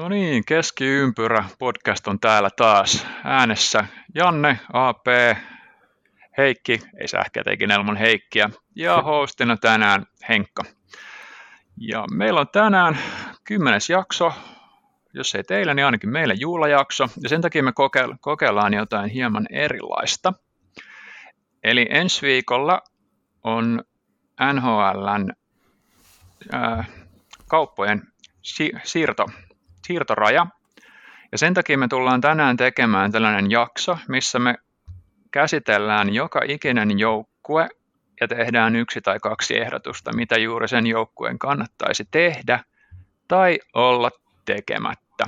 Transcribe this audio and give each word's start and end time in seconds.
No 0.00 0.08
niin, 0.08 0.44
Keskiympyrä 0.44 1.44
podcast 1.58 2.08
on 2.08 2.20
täällä 2.20 2.50
taas 2.56 3.06
äänessä. 3.24 3.84
Janne, 4.14 4.60
AP, 4.72 5.06
Heikki, 6.38 6.80
ei 7.00 7.08
sähkäteikin 7.08 7.70
ilman 7.70 7.96
Heikkiä, 7.96 8.50
ja 8.76 9.02
hostina 9.06 9.56
tänään 9.56 10.06
Henkka. 10.28 10.62
Ja 11.76 12.04
meillä 12.12 12.40
on 12.40 12.48
tänään 12.48 12.98
kymmenes 13.44 13.90
jakso, 13.90 14.32
jos 15.14 15.34
ei 15.34 15.44
teillä, 15.44 15.74
niin 15.74 15.86
ainakin 15.86 16.10
meillä 16.10 16.34
juulajakso, 16.34 17.06
ja 17.22 17.28
sen 17.28 17.40
takia 17.40 17.62
me 17.62 17.72
kokeillaan 18.20 18.74
jotain 18.74 19.10
hieman 19.10 19.46
erilaista. 19.50 20.32
Eli 21.64 21.86
ensi 21.90 22.26
viikolla 22.26 22.80
on 23.44 23.84
NHLn 24.52 25.32
ää, 26.52 26.84
kauppojen 27.48 28.02
si- 28.42 28.72
siirto 28.84 29.26
siirtoraja. 29.90 30.46
Ja 31.32 31.38
sen 31.38 31.54
takia 31.54 31.78
me 31.78 31.88
tullaan 31.88 32.20
tänään 32.20 32.56
tekemään 32.56 33.12
tällainen 33.12 33.50
jakso, 33.50 33.98
missä 34.08 34.38
me 34.38 34.54
käsitellään 35.30 36.14
joka 36.14 36.40
ikinen 36.48 36.98
joukkue 36.98 37.68
ja 38.20 38.28
tehdään 38.28 38.76
yksi 38.76 39.00
tai 39.00 39.18
kaksi 39.18 39.58
ehdotusta, 39.58 40.16
mitä 40.16 40.38
juuri 40.38 40.68
sen 40.68 40.86
joukkueen 40.86 41.38
kannattaisi 41.38 42.04
tehdä 42.10 42.60
tai 43.28 43.58
olla 43.74 44.10
tekemättä. 44.44 45.26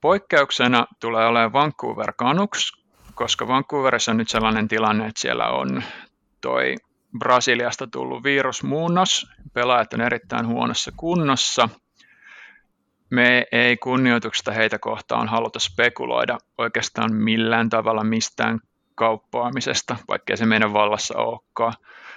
Poikkeuksena 0.00 0.86
tulee 1.00 1.26
olemaan 1.26 1.52
Vancouver 1.52 2.12
Canucks, 2.12 2.72
koska 3.14 3.48
Vancouverissa 3.48 4.10
on 4.10 4.16
nyt 4.16 4.28
sellainen 4.28 4.68
tilanne, 4.68 5.06
että 5.06 5.20
siellä 5.20 5.48
on 5.48 5.82
toi 6.40 6.74
Brasiliasta 7.18 7.86
tullut 7.86 8.24
virusmuunnos, 8.24 9.26
pelaajat 9.52 9.92
on 9.92 10.00
erittäin 10.00 10.46
huonossa 10.46 10.92
kunnossa– 10.96 11.68
me 13.10 13.46
ei 13.52 13.76
kunnioituksesta 13.76 14.52
heitä 14.52 14.78
kohtaan 14.78 15.28
haluta 15.28 15.58
spekuloida 15.58 16.38
oikeastaan 16.58 17.14
millään 17.14 17.68
tavalla 17.68 18.04
mistään 18.04 18.58
kauppaamisesta, 18.94 19.96
vaikkei 20.08 20.36
se 20.36 20.46
meidän 20.46 20.72
vallassa 20.72 21.18
olekaan. 21.18 21.72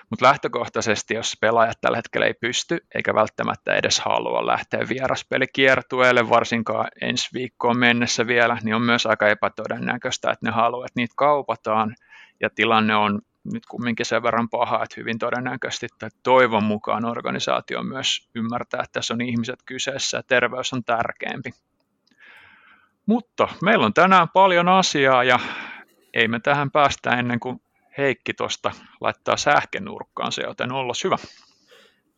Mutta 0.10 0.26
lähtökohtaisesti, 0.26 1.14
jos 1.14 1.38
pelaajat 1.42 1.82
tällä 1.82 1.98
hetkellä 1.98 2.28
ei 2.28 2.34
pysty, 2.34 2.86
eikä 2.96 3.14
välttämättä 3.14 3.76
edes 3.76 4.00
halua 4.00 4.48
lähteä 4.48 4.80
vieraspelikiertueelle, 4.90 6.30
varsinkaan 6.30 6.88
ensi 7.02 7.30
viikkoon 7.34 7.78
mennessä 7.78 8.28
vielä, 8.28 8.58
niin 8.64 8.76
on 8.76 8.82
myös 8.82 9.06
aika 9.06 9.28
epätodennäköistä, 9.28 10.32
että 10.32 10.46
ne 10.46 10.52
haluaa, 10.52 10.86
että 10.86 11.00
niitä 11.00 11.14
kaupataan, 11.18 11.96
ja 12.40 12.50
tilanne 12.56 12.96
on 12.96 13.22
nyt 13.44 13.66
kumminkin 13.66 14.06
sen 14.06 14.24
verran 14.24 14.50
paha, 14.50 14.84
että 14.84 14.96
hyvin 14.98 15.20
todennäköisesti 15.20 15.88
tai 16.00 16.10
toivon 16.24 16.64
mukaan 16.64 17.06
organisaatio 17.06 17.84
myös 17.84 18.30
ymmärtää, 18.36 18.82
että 18.84 18.94
tässä 18.94 19.14
on 19.14 19.22
ihmiset 19.22 19.60
kyseessä 19.66 20.18
ja 20.18 20.24
terveys 20.24 20.74
on 20.74 20.84
tärkeämpi. 20.84 21.52
Mutta 23.06 23.48
meillä 23.62 23.86
on 23.86 23.94
tänään 23.94 24.30
paljon 24.30 24.70
asiaa 24.70 25.24
ja 25.24 25.40
ei 26.14 26.28
me 26.28 26.40
tähän 26.40 26.72
päästä 26.72 27.10
ennen 27.10 27.40
kuin 27.40 27.62
Heikki 27.98 28.34
tuosta 28.34 28.72
laittaa 29.02 29.38
sähkenurkkaansa, 29.38 30.42
joten 30.42 30.72
olla 30.72 30.94
hyvä. 31.04 31.18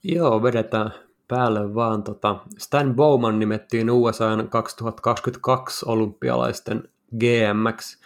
Joo, 0.04 0.44
vedetään 0.44 0.92
päälle 1.28 1.76
vaan. 1.76 2.04
Tota, 2.04 2.36
Stan 2.58 2.96
Bowman 2.96 3.40
nimettiin 3.40 3.92
USA 3.92 4.26
2022 4.50 5.86
olympialaisten 5.90 6.90
GMX 7.18 7.98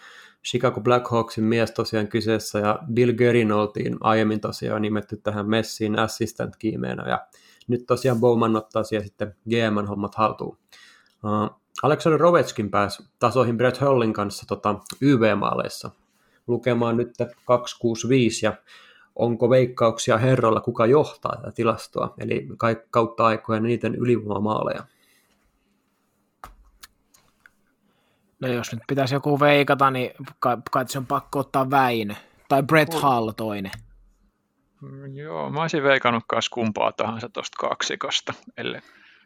Chicago 0.46 0.80
Blackhawksin 0.80 1.44
mies 1.44 1.70
tosiaan 1.70 2.08
kyseessä 2.08 2.58
ja 2.58 2.78
Bill 2.92 3.12
Gerin 3.12 3.52
oltiin 3.52 3.96
aiemmin 4.00 4.40
tosiaan 4.40 4.82
nimetty 4.82 5.16
tähän 5.16 5.48
messiin 5.48 5.98
assistant 5.98 6.56
kiimeenä 6.56 7.08
ja 7.08 7.26
nyt 7.68 7.86
tosiaan 7.86 8.20
Bowman 8.20 8.56
ottaa 8.56 8.82
siellä 8.82 9.06
sitten 9.06 9.34
GM 9.48 9.86
hommat 9.88 10.14
haltuun. 10.14 10.58
Uh, 11.24 11.60
Alexander 11.82 12.20
Rovetskin 12.20 12.70
pääsi 12.70 13.02
tasoihin 13.18 13.56
Brett 13.56 13.80
Hullin 13.80 14.12
kanssa 14.12 14.46
tota, 14.46 14.74
YV-maaleissa 15.00 15.90
lukemaan 16.46 16.96
nyt 16.96 17.10
265 17.44 18.46
ja 18.46 18.52
onko 19.16 19.50
veikkauksia 19.50 20.18
herralla, 20.18 20.60
kuka 20.60 20.86
johtaa 20.86 21.36
tätä 21.36 21.52
tilastoa, 21.52 22.14
eli 22.18 22.48
kautta 22.90 23.26
aikojen 23.26 23.62
niiden 23.62 23.94
ylivoimamaaleja. 23.94 24.82
No 28.40 28.48
jos 28.48 28.72
nyt 28.72 28.82
pitäisi 28.86 29.14
joku 29.14 29.40
veikata, 29.40 29.90
niin 29.90 30.10
kai, 30.38 30.56
kai 30.70 30.88
se 30.88 30.98
on 30.98 31.06
pakko 31.06 31.38
ottaa 31.38 31.70
Väinö. 31.70 32.14
Tai 32.48 32.62
Brett 32.62 32.94
Hall 32.94 33.30
toinen. 33.30 33.72
Mm, 34.80 35.16
joo, 35.16 35.50
mä 35.50 35.60
olisin 35.60 35.82
veikannut 35.82 36.24
myös 36.32 36.48
kumpaa 36.48 36.92
tahansa 36.92 37.28
tuosta 37.28 37.68
kaksikosta. 37.68 38.34
Ellei. 38.56 38.80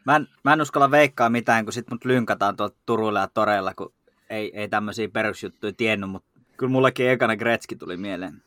Mä, 0.05 0.15
en, 0.15 0.27
mä 0.43 0.53
en 0.53 0.61
uskalla 0.61 0.91
veikkaa 0.91 1.29
mitään, 1.29 1.65
kun 1.65 1.73
sit 1.73 1.89
mut 1.91 2.05
lynkataan 2.05 2.57
tuolta 2.57 2.77
Turulla 2.85 3.19
ja 3.19 3.27
Toreilla, 3.27 3.73
kun 3.73 3.93
ei, 4.29 4.59
ei 4.59 4.67
tämmöisiä 4.67 5.09
perusjuttuja 5.09 5.73
tiennyt, 5.73 6.09
mutta 6.09 6.39
kyllä 6.57 6.71
mullekin 6.71 7.09
ekana 7.09 7.37
Gretzki 7.37 7.75
tuli 7.75 7.97
mieleen. 7.97 8.41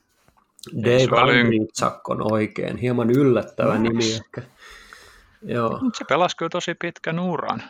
Dave 0.82 1.20
Andritsak 1.20 2.08
on 2.08 2.32
oikein. 2.32 2.76
Hieman 2.76 3.10
yllättävä 3.10 3.78
nimi 3.78 4.12
ehkä. 4.12 4.42
Joo. 5.42 5.80
Se 5.98 6.04
pelasi 6.04 6.36
kyllä 6.36 6.50
tosi 6.50 6.74
pitkän 6.74 7.18
uran. 7.18 7.62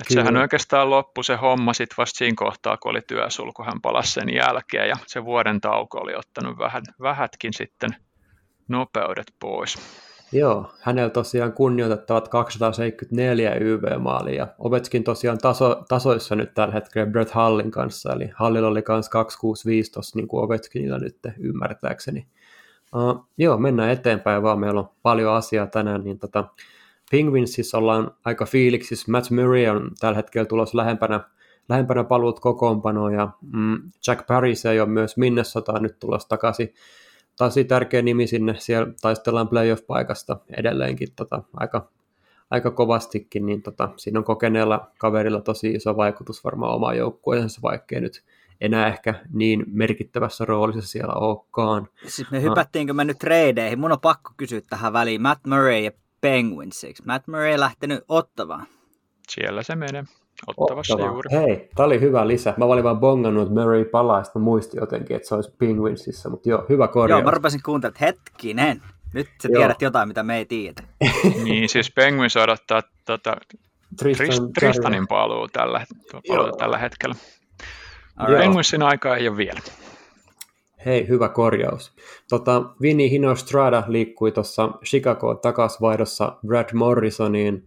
Et 0.00 0.06
sehän 0.08 0.36
oikeastaan 0.36 0.90
loppui 0.90 1.24
se 1.24 1.36
homma 1.36 1.72
sitten 1.72 1.94
vasta 1.98 2.18
siinä 2.18 2.34
kohtaa, 2.36 2.76
kun 2.76 2.90
oli 2.90 3.00
työsulku, 3.00 3.62
hän 3.62 3.80
palasi 3.82 4.12
sen 4.12 4.34
jälkeen 4.34 4.88
ja 4.88 4.94
se 5.06 5.24
vuoden 5.24 5.60
tauko 5.60 5.98
oli 5.98 6.14
ottanut 6.14 6.58
vähän, 6.58 6.82
vähätkin 7.02 7.52
sitten 7.52 7.90
nopeudet 8.68 9.32
pois. 9.40 9.78
Joo, 10.32 10.72
hänellä 10.80 11.10
tosiaan 11.10 11.52
kunnioitettavat 11.52 12.28
274 12.28 13.54
YV-maalia 13.54 14.34
ja 14.34 14.46
Ovetskin 14.58 15.04
tosiaan 15.04 15.38
taso, 15.38 15.84
tasoissa 15.88 16.36
nyt 16.36 16.54
tällä 16.54 16.74
hetkellä 16.74 17.10
Brett 17.10 17.30
Hallin 17.30 17.70
kanssa, 17.70 18.12
eli 18.12 18.30
Hallilla 18.34 18.68
oli 18.68 18.82
myös 18.88 19.08
265 19.08 19.92
tuossa 19.92 20.18
niin 20.18 20.28
kuin 20.28 20.44
Ovetskinilla 20.44 20.98
nyt 20.98 21.18
ymmärtääkseni. 21.38 22.26
Uh, 22.94 23.28
joo, 23.38 23.58
mennään 23.58 23.90
eteenpäin 23.90 24.42
vaan, 24.42 24.60
meillä 24.60 24.80
on 24.80 24.90
paljon 25.02 25.34
asiaa 25.34 25.66
tänään, 25.66 26.04
niin 26.04 26.18
tota, 26.18 26.44
Penguinsissa 27.10 27.78
ollaan 27.78 28.10
aika 28.24 28.46
fiiliksissä. 28.46 29.12
Matt 29.12 29.30
Murray 29.30 29.66
on 29.66 29.90
tällä 30.00 30.16
hetkellä 30.16 30.46
tulossa 30.46 30.76
lähempänä, 30.76 31.20
lähempänä 31.68 32.04
paluut 32.04 32.40
kokoonpanoon 32.40 33.14
ja 33.14 33.28
mm, 33.52 33.90
Jack 34.06 34.26
Paris 34.26 34.66
ei 34.66 34.80
ole 34.80 34.88
myös 34.88 35.16
Minnesota 35.16 35.80
nyt 35.80 35.98
tulossa 35.98 36.28
takaisin. 36.28 36.74
Tosi 37.36 37.64
tärkeä 37.64 38.02
nimi 38.02 38.26
sinne, 38.26 38.54
siellä 38.58 38.92
taistellaan 39.00 39.48
playoff-paikasta 39.48 40.36
edelleenkin 40.56 41.08
tota, 41.16 41.42
aika, 41.54 41.90
aika 42.50 42.70
kovastikin, 42.70 43.46
niin 43.46 43.62
tota, 43.62 43.88
siinä 43.96 44.18
on 44.18 44.24
kokeneella 44.24 44.90
kaverilla 44.98 45.40
tosi 45.40 45.70
iso 45.70 45.96
vaikutus 45.96 46.44
varmaan 46.44 46.74
omaan 46.74 46.96
joukkueensa, 46.96 47.60
vaikkei 47.62 48.00
nyt 48.00 48.24
enää 48.60 48.86
ehkä 48.86 49.14
niin 49.32 49.64
merkittävässä 49.66 50.44
roolissa 50.44 50.88
siellä 50.88 51.14
olekaan. 51.14 51.88
Siis 52.06 52.30
me 52.30 52.42
hypättiinkö 52.42 52.92
me 52.92 53.04
nyt 53.04 53.18
treideihin? 53.18 53.78
Mun 53.78 53.92
on 53.92 54.00
pakko 54.00 54.30
kysyä 54.36 54.60
tähän 54.70 54.92
väliin. 54.92 55.22
Matt 55.22 55.46
Murray 55.46 55.78
ja 55.78 55.90
Penguinsiksi. 56.20 57.02
Matt 57.06 57.28
Murray 57.28 57.58
lähtenyt 57.58 58.04
ottavaan. 58.08 58.66
Siellä 59.28 59.62
se 59.62 59.76
menee. 59.76 60.04
Ottavassa 60.46 60.94
Ottava. 60.94 61.12
juuri. 61.12 61.30
Hei, 61.32 61.68
tämä 61.76 61.86
oli 61.86 62.00
hyvä 62.00 62.28
lisä. 62.28 62.54
Mä 62.56 62.64
olin 62.64 62.84
vaan 62.84 63.00
bongannut, 63.00 63.42
että 63.42 63.60
Murray 63.60 63.84
palaa, 63.84 64.24
sitten 64.24 64.42
muisti 64.42 64.76
jotenkin, 64.76 65.16
että 65.16 65.28
se 65.28 65.34
olisi 65.34 65.54
Penguinsissa, 65.58 66.28
mutta 66.28 66.48
joo, 66.48 66.66
hyvä 66.68 66.88
korjaus. 66.88 67.20
Joo, 67.20 67.24
mä 67.24 67.30
rupesin 67.30 67.62
kuuntelemaan, 67.62 67.94
että 67.94 68.06
hetkinen, 68.06 68.82
nyt 69.14 69.26
sä 69.42 69.48
joo. 69.48 69.60
tiedät 69.60 69.82
jotain, 69.82 70.08
mitä 70.08 70.22
me 70.22 70.36
ei 70.36 70.46
tiedä. 70.46 70.82
niin, 71.44 71.68
siis 71.68 71.90
Penguins 71.90 72.36
odottaa 72.36 72.82
tota, 73.06 73.36
Tristan, 73.98 74.52
Tristanin 74.52 75.08
paluu 75.08 75.48
tällä, 75.48 75.86
paluu 76.28 76.56
tällä 76.56 76.78
hetkellä. 76.78 77.14
Penguinsin 78.38 78.82
aika 78.82 79.16
ei 79.16 79.28
ole 79.28 79.36
vielä. 79.36 79.60
Hei, 80.86 81.08
hyvä 81.08 81.28
korjaus. 81.28 81.92
Tota, 82.30 82.62
Vinny 82.82 83.10
Hinostrada 83.10 83.82
liikkui 83.86 84.32
tuossa 84.32 84.70
Chicago 84.84 85.34
takasvaihdossa 85.34 86.36
Brad 86.46 86.68
Morrisoniin. 86.74 87.66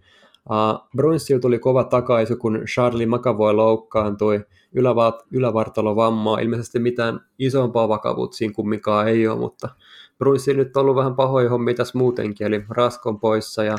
Uh, 0.49 0.89
Brunssil 0.95 1.39
tuli 1.39 1.59
kova 1.59 1.83
takaisu, 1.83 2.35
kun 2.35 2.61
Charlie 2.73 3.05
McAvoy 3.05 3.53
loukkaantui 3.53 4.45
ylävart- 4.75 5.27
ylävartalovammaa. 5.31 6.39
Ilmeisesti 6.39 6.79
mitään 6.79 7.19
isompaa 7.39 7.89
vakavuutta 7.89 8.37
siinä 8.37 8.53
kumminkaan 8.53 9.07
ei 9.07 9.27
ole, 9.27 9.39
mutta 9.39 9.69
Brunssil 10.17 10.57
nyt 10.57 10.77
on 10.77 10.81
ollut 10.81 10.95
vähän 10.95 11.15
pahoja 11.15 11.49
hommia 11.49 11.75
tässä 11.75 11.97
muutenkin, 11.97 12.47
eli 12.47 12.65
Raskon 12.69 13.19
poissa 13.19 13.63
ja 13.63 13.75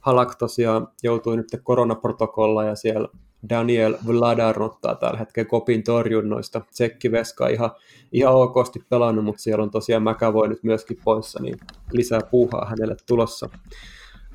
Halak 0.00 0.34
tosiaan 0.34 0.88
joutui 1.02 1.36
nyt 1.36 1.46
koronaprotokolla 1.62 2.64
ja 2.64 2.74
siellä 2.74 3.08
Daniel 3.48 3.96
Vladar 4.06 4.62
ottaa 4.62 4.94
tällä 4.94 5.18
hetkellä 5.18 5.48
kopin 5.48 5.82
torjunnoista. 5.82 6.60
Tsekki 6.70 7.12
Veska 7.12 7.48
ihan, 7.48 7.70
ihan 8.12 8.34
okosti 8.34 8.84
pelannut, 8.88 9.24
mutta 9.24 9.42
siellä 9.42 9.62
on 9.62 9.70
tosiaan 9.70 10.02
McAvoy 10.02 10.48
nyt 10.48 10.62
myöskin 10.62 10.98
poissa, 11.04 11.42
niin 11.42 11.56
lisää 11.92 12.20
puuhaa 12.30 12.66
hänelle 12.70 12.96
tulossa. 13.06 13.48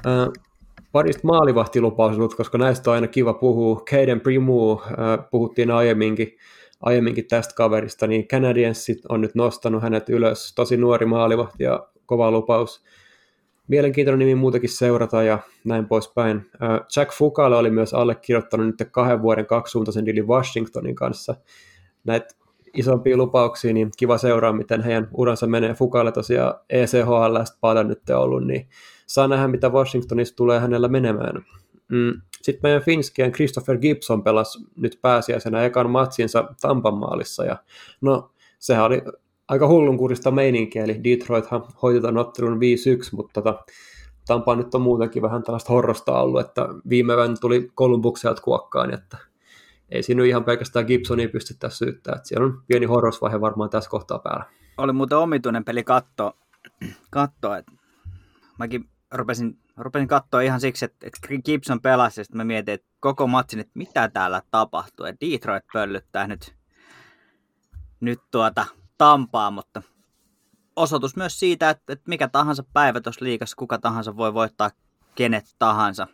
Äh, 0.07 0.43
parista 0.91 1.27
maalivahtilupauselut, 1.27 2.35
koska 2.35 2.57
näistä 2.57 2.89
on 2.89 2.95
aina 2.95 3.07
kiva 3.07 3.33
puhua. 3.33 3.83
Caden 3.89 4.21
Primu, 4.21 4.71
äh, 4.71 5.29
puhuttiin 5.31 5.71
aiemminkin, 5.71 6.37
aiemminkin 6.81 7.27
tästä 7.27 7.53
kaverista, 7.55 8.07
niin 8.07 8.27
Canadiensit 8.27 9.05
on 9.09 9.21
nyt 9.21 9.35
nostanut 9.35 9.83
hänet 9.83 10.09
ylös. 10.09 10.53
Tosi 10.55 10.77
nuori 10.77 11.05
maalivahti 11.05 11.63
ja 11.63 11.87
kova 12.05 12.31
lupaus. 12.31 12.83
Mielenkiintoinen 13.69 14.19
nimi 14.19 14.35
muutenkin 14.35 14.69
seurata 14.69 15.23
ja 15.23 15.39
näin 15.65 15.87
poispäin. 15.87 16.49
Jack 16.95 17.11
Fukale 17.11 17.55
oli 17.55 17.71
myös 17.71 17.93
allekirjoittanut 17.93 18.67
nyt 18.67 18.89
kahden 18.91 19.21
vuoden 19.21 19.45
kaksisuuntaisen 19.45 20.05
dilin 20.05 20.27
Washingtonin 20.27 20.95
kanssa. 20.95 21.35
Näitä 22.03 22.27
isompia 22.73 23.17
lupauksia, 23.17 23.73
niin 23.73 23.91
kiva 23.97 24.17
seuraa, 24.17 24.53
miten 24.53 24.83
heidän 24.83 25.07
uransa 25.13 25.47
menee. 25.47 25.73
Fukalle 25.73 26.11
tosiaan 26.11 26.53
ECHL 26.69 27.37
paljon 27.61 27.87
nyt 27.87 28.09
ollut, 28.09 28.47
niin 28.47 28.67
saa 29.07 29.27
nähdä, 29.27 29.47
mitä 29.47 29.69
Washingtonissa 29.69 30.35
tulee 30.35 30.59
hänellä 30.59 30.87
menemään. 30.87 31.45
Mm. 31.91 32.21
Sitten 32.41 32.59
meidän 32.63 32.81
Finskien 32.81 33.31
Christopher 33.31 33.77
Gibson 33.77 34.23
pelasi 34.23 34.59
nyt 34.75 34.99
pääsiäisenä 35.01 35.65
ekan 35.65 35.89
matsinsa 35.89 36.53
Tampan 36.61 36.97
maalissa, 36.97 37.45
ja 37.45 37.57
no 38.01 38.31
sehän 38.59 38.85
oli 38.85 39.01
aika 39.49 39.67
hullunkurista 39.67 40.31
meininkiä, 40.31 40.83
eli 40.83 41.03
Detroithan 41.03 41.63
hoitetaan 41.81 42.17
ottelun 42.17 42.57
5-1, 42.57 42.59
mutta 43.11 43.41
tota, 43.41 43.63
Tampa 44.27 44.55
nyt 44.55 44.75
on 44.75 44.81
muutenkin 44.81 45.21
vähän 45.21 45.43
tällaista 45.43 45.73
horrosta 45.73 46.21
ollut, 46.21 46.41
että 46.41 46.67
viime 46.89 47.13
yön 47.13 47.39
tuli 47.41 47.71
Columbukselta 47.75 48.41
kuokkaan, 48.41 48.93
että 48.93 49.17
ei 49.89 50.03
siinä 50.03 50.23
ihan 50.23 50.43
pelkästään 50.43 50.85
Gibsonia 50.85 51.29
pystytä 51.29 51.69
syyttää, 51.69 52.15
että 52.15 52.27
siellä 52.27 52.45
on 52.45 52.63
pieni 52.67 52.85
horrosvaihe 52.85 53.41
varmaan 53.41 53.69
tässä 53.69 53.89
kohtaa 53.89 54.19
päällä. 54.19 54.45
Oli 54.77 54.93
muuten 54.93 55.17
omituinen 55.17 55.65
peli 55.65 55.83
katsoa, 55.83 56.33
katsoa 57.09 57.57
että 57.57 57.71
mäkin 58.59 58.89
rupesin, 59.11 59.57
rupesin 59.77 60.07
katsoa 60.07 60.41
ihan 60.41 60.59
siksi, 60.59 60.85
että, 60.85 61.07
että 61.07 61.19
Gibson 61.45 61.81
pelasi, 61.81 62.21
ja 62.21 62.25
mä 62.33 62.43
mietin, 62.43 62.73
että 62.73 62.87
koko 62.99 63.27
matsin, 63.27 63.59
että 63.59 63.71
mitä 63.75 64.07
täällä 64.07 64.41
tapahtuu, 64.51 65.05
että 65.05 65.25
Detroit 65.25 65.63
pöllyttää 65.73 66.27
nyt, 66.27 66.55
nyt 67.99 68.19
tuota 68.31 68.65
Tampaa, 68.99 69.51
mutta 69.51 69.81
osoitus 70.75 71.15
myös 71.15 71.39
siitä, 71.39 71.69
että, 71.69 71.93
että 71.93 72.09
mikä 72.09 72.27
tahansa 72.27 72.63
päivä 72.73 73.01
tuossa 73.01 73.25
liikassa, 73.25 73.55
kuka 73.55 73.77
tahansa 73.77 74.17
voi 74.17 74.33
voittaa 74.33 74.69
kenet 75.15 75.45
tahansa. 75.59 76.07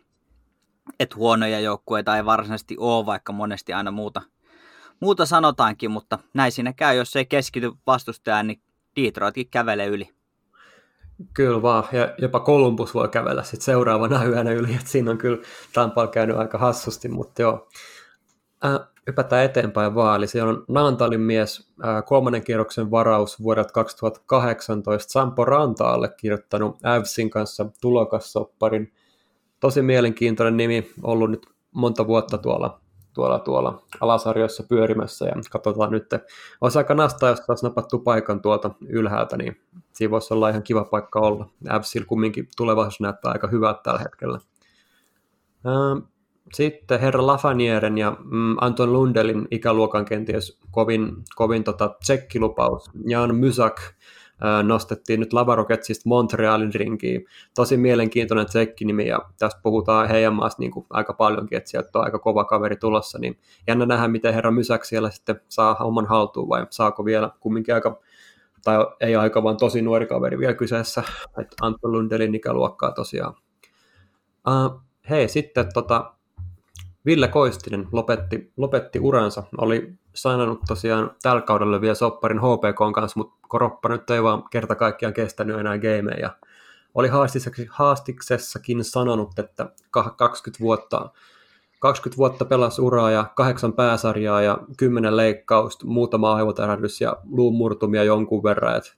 Että 1.00 1.16
huonoja 1.16 1.60
joukkueita 1.60 2.16
ei 2.16 2.24
varsinaisesti 2.24 2.76
ole, 2.78 3.06
vaikka 3.06 3.32
monesti 3.32 3.72
aina 3.72 3.90
muuta, 3.90 4.22
muuta 5.00 5.26
sanotaankin, 5.26 5.90
mutta 5.90 6.18
näin 6.34 6.52
siinä 6.52 6.72
käy, 6.72 6.96
jos 6.96 7.16
ei 7.16 7.26
keskity 7.26 7.72
vastustajaan, 7.86 8.46
niin 8.46 8.62
Detroitkin 8.96 9.50
kävelee 9.50 9.86
yli. 9.86 10.08
Kyllä 11.34 11.62
vaan, 11.62 11.84
ja 11.92 12.14
jopa 12.18 12.40
Columbus 12.40 12.94
voi 12.94 13.08
kävellä 13.08 13.42
sitten 13.42 13.64
seuraavana 13.64 14.24
yönä 14.24 14.50
yli, 14.50 14.74
että 14.74 14.88
siinä 14.88 15.10
on 15.10 15.18
kyllä 15.18 15.42
Tampaa 15.72 16.06
käynyt 16.06 16.36
aika 16.36 16.58
hassusti, 16.58 17.08
mutta 17.08 17.42
joo. 17.42 17.68
Äh, 18.64 18.95
hypätään 19.06 19.44
eteenpäin 19.44 19.94
vaan, 19.94 20.16
eli 20.16 20.26
siellä 20.26 20.50
on 20.50 20.64
Naantalin 20.68 21.20
mies, 21.20 21.72
kolmannen 22.04 22.44
kierroksen 22.44 22.90
varaus 22.90 23.42
vuodelta 23.42 23.72
2018, 23.72 25.12
Sampo 25.12 25.44
Ranta 25.44 26.08
kirjoittanut 26.16 26.76
Ävsin 26.86 27.30
kanssa 27.30 27.66
tulokassopparin. 27.80 28.92
Tosi 29.60 29.82
mielenkiintoinen 29.82 30.56
nimi, 30.56 30.90
ollut 31.02 31.30
nyt 31.30 31.46
monta 31.72 32.06
vuotta 32.06 32.38
tuolla, 32.38 32.80
tuolla, 33.14 33.38
tuolla 33.38 33.82
alasarjoissa 34.00 34.62
pyörimässä 34.62 35.26
ja 35.26 35.32
katsotaan 35.50 35.92
nyt, 35.92 36.06
olisi 36.60 36.78
aika 36.78 36.94
nastaa, 36.94 37.28
jos 37.28 37.40
taas 37.40 37.62
napattu 37.62 37.98
paikan 37.98 38.42
tuolta 38.42 38.70
ylhäältä, 38.88 39.36
niin 39.36 39.60
siinä 39.92 40.10
voisi 40.10 40.34
olla 40.34 40.48
ihan 40.48 40.62
kiva 40.62 40.84
paikka 40.84 41.20
olla. 41.20 41.48
Ävsillä 41.70 42.06
kumminkin 42.06 42.48
tulevaisuus 42.56 43.00
näyttää 43.00 43.32
aika 43.32 43.46
hyvältä 43.46 43.80
tällä 43.82 44.00
hetkellä. 44.00 44.38
Sitten 46.52 47.00
herra 47.00 47.26
Lafanieren 47.26 47.98
ja 47.98 48.16
mm, 48.24 48.56
Anton 48.60 48.92
Lundelin 48.92 49.48
ikäluokan 49.50 50.04
kenties 50.04 50.58
kovin, 50.70 51.12
kovin 51.34 51.64
tota, 51.64 51.88
tsekkilupaus. 52.00 52.90
Jan 53.06 53.34
Mysak 53.34 53.80
nostettiin 54.62 55.20
nyt 55.20 55.32
Lavaroketsista 55.32 56.08
Montrealin 56.08 56.74
rinkiin. 56.74 57.26
Tosi 57.54 57.76
mielenkiintoinen 57.76 58.46
tsekkinimi 58.46 59.08
ja 59.08 59.18
tästä 59.38 59.60
puhutaan 59.62 60.08
heidän 60.08 60.34
maassa 60.34 60.60
niin 60.60 60.72
aika 60.90 61.12
paljonkin, 61.12 61.58
että 61.58 61.70
sieltä 61.70 61.98
on 61.98 62.04
aika 62.04 62.18
kova 62.18 62.44
kaveri 62.44 62.76
tulossa. 62.76 63.18
Niin 63.18 63.38
jännä 63.66 63.86
nähdä, 63.86 64.08
miten 64.08 64.34
herra 64.34 64.50
Mysak 64.50 64.84
siellä 64.84 65.10
sitten 65.10 65.40
saa 65.48 65.76
oman 65.76 66.06
haltuun 66.06 66.48
vai 66.48 66.66
saako 66.70 67.04
vielä 67.04 67.30
kumminkin 67.40 67.74
aika 67.74 68.00
tai 68.64 68.76
ei 69.00 69.16
aika, 69.16 69.42
vaan 69.42 69.56
tosi 69.56 69.82
nuori 69.82 70.06
kaveri 70.06 70.38
vielä 70.38 70.54
kyseessä, 70.54 71.02
että 71.40 71.56
Anton 71.62 71.92
Lundelin 71.92 72.34
ikäluokkaa 72.34 72.92
tosiaan. 72.92 73.34
Uh, 74.48 74.80
hei, 75.10 75.28
sitten 75.28 75.72
tota, 75.74 76.15
Ville 77.06 77.28
Koistinen 77.28 77.88
lopetti, 77.92 78.52
lopetti 78.56 79.00
uransa, 79.00 79.42
oli 79.58 79.92
sainannut 80.14 80.60
tosiaan 80.68 81.10
tällä 81.22 81.42
kaudella 81.42 81.80
vielä 81.80 81.94
sopparin 81.94 82.38
HPK 82.38 82.94
kanssa, 82.94 83.20
mutta 83.20 83.36
koroppa 83.48 83.88
nyt 83.88 84.10
ei 84.10 84.22
vaan 84.22 84.42
kerta 84.50 84.74
kaikkiaan 84.74 85.14
kestänyt 85.14 85.58
enää 85.58 85.78
gameja. 85.78 86.30
Oli 86.94 87.08
haastiksessakin 87.70 88.84
sanonut, 88.84 89.38
että 89.38 89.70
20 90.16 90.60
vuotta, 90.60 91.10
20 91.80 92.16
vuotta 92.16 92.44
pelasi 92.44 92.82
uraa 92.82 93.10
ja 93.10 93.24
kahdeksan 93.34 93.72
pääsarjaa 93.72 94.42
ja 94.42 94.58
kymmenen 94.76 95.16
leikkausta, 95.16 95.86
muutama 95.86 96.34
aivotärähdys 96.34 97.00
ja 97.00 97.16
luumurtumia 97.30 98.04
jonkun 98.04 98.42
verran. 98.42 98.76
Et 98.76 98.96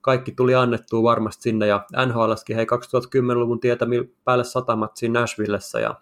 kaikki 0.00 0.32
tuli 0.32 0.54
annettua 0.54 1.02
varmasti 1.02 1.42
sinne 1.42 1.66
ja 1.66 1.86
NHLskin 2.06 2.56
hei 2.56 2.64
2010-luvun 2.64 3.60
tietämillä 3.60 4.08
päälle 4.24 4.44
satamat 4.44 4.96
siinä 4.96 5.20
Nashvillessä 5.20 5.80
ja 5.80 5.94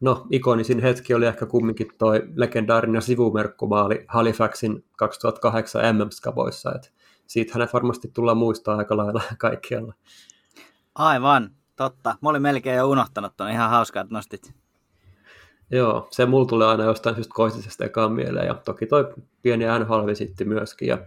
No, 0.00 0.26
ikonisin 0.30 0.80
hetki 0.80 1.14
oli 1.14 1.26
ehkä 1.26 1.46
kumminkin 1.46 1.88
toi 1.98 2.22
legendaarinen 2.34 3.02
sivumerkkumaali 3.02 4.04
Halifaxin 4.08 4.84
2008 4.96 5.96
MM-skaboissa, 5.96 6.74
että 6.74 6.88
siitä 7.26 7.52
hänet 7.54 7.72
varmasti 7.72 8.10
tullaan 8.14 8.36
muistaa 8.36 8.76
aika 8.76 8.96
lailla 8.96 9.22
kaikkialla. 9.38 9.94
Aivan, 10.94 11.50
totta. 11.76 12.16
Mä 12.22 12.28
olin 12.28 12.42
melkein 12.42 12.76
jo 12.76 12.88
unohtanut 12.88 13.40
on 13.40 13.50
ihan 13.50 13.70
hauskaa, 13.70 14.00
että 14.00 14.14
nostit. 14.14 14.54
Joo, 15.70 16.08
se 16.10 16.26
mulla 16.26 16.46
tulee 16.46 16.68
aina 16.68 16.84
jostain 16.84 17.14
syystä 17.14 17.34
koistisesta 17.34 17.84
ekaan 17.84 18.12
mieleen, 18.12 18.46
ja 18.46 18.54
toki 18.54 18.86
toi 18.86 19.14
pieni 19.42 19.64
NHL-visitti 19.64 20.44
myöskin, 20.44 20.88
ja 20.88 20.98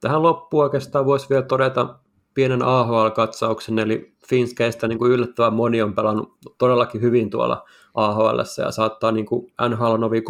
tähän 0.00 0.22
loppuun 0.22 0.64
oikeastaan 0.64 1.06
voisi 1.06 1.28
vielä 1.30 1.42
todeta 1.42 1.98
pienen 2.34 2.62
AHL-katsauksen, 2.62 3.78
eli 3.78 4.14
Finskeistä 4.28 4.88
niin 4.88 4.98
kuin 4.98 5.12
yllättävän 5.12 5.54
moni 5.54 5.82
on 5.82 5.94
pelannut 5.94 6.38
todellakin 6.58 7.00
hyvin 7.00 7.30
tuolla 7.30 7.68
AHL 7.94 8.38
ja 8.58 8.70
saattaa 8.70 9.12
niin 9.12 9.26
kuin 9.26 9.52
NHL 9.68 9.96
novi 9.96 10.22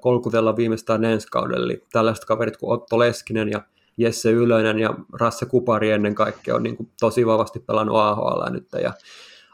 kolkutella 0.00 0.56
viimeistään 0.56 1.04
ensi 1.04 1.28
kaudella. 1.28 1.64
Eli 1.64 1.84
tällaiset 1.92 2.24
kaverit 2.24 2.56
kuin 2.56 2.72
Otto 2.72 2.98
Leskinen 2.98 3.48
ja 3.48 3.62
Jesse 3.96 4.30
Ylönen 4.30 4.78
ja 4.78 4.94
Rasse 5.12 5.46
Kupari 5.46 5.90
ennen 5.90 6.14
kaikkea 6.14 6.54
on 6.54 6.62
niin 6.62 6.76
kuin 6.76 6.90
tosi 7.00 7.26
vahvasti 7.26 7.60
pelannut 7.60 7.96
AHL 7.96 8.50
nyt. 8.50 8.68
Ja 8.82 8.92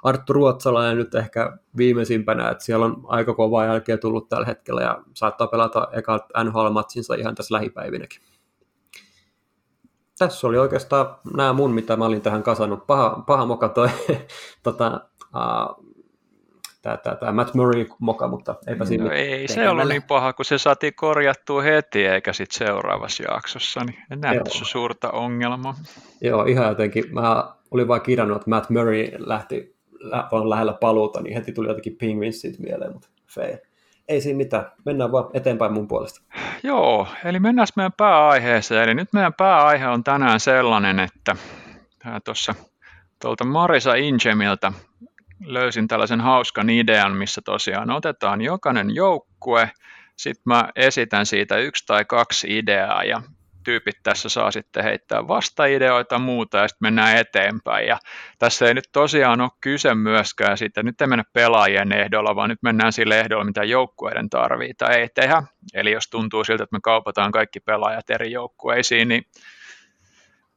Arttu 0.03 0.33
Ruotsalainen 0.33 0.97
nyt 0.97 1.15
ehkä 1.15 1.59
viimeisimpänä, 1.77 2.51
että 2.51 2.65
siellä 2.65 2.85
on 2.85 3.03
aika 3.07 3.35
kovaa 3.35 3.65
jälkeä 3.65 3.97
tullut 3.97 4.29
tällä 4.29 4.47
hetkellä 4.47 4.83
ja 4.83 5.03
saattaa 5.15 5.47
pelata 5.47 5.89
eka 5.93 6.29
NHL-matsinsa 6.45 7.15
ihan 7.15 7.35
tässä 7.35 7.55
lähipäivinäkin. 7.55 8.21
Tässä 10.19 10.47
oli 10.47 10.59
oikeastaan 10.59 11.17
nämä 11.37 11.53
mun, 11.53 11.75
mitä 11.75 11.97
mä 11.97 12.05
olin 12.05 12.21
tähän 12.21 12.43
kasannut. 12.43 12.87
Paha, 12.87 13.23
paha 13.27 13.47
moka 13.47 13.69
toi 13.69 13.89
tota, 14.63 15.01
tämä, 16.85 16.97
tämä, 16.97 17.17
tämä 17.17 17.33
Matt 17.33 17.55
Murray 17.55 17.87
moka, 17.99 18.29
mutta 18.29 18.55
eipä 18.67 18.85
siinä. 18.85 19.05
No 19.05 19.11
ei 19.11 19.49
se 19.49 19.69
ollut 19.69 19.89
niin 19.89 20.03
paha, 20.03 20.33
kun 20.33 20.45
se 20.45 20.59
saatiin 20.59 20.95
korjattua 20.95 21.63
heti, 21.63 22.07
eikä 22.07 22.33
sitten 22.33 22.67
seuraavassa 22.67 23.23
jaksossa, 23.33 23.81
niin 23.87 23.99
en 24.11 24.21
näe 24.21 24.41
tässä 24.45 24.65
suurta 24.65 25.11
ongelmaa. 25.11 25.75
Joo, 26.21 26.45
ihan 26.45 26.69
jotenkin. 26.69 27.05
Mä 27.15 27.55
olin 27.71 27.89
vain 27.89 28.03
kirjannut, 28.03 28.37
että 28.37 28.51
Matt 28.51 28.71
Murray 28.71 29.09
lähti 29.19 29.77
on 30.31 30.51
lähellä 30.51 30.73
paluuta, 30.73 31.23
niin 31.23 31.35
heti 31.35 31.53
tuli 31.53 31.69
jotenkin 31.69 31.97
Penguinsit 31.97 32.59
mieleen, 32.59 32.93
mutta 32.93 33.09
fail. 33.35 33.59
Ei 34.09 34.21
siinä 34.21 34.37
mitään. 34.37 34.73
Mennään 34.85 35.13
vaan 35.13 35.31
eteenpäin 35.35 35.73
mun 35.73 35.89
puolesta. 35.89 36.21
Joo, 36.63 37.07
eli 37.25 37.41
mennään 37.41 37.67
meidän 37.77 37.93
pääaiheeseen. 37.93 38.83
Eli 38.83 38.95
nyt 38.95 39.13
meidän 39.13 39.35
pääaihe 39.35 39.89
on 39.89 40.05
tänään 40.05 40.41
sellainen, 40.41 40.99
että 40.99 41.37
tuossa 42.25 42.55
tuolta 43.23 43.45
Marisa 43.45 43.95
Ingemiltä 43.95 44.73
löysin 45.45 45.89
tällaisen 45.89 46.21
hauskan 46.21 46.71
idean, 46.71 47.17
missä 47.17 47.41
tosiaan 47.45 47.91
otetaan 47.91 48.41
jokainen 48.41 48.95
joukkue, 48.95 49.71
sitten 50.17 50.43
mä 50.45 50.69
esitän 50.77 51.27
siitä 51.27 51.57
yksi 51.57 51.87
tai 51.87 52.05
kaksi 52.05 52.59
ideaa 52.59 53.05
ja 53.05 53.23
tyypit 53.65 53.97
tässä 54.03 54.29
saa 54.29 54.51
sitten 54.51 54.85
heittää 54.85 55.29
vastaideoita 55.29 56.19
muuta 56.19 56.59
ja 56.59 56.69
sitten 56.69 56.87
mennään 56.87 57.17
eteenpäin. 57.17 57.87
Ja 57.87 57.99
tässä 58.39 58.67
ei 58.67 58.75
nyt 58.75 58.89
tosiaan 58.93 59.41
ole 59.41 59.51
kyse 59.61 59.95
myöskään 59.95 60.59
siitä, 60.59 60.83
nyt 60.83 61.01
ei 61.01 61.07
mennä 61.07 61.25
pelaajien 61.33 61.93
ehdolla, 61.93 62.37
vaan 62.37 62.49
nyt 62.49 62.63
mennään 62.63 62.93
sille 62.93 63.21
ehdolla, 63.21 63.45
mitä 63.45 63.65
joukkueiden 63.65 64.31
tarvii 64.31 64.75
tai 64.75 64.95
ei 64.95 65.09
tehdä. 65.15 65.43
Eli 65.75 65.93
jos 65.93 66.11
tuntuu 66.11 66.45
siltä, 66.45 66.65
että 66.65 66.77
me 66.77 66.81
kaupataan 66.83 67.33
kaikki 67.33 67.61
pelaajat 67.61 68.11
eri 68.11 68.33
joukkueisiin, 68.33 69.09
niin 69.09 69.25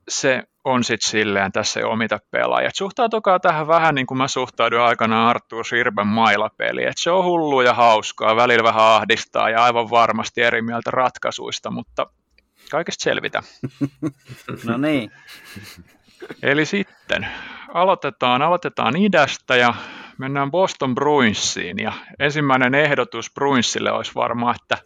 se 0.09 0.43
on 0.63 0.83
sitten 0.83 1.09
silleen, 1.09 1.51
tässä 1.51 1.79
ei 1.79 1.83
omita 1.83 2.19
pelaajat. 2.31 2.75
Suhtautukaa 2.75 3.39
tähän 3.39 3.67
vähän 3.67 3.95
niin 3.95 4.07
kuin 4.07 4.17
mä 4.17 4.27
suhtaudun 4.27 4.81
aikanaan 4.81 5.29
Arttuur 5.29 5.65
Sirben 5.65 6.07
mailapeli, 6.07 6.83
että 6.83 7.01
se 7.01 7.11
on 7.11 7.23
hullu 7.23 7.61
ja 7.61 7.73
hauskaa, 7.73 8.35
välillä 8.35 8.63
vähän 8.63 8.85
ahdistaa 8.85 9.49
ja 9.49 9.63
aivan 9.63 9.89
varmasti 9.89 10.41
eri 10.41 10.61
mieltä 10.61 10.91
ratkaisuista, 10.91 11.71
mutta 11.71 12.07
kaikesta 12.71 13.03
selvitä. 13.03 13.43
no 14.67 14.77
niin. 14.77 15.11
Eli 16.43 16.65
sitten 16.65 17.27
aloitetaan, 17.73 18.41
aloitetaan 18.41 18.95
idästä 18.95 19.55
ja 19.55 19.73
mennään 20.17 20.51
Boston 20.51 20.95
Bruinsiin. 20.95 21.79
Ja 21.79 21.93
ensimmäinen 22.19 22.75
ehdotus 22.75 23.33
Bruinsille 23.33 23.91
olisi 23.91 24.11
varmaan, 24.15 24.55
että 24.61 24.77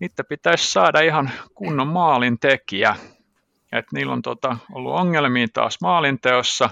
niitä 0.00 0.24
pitäisi 0.24 0.72
saada 0.72 1.00
ihan 1.00 1.30
kunnon 1.54 1.88
maalin 1.88 2.38
tekijä. 2.38 2.96
Et 3.72 3.86
niillä 3.92 4.12
on 4.12 4.22
tota, 4.22 4.56
ollut 4.72 4.94
ongelmia 4.94 5.46
taas 5.52 5.78
maalinteossa. 5.82 6.70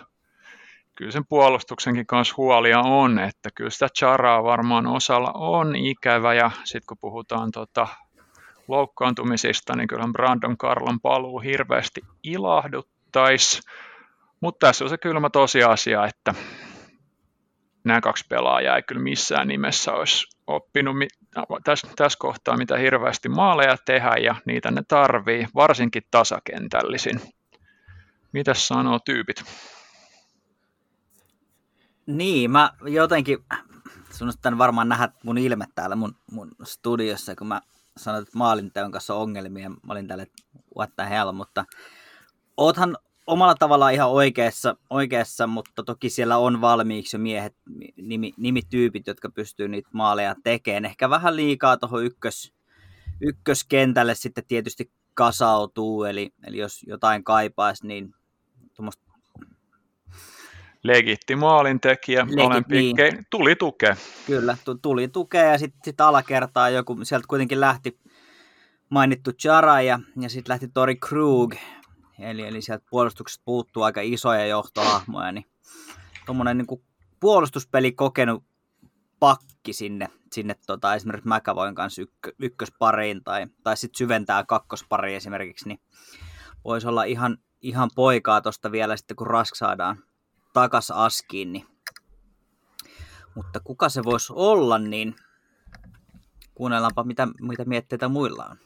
Kyllä 0.94 1.10
sen 1.10 1.26
puolustuksenkin 1.26 2.06
kanssa 2.06 2.34
huolia 2.36 2.80
on, 2.80 3.18
että 3.18 3.50
kyllä 3.54 3.70
sitä 3.70 3.88
charaa 3.88 4.44
varmaan 4.44 4.86
osalla 4.86 5.32
on 5.34 5.76
ikävä. 5.76 6.34
Ja 6.34 6.50
sitten 6.64 6.86
kun 6.86 6.98
puhutaan 7.00 7.50
tota, 7.50 7.88
loukkaantumisista, 8.68 9.76
niin 9.76 9.88
kyllähän 9.88 10.12
Brandon 10.12 10.58
Carlon 10.58 11.00
paluu 11.00 11.40
hirveästi 11.40 12.00
ilahduttaisi. 12.22 13.60
Mutta 14.40 14.66
tässä 14.66 14.84
on 14.84 14.90
se 14.90 14.98
kylmä 14.98 15.30
tosiasia, 15.30 16.06
että 16.06 16.34
nämä 17.86 18.00
kaksi 18.00 18.24
pelaajaa 18.28 18.76
ei 18.76 18.82
kyllä 18.82 19.02
missään 19.02 19.48
nimessä 19.48 19.92
olisi 19.92 20.26
oppinut 20.46 20.96
tässä, 21.64 21.88
tässä 21.96 22.18
kohtaa 22.18 22.56
mitä 22.56 22.76
hirveästi 22.76 23.28
maaleja 23.28 23.76
tehdä 23.84 24.12
ja 24.22 24.34
niitä 24.44 24.70
ne 24.70 24.82
tarvii, 24.88 25.46
varsinkin 25.54 26.02
tasakentällisin. 26.10 27.20
Mitä 28.32 28.54
sanoo 28.54 28.98
tyypit? 28.98 29.44
Niin, 32.06 32.50
mä 32.50 32.70
jotenkin, 32.84 33.38
sun 34.10 34.32
on 34.44 34.58
varmaan 34.58 34.88
nähdä 34.88 35.08
mun 35.22 35.38
ilme 35.38 35.64
täällä 35.74 35.96
mun, 35.96 36.16
mun 36.30 36.50
studiossa, 36.64 37.36
kun 37.36 37.46
mä 37.46 37.60
sanoin, 37.96 38.22
että 38.22 38.38
maalinteon 38.38 38.92
kanssa 38.92 39.14
on 39.14 39.20
ongelmia. 39.20 39.70
Mä 39.70 39.92
olin 39.92 40.08
täällä, 40.08 40.26
what 40.76 40.90
the 40.96 41.10
hell, 41.10 41.32
mutta 41.32 41.64
oothan 42.56 42.96
omalla 43.26 43.54
tavallaan 43.54 43.94
ihan 43.94 44.10
oikeassa, 44.10 44.76
oikeassa, 44.90 45.46
mutta 45.46 45.82
toki 45.82 46.10
siellä 46.10 46.38
on 46.38 46.60
valmiiksi 46.60 47.16
jo 47.16 47.20
miehet, 47.20 47.56
nimi, 47.96 48.32
nimityypit, 48.36 49.06
jotka 49.06 49.30
pystyy 49.30 49.68
niitä 49.68 49.88
maaleja 49.92 50.34
tekemään. 50.44 50.84
Ehkä 50.84 51.10
vähän 51.10 51.36
liikaa 51.36 51.76
tuohon 51.76 52.04
ykkös, 52.04 52.52
ykköskentälle 53.20 54.14
sitten 54.14 54.44
tietysti 54.48 54.90
kasautuu, 55.14 56.04
eli, 56.04 56.30
eli 56.46 56.58
jos 56.58 56.82
jotain 56.86 57.24
kaipaisi, 57.24 57.86
niin 57.86 58.14
tuommoista 58.74 59.06
legitti 60.82 61.36
maalintekijä, 61.36 62.20
Legit, 62.20 62.36
molempiin 62.36 62.96
niin. 62.96 63.26
tuli 63.30 63.56
tukea. 63.56 63.96
Kyllä, 64.26 64.56
tuli 64.82 65.08
tukea 65.08 65.44
ja 65.44 65.58
sitten 65.58 65.80
sit 65.84 66.00
alakertaa 66.00 66.70
joku, 66.70 66.98
sieltä 67.02 67.26
kuitenkin 67.28 67.60
lähti 67.60 67.98
mainittu 68.88 69.32
Chara 69.32 69.80
ja, 69.80 70.00
ja 70.20 70.28
sitten 70.28 70.52
lähti 70.52 70.68
Tori 70.68 70.96
Krug, 70.96 71.54
eli, 72.18 72.42
eli 72.42 72.62
sieltä 72.62 72.86
puolustuksesta 72.90 73.42
puuttuu 73.44 73.82
aika 73.82 74.00
isoja 74.00 74.46
johtohahmoja, 74.46 75.32
niin 75.32 75.46
tuommoinen 76.26 76.58
niin 76.58 76.82
puolustuspeli 77.20 77.92
kokenut 77.92 78.44
pakki 79.20 79.72
sinne, 79.72 80.08
sinne 80.32 80.54
tota, 80.66 80.94
esimerkiksi 80.94 81.28
McAvoyn 81.28 81.74
kanssa 81.74 82.02
ykkö, 82.02 82.32
ykköspariin 82.38 83.24
tai, 83.24 83.46
tai 83.62 83.76
sitten 83.76 83.98
syventää 83.98 84.44
kakkospari 84.44 85.14
esimerkiksi, 85.14 85.68
niin 85.68 85.80
voisi 86.64 86.88
olla 86.88 87.04
ihan, 87.04 87.38
ihan 87.62 87.90
poikaa 87.94 88.40
tuosta 88.40 88.72
vielä 88.72 88.96
sitten, 88.96 89.16
kun 89.16 89.26
Rask 89.26 89.54
saadaan 89.54 90.02
takas 90.52 90.90
askiin. 90.90 91.52
Niin. 91.52 91.66
Mutta 93.34 93.60
kuka 93.60 93.88
se 93.88 94.04
voisi 94.04 94.32
olla, 94.36 94.78
niin 94.78 95.16
kuunnellaanpa 96.54 97.04
mitä, 97.04 97.28
mitä 97.40 97.64
mietteitä 97.64 98.08
muilla 98.08 98.46
on. 98.46 98.56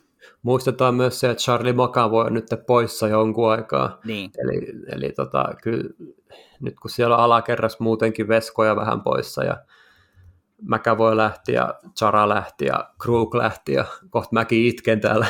Muistetaan 0.43 0.95
myös 0.95 1.21
se, 1.21 1.31
että 1.31 1.43
Charlie 1.43 1.73
McAvoy 1.73 2.25
on 2.27 2.35
nyt 2.35 2.47
poissa 2.67 3.09
jonkun 3.09 3.51
aikaa. 3.51 3.99
Niin. 4.05 4.31
Eli, 4.39 4.73
eli 4.93 5.13
tota, 5.13 5.45
kyllä, 5.63 5.91
nyt 6.61 6.81
kun 6.81 6.91
siellä 6.91 7.17
on 7.17 7.23
alakerras 7.23 7.81
muutenkin 7.81 8.29
veskoja 8.29 8.77
vähän 8.77 9.01
poissa 9.01 9.45
ja 9.45 9.57
McAvoy 10.63 11.17
lähti 11.17 11.53
ja 11.53 11.75
Chara 11.99 12.29
lähti 12.29 12.65
ja 12.65 12.91
Krug 13.03 13.35
lähti 13.35 13.73
ja 13.73 13.85
kohta 14.11 14.29
mäkin 14.33 14.67
itken 14.67 15.01
täällä, 15.01 15.27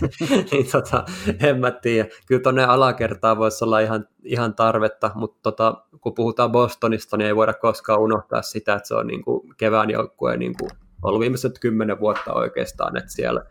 niin 0.50 0.66
tota, 0.72 1.04
en 1.40 1.60
mä 1.60 1.70
tiedä. 1.70 2.08
Kyllä 2.26 2.42
tuonne 2.42 2.64
alakertaan 2.64 3.38
voisi 3.38 3.64
olla 3.64 3.80
ihan, 3.80 4.08
ihan 4.24 4.54
tarvetta, 4.54 5.10
mutta 5.14 5.38
tota, 5.42 5.84
kun 6.00 6.14
puhutaan 6.14 6.52
Bostonista, 6.52 7.16
niin 7.16 7.26
ei 7.26 7.36
voida 7.36 7.54
koskaan 7.54 8.00
unohtaa 8.00 8.42
sitä, 8.42 8.74
että 8.74 8.88
se 8.88 8.94
on 8.94 9.06
niin 9.06 9.24
kuin 9.24 9.54
kevään 9.56 9.90
joukkue 9.90 10.36
niin 10.36 10.54
kuin 10.58 10.70
ollut 11.02 11.20
viimeiset 11.20 11.58
kymmenen 11.58 12.00
vuotta 12.00 12.32
oikeastaan, 12.32 12.96
että 12.96 13.12
siellä 13.12 13.44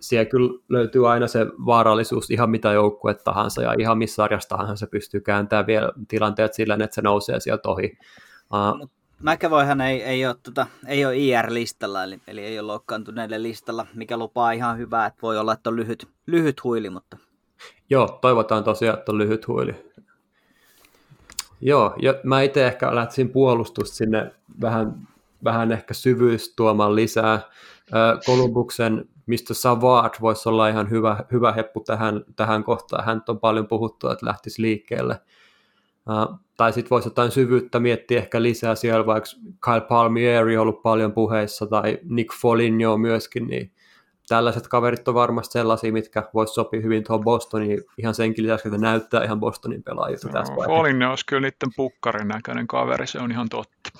siellä 0.00 0.24
kyllä 0.24 0.58
löytyy 0.68 1.10
aina 1.10 1.26
se 1.26 1.46
vaarallisuus 1.66 2.30
ihan 2.30 2.50
mitä 2.50 2.72
joukkue 2.72 3.14
tahansa 3.14 3.62
ja 3.62 3.74
ihan 3.78 3.98
missä 3.98 4.14
sarjassa 4.14 4.48
tahansa 4.48 4.76
se 4.76 4.86
pystyy 4.86 5.20
kääntämään 5.20 5.66
vielä 5.66 5.92
tilanteet 6.08 6.54
sillä, 6.54 6.74
että 6.74 6.94
se 6.94 7.02
nousee 7.02 7.40
sieltä 7.40 7.68
ohi. 7.68 7.98
Uh, 8.52 8.88
McAvoyhan 9.22 9.80
ei, 9.80 10.02
ei, 10.02 10.26
ole, 10.26 10.36
tota, 10.42 10.66
ei 10.86 11.04
ole 11.04 11.16
IR-listalla, 11.16 12.04
eli, 12.04 12.20
eli 12.26 12.40
ei 12.44 12.58
ole 12.58 12.66
loukkaantuneille 12.66 13.42
listalla, 13.42 13.86
mikä 13.94 14.16
lupaa 14.16 14.52
ihan 14.52 14.78
hyvää, 14.78 15.06
että 15.06 15.18
voi 15.22 15.38
olla, 15.38 15.52
että 15.52 15.70
on 15.70 15.76
lyhyt, 15.76 16.08
lyhyt 16.26 16.64
huili, 16.64 16.90
mutta... 16.90 17.16
Joo, 17.90 18.18
toivotaan 18.20 18.64
tosiaan, 18.64 18.98
että 18.98 19.12
on 19.12 19.18
lyhyt 19.18 19.48
huili. 19.48 19.74
Joo, 21.60 21.94
ja 22.02 22.14
mä 22.22 22.42
itse 22.42 22.66
ehkä 22.66 22.94
lähtisin 22.94 23.28
puolustusta 23.28 23.96
sinne 23.96 24.32
vähän, 24.60 25.08
vähän 25.44 25.72
ehkä 25.72 25.94
syvyys 25.94 26.54
tuomaan 26.56 26.94
lisää. 26.94 27.40
Kolumbuksen 28.26 29.08
mistä 29.28 29.54
Savard 29.54 30.14
voisi 30.20 30.48
olla 30.48 30.68
ihan 30.68 30.90
hyvä, 30.90 31.24
hyvä 31.32 31.52
heppu 31.52 31.80
tähän, 31.80 32.24
tähän 32.36 32.64
kohtaan. 32.64 33.04
Hän 33.04 33.22
on 33.28 33.40
paljon 33.40 33.66
puhuttu, 33.66 34.08
että 34.08 34.26
lähtisi 34.26 34.62
liikkeelle. 34.62 35.20
Uh, 36.08 36.38
tai 36.56 36.72
sitten 36.72 36.90
voisi 36.90 37.08
jotain 37.08 37.30
syvyyttä 37.30 37.80
miettiä 37.80 38.18
ehkä 38.18 38.42
lisää 38.42 38.74
siellä, 38.74 39.06
vaikka 39.06 39.30
Kyle 39.64 39.80
Palmieri 39.80 40.56
on 40.56 40.62
ollut 40.62 40.82
paljon 40.82 41.12
puheissa, 41.12 41.66
tai 41.66 41.98
Nick 42.04 42.34
Foligno 42.40 42.96
myöskin, 42.96 43.46
niin 43.46 43.72
tällaiset 44.28 44.68
kaverit 44.68 45.08
on 45.08 45.14
varmasti 45.14 45.52
sellaisia, 45.52 45.92
mitkä 45.92 46.22
voisi 46.34 46.54
sopia 46.54 46.80
hyvin 46.80 47.04
tuohon 47.04 47.24
Bostoniin, 47.24 47.80
ihan 47.98 48.14
senkin 48.14 48.44
lisäksi, 48.44 48.68
että 48.68 48.80
näyttää 48.80 49.24
ihan 49.24 49.40
Bostonin 49.40 49.82
pelaajilta 49.82 50.26
no, 50.26 50.32
tässä 50.32 50.54
Foligno 50.66 51.10
olisi 51.10 51.26
kyllä 51.26 51.40
niiden 51.40 51.72
pukkarin 51.76 52.28
näköinen 52.28 52.66
kaveri, 52.66 53.06
se 53.06 53.18
on 53.18 53.30
ihan 53.30 53.48
totta. 53.48 53.90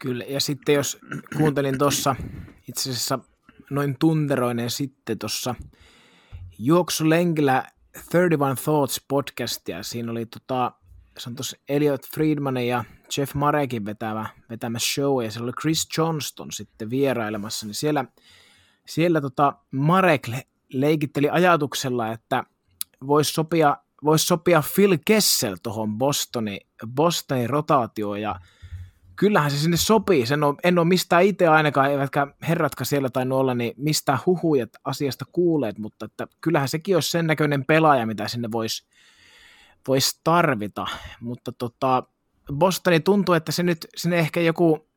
Kyllä, 0.00 0.24
ja 0.28 0.40
sitten 0.40 0.74
jos 0.74 0.98
kuuntelin 1.36 1.78
tuossa 1.78 2.16
itse 2.68 2.90
asiassa 2.90 3.18
noin 3.72 3.96
tunteroinen 3.98 4.70
sitten 4.70 5.18
tuossa 5.18 5.54
juoksulenkillä 6.58 7.64
31 8.12 8.64
Thoughts 8.64 9.04
podcastia. 9.08 9.82
Siinä 9.82 10.10
oli 10.10 10.26
tota, 10.26 10.72
se 11.18 11.30
on 11.30 11.36
tuossa 11.36 11.56
Elliot 11.68 12.06
Friedmanin 12.14 12.68
ja 12.68 12.84
Jeff 13.18 13.34
Marekin 13.34 13.84
vetävä, 13.84 14.26
vetämä 14.50 14.78
show, 14.78 15.24
ja 15.24 15.30
siellä 15.30 15.44
oli 15.44 15.52
Chris 15.52 15.88
Johnston 15.98 16.52
sitten 16.52 16.90
vierailemassa, 16.90 17.66
niin 17.66 17.74
siellä, 17.74 18.04
siellä 18.86 19.20
tota 19.20 19.52
Marek 19.70 20.28
leikitteli 20.72 21.30
ajatuksella, 21.30 22.12
että 22.12 22.44
voisi 23.06 23.32
sopia, 23.32 23.76
vois 24.04 24.28
sopia 24.28 24.62
Phil 24.74 24.98
Kessel 25.06 25.56
tuohon 25.62 25.98
Bostonin, 25.98 26.60
Bostonin 26.94 27.50
rotaatioon, 27.50 28.20
ja 28.20 28.40
kyllähän 29.16 29.50
se 29.50 29.58
sinne 29.58 29.76
sopii. 29.76 30.26
Sen 30.26 30.44
on, 30.44 30.56
en 30.64 30.78
ole 30.78 30.88
mistään 30.88 31.22
itse 31.22 31.48
ainakaan, 31.48 31.90
eivätkä 31.90 32.26
herratka 32.48 32.84
siellä 32.84 33.08
tai 33.10 33.26
olla, 33.30 33.54
niin 33.54 33.72
mistä 33.76 34.18
huhuja 34.26 34.66
asiasta 34.84 35.24
kuuleet, 35.32 35.78
mutta 35.78 36.04
että 36.04 36.26
kyllähän 36.40 36.68
sekin 36.68 36.96
olisi 36.96 37.10
sen 37.10 37.26
näköinen 37.26 37.64
pelaaja, 37.64 38.06
mitä 38.06 38.28
sinne 38.28 38.48
voisi 38.52 38.86
vois 39.88 40.20
tarvita. 40.24 40.86
Mutta 41.20 41.52
tota, 41.52 42.02
Bostoni 42.52 43.00
tuntuu, 43.00 43.34
että 43.34 43.52
se 43.52 43.62
nyt 43.62 43.86
sinne 43.96 44.18
ehkä 44.18 44.40
joku, 44.40 44.88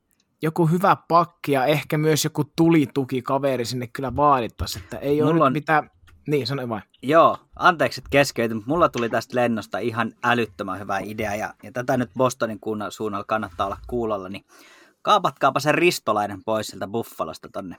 joku 0.41 0.65
hyvä 0.65 0.98
pakki 1.07 1.51
ja 1.51 1.65
ehkä 1.65 1.98
myös 1.98 2.24
joku 2.24 2.43
tulituki 2.55 3.22
kaveri 3.22 3.65
sinne 3.65 3.88
kyllä 3.88 4.15
vaadittaisi, 4.15 4.79
että 4.79 4.98
ei 4.98 5.22
Mulla 5.22 5.34
ole 5.34 5.43
on... 5.43 5.53
mitään 5.53 5.89
niin, 6.27 6.48
sano 6.48 6.70
vain. 6.70 6.84
Joo, 7.01 7.38
anteeksi, 7.55 8.00
että 8.00 8.10
keskeytyn, 8.10 8.58
mutta 8.58 8.70
mulla 8.70 8.89
tuli 8.89 9.10
tästä 9.10 9.36
lennosta 9.36 9.77
ihan 9.77 10.13
älyttömän 10.24 10.79
hyvä 10.79 11.00
idea, 11.00 11.36
ja, 11.36 11.53
ja 11.63 11.72
tätä 11.72 11.98
nyt 11.98 12.10
Bostonin 12.17 12.60
kunnan 12.60 12.91
suunnalla 12.91 13.25
kannattaa 13.27 13.65
olla 13.65 13.77
kuulolla, 13.88 14.29
niin 14.29 14.46
kaapatkaapa 15.01 15.60
se 15.60 15.72
ristolainen 15.72 16.44
pois 16.44 16.67
sieltä 16.67 16.88
Buffalosta 16.88 17.50
tonne. 17.53 17.77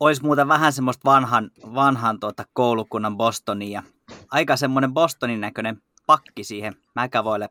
Olisi 0.00 0.22
muuten 0.22 0.48
vähän 0.48 0.72
semmoista 0.72 1.10
vanhan, 1.10 1.50
vanhan 1.74 2.20
tuota 2.20 2.44
koulukunnan 2.52 3.16
Bostonia, 3.16 3.82
aika 4.30 4.56
semmoinen 4.56 4.94
Bostonin 4.94 5.40
näköinen 5.40 5.82
pakki 6.06 6.44
siihen 6.44 6.76
Mäkävoille, 6.94 7.48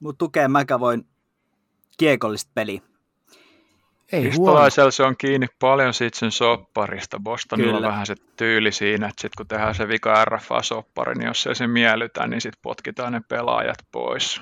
mutta 0.00 0.18
tukee 0.18 0.48
Mäkävoin 0.48 1.08
kiekollista 1.98 2.50
peliä. 2.54 2.82
Ei 4.12 4.22
Pistolaisella 4.22 4.90
se 4.90 5.02
on 5.02 5.16
kiinni 5.16 5.46
paljon 5.58 5.94
siitä 5.94 6.18
sen 6.18 6.30
sopparista. 6.30 7.20
Bostonilla 7.20 7.72
Kyllä. 7.72 7.86
on 7.86 7.92
vähän 7.92 8.06
se 8.06 8.14
tyyli 8.36 8.72
siinä, 8.72 9.08
että 9.08 9.22
sit 9.22 9.32
kun 9.36 9.48
tehdään 9.48 9.74
se 9.74 9.88
vika 9.88 10.24
RFA-soppari, 10.24 11.14
niin 11.14 11.26
jos 11.26 11.46
ei 11.46 11.54
se 11.54 11.66
miellytä, 11.66 12.26
niin 12.26 12.40
sitten 12.40 12.58
potkitaan 12.62 13.12
ne 13.12 13.20
pelaajat 13.28 13.78
pois. 13.92 14.40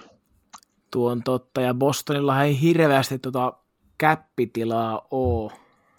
Tuo 0.90 1.10
on 1.10 1.22
totta, 1.22 1.60
ja 1.60 1.74
Bostonilla 1.74 2.42
ei 2.42 2.60
hirveästi 2.60 3.18
tuota 3.18 3.52
käppitilaa 3.98 5.06
ole. 5.10 5.52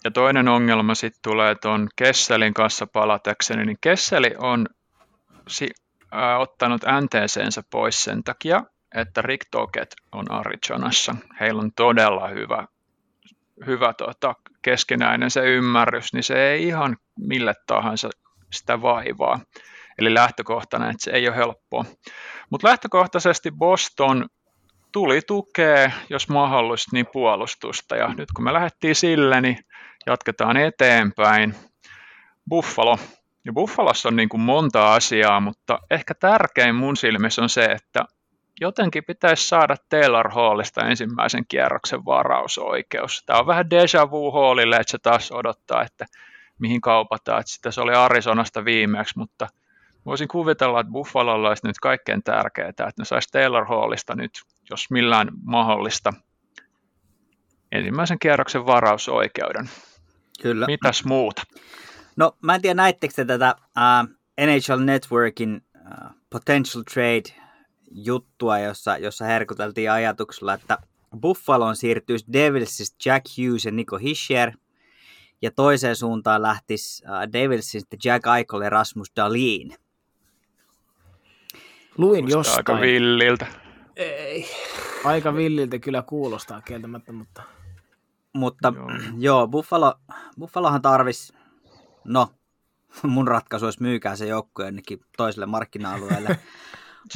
Ja 0.04 0.10
toinen 0.10 0.48
ongelma 0.48 0.94
sitten 0.94 1.22
tulee 1.22 1.54
tuon 1.54 1.88
Kesselin 1.96 2.54
kanssa 2.54 2.86
palatekseni, 2.86 3.64
niin 3.64 3.78
Kesseli 3.80 4.34
on, 4.38 4.66
si, 5.48 5.68
äh, 6.14 6.40
ottanut 6.40 6.82
NTCnsä 6.82 7.62
pois 7.70 8.04
sen 8.04 8.24
takia, 8.24 8.62
että 8.94 9.22
Rick 9.22 9.48
Toket 9.50 9.96
on 10.12 10.30
Arizonassa. 10.30 11.14
Heillä 11.40 11.62
on 11.62 11.72
todella 11.72 12.28
hyvä, 12.28 12.66
hyvä 13.66 13.92
tota, 13.92 14.34
keskinäinen 14.62 15.30
se 15.30 15.40
ymmärrys, 15.40 16.12
niin 16.12 16.22
se 16.22 16.50
ei 16.50 16.66
ihan 16.66 16.96
mille 17.18 17.54
tahansa 17.66 18.10
sitä 18.52 18.82
vaivaa. 18.82 19.40
Eli 19.98 20.14
lähtökohtana, 20.14 20.90
että 20.90 21.04
se 21.04 21.10
ei 21.10 21.28
ole 21.28 21.36
helppoa. 21.36 21.84
Mutta 22.50 22.68
lähtökohtaisesti 22.68 23.50
Boston 23.50 24.26
tuli 24.92 25.20
tukea, 25.26 25.90
jos 26.10 26.28
mahdollista, 26.28 26.90
niin 26.92 27.06
puolustusta. 27.12 27.96
Ja 27.96 28.14
nyt 28.14 28.32
kun 28.36 28.44
me 28.44 28.52
lähdettiin 28.52 28.94
sille, 28.94 29.40
niin 29.40 29.58
jatketaan 30.06 30.56
eteenpäin. 30.56 31.54
Buffalo. 32.48 32.98
Ja 33.44 33.52
Buffalossa 33.52 34.08
on 34.08 34.16
niin 34.16 34.28
kuin 34.28 34.40
monta 34.40 34.94
asiaa, 34.94 35.40
mutta 35.40 35.78
ehkä 35.90 36.14
tärkein 36.14 36.74
mun 36.74 36.96
silmissä 36.96 37.42
on 37.42 37.48
se, 37.48 37.64
että 37.64 38.04
jotenkin 38.60 39.04
pitäisi 39.04 39.48
saada 39.48 39.76
Taylor 39.88 40.28
Hallista 40.28 40.88
ensimmäisen 40.88 41.44
kierroksen 41.48 42.04
varausoikeus. 42.04 43.22
Tämä 43.26 43.38
on 43.38 43.46
vähän 43.46 43.70
deja 43.70 44.10
vu 44.10 44.30
Hallille, 44.30 44.76
että 44.76 44.90
se 44.90 44.98
taas 44.98 45.32
odottaa, 45.32 45.82
että 45.82 46.06
mihin 46.58 46.80
kaupataan. 46.80 47.40
Että 47.40 47.52
sitä 47.52 47.70
se 47.70 47.80
oli 47.80 47.94
Arizonasta 47.94 48.64
viimeksi, 48.64 49.18
mutta 49.18 49.46
voisin 50.06 50.28
kuvitella, 50.28 50.80
että 50.80 50.92
Buffalolla 50.92 51.48
olisi 51.48 51.66
nyt 51.66 51.78
kaikkein 51.78 52.22
tärkeää, 52.22 52.68
että 52.68 52.90
ne 52.98 53.04
saisi 53.04 53.28
Taylor 53.32 53.64
Hallista 53.64 54.14
nyt, 54.14 54.32
jos 54.70 54.90
millään 54.90 55.28
mahdollista, 55.42 56.12
ensimmäisen 57.72 58.18
kierroksen 58.18 58.66
varausoikeuden. 58.66 59.70
Kyllä. 60.42 60.66
Mitäs 60.66 61.04
muuta? 61.04 61.42
No, 62.16 62.36
mä 62.42 62.54
en 62.54 62.62
tiedä, 62.62 62.74
näittekö 62.74 63.14
te 63.14 63.24
tätä 63.24 63.54
uh, 63.58 64.16
NHL 64.46 64.84
Networkin 64.84 65.64
uh, 65.74 66.10
Potential 66.30 66.84
Trade 66.94 67.45
juttua, 67.90 68.58
jossa, 68.58 68.98
jossa 68.98 69.24
herkuteltiin 69.24 69.90
ajatuksella, 69.90 70.54
että 70.54 70.78
Buffaloon 71.20 71.76
siirtyisi 71.76 72.26
Devilsista 72.32 72.96
Jack 73.04 73.26
Hughes 73.38 73.64
ja 73.64 73.72
Nico 73.72 73.96
Hischier, 73.98 74.52
ja 75.42 75.50
toiseen 75.50 75.96
suuntaan 75.96 76.42
lähtisi 76.42 77.04
uh, 77.04 77.32
Devilsista 77.32 77.96
Jack 78.04 78.26
Eichel 78.38 78.60
ja 78.60 78.70
Rasmus 78.70 79.12
Dahlin. 79.16 79.74
Luin 81.98 82.24
Kuulostaa 82.24 82.38
jostain. 82.38 82.76
Aika 82.76 82.80
villiltä. 82.80 83.46
Ei. 83.96 84.46
Aika 85.04 85.34
villiltä 85.34 85.78
kyllä 85.78 86.02
kuulostaa 86.02 86.60
kieltämättä, 86.60 87.12
mutta 87.12 87.42
Mutta 88.32 88.72
Joo. 88.76 88.90
joo, 88.90 88.98
joo 89.18 89.48
Buffalo, 89.48 89.94
Buffalohan 90.38 90.82
tarvis, 90.82 91.32
no 92.04 92.28
mun 93.02 93.28
ratkaisu 93.28 93.64
olisi 93.64 93.82
myykää 93.82 94.16
se 94.16 94.26
joukkue 94.26 94.64
jonnekin 94.64 95.00
toiselle 95.16 95.46
markkina-alueelle. 95.46 96.38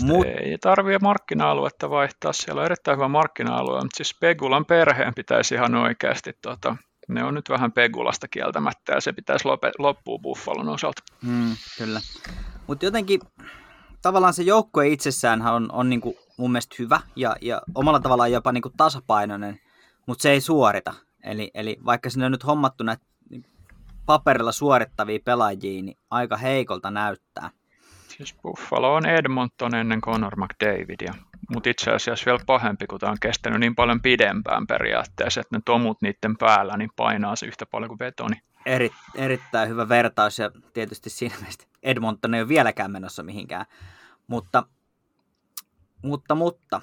Mut... 0.02 0.16
Mut, 0.16 0.26
Ei 0.26 0.59
tarvitse 0.59 0.99
markkina-aluetta 1.02 1.90
vaihtaa, 1.90 2.32
siellä 2.32 2.61
on 2.61 2.64
erittäin 2.64 2.97
hyvä 2.97 3.09
markkina-alue, 3.09 3.80
mutta 3.82 3.97
siis 3.97 4.16
Pegulan 4.20 4.66
perheen 4.66 5.14
pitäisi 5.14 5.54
ihan 5.54 5.75
oikeasti, 5.75 6.32
tota, 6.42 6.76
ne 7.09 7.25
on 7.25 7.35
nyt 7.35 7.49
vähän 7.49 7.73
Pegulasta 7.73 8.28
kieltämättä 8.28 8.92
ja 8.92 9.00
se 9.00 9.12
pitäisi 9.12 9.44
lope, 9.49 9.73
loppua 9.78 10.18
Buffalon 10.18 10.68
osalta. 10.68 11.02
mm, 11.23 11.56
kyllä. 11.78 12.00
Mutta 12.66 12.85
jotenkin 12.85 13.20
tavallaan 14.02 14.35
se 14.35 14.42
joukkue 14.42 14.88
itsessään 14.88 15.42
on, 15.42 15.73
on 15.73 15.90
niinku 15.90 16.18
mun 16.37 16.52
mielestä 16.52 16.76
hyvä 16.78 17.00
ja, 17.16 17.37
ja 17.40 17.62
omalla 17.75 18.00
tavallaan 18.00 18.32
jopa 18.32 18.52
niinku 18.52 18.70
tasapainoinen, 18.76 19.61
mutta 20.06 20.23
se 20.23 20.30
ei 20.30 20.40
suorita. 20.40 20.94
Eli, 21.25 21.50
eli 21.54 21.76
vaikka 21.85 22.11
sinne 22.11 22.26
on 22.26 22.32
nyt 22.32 22.47
hommattu 22.47 22.85
näitä 22.85 23.04
paperilla 24.06 24.52
suorittavia 24.52 25.18
pelaajia, 25.25 25.82
niin 25.82 25.97
aika 26.11 26.37
heikolta 26.37 26.90
näyttää. 26.90 27.50
Siis 28.21 28.37
Buffalo 28.43 28.95
on 28.95 29.07
Edmonton 29.07 29.75
ennen 29.75 30.00
Conor 30.00 30.37
McDavidia, 30.37 31.15
mutta 31.50 31.71
itse 31.71 31.91
asiassa 31.91 32.27
vielä 32.27 32.39
pahempi, 32.47 32.87
kun 32.87 32.99
tämä 32.99 33.12
on 33.12 33.19
kestänyt 33.21 33.61
niin 33.61 33.75
paljon 33.75 34.00
pidempään 34.03 34.67
periaatteessa, 34.67 35.41
että 35.41 35.57
ne 35.57 35.62
tomut 35.65 36.03
niiden 36.03 36.37
päällä 36.39 36.77
niin 36.77 36.91
painaa 36.97 37.37
se 37.37 37.47
yhtä 37.47 37.67
paljon 37.67 37.89
kuin 37.89 37.99
betoni. 37.99 38.37
Eri, 38.67 38.91
erittäin 39.15 39.69
hyvä 39.69 39.89
vertaus 39.89 40.39
ja 40.39 40.50
tietysti 40.73 41.11
siinä 41.11 41.35
mielessä 41.41 41.69
Edmonton 41.83 42.35
ei 42.35 42.41
ole 42.41 42.49
vieläkään 42.49 42.91
menossa 42.91 43.23
mihinkään. 43.23 43.67
Mutta, 44.26 44.67
mutta, 46.02 46.35
mutta 46.35 46.80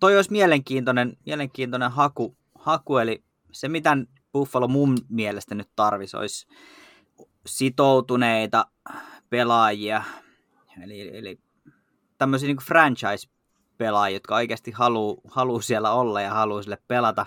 toi 0.00 0.16
olisi 0.16 0.32
mielenkiintoinen, 0.32 1.16
mielenkiintoinen 1.26 1.90
haku, 1.90 2.36
haku, 2.54 2.98
eli 2.98 3.24
se 3.52 3.68
mitä 3.68 3.96
Buffalo 4.32 4.68
mun 4.68 4.98
mielestä 5.08 5.54
nyt 5.54 5.68
tarvisi 5.76 6.16
olisi 6.16 6.46
sitoutuneita 7.46 8.66
pelaajia, 9.30 10.02
eli, 10.84 11.16
eli 11.18 11.38
tämmöisiä 12.18 12.46
niin 12.46 12.56
franchise-pelaajia, 12.56 14.16
jotka 14.16 14.34
oikeasti 14.36 14.70
haluaa 14.70 15.16
haluu 15.30 15.60
siellä 15.60 15.90
olla 15.92 16.20
ja 16.20 16.30
haluaa 16.30 16.62
sille 16.62 16.78
pelata. 16.88 17.26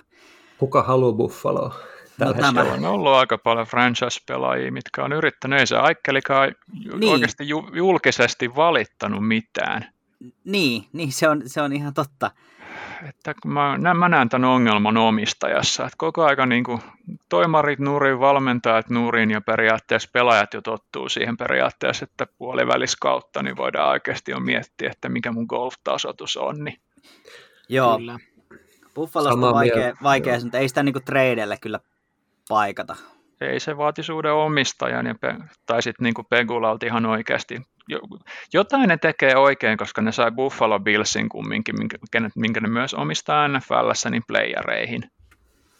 Kuka 0.57 0.83
haluaa 0.83 1.13
Buffaloa? 1.13 1.75
Tällä 2.19 2.33
No 2.35 2.41
nämä. 2.41 2.63
hetkellä? 2.63 2.87
On 2.89 2.93
ollut 2.93 3.13
aika 3.13 3.37
paljon 3.37 3.67
franchise-pelaajia, 3.67 4.71
mitkä 4.71 5.03
on 5.03 5.13
yrittänyt, 5.13 5.59
ei 5.59 5.67
se 5.67 5.75
Aikkelikaan 5.77 6.55
Niin. 6.73 6.99
niin. 6.99 7.13
oikeasti 7.13 7.47
ju- 7.49 7.69
julkisesti 7.73 8.55
valittanut 8.55 9.27
mitään. 9.27 9.85
Niin, 10.43 10.83
niin 10.93 11.11
se, 11.11 11.29
on, 11.29 11.41
se 11.45 11.61
on 11.61 11.73
ihan 11.73 11.93
totta. 11.93 12.31
Että 13.09 13.33
mä, 13.45 13.77
nä- 13.77 13.93
mä 13.93 14.09
näen 14.09 14.29
tämän 14.29 14.49
ongelman 14.49 14.97
omistajassa, 14.97 15.83
että 15.83 15.95
koko 15.97 16.23
aika 16.23 16.45
niin 16.45 16.63
kuin 16.63 16.81
toimarit 17.29 17.79
nurin, 17.79 18.19
valmentajat 18.19 18.89
nurin 18.89 19.31
ja 19.31 19.41
periaatteessa 19.41 20.09
pelaajat 20.13 20.53
jo 20.53 20.61
tottuu 20.61 21.09
siihen 21.09 21.37
periaatteessa, 21.37 22.03
että 22.03 22.27
puolivälis 22.37 22.95
kautta 22.95 23.43
niin 23.43 23.57
voidaan 23.57 23.89
oikeasti 23.89 24.31
jo 24.31 24.39
miettiä, 24.39 24.89
että 24.91 25.09
mikä 25.09 25.31
mun 25.31 25.45
golf-tasoitus 25.49 26.37
on. 26.37 26.63
Niin 26.63 26.79
Joo, 27.69 27.97
kyllä. 27.97 28.19
Buffalosta 28.95 29.47
on 29.47 29.53
vaikea, 29.53 29.75
mieltä, 29.75 29.97
vaikea 30.03 30.39
mutta 30.43 30.57
ei 30.57 30.67
sitä 30.67 30.83
niinku 30.83 30.99
tradeille 30.99 31.57
kyllä 31.61 31.79
paikata. 32.49 32.95
ei 33.41 33.59
se 33.59 33.77
vaati 33.77 34.01
uuden 34.13 34.33
omistajan, 34.33 35.05
ja 35.05 35.15
pe- 35.15 35.35
tai 35.65 35.81
sitten 35.81 36.03
niin 36.03 36.13
kuin 36.13 36.27
Pegulalta 36.29 36.85
ihan 36.85 37.05
oikeasti. 37.05 37.61
Jo- 37.87 37.99
Jotain 38.53 38.87
ne 38.87 38.97
tekee 38.97 39.35
oikein, 39.35 39.77
koska 39.77 40.01
ne 40.01 40.11
sai 40.11 40.31
Buffalo 40.31 40.79
Billsin 40.79 41.29
kumminkin, 41.29 41.75
minkä, 41.79 41.97
minkä 42.35 42.61
ne 42.61 42.67
myös 42.67 42.93
omistaa 42.93 43.47
NFLssä, 43.47 44.09
niin 44.09 44.23
playereihin. 44.27 45.03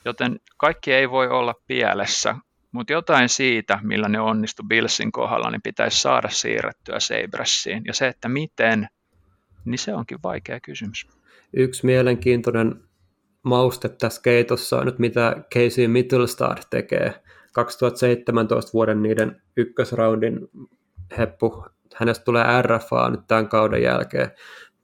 Joten 0.06 0.40
kaikki 0.58 0.94
ei 0.94 1.10
voi 1.10 1.28
olla 1.28 1.54
pielessä, 1.68 2.36
mutta 2.72 2.94
jotain 2.94 3.30
siitä, 3.30 3.80
millä 3.84 4.10
ne 4.10 4.20
onnistu 4.20 4.64
Billsin 4.64 5.12
kohdalla, 5.12 5.52
niin 5.52 5.62
pitäisi 5.62 6.02
saada 6.02 6.30
siirrettyä 6.30 7.00
Sabressiin. 7.00 7.84
Ja 7.86 7.94
se, 7.94 8.08
että 8.08 8.30
miten, 8.30 8.88
niin 9.66 9.80
se 9.80 9.94
onkin 9.94 10.20
vaikea 10.24 10.60
kysymys. 10.60 11.08
Yksi 11.54 11.86
mielenkiintoinen 11.86 12.76
mauste 13.44 13.90
tässä 13.90 14.22
keitossa 14.22 14.80
on 14.80 14.86
nyt, 14.86 15.00
mitä 15.00 15.36
Casey 15.54 15.88
Mittelstad 15.88 16.58
tekee. 16.70 17.14
2017 17.54 18.74
vuoden 18.74 19.02
niiden 19.02 19.42
ykkösraundin 19.58 20.40
heppu. 21.18 21.66
Hänestä 21.96 22.26
tulee 22.26 22.62
RFA 22.62 23.10
nyt 23.10 23.20
tämän 23.28 23.50
kauden 23.50 23.82
jälkeen. 23.82 24.32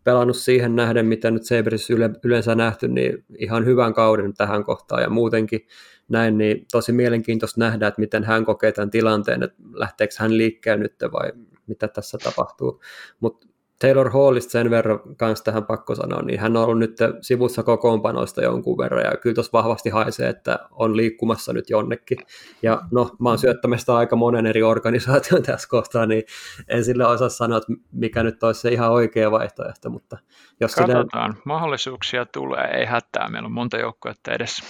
Pelannut 0.04 0.38
siihen 0.38 0.76
nähden, 0.76 1.06
mitä 1.06 1.32
nyt 1.32 1.46
Sabres 1.46 1.90
yle, 1.90 2.10
yleensä 2.24 2.56
nähty, 2.56 2.88
niin 2.88 3.26
ihan 3.38 3.66
hyvän 3.66 3.94
kauden 3.94 4.34
tähän 4.34 4.64
kohtaan 4.64 5.02
ja 5.02 5.10
muutenkin 5.10 5.68
näin, 6.10 6.38
niin 6.38 6.66
tosi 6.72 6.92
mielenkiintoista 6.92 7.60
nähdä, 7.60 7.88
että 7.88 8.02
miten 8.02 8.24
hän 8.24 8.46
kokee 8.46 8.72
tämän 8.72 8.90
tilanteen, 8.90 9.44
että 9.44 9.58
lähteekö 9.74 10.14
hän 10.18 10.38
liikkeelle 10.38 10.84
nyt 10.84 10.96
vai 11.12 11.32
mitä 11.68 11.88
tässä 11.88 12.18
tapahtuu. 12.18 12.82
Mutta 13.20 13.48
Taylor 13.82 14.10
Hallista 14.10 14.52
sen 14.52 14.70
verran 14.70 15.00
kanssa 15.18 15.46
tähän 15.46 15.66
pakko 15.66 15.96
sanoa, 15.96 16.22
niin 16.22 16.40
hän 16.40 16.58
on 16.58 16.64
ollut 16.64 16.80
nyt 16.80 16.98
sivussa 17.22 17.64
kokoonpanoista 17.64 18.42
jonkun 18.44 18.78
verran, 18.78 19.04
ja 19.04 19.18
kyllä 19.18 19.34
tuossa 19.34 19.52
vahvasti 19.54 19.90
haisee, 19.90 20.30
että 20.30 20.60
on 20.72 20.98
liikkumassa 20.98 21.54
nyt 21.54 21.70
jonnekin. 21.70 22.18
Ja 22.62 22.82
no, 22.92 23.10
mä 23.20 23.30
oon 23.30 23.40
syöttämästä 23.40 23.96
aika 23.96 24.16
monen 24.16 24.46
eri 24.46 24.64
organisaation 24.64 25.44
tässä 25.44 25.68
kohtaa, 25.70 26.06
niin 26.06 26.24
en 26.68 26.86
sille 26.86 27.06
osaa 27.06 27.30
sanoa, 27.30 27.58
että 27.58 27.74
mikä 27.92 28.24
nyt 28.24 28.44
olisi 28.44 28.62
se 28.62 28.70
ihan 28.70 28.92
oikea 28.92 29.32
vaihtoehto, 29.32 29.90
mutta 29.90 30.18
jos 30.60 30.72
sille, 30.72 30.94
Katsotaan, 30.94 31.38
mahdollisuuksia 31.46 32.26
tulee, 32.26 32.70
ei 32.74 32.86
hätää, 32.86 33.30
meillä 33.30 33.46
on 33.46 33.52
monta 33.52 33.78
joukkuetta 33.78 34.32
edessä. 34.32 34.64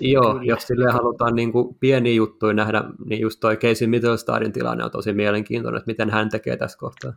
joo, 0.00 0.32
Kyllä. 0.32 0.44
jos 0.44 0.62
sille 0.62 0.90
halutaan 0.90 1.34
niin 1.34 1.52
kuin 1.52 1.74
pieniä 1.80 2.14
juttuja 2.14 2.54
nähdä, 2.54 2.84
niin 3.04 3.20
just 3.20 3.40
toi 3.40 3.56
Casey 3.56 3.88
Mittelstadin 3.88 4.52
tilanne 4.52 4.84
on 4.84 4.90
tosi 4.90 5.12
mielenkiintoinen, 5.12 5.78
että 5.78 5.90
miten 5.90 6.10
hän 6.10 6.28
tekee 6.28 6.56
tässä 6.56 6.78
kohtaa. 6.78 7.12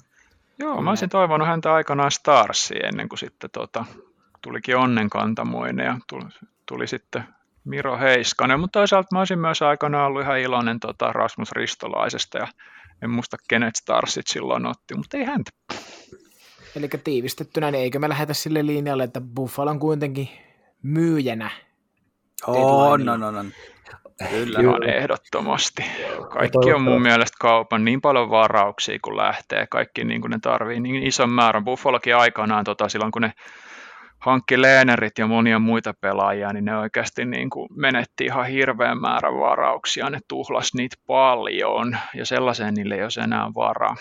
Joo, 0.60 0.82
mä 0.82 0.90
olisin 0.90 1.10
toivonut 1.10 1.48
häntä 1.48 1.74
aikanaan 1.74 2.12
Starsiin 2.12 2.86
ennen 2.86 3.10
kuin 3.10 3.20
sitten 3.20 3.50
tota, 3.50 3.86
tulikin 4.42 4.78
onnenkantamoinen 4.78 5.86
ja 5.86 6.00
tuli, 6.08 6.24
tuli 6.66 6.88
sitten 6.88 7.24
Miro 7.66 7.98
Heiskanen, 8.00 8.60
mutta 8.60 8.80
toisaalta 8.80 9.08
mä 9.12 9.20
olisin 9.20 9.40
myös 9.40 9.62
aikanaan 9.62 10.08
ollut 10.08 10.22
ihan 10.22 10.40
iloinen 10.40 10.80
tota, 10.80 11.14
Rasmus 11.14 11.52
Ristolaisesta 11.52 12.38
ja 12.38 12.48
en 13.02 13.10
muista 13.10 13.38
kenet 13.50 13.76
Starsit 13.76 14.28
silloin 14.28 14.66
otti, 14.66 14.96
mutta 14.96 15.18
ei 15.18 15.26
häntä. 15.26 15.52
Eli 16.76 16.90
tiivistettynä, 17.04 17.72
niin 17.72 17.82
eikö 17.82 18.00
me 18.00 18.10
lähetä 18.10 18.34
sille 18.34 18.66
linjalle, 18.66 19.04
että 19.04 19.22
Buffalo 19.22 19.72
on 19.72 19.80
kuitenkin 19.80 20.30
myyjänä 20.84 21.50
On, 22.48 23.10
on, 23.10 23.24
on, 23.24 23.36
on. 23.36 23.52
Kyllä. 24.30 24.60
Ihan 24.60 24.90
ehdottomasti. 24.90 25.86
Kaikki 26.30 26.74
on 26.74 26.82
mun 26.82 27.02
mielestä 27.02 27.38
kaupan 27.40 27.86
niin 27.86 28.02
paljon 28.02 28.30
varauksia, 28.30 29.00
kun 29.02 29.18
lähtee. 29.18 29.68
Kaikki 29.68 30.04
niin 30.04 30.22
kuin 30.22 30.32
ne 30.32 30.38
tarvii 30.42 30.80
niin 30.80 31.04
ison 31.04 31.30
määrän. 31.30 31.66
Buffalokin 31.66 32.16
aikanaan 32.16 32.64
tota, 32.64 32.90
silloin, 32.90 33.12
kun 33.12 33.22
ne 33.22 33.34
hankki 34.20 34.62
Leenerit 34.62 35.18
ja 35.18 35.28
monia 35.28 35.60
muita 35.60 35.94
pelaajia, 36.02 36.54
niin 36.54 36.66
ne 36.66 36.78
oikeasti 36.78 37.26
niin 37.26 37.50
kuin 37.50 37.70
menetti 37.76 38.26
ihan 38.26 38.46
hirveän 38.46 39.02
määrän 39.02 39.40
varauksia. 39.40 40.10
Ne 40.10 40.20
tuhlas 40.28 40.74
niitä 40.74 40.96
paljon 41.08 41.98
ja 42.16 42.26
sellaiseen 42.26 42.74
niille 42.74 42.96
ei 42.96 43.04
ole 43.04 43.24
enää 43.24 43.52
varaa. 43.56 43.96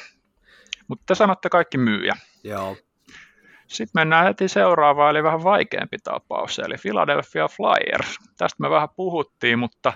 Mutta 0.89 1.05
te 1.07 1.15
sanotte 1.15 1.49
kaikki 1.49 1.79
myyjä. 1.79 2.17
Joo. 2.45 2.77
Sitten 3.69 4.01
mennään 4.01 4.25
heti 4.25 4.49
seuraavaan, 4.49 5.11
eli 5.11 5.23
vähän 5.23 5.45
vaikeampi 5.45 5.97
tapaus, 6.05 6.59
eli 6.59 6.75
Philadelphia 6.83 7.49
Flyers. 7.49 8.19
Tästä 8.37 8.63
me 8.63 8.71
vähän 8.71 8.89
puhuttiin, 8.97 9.59
mutta 9.59 9.93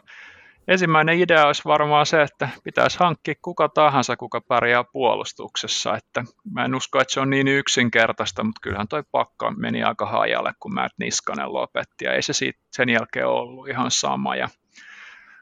ensimmäinen 0.69 1.21
idea 1.21 1.47
olisi 1.47 1.63
varmaan 1.65 2.07
se, 2.07 2.23
että 2.23 2.49
pitäisi 2.65 2.99
hankkia 2.99 3.35
kuka 3.43 3.69
tahansa, 3.69 4.17
kuka 4.17 4.41
pärjää 4.41 4.85
puolustuksessa. 4.85 5.97
Että 5.97 6.25
mä 6.53 6.65
en 6.65 6.75
usko, 6.75 7.01
että 7.01 7.15
se 7.15 7.21
on 7.21 7.31
niin 7.31 7.49
yksinkertaista, 7.49 8.45
mutta 8.45 8.61
kyllähän 8.61 8.89
toi 8.89 9.03
pakka 9.13 9.51
meni 9.51 9.83
aika 9.83 10.07
hajalle, 10.07 10.53
kun 10.61 10.75
Matt 10.75 10.95
Niskanen 10.99 11.53
lopetti, 11.53 12.05
ja 12.05 12.13
ei 12.13 12.23
se 12.23 12.33
siitä 12.33 12.61
sen 12.73 12.89
jälkeen 12.89 13.29
ollut 13.29 13.69
ihan 13.69 13.91
sama. 13.91 14.37
Ja 14.37 14.49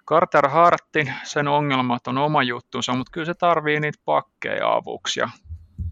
Carter 0.08 0.48
Hartin, 0.48 1.14
sen 1.22 1.48
ongelmat 1.48 2.06
on 2.06 2.18
oma 2.18 2.42
juttunsa, 2.42 2.92
mutta 2.92 3.10
kyllä 3.12 3.26
se 3.26 3.34
tarvii 3.34 3.80
niitä 3.80 3.98
pakkeja 4.04 4.72
avuksi. 4.72 5.20
Ja 5.20 5.28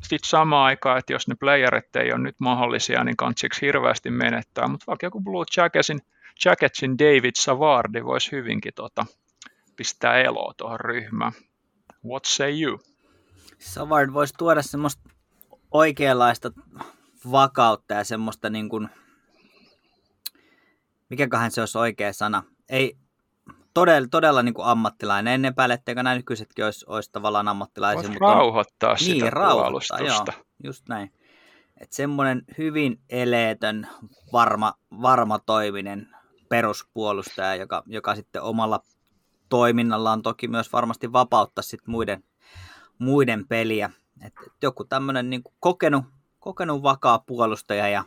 sitten 0.03 0.29
samaan 0.29 0.67
aikaan, 0.67 0.99
että 0.99 1.13
jos 1.13 1.29
ne 1.29 1.35
playerit 1.41 1.97
ei 1.97 2.13
ole 2.13 2.21
nyt 2.21 2.37
mahdollisia, 2.41 3.05
niin 3.05 3.17
kantsiksi 3.17 3.67
hirveästi 3.67 4.11
menettää, 4.11 4.69
mutta 4.69 4.85
vaikka 4.87 5.07
joku 5.07 5.21
Blue 5.21 5.45
Jacketsin, 5.57 6.01
Jacketsin 6.45 6.99
David 6.99 7.33
Savardi 7.39 8.05
voisi 8.05 8.33
hyvinkin 8.33 8.75
tota, 8.75 9.07
pistää 9.77 10.21
eloa 10.21 10.55
tuohon 10.57 10.81
ryhmään. 10.81 11.33
What 12.05 12.25
say 12.25 12.63
you? 12.63 12.81
Savard 13.59 14.13
voisi 14.13 14.35
tuoda 14.39 14.63
semmoista 14.63 15.11
oikeanlaista 15.71 16.53
vakautta 17.31 17.95
ja 17.95 18.05
semmoista 18.05 18.51
niin 18.51 18.69
kuin, 18.69 18.89
mikäköhän 21.09 21.51
se 21.51 21.61
olisi 21.61 21.79
oikea 21.79 22.13
sana. 22.13 22.43
Ei, 22.69 22.97
todella, 23.75 24.09
todella 24.11 24.43
niin 24.43 24.55
kuin 24.55 24.67
ammattilainen. 24.67 25.35
Ennen 25.35 25.55
päälle, 25.55 25.75
etteikö 25.75 26.03
nämä 26.03 26.17
nykyisetkin 26.17 26.65
olisi, 26.65 26.85
olisi 26.89 27.13
tavallaan 27.13 27.49
ammattilaisia. 27.49 27.97
Voisi 27.97 28.11
mutta 28.11 28.35
rauhoittaa 28.35 28.91
on, 28.91 28.99
sitä 28.99 29.25
niin, 29.25 29.33
rauhoittaa, 29.33 30.01
joo, 30.01 30.25
just 30.65 30.89
näin. 30.89 31.13
Että 31.81 31.97
semmoinen 31.97 32.43
hyvin 32.59 33.01
eleetön, 33.11 33.89
varma, 34.33 34.75
varma 35.03 35.39
toiminen 35.39 36.09
peruspuolustaja, 36.49 37.55
joka, 37.55 37.83
joka 37.87 38.15
sitten 38.15 38.43
omalla 38.43 38.81
toiminnallaan 39.49 40.23
toki 40.23 40.49
myös 40.49 40.73
varmasti 40.73 41.13
vapauttaa 41.13 41.63
sit 41.63 41.87
muiden, 41.87 42.25
muiden 42.99 43.49
peliä. 43.49 43.91
Et, 44.27 44.33
et 44.47 44.53
joku 44.63 44.85
tämmöinen 44.85 45.31
niin 45.31 45.43
kokenut, 45.61 46.05
kokenut 46.39 46.83
vakaa 46.83 47.19
puolustaja 47.19 47.89
ja 47.89 48.05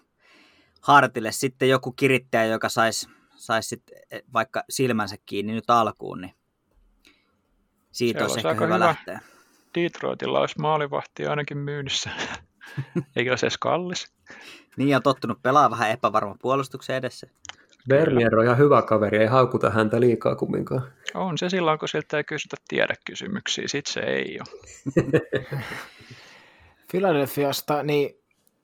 Hartille 0.81 1.31
sitten 1.31 1.69
joku 1.69 1.91
kirittäjä, 1.91 2.45
joka 2.45 2.69
saisi 2.69 3.09
sais 3.41 3.69
sitten 3.69 3.97
eh, 4.11 4.23
vaikka 4.33 4.63
silmänsä 4.69 5.15
kiinni 5.25 5.53
nyt 5.53 5.69
alkuun, 5.69 6.21
niin 6.21 6.33
siitä 7.91 8.23
olisi 8.23 8.39
ehkä 8.39 8.53
hyvä, 8.53 8.65
hyvä 8.65 8.79
lähteä. 8.79 9.19
Detroitilla 9.75 10.39
olisi 10.39 10.59
maalivahti 10.59 11.25
ainakin 11.25 11.57
myynnissä. 11.57 12.09
Eikä 13.15 13.31
olisi 13.31 13.45
edes 13.45 13.57
kallis. 13.57 14.13
Niin, 14.77 14.95
on 14.95 15.03
tottunut 15.03 15.41
pelaa 15.41 15.71
vähän 15.71 15.91
epävarma 15.91 16.35
puolustuksen 16.41 16.95
edessä. 16.95 17.27
Bernier 17.89 18.39
on 18.39 18.45
ihan 18.45 18.57
hyvä 18.57 18.81
kaveri, 18.81 19.17
ei 19.17 19.27
haukuta 19.27 19.69
häntä 19.69 19.99
liikaa 19.99 20.35
kumminkaan. 20.35 20.93
On 21.13 21.37
se 21.37 21.49
silloin, 21.49 21.79
kun 21.79 21.87
siltä 21.87 22.17
ei 22.17 22.23
kysytä 22.23 22.57
tiedekysymyksiä, 22.67 23.67
sit 23.67 23.85
se 23.85 23.99
ei 23.99 24.39
ole. 24.39 24.61
Philadelphiasta, 26.91 27.83
niin 27.83 28.21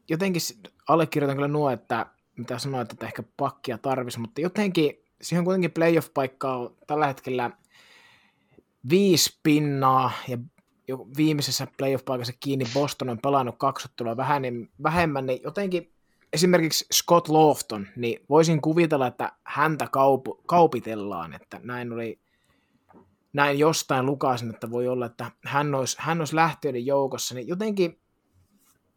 jotenkin 0.09 0.41
allekirjoitan 0.87 1.37
kyllä 1.37 1.47
nuo, 1.47 1.69
että 1.69 2.05
mitä 2.37 2.59
sanoit, 2.59 2.91
että 2.91 3.05
ehkä 3.05 3.23
pakkia 3.37 3.77
tarvisi, 3.77 4.19
mutta 4.19 4.41
jotenkin 4.41 5.03
siihen 5.21 5.45
kuitenkin 5.45 5.71
playoff-paikkaa 5.71 6.57
on 6.57 6.75
tällä 6.87 7.07
hetkellä 7.07 7.51
viisi 8.89 9.39
pinnaa 9.43 10.11
ja 10.27 10.37
viimeisessä 11.17 11.67
playoff-paikassa 11.77 12.33
kiinni 12.39 12.65
Boston 12.73 13.09
on 13.09 13.19
pelannut 13.23 13.55
kaksottelua 13.57 14.17
vähän, 14.17 14.41
niin, 14.41 14.69
vähemmän, 14.83 15.25
niin 15.25 15.39
jotenkin 15.43 15.93
esimerkiksi 16.33 16.85
Scott 16.93 17.27
Lofton, 17.27 17.87
niin 17.95 18.25
voisin 18.29 18.61
kuvitella, 18.61 19.07
että 19.07 19.31
häntä 19.43 19.85
kaup- 19.85 20.41
kaupitellaan, 20.47 21.33
että 21.33 21.59
näin 21.63 21.93
oli 21.93 22.19
näin 23.33 23.59
jostain 23.59 24.05
lukaisin, 24.05 24.49
että 24.49 24.71
voi 24.71 24.87
olla, 24.87 25.05
että 25.05 25.31
hän 25.45 25.75
olisi, 25.75 25.97
hän 25.99 26.19
olisi 26.19 26.35
lähtiöiden 26.35 26.85
joukossa, 26.85 27.35
niin 27.35 27.47
jotenkin 27.47 27.99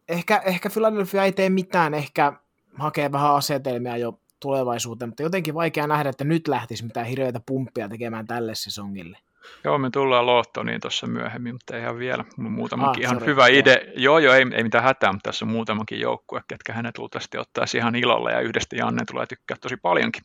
ehkä, 0.09 0.37
ehkä 0.37 0.69
Philadelphia 0.69 1.23
ei 1.23 1.31
tee 1.31 1.49
mitään, 1.49 1.93
ehkä 1.93 2.33
hakee 2.81 3.11
vähän 3.11 3.35
asetelmia 3.35 3.97
jo 3.97 4.19
tulevaisuuteen, 4.39 5.09
mutta 5.09 5.23
jotenkin 5.23 5.53
vaikea 5.53 5.87
nähdä, 5.87 6.09
että 6.09 6.23
nyt 6.23 6.47
lähtisi 6.47 6.83
mitään 6.85 7.05
hirveitä 7.05 7.41
pumppia 7.45 7.89
tekemään 7.89 8.27
tälle 8.27 8.55
sesongille. 8.55 9.17
Joo, 9.63 9.77
me 9.77 9.89
tullaan 9.89 10.25
Lohtoniin 10.25 10.81
tuossa 10.81 11.07
myöhemmin, 11.07 11.55
mutta 11.55 11.77
ihan 11.77 11.97
vielä. 11.97 12.25
Muutamakin 12.37 13.03
ah, 13.03 13.09
ihan 13.09 13.15
sorry, 13.15 13.31
hyvä 13.31 13.47
idea. 13.47 13.77
Joo, 13.95 14.19
joo, 14.19 14.33
ei, 14.33 14.45
ei 14.53 14.63
mitään 14.63 14.83
hätää, 14.83 15.13
mutta 15.13 15.27
tässä 15.27 15.45
on 15.45 15.51
muutamakin 15.51 15.99
joukkue, 15.99 16.41
ketkä 16.47 16.73
hänet 16.73 16.97
luultavasti 16.97 17.37
ottaisi 17.37 17.77
ihan 17.77 17.95
ilolla 17.95 18.31
ja 18.31 18.39
yhdestä 18.39 18.75
Janne 18.75 19.03
tulee 19.11 19.25
tykkää 19.25 19.57
tosi 19.61 19.77
paljonkin. 19.77 20.23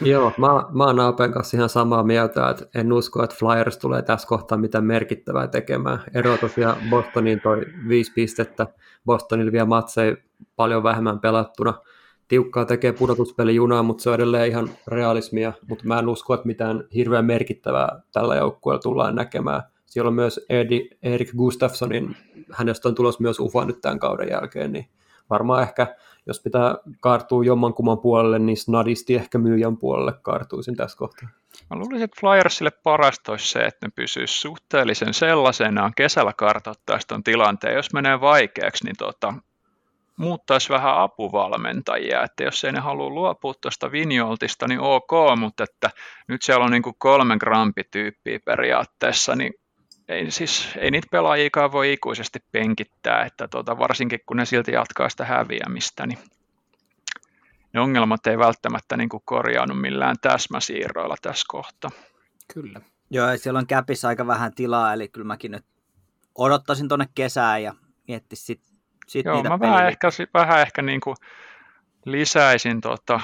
joo, 0.12 0.32
mä, 0.38 0.46
mä 0.72 0.84
oon 0.84 1.00
Aapen 1.00 1.32
kanssa 1.32 1.56
ihan 1.56 1.68
samaa 1.68 2.02
mieltä, 2.02 2.50
että 2.50 2.66
en 2.74 2.92
usko, 2.92 3.24
että 3.24 3.36
Flyers 3.38 3.78
tulee 3.78 4.02
tässä 4.02 4.28
kohtaa 4.28 4.58
mitään 4.58 4.84
merkittävää 4.84 5.46
tekemään. 5.46 5.98
Ero 6.14 6.36
tosiaan 6.36 6.76
Bostoniin 6.90 7.40
toi 7.40 7.66
viisi 7.88 8.12
pistettä. 8.12 8.66
Bostonilla 9.06 9.52
vielä 9.52 9.66
matseja 9.66 10.16
paljon 10.56 10.82
vähemmän 10.82 11.20
pelattuna 11.20 11.74
tiukkaa 12.28 12.64
tekee 12.64 12.92
pudotuspeli 12.92 13.54
junaa, 13.54 13.82
mutta 13.82 14.02
se 14.02 14.10
on 14.10 14.14
edelleen 14.14 14.48
ihan 14.48 14.70
realismia, 14.86 15.52
mutta 15.68 15.84
mä 15.86 15.98
en 15.98 16.08
usko, 16.08 16.34
että 16.34 16.46
mitään 16.46 16.84
hirveän 16.94 17.24
merkittävää 17.24 18.00
tällä 18.12 18.36
joukkueella 18.36 18.82
tullaan 18.82 19.14
näkemään. 19.14 19.62
Siellä 19.86 20.08
on 20.08 20.14
myös 20.14 20.46
Edi, 20.48 20.88
Erik 21.02 21.32
Gustafssonin, 21.36 22.16
hänestä 22.52 22.88
on 22.88 22.94
tulos 22.94 23.20
myös 23.20 23.40
UFA 23.40 23.64
nyt 23.64 23.80
tämän 23.80 23.98
kauden 23.98 24.28
jälkeen, 24.28 24.72
niin 24.72 24.88
varmaan 25.30 25.62
ehkä, 25.62 25.96
jos 26.26 26.40
pitää 26.40 26.76
kaartua 27.00 27.44
jommankumman 27.44 27.98
puolelle, 27.98 28.38
niin 28.38 28.56
snadisti 28.56 29.14
ehkä 29.14 29.38
myyjän 29.38 29.76
puolelle 29.76 30.12
kaartuisin 30.22 30.76
tässä 30.76 30.98
kohtaa. 30.98 31.28
Mä 31.70 31.76
luulisin, 31.76 32.04
että 32.04 32.20
Flyersille 32.20 32.70
parasta 32.70 33.32
olisi 33.32 33.48
se, 33.48 33.58
että 33.58 33.86
ne 33.86 33.92
pysyisi 33.94 34.40
suhteellisen 34.40 35.14
sellaisenaan 35.14 35.92
kesällä 35.96 36.32
kartoittaa 36.32 36.98
tuon 37.08 37.24
tilanteen. 37.24 37.74
Jos 37.74 37.92
menee 37.92 38.20
vaikeaksi, 38.20 38.84
niin 38.84 38.96
tota, 38.98 39.34
muuttaisi 40.16 40.68
vähän 40.68 40.96
apuvalmentajia, 40.96 42.22
että 42.22 42.44
jos 42.44 42.64
ei 42.64 42.72
ne 42.72 42.80
halua 42.80 43.10
luopua 43.10 43.54
tuosta 43.60 43.92
Vinjoltista, 43.92 44.68
niin 44.68 44.80
ok, 44.80 45.10
mutta 45.36 45.64
että 45.64 45.90
nyt 46.28 46.42
siellä 46.42 46.64
on 46.64 46.70
niin 46.70 46.82
kuin 46.82 46.96
kolme 46.98 47.36
grampityyppiä 47.38 48.38
periaatteessa, 48.44 49.36
niin 49.36 49.54
ei, 50.08 50.30
siis, 50.30 50.68
ei 50.76 50.90
niitä 50.90 51.08
pelaajikaan 51.10 51.72
voi 51.72 51.92
ikuisesti 51.92 52.38
penkittää, 52.52 53.24
että 53.24 53.48
tota, 53.48 53.78
varsinkin 53.78 54.20
kun 54.26 54.36
ne 54.36 54.44
silti 54.44 54.72
jatkaa 54.72 55.08
sitä 55.08 55.24
häviämistä, 55.24 56.06
niin 56.06 56.18
ne 57.72 57.80
ongelmat 57.80 58.26
ei 58.26 58.38
välttämättä 58.38 58.96
niin 58.96 59.08
kuin 59.08 59.22
korjaannu 59.24 59.74
millään 59.74 60.16
täsmäsiirroilla 60.20 61.16
tässä 61.22 61.44
kohtaa. 61.48 61.90
Kyllä. 62.54 62.80
Joo, 63.10 63.36
siellä 63.36 63.58
on 63.58 63.66
käpissä 63.66 64.08
aika 64.08 64.26
vähän 64.26 64.54
tilaa, 64.54 64.92
eli 64.92 65.08
kyllä 65.08 65.26
mäkin 65.26 65.50
nyt 65.50 65.64
odottaisin 66.34 66.88
tuonne 66.88 67.08
kesään 67.14 67.62
ja 67.62 67.74
miettisin 68.08 68.46
sitten 68.46 68.75
sit 69.08 69.26
Joo, 69.26 69.42
mä 69.42 69.60
vähän 69.60 69.88
ehkä, 69.88 70.08
vähän 70.34 70.60
ehkä 70.60 70.82
niin 70.82 71.00
kuin 71.00 71.16
lisäisin 72.04 72.80
tota 72.80 73.20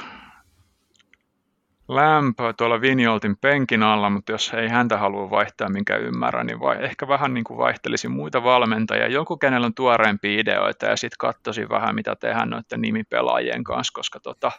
lämpöä 1.88 2.52
tuolla 2.52 2.80
Vinjoltin 2.80 3.36
penkin 3.36 3.82
alla, 3.82 4.10
mutta 4.10 4.32
jos 4.32 4.52
ei 4.54 4.68
häntä 4.68 4.98
halua 4.98 5.30
vaihtaa, 5.30 5.68
minkä 5.68 5.96
ymmärrän, 5.96 6.46
niin 6.46 6.60
vai, 6.60 6.84
ehkä 6.84 7.08
vähän 7.08 7.34
niin 7.34 7.44
kuin 7.44 7.58
vaihtelisin 7.58 8.10
muita 8.10 8.44
valmentajia, 8.44 9.08
joku 9.08 9.36
kenellä 9.36 9.66
on 9.66 9.74
tuoreempia 9.74 10.40
ideoita 10.40 10.86
ja 10.86 10.96
sitten 10.96 11.16
katsoisin 11.18 11.68
vähän, 11.68 11.94
mitä 11.94 12.16
tehdään 12.16 12.50
noiden 12.50 12.80
nimipelaajien 12.80 13.64
kanssa, 13.64 13.92
koska 13.94 14.20
tota, 14.20 14.52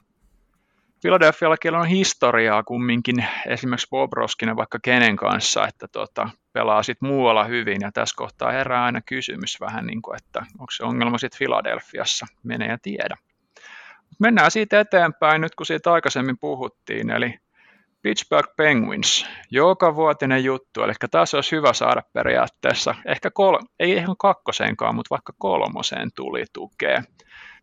Philadelphiallakin 1.04 1.76
on 1.76 1.86
historiaa 1.86 2.64
kumminkin 2.64 3.26
esimerkiksi 3.48 3.88
Bob 3.90 4.14
Roskinen 4.14 4.56
vaikka 4.56 4.80
kenen 4.84 5.16
kanssa, 5.16 5.68
että 5.68 5.88
tota, 5.88 6.30
pelaa 6.54 6.84
sitten 6.84 7.10
muualla 7.10 7.44
hyvin 7.44 7.78
ja 7.82 7.92
tässä 7.92 8.16
kohtaa 8.18 8.52
herää 8.52 8.84
aina 8.84 9.02
kysymys 9.02 9.60
vähän 9.60 9.86
niin 9.86 10.02
kuin, 10.02 10.18
että 10.18 10.40
onko 10.40 10.72
se 10.72 10.84
ongelma 10.84 11.18
sitten 11.18 11.38
Philadelphiassa, 11.38 12.26
menee 12.44 12.68
ja 12.68 12.78
tiedä. 12.82 13.16
Mennään 14.20 14.52
siitä 14.52 14.80
eteenpäin 14.80 15.42
nyt 15.42 15.56
kun 15.56 15.66
siitä 15.66 15.94
aikaisemmin 15.94 16.38
puhuttiin, 16.40 17.10
eli 17.10 17.34
Pittsburgh 18.02 18.56
Penguins, 18.58 19.26
joka 19.52 19.96
vuotinen 19.96 20.44
juttu, 20.44 20.84
eli 20.84 20.94
tässä 21.12 21.38
olisi 21.38 21.56
hyvä 21.56 21.74
saada 21.74 22.02
periaatteessa, 22.14 22.96
ehkä 23.06 23.32
kol- 23.32 23.66
ei 23.80 23.92
ihan 23.92 24.18
kakkoseenkaan, 24.20 24.96
mutta 24.96 25.10
vaikka 25.10 25.34
kolmoseen 25.38 26.10
tuli 26.16 26.46
tukea. 26.54 27.04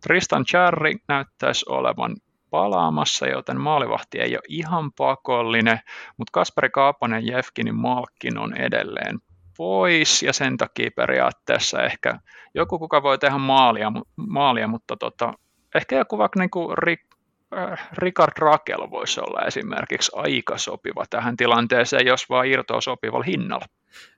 Tristan 0.03 0.45
Charry 0.45 0.93
näyttäisi 1.09 1.65
olevan 1.69 2.17
palaamassa, 2.51 3.27
joten 3.27 3.61
maalivahti 3.61 4.21
ei 4.21 4.37
ole 4.37 4.43
ihan 4.49 4.93
pakollinen, 4.93 5.81
mutta 6.17 6.31
Kasperi 6.33 6.71
Kaaponen, 6.71 7.27
Jefkinin 7.27 7.75
Malkkin 7.75 8.39
on 8.39 8.57
edelleen 8.57 9.19
pois 9.57 10.23
ja 10.23 10.33
sen 10.33 10.57
takia 10.57 10.91
periaatteessa 10.97 11.83
ehkä 11.83 12.19
joku, 12.55 12.79
kuka 12.79 13.03
voi 13.03 13.19
tehdä 13.19 13.39
maalia, 13.39 13.93
maalia 14.17 14.69
mutta 14.69 14.97
tota, 14.97 15.33
ehkä 15.75 15.97
joku 15.97 16.19
vaikka 16.19 16.41
niin 16.41 16.51
kuin 16.51 16.79
Rick, 16.79 17.10
Richard 17.99 18.33
Rakel 18.39 18.91
voisi 18.91 19.21
olla 19.21 19.41
esimerkiksi 19.47 20.13
aika 20.15 20.59
sopiva 20.59 21.05
tähän 21.11 21.37
tilanteeseen, 21.37 22.07
jos 22.07 22.29
vaan 22.31 22.47
irtoaa 22.47 22.81
sopivalla 22.81 23.25
hinnalla. 23.25 23.67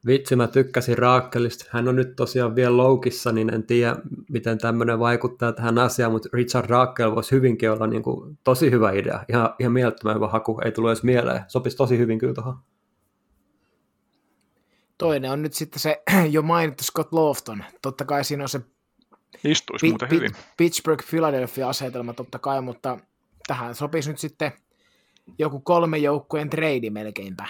Vitsi, 0.06 0.36
mä 0.36 0.46
tykkäsin 0.46 0.98
Raakelista. 0.98 1.64
Hän 1.70 1.88
on 1.88 1.96
nyt 1.96 2.16
tosiaan 2.16 2.56
vielä 2.56 2.76
loukissa, 2.76 3.32
niin 3.32 3.54
en 3.54 3.66
tiedä, 3.66 3.96
miten 4.30 4.58
tämmöinen 4.58 4.98
vaikuttaa 4.98 5.52
tähän 5.52 5.78
asiaan, 5.78 6.12
mutta 6.12 6.28
Richard 6.32 6.70
Raakel 6.70 7.14
voisi 7.14 7.30
hyvinkin 7.30 7.70
olla 7.70 7.86
niin 7.86 8.02
kuin 8.02 8.38
tosi 8.44 8.70
hyvä 8.70 8.92
idea. 8.92 9.24
Ihan, 9.28 9.54
ihan 9.58 9.72
mielettömän 9.72 10.16
hyvä 10.16 10.28
haku, 10.28 10.60
ei 10.64 10.72
tullut 10.72 10.90
edes 10.90 11.02
mieleen. 11.02 11.44
Sopisi 11.48 11.76
tosi 11.76 11.98
hyvin 11.98 12.18
kyllä 12.18 12.34
tuohon. 12.34 12.56
Toinen 14.98 15.30
on 15.30 15.42
nyt 15.42 15.52
sitten 15.52 15.80
se 15.80 16.02
jo 16.30 16.42
mainittu 16.42 16.84
Scott 16.84 17.12
Lofton. 17.12 17.64
Totta 17.82 18.04
kai 18.04 18.24
siinä 18.24 18.42
on 18.42 18.48
se 18.48 18.60
Istuisi 19.44 19.88
muuten 19.88 20.10
hyvin. 20.10 20.30
Pittsburgh-Philadelphia-asetelma 20.56 22.12
totta 22.12 22.38
kai, 22.38 22.60
mutta 22.60 22.98
tähän 23.46 23.74
sopisi 23.74 24.10
nyt 24.10 24.18
sitten 24.18 24.52
joku 25.38 25.60
kolme 25.60 25.98
joukkueen 25.98 26.50
trade 26.50 26.90
melkeinpä. 26.90 27.46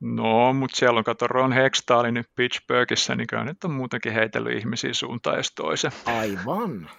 No, 0.00 0.52
mutta 0.52 0.76
siellä 0.76 0.98
on, 0.98 1.04
kato 1.04 1.26
Ron 1.26 1.52
Hextali 1.52 2.12
nyt 2.12 2.26
Pittsburghissa, 2.36 3.14
niin 3.14 3.26
kyllä 3.26 3.44
nyt 3.44 3.64
on 3.64 3.70
muutenkin 3.70 4.12
heitellyt 4.12 4.58
ihmisiä 4.58 4.92
suuntaan 4.94 5.36
ja 5.36 5.42
toisen. 5.56 5.92
Aivan. 6.06 6.90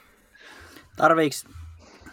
Tarviiks, 0.98 1.46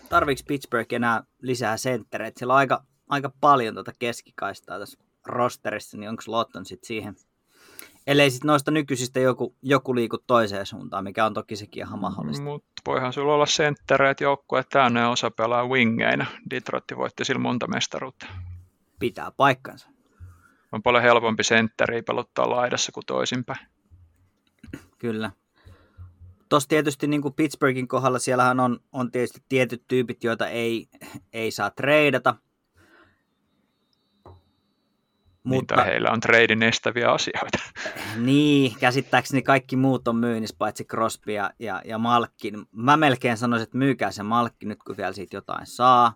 tarviiks 0.08 0.42
Pittsburgh 0.48 0.94
enää 0.94 1.22
lisää 1.42 1.76
senttereitä? 1.76 2.38
Siellä 2.38 2.54
on 2.54 2.58
aika, 2.58 2.84
aika 3.08 3.32
paljon 3.40 3.74
tuota 3.74 3.92
keskikaistaa 3.98 4.78
tässä 4.78 4.98
rosterissa, 5.26 5.98
niin 5.98 6.10
onko 6.10 6.22
Lotton 6.26 6.66
sitten 6.66 6.86
siihen? 6.86 7.16
Ellei 8.08 8.30
sitten 8.30 8.48
noista 8.48 8.70
nykyisistä 8.70 9.20
joku, 9.20 9.56
joku 9.62 9.94
liiku 9.94 10.18
toiseen 10.18 10.66
suuntaan, 10.66 11.04
mikä 11.04 11.26
on 11.26 11.34
toki 11.34 11.56
sekin 11.56 11.82
ihan 11.86 11.98
mahdollista. 11.98 12.44
Mutta 12.44 12.82
voihan 12.86 13.12
sulla 13.12 13.34
olla 13.34 13.46
senttereet 13.46 14.20
joukkue 14.20 14.64
täynnä 14.72 15.10
osa 15.10 15.30
pelaa 15.30 15.66
wingeinä. 15.66 16.26
Detroit 16.50 16.84
voitti 16.96 17.24
sillä 17.24 17.40
monta 17.40 17.66
mestaruutta. 17.66 18.26
Pitää 18.98 19.30
paikkansa. 19.36 19.88
On 20.72 20.82
paljon 20.82 21.02
helpompi 21.02 21.44
sentteri 21.44 22.02
pelottaa 22.02 22.50
laidassa 22.50 22.92
kuin 22.92 23.06
toisinpäin. 23.06 23.66
Kyllä. 24.98 25.30
Tuossa 26.48 26.68
tietysti 26.68 27.06
niin 27.06 27.22
kuin 27.22 27.34
Pittsburghin 27.34 27.88
kohdalla 27.88 28.18
siellähän 28.18 28.60
on, 28.60 28.80
on 28.92 29.10
tietysti 29.10 29.42
tietyt 29.48 29.82
tyypit, 29.88 30.24
joita 30.24 30.48
ei, 30.48 30.88
ei 31.32 31.50
saa 31.50 31.70
treidata– 31.70 32.34
mutta, 35.48 35.76
niin, 35.76 35.86
heillä 35.86 36.10
on 36.10 36.20
treidin 36.20 36.62
estäviä 36.62 37.10
asioita. 37.10 37.58
Niin, 38.16 38.74
käsittääkseni 38.80 39.42
kaikki 39.42 39.76
muut 39.76 40.08
on 40.08 40.16
myynnissä, 40.16 40.56
paitsi 40.58 40.84
Crosby 40.84 41.32
ja, 41.32 41.50
ja, 41.58 41.82
ja 41.84 41.98
Malkkin. 41.98 42.66
Mä 42.72 42.96
melkein 42.96 43.36
sanoisin, 43.36 43.62
että 43.62 43.78
myykää 43.78 44.10
se 44.10 44.22
Malkki 44.22 44.66
nyt, 44.66 44.82
kun 44.82 44.96
vielä 44.96 45.12
siitä 45.12 45.36
jotain 45.36 45.66
saa. 45.66 46.14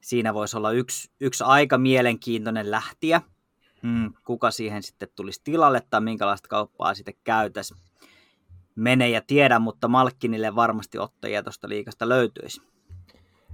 Siinä 0.00 0.34
voisi 0.34 0.56
olla 0.56 0.72
yksi, 0.72 1.10
yksi 1.20 1.44
aika 1.44 1.78
mielenkiintoinen 1.78 2.70
lähtiä. 2.70 3.20
Hmm, 3.82 4.12
kuka 4.24 4.50
siihen 4.50 4.82
sitten 4.82 5.08
tulisi 5.16 5.40
tilalle 5.44 5.82
tai 5.90 6.00
minkälaista 6.00 6.48
kauppaa 6.48 6.94
sitten 6.94 7.14
käytäisi. 7.24 7.74
Mene 8.74 9.08
ja 9.08 9.20
tiedä, 9.26 9.58
mutta 9.58 9.88
Malkkinille 9.88 10.54
varmasti 10.54 10.98
ottajia 10.98 11.42
tuosta 11.42 11.68
liikasta 11.68 12.08
löytyisi. 12.08 12.62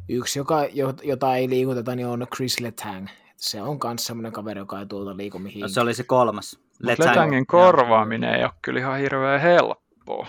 Yksi, 0.09 0.39
joka, 0.39 0.61
jota 1.03 1.37
ei 1.37 1.49
liikuteta, 1.49 1.97
niin 1.97 2.07
on 2.07 2.27
Chris 2.37 2.61
Letang 2.61 3.09
se 3.41 3.63
on 3.63 3.79
myös 3.85 4.07
semmoinen 4.07 4.33
kaveri, 4.33 4.59
joka 4.59 4.79
ei 4.79 4.87
tuolta 4.87 5.17
liiku 5.17 5.39
mihin. 5.39 5.61
No, 5.61 5.69
se 5.69 5.81
oli 5.81 5.95
se 5.95 6.05
kolmas. 6.05 6.59
Letang. 6.83 7.09
Letangin 7.09 7.47
korvaaminen 7.47 8.35
ei 8.35 8.45
ole 8.45 8.53
kyllä 8.63 8.81
ihan 8.81 8.99
hirveän 8.99 9.41
helppoa. 9.41 10.27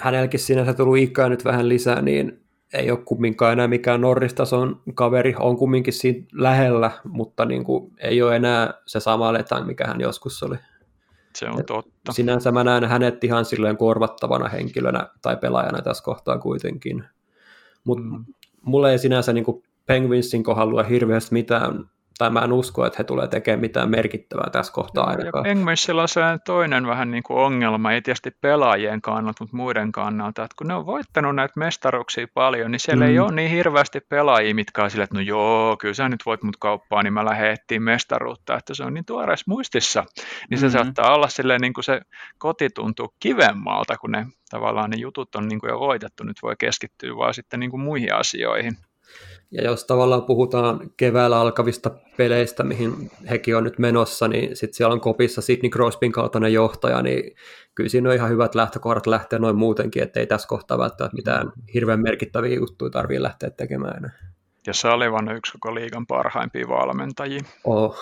Hänelläkin 0.00 0.40
sinänsä 0.40 0.74
tullut 0.74 0.96
ikää 0.96 1.28
nyt 1.28 1.44
vähän 1.44 1.68
lisää, 1.68 2.02
niin 2.02 2.44
ei 2.72 2.90
ole 2.90 2.98
kumminkaan 3.04 3.52
enää 3.52 3.68
mikään 3.68 4.00
Norristason 4.00 4.82
kaveri, 4.94 5.34
on 5.40 5.56
kumminkin 5.56 5.92
siinä 5.92 6.26
lähellä, 6.32 6.90
mutta 7.04 7.44
niin 7.44 7.64
kuin, 7.64 7.92
ei 7.98 8.22
ole 8.22 8.36
enää 8.36 8.74
se 8.86 9.00
sama 9.00 9.32
Letang, 9.32 9.66
mikä 9.66 9.86
hän 9.86 10.00
joskus 10.00 10.42
oli. 10.42 10.56
Se 11.36 11.48
on 11.48 11.60
Et 11.60 11.66
totta. 11.66 12.12
Sinänsä 12.12 12.52
mä 12.52 12.64
näen 12.64 12.84
hänet 12.84 13.24
ihan 13.24 13.44
silleen 13.44 13.76
korvattavana 13.76 14.48
henkilönä 14.48 15.08
tai 15.22 15.36
pelaajana 15.36 15.82
tässä 15.82 16.04
kohtaa 16.04 16.38
kuitenkin. 16.38 17.04
Mutta 17.84 18.04
mm. 18.04 18.24
mulle 18.62 18.92
ei 18.92 18.98
sinänsä 18.98 19.32
niin 19.32 19.44
kuin 19.44 19.62
Penguinsin 19.86 20.44
kohdalla 20.44 20.82
hirveästi 20.82 21.32
mitään, 21.32 21.84
tai 22.18 22.30
mä 22.30 22.40
en 22.40 22.52
usko, 22.52 22.86
että 22.86 22.96
he 22.98 23.04
tulee 23.04 23.28
tekemään 23.28 23.60
mitään 23.60 23.90
merkittävää 23.90 24.50
tässä 24.52 24.72
kohtaa 24.72 25.06
ainakaan. 25.06 25.44
Penguinsilla 25.44 26.02
on 26.02 26.08
se 26.08 26.20
toinen 26.46 26.86
vähän 26.86 27.10
niin 27.10 27.22
kuin 27.22 27.38
ongelma, 27.38 27.92
ei 27.92 28.02
tietysti 28.02 28.30
pelaajien 28.40 29.02
kannalta, 29.02 29.44
mutta 29.44 29.56
muiden 29.56 29.92
kannalta, 29.92 30.44
että 30.44 30.54
kun 30.58 30.66
ne 30.66 30.74
on 30.74 30.86
voittanut 30.86 31.36
näitä 31.36 31.60
mestaruksia 31.60 32.26
paljon, 32.34 32.70
niin 32.70 32.80
siellä 32.80 33.04
mm. 33.04 33.10
ei 33.10 33.18
ole 33.18 33.32
niin 33.32 33.50
hirveästi 33.50 34.00
pelaajia, 34.08 34.54
mitkä 34.54 34.82
on 34.84 34.90
sille, 34.90 35.04
että 35.04 35.16
no 35.16 35.20
joo, 35.20 35.76
kyllä 35.76 35.94
sä 35.94 36.08
nyt 36.08 36.26
voit 36.26 36.42
mut 36.42 36.56
kauppaa, 36.56 37.02
niin 37.02 37.12
mä 37.12 37.24
lähden 37.24 37.58
mestaruutta, 37.78 38.56
että 38.56 38.74
se 38.74 38.84
on 38.84 38.94
niin 38.94 39.04
tuoreessa 39.04 39.44
muistissa, 39.48 40.04
niin 40.50 40.58
se 40.58 40.66
mm-hmm. 40.66 40.78
saattaa 40.78 41.14
olla 41.14 41.28
silleen 41.28 41.60
niin 41.60 41.74
kuin 41.74 41.84
se 41.84 42.00
koti 42.38 42.70
tuntuu 42.70 43.14
kivemmalta, 43.20 43.96
kun 43.96 44.12
ne 44.12 44.26
tavallaan 44.50 44.90
ne 44.90 44.96
jutut 44.96 45.34
on 45.34 45.48
niin 45.48 45.60
kuin 45.60 45.70
jo 45.70 45.80
voitettu, 45.80 46.24
nyt 46.24 46.36
voi 46.42 46.54
keskittyä 46.58 47.16
vaan 47.16 47.34
sitten 47.34 47.60
niin 47.60 47.70
kuin 47.70 47.80
muihin 47.80 48.14
asioihin. 48.14 48.76
Ja 49.54 49.64
jos 49.64 49.84
tavallaan 49.84 50.22
puhutaan 50.22 50.90
keväällä 50.96 51.40
alkavista 51.40 51.90
peleistä, 52.16 52.62
mihin 52.62 53.10
hekin 53.30 53.56
on 53.56 53.64
nyt 53.64 53.78
menossa, 53.78 54.28
niin 54.28 54.56
sitten 54.56 54.76
siellä 54.76 54.92
on 54.92 55.00
kopissa 55.00 55.42
Sidney 55.42 55.70
Crosbyn 55.70 56.12
kaltainen 56.12 56.52
johtaja, 56.52 57.02
niin 57.02 57.36
kyllä 57.74 57.90
siinä 57.90 58.08
on 58.08 58.14
ihan 58.14 58.30
hyvät 58.30 58.54
lähtökohdat 58.54 59.06
lähteä 59.06 59.38
noin 59.38 59.56
muutenkin, 59.56 60.02
ettei 60.02 60.26
tässä 60.26 60.48
kohtaa 60.48 60.78
välttämättä 60.78 61.16
mitään 61.16 61.52
hirveän 61.74 62.02
merkittäviä 62.02 62.54
juttuja 62.54 62.90
tarvitse 62.90 63.22
lähteä 63.22 63.50
tekemään. 63.50 64.12
Ja 64.66 64.72
Sullivan 64.72 65.28
on 65.28 65.36
yksi 65.36 65.52
koko 65.52 65.74
liigan 65.74 66.06
parhaimpia 66.06 66.68
valmentajia. 66.68 67.40
Oh 67.64 67.98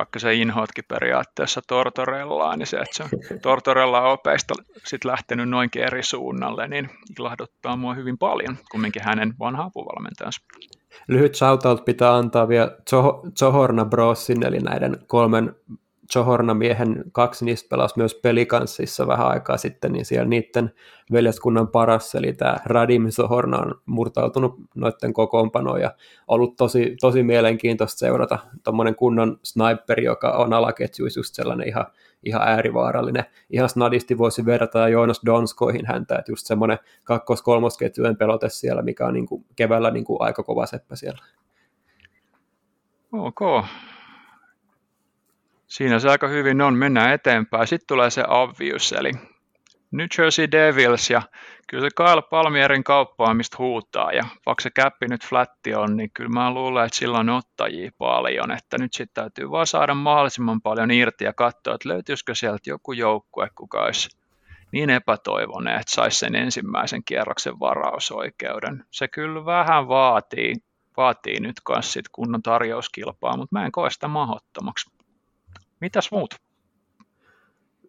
vaikka 0.00 0.18
se 0.18 0.34
inhoatkin 0.34 0.84
periaatteessa 0.88 1.60
Tortorellaa, 1.68 2.56
niin 2.56 2.66
se, 2.66 2.76
että 2.76 2.96
se 2.96 3.02
on 3.02 3.40
Tortorella 3.42 4.08
opeista 4.12 4.54
sit 4.86 5.04
lähtenyt 5.04 5.48
noinkin 5.48 5.82
eri 5.82 6.02
suunnalle, 6.02 6.68
niin 6.68 6.90
ilahduttaa 7.18 7.76
mua 7.76 7.94
hyvin 7.94 8.18
paljon, 8.18 8.56
kumminkin 8.70 9.02
hänen 9.04 9.34
vanha 9.38 9.64
apuvalmentajansa. 9.64 10.40
Lyhyt 11.08 11.34
shoutout 11.34 11.84
pitää 11.84 12.14
antaa 12.14 12.48
vielä 12.48 12.76
Johorna 13.40 13.84
Brosin, 13.84 14.46
eli 14.46 14.58
näiden 14.58 14.96
kolmen 15.06 15.54
Johorna-miehen, 16.14 17.04
kaksi 17.12 17.44
niistä 17.44 17.68
pelasi 17.68 17.94
myös 17.96 18.14
pelikanssissa 18.14 19.06
vähän 19.06 19.28
aikaa 19.28 19.56
sitten, 19.56 19.92
niin 19.92 20.04
siellä 20.04 20.28
niiden 20.28 20.72
veljeskunnan 21.12 21.68
paras, 21.68 22.14
eli 22.14 22.32
tämä 22.32 22.56
Radim 22.64 23.02
Johorna 23.18 23.58
on 23.58 23.74
murtautunut 23.86 24.54
noiden 24.74 25.12
kokoonpanoon 25.12 25.80
ja 25.80 25.94
ollut 26.28 26.56
tosi, 26.56 26.96
tosi 27.00 27.22
mielenkiintoista 27.22 27.98
seurata 27.98 28.38
tuommoinen 28.64 28.94
kunnon 28.94 29.38
sniperi, 29.42 30.04
joka 30.04 30.30
on 30.30 30.52
alaketjuissa 30.52 31.20
just 31.20 31.34
sellainen 31.34 31.68
ihan, 31.68 31.86
ihan 32.24 32.42
äärivaarallinen. 32.42 33.24
Ihan 33.50 33.68
snadisti 33.68 34.18
voisi 34.18 34.46
verrata 34.46 34.88
Joonas 34.88 35.20
Donskoihin 35.26 35.86
häntä, 35.86 36.16
että 36.18 36.32
just 36.32 36.46
semmoinen 36.46 36.78
kakkos-kolmosketjujen 37.04 38.16
pelote 38.16 38.48
siellä, 38.48 38.82
mikä 38.82 39.06
on 39.06 39.14
niin 39.14 39.26
kuin 39.26 39.44
keväällä 39.56 39.90
niin 39.90 40.04
kuin 40.04 40.22
aika 40.22 40.42
kova 40.42 40.66
seppä 40.66 40.96
siellä. 40.96 41.22
Ok, 43.12 43.40
Siinä 45.70 45.98
se 45.98 46.08
aika 46.08 46.28
hyvin 46.28 46.60
on. 46.60 46.74
Mennään 46.74 47.12
eteenpäin. 47.12 47.66
Sitten 47.66 47.86
tulee 47.86 48.10
se 48.10 48.24
obvious, 48.28 48.92
eli 48.92 49.12
New 49.90 50.06
Jersey 50.18 50.50
Devils 50.50 51.10
ja 51.10 51.22
kyllä 51.66 51.84
se 51.84 51.88
Kyle 51.96 52.22
Palmierin 52.30 52.84
kauppaamista 52.84 53.56
huutaa 53.58 54.12
ja 54.12 54.24
vaikka 54.46 54.62
se 54.62 54.70
käppi 54.70 55.06
nyt 55.06 55.26
flätti 55.26 55.74
on, 55.74 55.96
niin 55.96 56.10
kyllä 56.14 56.30
mä 56.30 56.54
luulen, 56.54 56.84
että 56.84 56.98
sillä 56.98 57.18
on 57.18 57.28
ottajia 57.28 57.90
paljon, 57.98 58.52
että 58.52 58.78
nyt 58.78 58.92
sitten 58.92 59.22
täytyy 59.22 59.50
vaan 59.50 59.66
saada 59.66 59.94
mahdollisimman 59.94 60.60
paljon 60.60 60.90
irti 60.90 61.24
ja 61.24 61.32
katsoa, 61.32 61.74
että 61.74 61.88
löytyisikö 61.88 62.34
sieltä 62.34 62.70
joku 62.70 62.92
joukkue, 62.92 63.48
kuka 63.54 63.82
olisi 63.82 64.08
niin 64.72 64.90
epätoivoinen, 64.90 65.74
että 65.74 65.94
saisi 65.94 66.18
sen 66.18 66.34
ensimmäisen 66.34 67.04
kierroksen 67.04 67.60
varausoikeuden. 67.60 68.84
Se 68.90 69.08
kyllä 69.08 69.44
vähän 69.44 69.88
vaatii, 69.88 70.54
vaatii 70.96 71.40
nyt 71.40 71.56
kanssa 71.64 72.00
kunnon 72.12 72.42
tarjouskilpaa, 72.42 73.36
mutta 73.36 73.58
mä 73.58 73.66
en 73.66 73.72
koe 73.72 73.90
sitä 73.90 74.08
mahdottomaksi. 74.08 74.99
Mitäs 75.80 76.10
muut? 76.12 76.34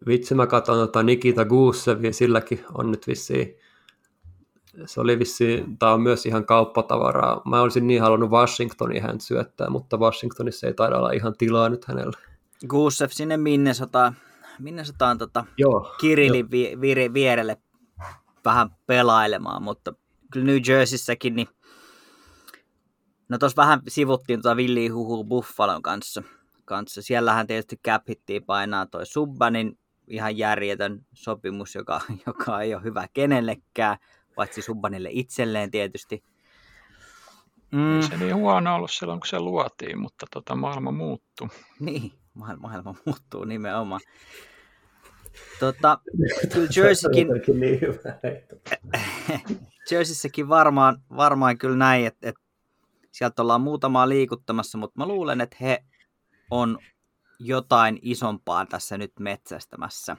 Vitsi, 0.06 0.34
mä 0.34 0.46
katson 0.46 0.78
tota 0.78 1.02
Nikita 1.02 1.44
Gusevi, 1.44 2.12
silläkin 2.12 2.64
on 2.74 2.90
nyt 2.90 3.06
vissiin, 3.06 3.56
se 4.86 5.00
oli 5.00 5.18
vissiin, 5.18 5.78
tämä 5.78 5.92
on 5.92 6.00
myös 6.02 6.26
ihan 6.26 6.46
kauppatavaraa. 6.46 7.42
Mä 7.44 7.60
olisin 7.60 7.86
niin 7.86 8.02
halunnut 8.02 8.30
Washingtonin 8.30 9.02
hän 9.02 9.20
syöttää, 9.20 9.70
mutta 9.70 9.96
Washingtonissa 9.96 10.66
ei 10.66 10.74
taida 10.74 10.98
olla 10.98 11.10
ihan 11.10 11.34
tilaa 11.38 11.68
nyt 11.68 11.84
hänellä. 11.84 12.18
Gusev 12.68 13.08
sinne 13.10 13.36
Minnesota, 13.36 14.12
Minnesotaan 14.58 15.18
tota, 15.18 15.44
Joo, 15.58 15.94
Kirillin 16.00 16.46
jo. 16.46 16.50
vi, 16.50 16.76
vi, 16.80 17.14
vierelle 17.14 17.56
vähän 18.44 18.70
pelailemaan, 18.86 19.62
mutta 19.62 19.94
kyllä 20.32 20.46
New 20.46 20.58
Jerseyssäkin, 20.68 21.36
niin 21.36 21.48
no 23.28 23.38
tuossa 23.38 23.62
vähän 23.62 23.80
sivuttiin 23.88 24.42
tuota 24.42 24.56
villiä 24.56 24.92
huhua 24.92 25.24
Buffalon 25.24 25.82
kanssa, 25.82 26.22
kanssa. 26.72 27.02
Siellähän 27.02 27.46
tietysti 27.46 27.80
cap 27.86 28.02
painaa 28.46 28.86
toi 28.86 29.06
Subbanin 29.06 29.78
ihan 30.06 30.38
järjetön 30.38 31.06
sopimus, 31.12 31.74
joka, 31.74 32.00
joka 32.26 32.60
ei 32.60 32.74
ole 32.74 32.82
hyvä 32.82 33.06
kenellekään, 33.12 33.98
paitsi 34.34 34.62
Subbanille 34.62 35.08
itselleen 35.12 35.70
tietysti. 35.70 36.24
Mm. 37.72 37.96
Ei 37.96 38.02
se 38.02 38.16
niin 38.16 38.36
huono 38.36 38.76
ollut 38.76 38.90
silloin, 38.90 39.20
kun 39.20 39.26
se 39.26 39.40
luotiin, 39.40 40.00
mutta 40.00 40.26
tota, 40.30 40.54
maailma 40.54 40.90
muuttuu. 40.90 41.48
Niin, 41.80 42.12
maailma 42.34 42.94
muuttuu 43.06 43.44
nimenomaan. 43.44 44.00
Tota, 45.60 45.98
kyllä 46.52 46.68
Jerseykin, 46.76 47.28
niin 47.60 47.80
Jerseyssäkin 49.90 50.48
varmaan, 50.48 51.02
varmaan 51.16 51.58
kyllä 51.58 51.76
näin, 51.76 52.06
että, 52.06 52.28
että 52.28 52.42
sieltä 53.12 53.42
ollaan 53.42 53.60
muutamaa 53.60 54.08
liikuttamassa, 54.08 54.78
mutta 54.78 55.00
mä 55.00 55.08
luulen, 55.08 55.40
että 55.40 55.56
he 55.60 55.84
on 56.52 56.78
jotain 57.38 57.98
isompaa 58.02 58.66
tässä 58.66 58.98
nyt 58.98 59.12
metsästämässä. 59.18 60.16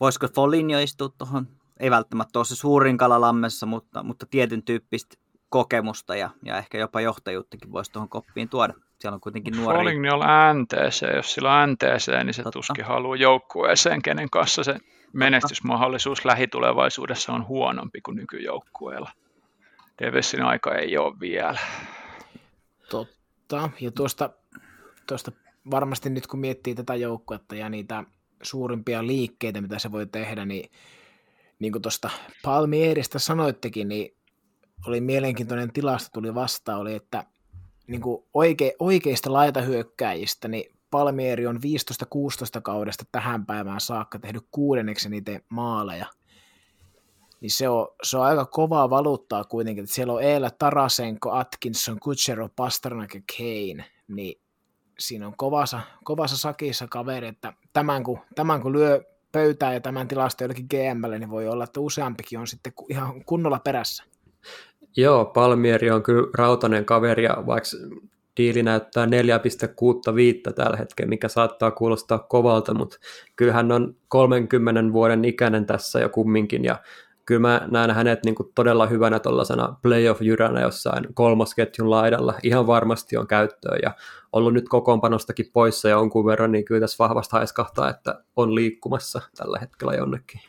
Voisiko 0.00 0.28
Foligno 0.34 0.78
istua 0.78 1.08
tuohon? 1.18 1.48
Ei 1.80 1.90
välttämättä 1.90 2.38
ole 2.38 2.44
se 2.44 2.56
suurin 2.56 2.96
kalalammessa, 2.96 3.66
mutta, 3.66 4.02
mutta 4.02 4.26
tietyn 4.26 4.62
tyyppistä 4.62 5.16
kokemusta 5.48 6.16
ja, 6.16 6.30
ja 6.44 6.58
ehkä 6.58 6.78
jopa 6.78 7.00
johtajuuttakin 7.00 7.72
voisi 7.72 7.92
tuohon 7.92 8.08
koppiin 8.08 8.48
tuoda. 8.48 8.74
Siellä 8.98 9.14
on 9.14 9.20
kuitenkin 9.20 9.56
nuori. 9.56 9.78
Foligno 9.78 10.14
on 10.14 10.62
NTC. 10.62 11.16
Jos 11.16 11.34
sillä 11.34 11.54
on 11.54 11.70
NTC, 11.72 12.24
niin 12.24 12.34
se 12.34 12.42
Totta. 12.42 12.58
tuskin 12.58 12.84
haluaa 12.84 13.16
joukkueeseen, 13.16 14.02
kenen 14.02 14.30
kanssa 14.30 14.64
se 14.64 14.76
menestysmahdollisuus 15.12 16.24
lähitulevaisuudessa 16.24 17.32
on 17.32 17.46
huonompi 17.46 18.00
kuin 18.00 18.16
nykyjoukkueella. 18.16 19.10
Devesin 20.02 20.42
aika 20.42 20.74
ei 20.74 20.98
ole 20.98 21.20
vielä. 21.20 21.58
Totta. 22.90 23.70
Ja 23.80 23.90
tuosta, 23.90 24.30
tuosta 25.06 25.32
varmasti 25.70 26.10
nyt 26.10 26.26
kun 26.26 26.40
miettii 26.40 26.74
tätä 26.74 26.94
joukkuetta 26.94 27.54
ja 27.54 27.68
niitä 27.68 28.04
suurimpia 28.42 29.06
liikkeitä, 29.06 29.60
mitä 29.60 29.78
se 29.78 29.92
voi 29.92 30.06
tehdä, 30.06 30.44
niin 30.44 30.70
niin 31.58 31.72
kuin 31.72 31.82
tuosta 31.82 32.10
Palmierista 32.42 33.18
sanoittekin, 33.18 33.88
niin 33.88 34.16
oli 34.86 35.00
mielenkiintoinen 35.00 35.72
tilasto 35.72 36.10
tuli 36.12 36.34
vastaan, 36.34 36.80
oli, 36.80 36.94
että 36.94 37.24
niin 37.86 38.00
kuin 38.00 38.24
oike, 38.34 38.74
oikeista 38.78 39.32
laitahyökkäjistä, 39.32 40.48
niin 40.48 40.74
Palmieri 40.90 41.46
on 41.46 41.56
15-16 41.56 41.60
kaudesta 42.62 43.04
tähän 43.12 43.46
päivään 43.46 43.80
saakka 43.80 44.18
tehnyt 44.18 44.46
kuudenneksi 44.50 45.08
niitä 45.08 45.40
maaleja. 45.48 46.06
Niin 47.40 47.50
se 47.50 47.68
on, 47.68 47.88
se 48.02 48.16
on 48.16 48.24
aika 48.24 48.44
kovaa 48.46 48.90
valuuttaa 48.90 49.44
kuitenkin, 49.44 49.84
että 49.84 49.94
siellä 49.94 50.12
on 50.12 50.22
Eela 50.22 50.50
Tarasenko, 50.50 51.30
Atkinson, 51.30 52.00
Kutsero, 52.00 52.48
Pasternak 52.56 53.14
ja 53.14 53.20
Kane, 53.38 53.84
niin 54.08 54.40
siinä 54.98 55.26
on 55.26 55.34
kovassa, 55.36 55.80
kovassa 56.04 56.36
sakissa 56.36 56.86
kaveri, 56.90 57.28
että 57.28 57.52
tämän 57.72 58.04
kun, 58.04 58.18
tämän 58.34 58.62
kun 58.62 58.72
lyö 58.72 59.02
pöytään 59.32 59.74
ja 59.74 59.80
tämän 59.80 60.08
tilasta 60.08 60.44
jollekin 60.44 60.66
GMlle, 60.70 61.18
niin 61.18 61.30
voi 61.30 61.48
olla, 61.48 61.64
että 61.64 61.80
useampikin 61.80 62.38
on 62.38 62.46
sitten 62.46 62.72
ihan 62.88 63.24
kunnolla 63.24 63.58
perässä. 63.58 64.04
Joo, 64.96 65.24
Palmieri 65.24 65.90
on 65.90 66.02
kyllä 66.02 66.30
rautainen 66.34 66.84
kaveri, 66.84 67.24
ja 67.24 67.36
vaikka 67.46 67.68
diili 68.36 68.62
näyttää 68.62 69.06
4,65 69.06 70.52
tällä 70.54 70.76
hetkellä, 70.76 71.08
mikä 71.08 71.28
saattaa 71.28 71.70
kuulostaa 71.70 72.18
kovalta, 72.18 72.74
mutta 72.74 72.96
kyllähän 73.36 73.72
on 73.72 73.96
30 74.08 74.92
vuoden 74.92 75.24
ikäinen 75.24 75.66
tässä 75.66 76.00
jo 76.00 76.08
kumminkin, 76.08 76.64
ja 76.64 76.76
kyllä 77.28 77.40
mä 77.40 77.68
näen 77.70 77.90
hänet 77.90 78.24
niin 78.24 78.34
kuin 78.34 78.52
todella 78.54 78.86
hyvänä 78.86 79.18
tuollaisena 79.18 79.76
playoff-jyränä 79.82 80.60
jossain 80.60 81.14
kolmosketjun 81.14 81.90
laidalla. 81.90 82.34
Ihan 82.42 82.66
varmasti 82.66 83.16
on 83.16 83.26
käyttöä 83.26 83.78
ja 83.82 83.94
ollut 84.32 84.54
nyt 84.54 84.68
kokoonpanostakin 84.68 85.46
poissa 85.52 85.88
ja 85.88 85.94
jonkun 85.94 86.26
verran, 86.26 86.52
niin 86.52 86.64
kyllä 86.64 86.80
tässä 86.80 87.04
vahvasti 87.04 87.32
haiskahtaa, 87.32 87.90
että 87.90 88.24
on 88.36 88.54
liikkumassa 88.54 89.20
tällä 89.36 89.58
hetkellä 89.58 89.94
jonnekin. 89.94 90.40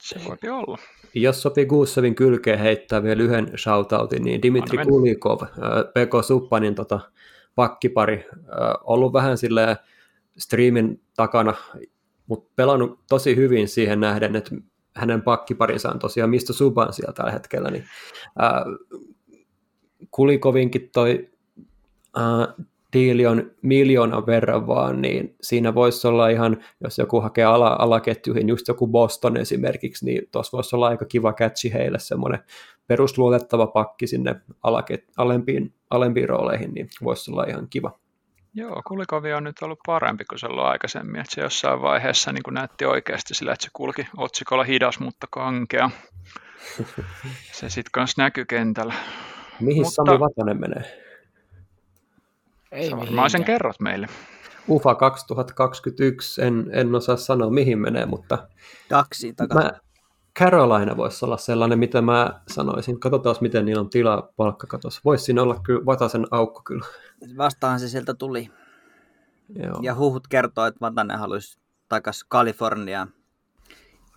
Se 0.00 0.20
voi 0.28 0.50
olla. 0.50 0.78
Jos 1.14 1.42
sopii 1.42 1.66
Gussevin 1.66 2.14
kylkeen 2.14 2.58
heittää 2.58 3.02
vielä 3.02 3.22
yhden 3.22 3.58
shoutoutin, 3.58 4.22
niin 4.22 4.42
Dimitri 4.42 4.78
Kulikov, 4.84 5.40
Peko 5.94 6.22
Suppanin 6.22 6.74
tota, 6.74 7.00
pakkipari, 7.54 8.26
ollut 8.84 9.12
vähän 9.12 9.38
silleen 9.38 9.76
streamin 10.38 11.00
takana, 11.16 11.54
mutta 12.28 12.52
pelannut 12.56 13.00
tosi 13.08 13.36
hyvin 13.36 13.68
siihen 13.68 14.00
nähden, 14.00 14.36
että 14.36 14.50
hänen 14.96 15.22
pakkiparinsa 15.22 15.90
on 15.90 15.98
tosiaan 15.98 16.30
mistä 16.30 16.52
Suban 16.52 16.92
siellä 16.92 17.12
tällä 17.12 17.30
hetkellä, 17.30 17.70
niin 17.70 17.84
ää, 18.38 18.64
Kulikovinkin 20.10 20.90
toi 20.92 21.28
ää, 22.16 22.54
diili 22.92 23.26
on 23.26 23.50
miljoonan 23.62 24.26
verran 24.26 24.66
vaan, 24.66 25.02
niin 25.02 25.36
siinä 25.42 25.74
voisi 25.74 26.08
olla 26.08 26.28
ihan, 26.28 26.64
jos 26.84 26.98
joku 26.98 27.20
hakee 27.20 27.44
ala, 27.44 27.76
alaketjuihin, 27.78 28.48
just 28.48 28.68
joku 28.68 28.86
Boston 28.86 29.36
esimerkiksi, 29.36 30.04
niin 30.04 30.22
tuossa 30.32 30.56
voisi 30.56 30.76
olla 30.76 30.88
aika 30.88 31.04
kiva 31.04 31.32
catchi 31.32 31.72
heille, 31.72 31.98
semmoinen 31.98 32.40
perusluotettava 32.86 33.66
pakki 33.66 34.06
sinne 34.06 34.36
alaket, 34.62 35.04
alempiin, 35.16 35.74
alempiin 35.90 36.28
rooleihin, 36.28 36.74
niin 36.74 36.88
voisi 37.04 37.30
olla 37.30 37.44
ihan 37.44 37.68
kiva. 37.70 37.98
Joo, 38.58 38.82
Kulikovi 38.88 39.32
on 39.32 39.44
nyt 39.44 39.62
ollut 39.62 39.78
parempi 39.86 40.24
kuin 40.24 40.38
se 40.38 40.46
ollut 40.46 40.64
aikaisemmin, 40.64 41.20
että 41.20 41.34
se 41.34 41.40
jossain 41.40 41.82
vaiheessa 41.82 42.32
niin 42.32 42.42
näytti 42.54 42.84
oikeasti 42.84 43.34
sillä, 43.34 43.52
että 43.52 43.64
se 43.64 43.70
kulki 43.72 44.08
otsikolla 44.16 44.64
hidas, 44.64 45.00
mutta 45.00 45.26
kankea. 45.30 45.90
Se 47.52 47.68
sitten 47.68 47.90
kanssa 47.92 48.22
näkyy 48.22 48.44
kentällä. 48.44 48.94
Mihin 49.60 49.82
mutta... 49.82 49.94
Sami 49.94 50.20
Vatanen 50.20 50.60
menee? 50.60 51.04
Ei 52.72 52.90
varmaan 52.90 53.30
sen 53.30 53.44
kerrot 53.44 53.80
meille. 53.80 54.06
UFA 54.68 54.94
2021, 54.94 56.42
en, 56.42 56.70
en 56.72 56.94
osaa 56.94 57.16
sanoa 57.16 57.50
mihin 57.50 57.78
menee, 57.78 58.06
mutta... 58.06 58.48
Daksi 58.90 59.32
takaisin. 59.32 59.70
Mä, 59.72 59.80
Carolina 60.38 60.96
voisi 60.96 61.24
olla 61.24 61.36
sellainen, 61.36 61.78
mitä 61.78 62.02
mä 62.02 62.40
sanoisin. 62.48 63.00
Katsotaan, 63.00 63.36
miten 63.40 63.64
niillä 63.64 63.80
on 63.80 63.90
tilaa 63.90 64.32
palkkakatossa. 64.36 65.00
Voisi 65.04 65.24
siinä 65.24 65.42
olla 65.42 65.60
kyllä 65.62 65.86
Vatasen 65.86 66.26
aukko 66.30 66.62
kyllä. 66.64 66.86
Vastaan 67.36 67.80
se 67.80 67.88
sieltä 67.88 68.14
tuli. 68.14 68.50
Joo. 69.48 69.80
Ja 69.82 69.94
huhut 69.94 70.28
kertoo, 70.28 70.66
että 70.66 70.80
Vatanen 70.80 71.18
haluaisi 71.18 71.58
takaisin 71.88 72.26
Kaliforniaan. 72.28 73.12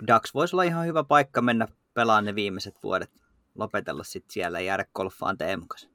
Dax 0.08 0.34
voisi 0.34 0.56
olla 0.56 0.64
ihan 0.64 0.86
hyvä 0.86 1.04
paikka 1.04 1.42
mennä 1.42 1.68
pelaamaan 1.94 2.26
ne 2.26 2.36
viimeiset 2.36 2.76
vuodet. 2.84 3.12
Lopetella 3.56 4.04
sitten 4.04 4.34
siellä 4.34 4.60
ja 4.60 4.66
jäädä 4.66 4.86
golfaan 4.96 5.38
teemukas. 5.38 5.90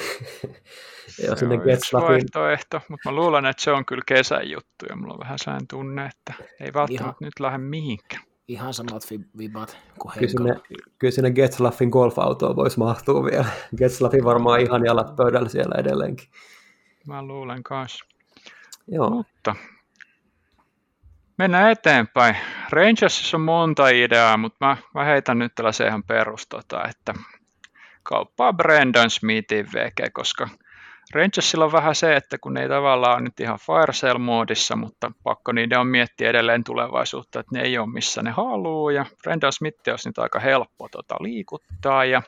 Joo, 1.24 1.36
se 1.36 1.44
on 1.44 1.52
yksi 1.52 1.92
vaihtoehto, 1.92 2.80
mutta 2.88 3.10
mä 3.10 3.16
luulen, 3.16 3.46
että 3.46 3.62
se 3.62 3.72
on 3.72 3.84
kyllä 3.84 4.02
kesän 4.06 4.50
juttu 4.50 4.86
ja 4.88 4.96
mulla 4.96 5.14
on 5.14 5.20
vähän 5.20 5.38
sään 5.38 5.60
tunne, 5.70 6.06
että 6.06 6.44
ei 6.60 6.72
välttämättä 6.74 7.04
ihan, 7.04 7.14
nyt 7.20 7.40
lähde 7.40 7.58
mihinkään. 7.58 8.31
Ihan 8.48 8.74
samat 8.74 9.02
vibat 9.38 9.78
kuin 9.98 10.12
Kyllä 10.14 10.28
sinne, 10.28 10.54
kyllä 10.98 11.10
sinne 11.10 11.30
Getslaffin 11.30 11.88
golfautoon 11.88 12.56
voisi 12.56 12.78
mahtua 12.78 13.24
vielä. 13.24 13.46
Getslaffi 13.76 14.24
varmaan 14.24 14.60
ihan 14.60 14.84
jalat 14.84 15.16
pöydällä 15.16 15.48
siellä 15.48 15.74
edelleenkin. 15.78 16.28
Mä 17.06 17.22
luulen 17.22 17.62
kanssa. 17.62 18.04
Joo. 18.88 19.10
Mutta 19.10 19.56
mennään 21.38 21.70
eteenpäin. 21.70 22.36
Rangersissa 22.70 23.36
on 23.36 23.40
monta 23.40 23.88
ideaa, 23.88 24.36
mutta 24.36 24.66
mä, 24.66 24.76
mä 24.94 25.04
heitän 25.04 25.38
nyt 25.38 25.54
tällaisen 25.54 25.88
ihan 25.88 26.02
perustota, 26.02 26.88
että 26.88 27.14
kauppaa 28.02 28.52
Brendan 28.52 29.10
Smithin 29.10 29.66
veke, 29.72 30.10
koska 30.10 30.48
Rangersilla 31.14 31.64
on 31.64 31.72
vähän 31.72 31.94
se, 31.94 32.16
että 32.16 32.38
kun 32.38 32.54
ne 32.54 32.62
ei 32.62 32.68
tavallaan 32.68 33.14
ole 33.14 33.22
nyt 33.22 33.40
ihan 33.40 33.58
fire 33.58 33.92
sale 33.92 34.18
moodissa, 34.18 34.76
mutta 34.76 35.12
pakko 35.22 35.52
niiden 35.52 35.80
on 35.80 35.86
miettiä 35.86 36.30
edelleen 36.30 36.64
tulevaisuutta, 36.64 37.40
että 37.40 37.56
ne 37.56 37.62
ei 37.62 37.78
ole 37.78 37.92
missä 37.92 38.22
ne 38.22 38.30
haluaa, 38.30 38.92
ja 38.92 39.06
Brendan 39.22 39.52
Smith 39.52 39.88
olisi 39.90 40.08
nyt 40.08 40.18
aika 40.18 40.38
helppo 40.38 40.88
tota, 40.88 41.14
liikuttaa, 41.20 42.04
ja 42.04 42.22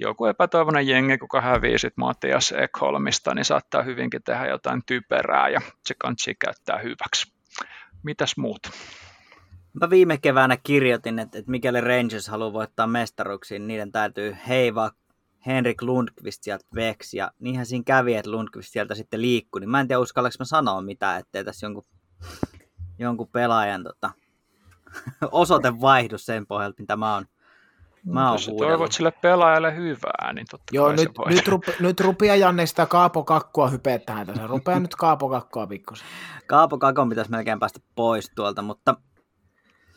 joku 0.00 0.26
epätoivoinen 0.26 0.88
jengi, 0.88 1.18
kuka 1.18 1.40
hävii 1.40 1.78
sitten 1.78 2.02
Matias 2.02 2.52
Ekholmista, 2.52 3.34
niin 3.34 3.44
saattaa 3.44 3.82
hyvinkin 3.82 4.22
tehdä 4.22 4.46
jotain 4.46 4.82
typerää, 4.86 5.48
ja 5.48 5.60
se 5.84 5.94
kansi 5.98 6.34
käyttää 6.34 6.78
hyväksi. 6.78 7.32
Mitäs 8.02 8.36
muut? 8.36 8.60
Mä 9.80 9.90
viime 9.90 10.18
keväänä 10.18 10.56
kirjoitin, 10.62 11.18
että, 11.18 11.38
että 11.38 11.50
mikäli 11.50 11.80
Rangers 11.80 12.28
haluaa 12.28 12.52
voittaa 12.52 12.86
mestaruksiin, 12.86 13.60
niin 13.60 13.68
niiden 13.68 13.92
täytyy 13.92 14.36
heivaa 14.48 14.90
Henrik 15.46 15.82
Lundqvist 15.82 16.42
sieltä 16.42 16.64
veksi, 16.74 17.16
ja 17.16 17.30
niinhän 17.38 17.66
siinä 17.66 17.84
kävi, 17.86 18.14
että 18.14 18.30
Lundqvist 18.30 18.72
sieltä 18.72 18.94
sitten 18.94 19.22
liikkui, 19.22 19.60
niin 19.60 19.70
mä 19.70 19.80
en 19.80 19.88
tiedä 19.88 20.00
uskallaks 20.00 20.38
mä 20.38 20.44
sanoa 20.44 20.82
mitään, 20.82 21.20
ettei 21.20 21.44
tässä 21.44 21.66
jonkun, 21.66 21.84
jonkun 22.98 23.28
pelaajan 23.28 23.84
tota, 23.84 24.10
osoite 25.32 25.80
vaihdu 25.80 26.18
sen 26.18 26.46
pohjalta, 26.46 26.82
mitä 26.82 26.96
mä 26.96 27.14
oon 27.14 27.26
Mä 28.04 28.30
oon 28.30 28.34
Jos 28.34 28.50
toivot 28.58 28.92
sille 28.92 29.10
pelaajalle 29.10 29.76
hyvää, 29.76 30.32
niin 30.32 30.46
totta 30.50 30.64
Joo, 30.72 30.86
kai 30.86 30.96
nyt, 30.96 31.02
se 31.02 31.10
voi. 31.18 31.30
nyt, 31.30 31.48
rupe, 31.48 31.74
nyt 31.80 32.00
rupia 32.00 32.36
Janne 32.36 32.66
sitä 32.66 32.86
kaapokakkua 32.86 33.68
hypeettämään 33.68 34.26
tässä. 34.26 34.46
Rupea 34.46 34.80
nyt 34.80 34.96
kaapokakkua 34.96 35.66
pikkusen. 35.66 36.06
Kaapo 36.46 36.78
Kakon 36.78 37.08
pitäisi 37.08 37.30
melkein 37.30 37.58
päästä 37.58 37.80
pois 37.94 38.32
tuolta, 38.34 38.62
mutta 38.62 38.96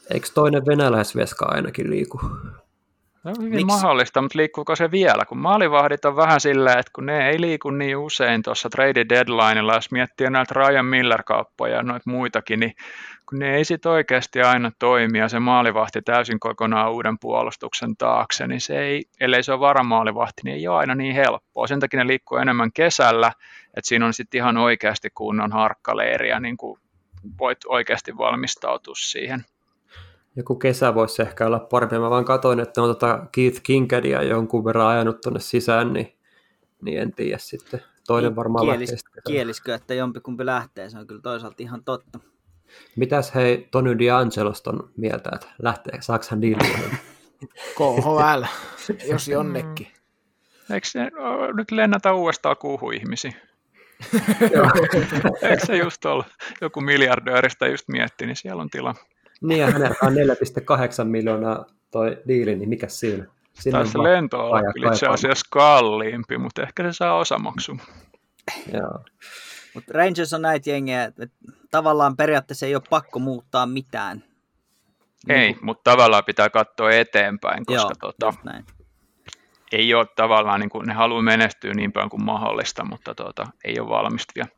Eikö 0.10 0.28
toinen 0.34 0.66
venäläisveska 0.66 1.46
ainakin 1.46 1.89
liiku? 1.89 2.22
Se 3.24 3.30
on 3.30 3.36
hyvin 3.39 3.51
Miksi? 3.51 3.65
mahdollista, 3.65 4.22
mutta 4.22 4.38
liikkuuko 4.38 4.76
se 4.76 4.91
vielä? 4.91 5.26
Kun 5.26 5.38
maalivahdit 5.38 6.05
on 6.05 6.15
vähän 6.15 6.39
silleen, 6.39 6.80
että 6.80 6.91
kun 6.95 7.05
ne 7.05 7.30
ei 7.30 7.41
liiku 7.41 7.69
niin 7.69 7.97
usein 7.97 8.43
tuossa 8.43 8.69
trade 8.69 9.05
deadlineilla, 9.09 9.76
jos 9.76 9.91
miettii 9.91 10.30
näitä 10.30 10.53
Ryan 10.53 10.86
Miller-kauppoja 10.86 11.76
ja 11.76 11.84
noita 11.84 12.09
muitakin, 12.09 12.59
niin 12.59 12.74
kun 13.30 13.39
ne 13.39 13.55
ei 13.55 13.65
sit 13.65 13.86
oikeasti 13.86 14.41
aina 14.41 14.72
toimi 14.80 15.19
ja 15.19 15.30
se 15.30 15.39
maalivahti 15.39 16.01
täysin 16.01 16.39
kokonaan 16.39 16.91
uuden 16.91 17.19
puolustuksen 17.19 17.97
taakse, 17.97 18.47
niin 18.47 18.61
se 18.61 18.80
ei, 18.80 19.05
ellei 19.19 19.43
se 19.43 19.51
ole 19.51 19.59
varamaalivahti, 19.59 20.41
niin 20.43 20.57
ei 20.57 20.67
ole 20.67 20.78
aina 20.78 20.95
niin 20.95 21.15
helppoa. 21.15 21.67
Sen 21.67 21.80
takia 21.80 21.99
ne 21.99 22.07
liikkuu 22.07 22.38
enemmän 22.38 22.72
kesällä, 22.74 23.32
että 23.67 23.88
siinä 23.88 24.05
on 24.05 24.13
sitten 24.13 24.38
ihan 24.38 24.57
oikeasti 24.57 25.09
kunnon 25.13 25.51
harkkaleiriä, 25.51 26.39
niin 26.39 26.57
kuin 26.57 26.80
voit 27.39 27.59
oikeasti 27.67 28.17
valmistautua 28.17 28.95
siihen. 28.97 29.45
Joku 30.36 30.56
kesä 30.56 30.96
voisi 30.96 31.22
ehkä 31.22 31.46
olla 31.46 31.60
parempi. 31.60 32.00
Mä 32.00 32.10
vaan 32.10 32.26
katsoin, 32.26 32.60
että 32.60 32.82
on 32.82 32.90
tota 32.90 33.28
Keith 33.32 33.62
Kincadia 33.64 34.24
jonkun 34.24 34.66
verran 34.66 34.88
ajanut 34.88 35.22
tuonne 35.22 35.40
sisään, 35.40 35.94
niin, 35.94 36.18
niin 36.82 37.02
en 37.02 37.14
tiedä 37.14 37.38
sitten. 37.38 37.82
Toinen 38.08 38.36
varmaan 38.36 38.66
kielis, 38.66 38.80
lähtee 38.90 38.98
sitten. 38.98 39.24
kieliskö, 39.28 39.76
että 39.76 39.94
jompikumpi 39.94 40.46
lähtee, 40.46 40.90
se 40.90 40.98
on 40.98 41.08
kyllä 41.08 41.22
toisaalta 41.22 41.56
ihan 41.60 41.84
totta. 41.84 42.20
Mitäs 42.96 43.36
hei 43.36 43.68
Tony 43.72 43.94
D'Angelosta 43.94 44.74
on 44.74 44.90
mieltä, 44.98 45.30
että 45.34 45.48
lähtee, 45.62 46.02
saako 46.02 46.26
hän 46.30 46.42
diiliin? 46.42 46.98
KHL, 47.78 48.44
jos 49.10 49.28
jonnekin. 49.28 49.88
Eikö 50.74 50.88
nyt 51.54 51.72
lennätä 51.72 52.14
uudestaan 52.14 52.58
kuuhu 52.58 52.92
ihmisiä? 52.92 53.34
Eikö 55.42 55.66
se 55.66 55.78
just 55.78 56.06
ollut 56.06 56.26
joku 56.62 56.82
miljardööristä 56.82 57.68
just 57.68 57.88
mietti, 57.88 58.26
niin 58.26 58.36
siellä 58.36 58.62
on 58.62 58.70
tila. 58.70 58.96
Niin 59.42 59.60
ja 59.60 59.72
hänellä 59.72 59.96
on 60.04 60.14
4,8 60.14 61.04
miljoonaa 61.04 61.66
toi 61.92 62.18
diili, 62.28 62.56
niin 62.56 62.70
mikä 62.70 62.88
siinä? 62.88 63.26
Sinne 63.54 63.78
Taisi 63.78 63.92
se 63.92 64.04
lento 64.04 64.39
olla 64.39 64.74
kyllä 64.74 64.92
itse 64.92 65.08
asiassa 65.08 65.46
kalliimpi, 65.50 66.38
mutta 66.38 66.62
ehkä 66.62 66.84
se 66.84 66.94
saa 66.94 67.18
osamaksun. 67.18 67.82
Joo. 68.74 69.00
Mutta 69.74 69.94
Rangers 69.94 70.34
on 70.34 70.42
näitä 70.42 70.70
jengejä, 70.70 71.04
että 71.04 71.28
tavallaan 71.72 72.18
periaatteessa 72.18 72.66
ei 72.66 72.76
ole 72.76 72.84
pakko 72.89 73.20
muuttaa 73.20 73.66
mitään. 73.66 74.24
Ei, 75.30 75.38
Niin 75.38 75.58
mutta 75.62 75.92
tavallaan 75.92 76.24
pitää 76.26 76.50
katsoa 76.50 76.92
eteenpäin, 76.92 77.66
koska 77.66 77.94
Joo, 78.02 78.12
tota, 78.12 78.34
näin. 78.44 78.66
ei 79.72 79.94
ole 79.94 80.08
tavallaan, 80.16 80.60
niin 80.60 80.70
kuin, 80.70 80.88
ne 80.88 80.94
haluaa 80.94 81.22
menestyä 81.22 81.74
niin 81.74 81.92
paljon 81.92 82.10
kuin 82.10 82.26
mahdollista, 82.26 82.86
mutta 82.86 83.16
tota, 83.16 83.48
ei 83.64 83.80
ole 83.80 83.89
valmista 83.89 84.34
vielä. 84.36 84.50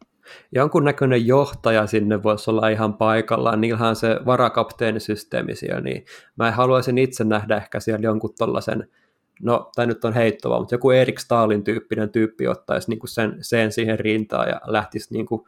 Jonkunnäköinen 0.51 1.27
johtaja 1.27 1.87
sinne 1.87 2.23
voisi 2.23 2.49
olla 2.51 2.69
ihan 2.69 2.93
paikallaan. 2.93 3.61
Niillähän 3.61 3.89
on 3.89 3.95
se 3.95 4.19
varakapteenisysteemi 4.25 5.55
siellä, 5.55 5.81
niin 5.81 6.05
mä 6.35 6.51
haluaisin 6.51 6.97
itse 6.97 7.23
nähdä 7.23 7.57
ehkä 7.57 7.79
siellä 7.79 8.03
jonkun 8.03 8.33
tollasen, 8.37 8.87
no 9.41 9.71
tämä 9.75 9.85
nyt 9.85 10.05
on 10.05 10.13
heittova, 10.13 10.59
mutta 10.59 10.75
joku 10.75 10.91
Erik 10.91 11.19
Stalin 11.19 11.63
tyyppinen 11.63 12.09
tyyppi 12.09 12.47
ottaisi 12.47 12.89
niinku 12.89 13.07
sen, 13.07 13.37
sen 13.41 13.71
siihen 13.71 13.99
rintaan 13.99 14.49
ja 14.49 14.61
lähtisi 14.65 15.13
niinku 15.13 15.47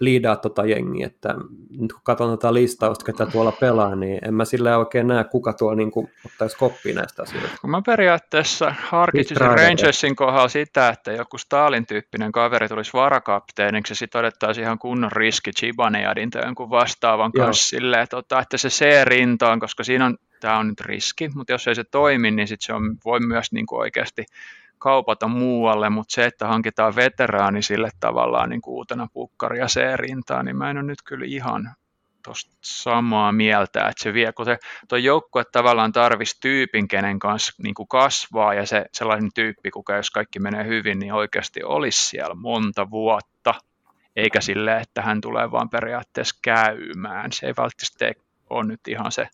liidaa 0.00 0.36
tota 0.36 0.64
jengiä, 0.64 1.06
että 1.06 1.34
nyt 1.78 1.92
kun 1.92 2.00
katson 2.04 2.38
tätä 2.38 2.54
listausta, 2.54 3.04
ketä 3.04 3.26
tuolla 3.26 3.52
pelaa, 3.52 3.94
niin 3.94 4.18
en 4.28 4.34
mä 4.34 4.44
sillä 4.44 4.78
oikein 4.78 5.06
näe, 5.06 5.24
kuka 5.24 5.52
tuolla 5.52 5.76
niinku 5.76 6.10
ottaisi 6.26 6.56
koppia 6.56 6.94
näistä 6.94 7.22
asioista. 7.22 7.56
Kun 7.60 7.70
mä 7.70 7.82
periaatteessa 7.86 8.74
harkitsisin 8.78 9.34
Pitää 9.34 9.56
Rangersin 9.56 10.16
kohdalla 10.16 10.48
sitä, 10.48 10.88
että 10.88 11.12
joku 11.12 11.38
Stalin-tyyppinen 11.38 12.32
kaveri 12.32 12.68
tulisi 12.68 12.92
varakapteeniksi 12.92 13.92
ja 13.92 13.96
sitten 13.96 14.18
otettaisiin 14.18 14.64
ihan 14.64 14.78
kunnon 14.78 15.12
riski 15.12 15.50
Chibanejadin 15.52 16.30
tai 16.30 16.44
jonkun 16.44 16.70
vastaavan 16.70 17.30
Joo. 17.34 17.46
kanssa 17.46 17.68
silleen, 17.68 18.02
että, 18.02 18.16
ottaa, 18.16 18.42
että 18.42 18.58
se 18.58 18.68
C-rintaan, 18.68 19.60
koska 19.60 19.84
siinä 19.84 20.06
on, 20.06 20.16
tämä 20.40 20.58
on 20.58 20.68
nyt 20.68 20.80
riski, 20.80 21.30
mutta 21.34 21.52
jos 21.52 21.68
ei 21.68 21.74
se 21.74 21.84
toimi, 21.84 22.30
niin 22.30 22.48
sit 22.48 22.60
se 22.60 22.72
on, 22.72 22.96
voi 23.04 23.20
myös 23.20 23.52
niin 23.52 23.66
kuin 23.66 23.80
oikeasti 23.80 24.24
kaupata 24.80 25.28
muualle, 25.28 25.90
mutta 25.90 26.14
se, 26.14 26.24
että 26.24 26.46
hankitaan 26.46 26.96
veteraani 26.96 27.62
sille 27.62 27.88
tavallaan 28.00 28.50
niin 28.50 28.62
kuin 28.62 28.74
uutena 28.74 29.06
pukkaria 29.12 29.66
C-rintaan, 29.66 30.44
niin 30.44 30.56
mä 30.56 30.70
en 30.70 30.76
ole 30.76 30.86
nyt 30.86 31.02
kyllä 31.04 31.24
ihan 31.28 31.74
tuosta 32.24 32.56
samaa 32.60 33.32
mieltä, 33.32 33.80
että 33.80 34.02
se 34.02 34.12
vie, 34.12 34.32
kun 34.32 34.44
se 34.44 34.58
tuo 34.88 34.98
joukkue 34.98 35.44
tavallaan 35.52 35.92
tarvisi 35.92 36.40
tyypin, 36.40 36.88
kenen 36.88 37.18
kanssa 37.18 37.52
niin 37.62 37.74
kuin 37.74 37.88
kasvaa 37.88 38.54
ja 38.54 38.66
se 38.66 38.86
sellainen 38.92 39.30
tyyppi, 39.34 39.70
kuka 39.70 39.96
jos 39.96 40.10
kaikki 40.10 40.38
menee 40.38 40.64
hyvin, 40.64 40.98
niin 40.98 41.12
oikeasti 41.12 41.62
olisi 41.62 42.08
siellä 42.08 42.34
monta 42.34 42.90
vuotta, 42.90 43.54
eikä 44.16 44.40
sille, 44.40 44.76
että 44.76 45.02
hän 45.02 45.20
tulee 45.20 45.50
vaan 45.50 45.70
periaatteessa 45.70 46.38
käymään. 46.42 47.32
Se 47.32 47.46
ei 47.46 47.54
välttämättä 47.56 48.22
ole 48.50 48.64
nyt 48.64 48.88
ihan 48.88 49.12
se. 49.12 49.28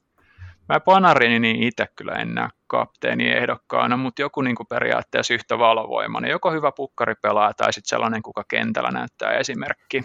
Mä 0.68 0.80
Panarini 0.80 1.38
niin 1.38 1.62
itse 1.62 1.86
kyllä 1.96 2.12
en 2.12 2.34
näe 2.34 2.48
kapteeni 2.66 3.28
ehdokkaana, 3.28 3.96
mutta 3.96 4.22
joku 4.22 4.42
niin 4.42 4.56
kuin 4.56 4.66
periaatteessa 4.66 5.34
yhtä 5.34 5.58
valovoimainen, 5.58 6.30
joko 6.30 6.52
hyvä 6.52 6.72
pukkaripelaaja 6.76 7.54
tai 7.54 7.72
sitten 7.72 7.88
sellainen, 7.88 8.22
kuka 8.22 8.44
kentällä 8.48 8.90
näyttää 8.90 9.32
esimerkki. 9.32 10.04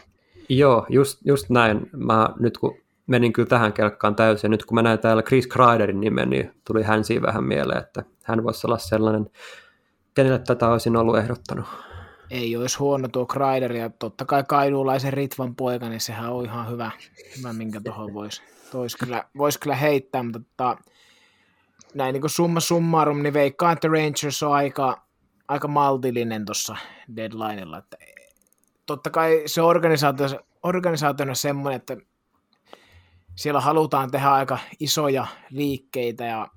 Joo, 0.49 0.85
just, 0.89 1.19
just 1.25 1.49
näin. 1.49 1.89
Mä 1.97 2.29
nyt 2.39 2.57
kun 2.57 2.77
menin 3.07 3.33
kyllä 3.33 3.49
tähän 3.49 3.73
kelkkaan 3.73 4.15
täysin, 4.15 4.51
nyt 4.51 4.65
kun 4.65 4.75
mä 4.75 4.81
näin 4.81 4.99
täällä 4.99 5.23
Chris 5.23 5.47
Kreiderin 5.47 5.99
nimen, 5.99 6.29
niin 6.29 6.51
tuli 6.67 6.83
hän 6.83 7.03
siinä 7.03 7.27
vähän 7.27 7.43
mieleen, 7.43 7.81
että 7.81 8.03
hän 8.23 8.43
voisi 8.43 8.67
olla 8.67 8.77
sellainen, 8.77 9.29
kenelle 10.13 10.39
tätä 10.39 10.67
olisin 10.69 10.97
ollut 10.97 11.17
ehdottanut. 11.17 11.65
Ei 12.29 12.57
olisi 12.57 12.77
huono 12.77 13.07
tuo 13.07 13.25
Kreider 13.25 13.73
ja 13.73 13.89
totta 13.89 14.25
kai 14.25 14.43
kainuulaisen 14.47 15.13
Ritvan 15.13 15.55
poika, 15.55 15.89
niin 15.89 16.01
sehän 16.01 16.31
on 16.31 16.45
ihan 16.45 16.71
hyvä, 16.71 16.91
hyvä 17.37 17.53
minkä 17.53 17.81
tuohon 17.83 18.13
voisi 18.13 18.41
vois 18.77 18.95
kyllä, 18.95 19.25
vois 19.37 19.57
kyllä 19.57 19.75
heittää, 19.75 20.23
mutta 20.23 20.39
tota, 20.39 20.77
näin 21.93 22.13
niin 22.13 22.21
kuin 22.21 22.31
summa 22.31 22.59
summarum, 22.59 23.23
niin 23.23 23.33
veikkaan, 23.33 23.73
että 23.73 23.87
Rangers 23.87 24.43
on 24.43 24.53
aika, 24.53 25.05
aika 25.47 25.67
maltillinen 25.67 26.45
tuossa 26.45 26.75
deadlineilla, 27.15 27.77
että 27.77 27.97
totta 28.85 29.09
kai 29.09 29.43
se 29.45 29.61
organisaatio, 29.61 30.27
organisaationa 30.63 31.35
semmoinen, 31.35 31.75
että 31.75 31.97
siellä 33.35 33.61
halutaan 33.61 34.11
tehdä 34.11 34.31
aika 34.31 34.57
isoja 34.79 35.27
liikkeitä 35.49 36.25
ja 36.25 36.47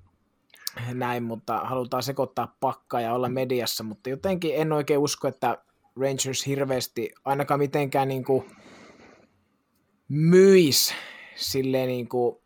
näin, 0.95 1.23
mutta 1.23 1.59
halutaan 1.59 2.03
sekoittaa 2.03 2.57
pakkaa 2.61 3.01
ja 3.01 3.15
olla 3.15 3.29
mediassa, 3.29 3.85
mutta 3.85 4.11
jotenkin 4.11 4.53
en 4.55 4.73
oikein 4.73 5.01
usko, 5.01 5.29
että 5.29 5.59
Rangers 6.01 6.47
hirveästi 6.47 7.11
ainakaan 7.25 7.61
mitenkään 7.61 8.09
niin 8.09 8.25
kuin 8.25 8.51
myis 10.09 10.95
silleen 11.37 11.89
niin 11.89 12.09
kuin, 12.09 12.37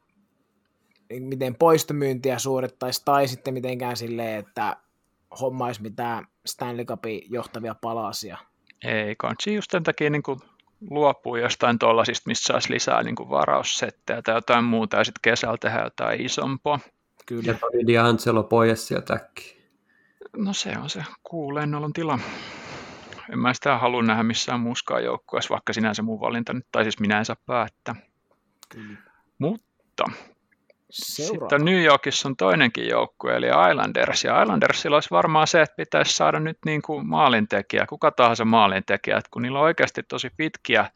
miten 1.20 1.54
poistomyyntiä 1.54 2.38
suorittaisi 2.38 3.02
tai 3.04 3.28
sitten 3.28 3.54
mitenkään 3.54 3.96
silleen, 3.96 4.38
että 4.38 4.76
hommaisi 5.40 5.82
mitään 5.82 6.26
Stanley 6.46 6.84
Cupin 6.84 7.22
johtavia 7.30 7.74
palasia. 7.74 8.38
Ei, 8.84 9.16
kansi 9.18 9.54
just 9.54 9.70
sen 9.70 9.82
takia 9.82 10.10
niin 10.10 10.22
kuin 10.22 10.40
luopuu 10.90 11.36
jostain 11.36 11.78
tuollaisista, 11.78 12.28
mistä 12.28 12.46
saisi 12.46 12.72
lisää 12.72 13.02
niin 13.02 13.14
kuin 13.14 13.28
varaussettejä 13.28 14.22
tai 14.22 14.34
jotain 14.34 14.64
muuta 14.64 14.96
ja 14.96 15.04
sitten 15.04 15.20
kesällä 15.22 15.56
tehdä 15.60 15.82
jotain 15.82 16.20
isompaa. 16.20 16.78
Kyllä. 17.26 17.42
Ja 17.46 17.54
Tony 17.54 17.82
D'Angelo 17.82 18.42
pois 18.48 18.88
sieltä 18.88 19.14
äkkiä. 19.14 19.58
No 20.36 20.52
se 20.52 20.72
on 20.82 20.90
se 20.90 21.04
kuuleennolon 21.22 21.92
tila. 21.92 22.18
En 23.32 23.38
mä 23.38 23.54
sitä 23.54 23.78
halua 23.78 24.02
nähdä 24.02 24.22
missään 24.22 24.60
muuskaan 24.60 25.04
joukkueessa, 25.04 25.52
vaikka 25.52 25.72
sinänsä 25.72 26.02
mun 26.02 26.20
valinta 26.20 26.52
nyt, 26.52 26.66
tai 26.72 26.84
siis 26.84 27.00
minä 27.00 27.18
en 27.18 27.24
saa 27.24 27.36
päättää. 27.46 27.94
Kyllä. 28.68 28.98
Mutta 29.38 30.04
Seuraava. 30.90 31.40
sitten 31.40 31.64
New 31.64 31.82
Yorkissa 31.84 32.28
on 32.28 32.36
toinenkin 32.36 32.88
joukkue, 32.88 33.36
eli 33.36 33.46
Islanders. 33.70 34.24
Ja 34.24 34.42
Islandersilla 34.42 34.96
olisi 34.96 35.10
varmaan 35.10 35.46
se, 35.46 35.62
että 35.62 35.76
pitäisi 35.76 36.12
saada 36.12 36.40
nyt 36.40 36.58
niin 36.64 36.82
kuin 36.82 37.06
maalintekijä, 37.06 37.86
kuka 37.86 38.10
tahansa 38.10 38.44
maalintekijä, 38.44 39.16
että 39.16 39.28
kun 39.30 39.42
niillä 39.42 39.58
on 39.58 39.64
oikeasti 39.64 40.02
tosi 40.02 40.30
pitkiä 40.36 40.90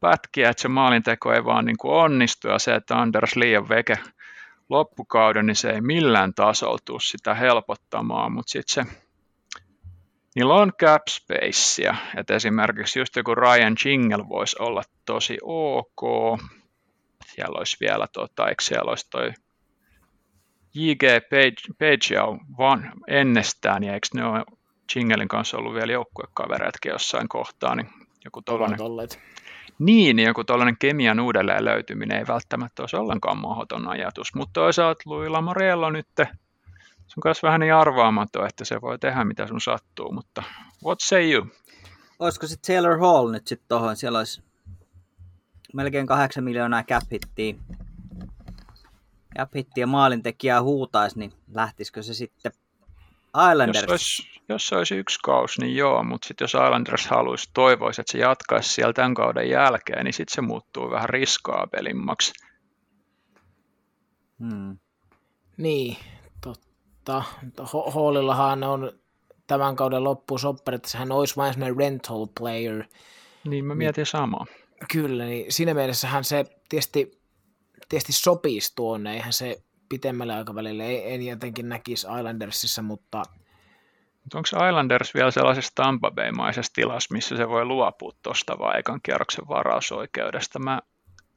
pätkiä, 0.00 0.50
että 0.50 0.62
se 0.62 0.68
maalinteko 0.68 1.32
ei 1.32 1.44
vaan 1.44 1.64
niin 1.64 1.78
kuin 1.78 1.94
onnistu, 1.94 2.48
ja 2.48 2.58
se, 2.58 2.74
että 2.74 2.96
Anders 2.96 3.36
liian 3.36 3.68
veke 3.68 3.98
loppukauden, 4.68 5.46
niin 5.46 5.56
se 5.56 5.70
ei 5.70 5.80
millään 5.80 6.34
tasolla 6.34 6.78
tule 6.84 7.00
sitä 7.00 7.34
helpottamaan, 7.34 8.32
mutta 8.32 8.50
sitten 8.50 8.86
se 8.86 8.92
Niillä 10.34 10.54
on 10.54 10.72
cap 10.82 11.02
spacea, 11.08 11.96
että 12.16 12.34
esimerkiksi 12.34 12.98
just 12.98 13.16
joku 13.16 13.34
Ryan 13.34 13.76
Jingle 13.84 14.28
voisi 14.28 14.56
olla 14.58 14.82
tosi 15.04 15.38
ok. 15.42 16.02
Siellä 17.34 17.58
olisi 17.58 17.76
vielä, 17.80 18.06
tota, 18.12 18.48
eikö 18.48 18.62
siellä 18.62 18.90
olisi 18.90 19.10
toi 19.10 19.30
J.G. 20.74 21.02
Page, 21.30 21.74
Page 21.78 22.38
vaan 22.58 22.92
ennestään, 23.08 23.82
ja 23.84 23.94
eikö 23.94 24.06
ne 24.14 24.24
ole 24.24 24.44
Jinglein 24.94 25.28
kanssa 25.28 25.58
ollut 25.58 25.74
vielä 25.74 25.92
joukkuekavereetkin 25.92 26.90
jossain 26.90 27.28
kohtaa, 27.28 27.74
niin 27.74 27.88
joku 28.24 28.42
tollainen, 28.42 28.82
olleet. 28.82 29.20
niin, 29.78 30.16
niin 30.16 30.26
joku 30.26 30.44
tollainen 30.44 30.76
kemian 30.78 31.20
uudelleen 31.20 31.64
löytyminen 31.64 32.18
ei 32.18 32.26
välttämättä 32.28 32.82
olisi 32.82 32.96
ollenkaan 32.96 33.38
mahdoton 33.38 33.88
ajatus, 33.88 34.34
mutta 34.34 34.60
toisaalta 34.60 35.02
Louis 35.06 35.30
Lamoriello 35.30 35.90
nyt 35.90 36.06
se 37.12 37.18
on 37.18 37.22
myös 37.24 37.42
vähän 37.42 37.60
niin 37.60 37.74
arvaamaton, 37.74 38.46
että 38.46 38.64
se 38.64 38.80
voi 38.80 38.98
tehdä 38.98 39.24
mitä 39.24 39.46
sun 39.46 39.60
sattuu, 39.60 40.12
mutta 40.12 40.42
what 40.84 40.98
say 41.00 41.32
you? 41.32 41.46
Olisiko 42.18 42.46
sitten 42.46 42.74
Taylor 42.74 42.98
Hall 42.98 43.30
nyt 43.30 43.46
sitten 43.46 43.68
tuohon? 43.68 43.96
Siellä 43.96 44.18
olisi 44.18 44.42
melkein 45.74 46.06
8 46.06 46.44
miljoonaa 46.44 46.82
cap 46.82 47.02
hittiä. 47.12 47.54
Cap 49.38 49.54
hittiä 49.56 49.86
maalintekijää 49.86 50.62
huutaisi, 50.62 51.18
niin 51.18 51.32
lähtisikö 51.54 52.02
se 52.02 52.14
sitten 52.14 52.52
Islanders? 53.52 53.82
Jos 53.82 53.90
olisi, 53.90 54.40
jos 54.48 54.68
se 54.68 54.76
olisi 54.76 54.94
yksi 54.94 55.18
kausi, 55.22 55.60
niin 55.60 55.76
joo, 55.76 56.04
mutta 56.04 56.28
sitten 56.28 56.44
jos 56.44 56.54
Islanders 56.54 57.06
haluaisi, 57.06 57.50
toivoisi, 57.54 58.00
että 58.00 58.12
se 58.12 58.18
jatkaisi 58.18 58.70
siellä 58.70 58.92
tämän 58.92 59.14
kauden 59.14 59.50
jälkeen, 59.50 60.04
niin 60.04 60.12
sitten 60.12 60.34
se 60.34 60.40
muuttuu 60.40 60.90
vähän 60.90 61.08
riskaabelimmaksi. 61.08 62.32
Hmm. 64.38 64.78
Niin, 65.56 65.96
totta. 66.40 67.22
Hallillahan 67.92 68.64
on 68.64 68.92
tämän 69.46 69.76
kauden 69.76 70.04
loppuun 70.04 70.40
soppari, 70.40 70.74
että 70.74 70.88
sehän 70.88 71.12
olisi 71.12 71.36
vain 71.36 71.52
sellainen 71.52 71.78
rental 71.78 72.26
player. 72.38 72.84
Niin, 73.44 73.64
mä 73.64 73.74
mietin 73.74 74.02
niin, 74.02 74.06
samaa. 74.06 74.46
Kyllä, 74.92 75.24
niin 75.24 75.52
siinä 75.52 75.74
mielessähän 75.74 76.24
se 76.24 76.44
tietysti, 76.68 77.20
tietysti 77.88 78.12
sopisi 78.12 78.72
tuonne, 78.76 79.14
eihän 79.14 79.32
se 79.32 79.62
pitemmälle 79.88 80.34
aikavälille 80.34 81.14
en 81.14 81.26
jotenkin 81.26 81.68
näkisi 81.68 82.06
Islandersissa, 82.18 82.82
mutta... 82.82 83.22
Mutta 84.22 84.38
onko 84.38 84.66
Islanders 84.68 85.14
vielä 85.14 85.30
sellaisessa 85.30 85.72
Tampa 85.74 86.10
Bay-maisessa 86.10 86.72
tilassa, 86.74 87.14
missä 87.14 87.36
se 87.36 87.48
voi 87.48 87.64
luopua 87.64 88.12
tuosta 88.22 88.58
vai 88.58 88.78
ekan 88.78 89.00
kierroksen 89.02 89.48
varausoikeudesta? 89.48 90.58
Mä 90.58 90.80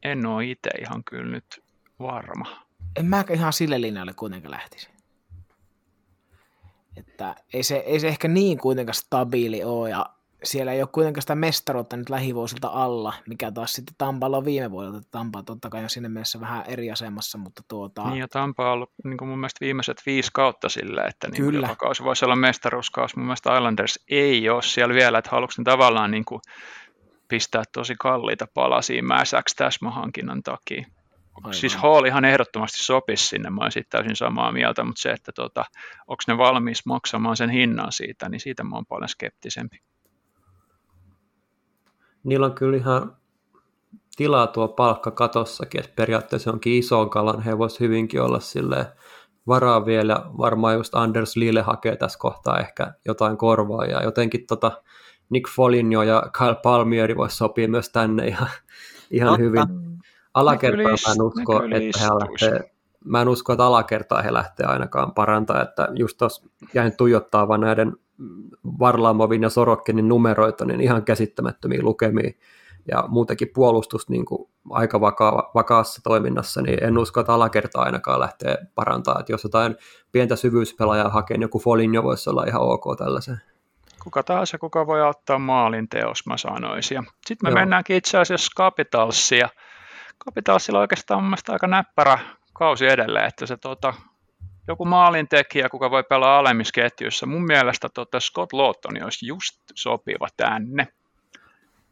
en 0.04 0.26
ole 0.26 0.46
itse 0.46 0.70
ihan 0.82 1.04
kyllä 1.04 1.32
nyt 1.32 1.64
varma. 2.00 2.66
En 2.96 3.06
mä 3.06 3.26
ihan 3.34 3.54
sille 3.54 3.82
linjalle 3.82 4.14
kuitenkaan 4.14 4.52
lähtisi. 4.52 4.90
Että 6.98 7.36
ei 7.54 7.64
se, 7.64 7.76
ei 7.76 8.00
se 8.00 8.08
ehkä 8.08 8.28
niin 8.28 8.58
kuitenkaan 8.58 8.96
stabiili 8.96 9.64
ole, 9.64 9.90
ja 9.90 10.15
siellä 10.46 10.74
ei 10.74 10.82
ole 10.82 10.90
kuitenkaan 10.92 11.22
sitä 11.22 11.36
mestaruutta 11.36 11.98
nyt 11.98 12.10
lähivuosilta 12.10 12.68
alla, 12.68 13.14
mikä 13.30 13.52
taas 13.52 13.74
sitten 13.74 13.96
Tampalla 13.98 14.38
on 14.38 14.46
viime 14.46 14.72
vuodelta. 14.72 15.02
Tampa 15.12 15.44
totta 15.44 15.70
kai 15.70 15.84
on 15.84 15.90
sinne 15.90 16.10
mielessä 16.10 16.40
vähän 16.40 16.64
eri 16.68 16.92
asemassa, 16.92 17.38
mutta 17.38 17.62
tuota... 17.68 18.10
Niin 18.10 18.20
ja 18.20 18.28
Tampa 18.28 18.66
on 18.66 18.72
ollut 18.72 18.90
niin 19.04 19.18
kuin 19.18 19.30
mun 19.30 19.40
mielestä 19.40 19.66
viimeiset 19.66 20.02
viisi 20.06 20.30
kautta 20.34 20.70
sille, 20.70 21.02
että 21.02 21.28
niin 21.28 21.44
Kyllä. 21.44 21.68
joka 21.68 21.76
kausi 21.76 22.04
voisi 22.04 22.26
olla 22.26 22.36
mestaruuskaus. 22.36 23.16
Mun 23.16 23.26
mielestä 23.26 23.58
Islanders 23.58 24.00
ei 24.10 24.50
ole 24.50 24.62
siellä 24.62 24.96
vielä, 24.96 25.18
että 25.18 25.32
haluatko 25.32 25.56
ne 25.58 25.64
tavallaan 25.64 26.12
niin 26.12 26.26
kuin 26.26 26.42
pistää 27.28 27.64
tosi 27.72 27.96
kalliita 28.00 28.48
palasia 28.54 29.04
mäsäksi 29.04 29.56
täsmähankinnan 29.56 30.44
takia. 30.44 30.86
Aivan. 31.36 31.54
Siis 31.54 31.76
Hall 31.76 32.06
ihan 32.06 32.26
ehdottomasti 32.26 32.78
sopisi 32.78 33.28
sinne, 33.28 33.50
mä 33.50 33.62
olisin 33.62 33.84
täysin 33.90 34.16
samaa 34.16 34.52
mieltä, 34.52 34.84
mutta 34.84 35.02
se, 35.02 35.12
että 35.12 35.32
tota, 35.32 35.66
onko 36.08 36.24
ne 36.28 36.38
valmis 36.38 36.86
maksamaan 36.86 37.38
sen 37.38 37.50
hinnan 37.50 37.92
siitä, 37.92 38.30
niin 38.30 38.40
siitä 38.40 38.64
mä 38.64 38.76
oon 38.76 38.86
paljon 38.86 39.10
skeptisempi. 39.10 39.78
Niillä 42.26 42.46
on 42.46 42.54
kyllä 42.54 42.78
ihan 42.78 43.16
tilaa 44.16 44.48
tuo 44.48 44.68
palkka 44.68 45.12
katossakin, 45.12 45.80
että 45.80 45.94
periaatteessa 45.96 46.52
onkin 46.52 46.74
iso 46.74 47.06
kalan, 47.06 47.42
he 47.42 47.58
voisivat 47.58 47.80
hyvinkin 47.80 48.22
olla 48.22 48.40
sille 48.40 48.88
varaa 49.48 49.86
vielä, 49.86 50.24
varmaan 50.38 50.76
just 50.76 50.96
Anders 50.96 51.36
Lille 51.36 51.62
hakee 51.62 51.96
tässä 51.96 52.20
kohtaa 52.20 52.60
ehkä 52.60 52.94
jotain 53.06 53.38
korvaa, 53.38 53.86
ja 53.86 54.04
jotenkin 54.04 54.48
tota 54.48 54.82
Nick 55.30 55.50
Foligno 55.56 56.04
ja 56.04 56.24
Kyle 56.38 56.56
Palmieri 56.64 57.18
voisi 57.18 57.36
sopia 57.36 57.68
myös 57.68 57.90
tänne 57.90 58.28
ihan, 58.28 58.50
ihan 59.12 59.30
Totta. 59.30 59.44
hyvin. 59.44 59.64
Alakertaa 60.34 60.84
mä 60.84 61.14
en 61.16 61.22
usko, 61.22 61.64
että 61.64 62.00
he 62.00 62.08
lähtee, 62.08 62.72
mä 63.06 63.22
en 63.22 63.28
usko, 63.28 63.54
että 63.54 63.66
alakertaa 63.66 64.22
he 64.22 64.34
lähtee 64.34 64.66
ainakaan 64.66 65.12
parantaa, 65.12 65.62
että 65.62 65.88
just 65.94 66.18
tuossa 66.18 66.48
jäin 66.74 66.98
tuijottaa 66.98 67.48
vaan 67.48 67.62
näiden 67.62 67.94
Varlaamovin 68.80 69.44
ja 69.44 69.50
Sorokkinin 69.50 70.08
numeroita, 70.08 70.66
niin 70.66 70.82
ihan 70.82 71.04
käsittämättömiä 71.04 71.80
lukemia 71.82 72.32
ja 72.92 73.04
muutenkin 73.08 73.52
puolustus 73.54 74.10
niin 74.10 74.26
kuin 74.26 74.50
aika 74.70 75.02
vaka- 75.02 75.52
vakaassa 75.56 76.02
toiminnassa, 76.04 76.62
niin 76.62 76.84
en 76.84 76.98
usko, 76.98 77.20
että 77.20 77.34
alakertaa 77.34 77.84
ainakaan 77.84 78.20
lähtee 78.20 78.58
parantaa. 78.76 79.20
Että 79.20 79.32
jos 79.32 79.44
jotain 79.44 79.76
pientä 80.12 80.36
syvyyspelaajaa 80.36 81.10
hakee, 81.10 81.38
niin 81.38 81.42
joku 81.42 81.60
Foligno 81.60 82.04
voisi 82.04 82.30
olla 82.30 82.44
ihan 82.48 82.62
ok 82.62 82.84
tällaisen. 82.98 83.42
Kuka 84.04 84.24
tahansa, 84.24 84.58
kuka 84.58 84.88
voi 84.88 85.02
ottaa 85.02 85.40
maalin 85.40 85.90
teos, 85.90 86.26
mä 86.26 86.38
sanoisin. 86.38 87.04
Sitten 87.26 87.50
me 87.50 87.50
Joo. 87.50 87.60
mennäänkin 87.60 87.96
itse 87.96 88.18
asiassa 88.18 88.52
Capitalsia. 88.58 89.50
Capitalsilla 90.26 90.80
oikeastaan 90.80 91.24
mun 91.24 91.30
mielestä 91.30 91.54
aika 91.54 91.68
näppärä 91.68 92.20
kausi 92.54 92.88
edelleen, 92.88 93.26
että 93.26 93.46
se 93.46 93.58
tota, 93.58 93.94
joku 94.68 94.86
maalintekijä, 94.86 95.70
kuka 95.70 95.92
voi 95.92 96.04
pelaa 96.04 96.40
alemmissa 96.40 96.72
ketjuissa. 96.74 97.26
Mun 97.26 97.46
mielestä 97.46 97.90
tota 97.94 98.20
Scott 98.20 98.54
Lawton 98.54 99.04
olisi 99.04 99.28
just 99.28 99.62
sopiva 99.76 100.28
tänne. 100.38 100.88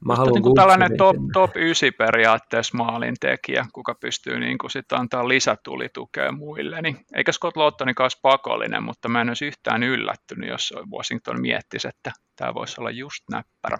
Mä 0.06 0.16
haluan 0.16 0.34
niin 0.34 0.44
kuin 0.44 0.56
tällainen 0.56 0.98
top, 0.98 1.16
top 1.34 1.56
9 1.56 1.90
periaatteessa 1.98 2.78
maalintekijä, 2.78 3.66
kuka 3.74 3.96
pystyy 3.96 4.40
niin 4.40 4.58
kuin 4.58 4.72
sit 4.72 4.92
antaa 4.92 5.28
lisätulitukea 5.28 6.32
muille. 6.32 6.82
Niin, 6.82 7.06
eikä 7.16 7.32
Scott 7.32 7.58
Lawtonin 7.58 7.96
kanssa 7.96 8.20
pakollinen, 8.22 8.84
mutta 8.84 9.10
mä 9.10 9.22
en 9.22 9.30
olisi 9.30 9.46
yhtään 9.46 9.84
yllättynyt, 9.84 10.50
jos 10.50 10.74
Washington 10.92 11.42
miettisi, 11.42 11.88
että 11.88 12.12
tämä 12.36 12.54
voisi 12.54 12.82
olla 12.82 12.92
just 12.92 13.24
näppärä. 13.32 13.78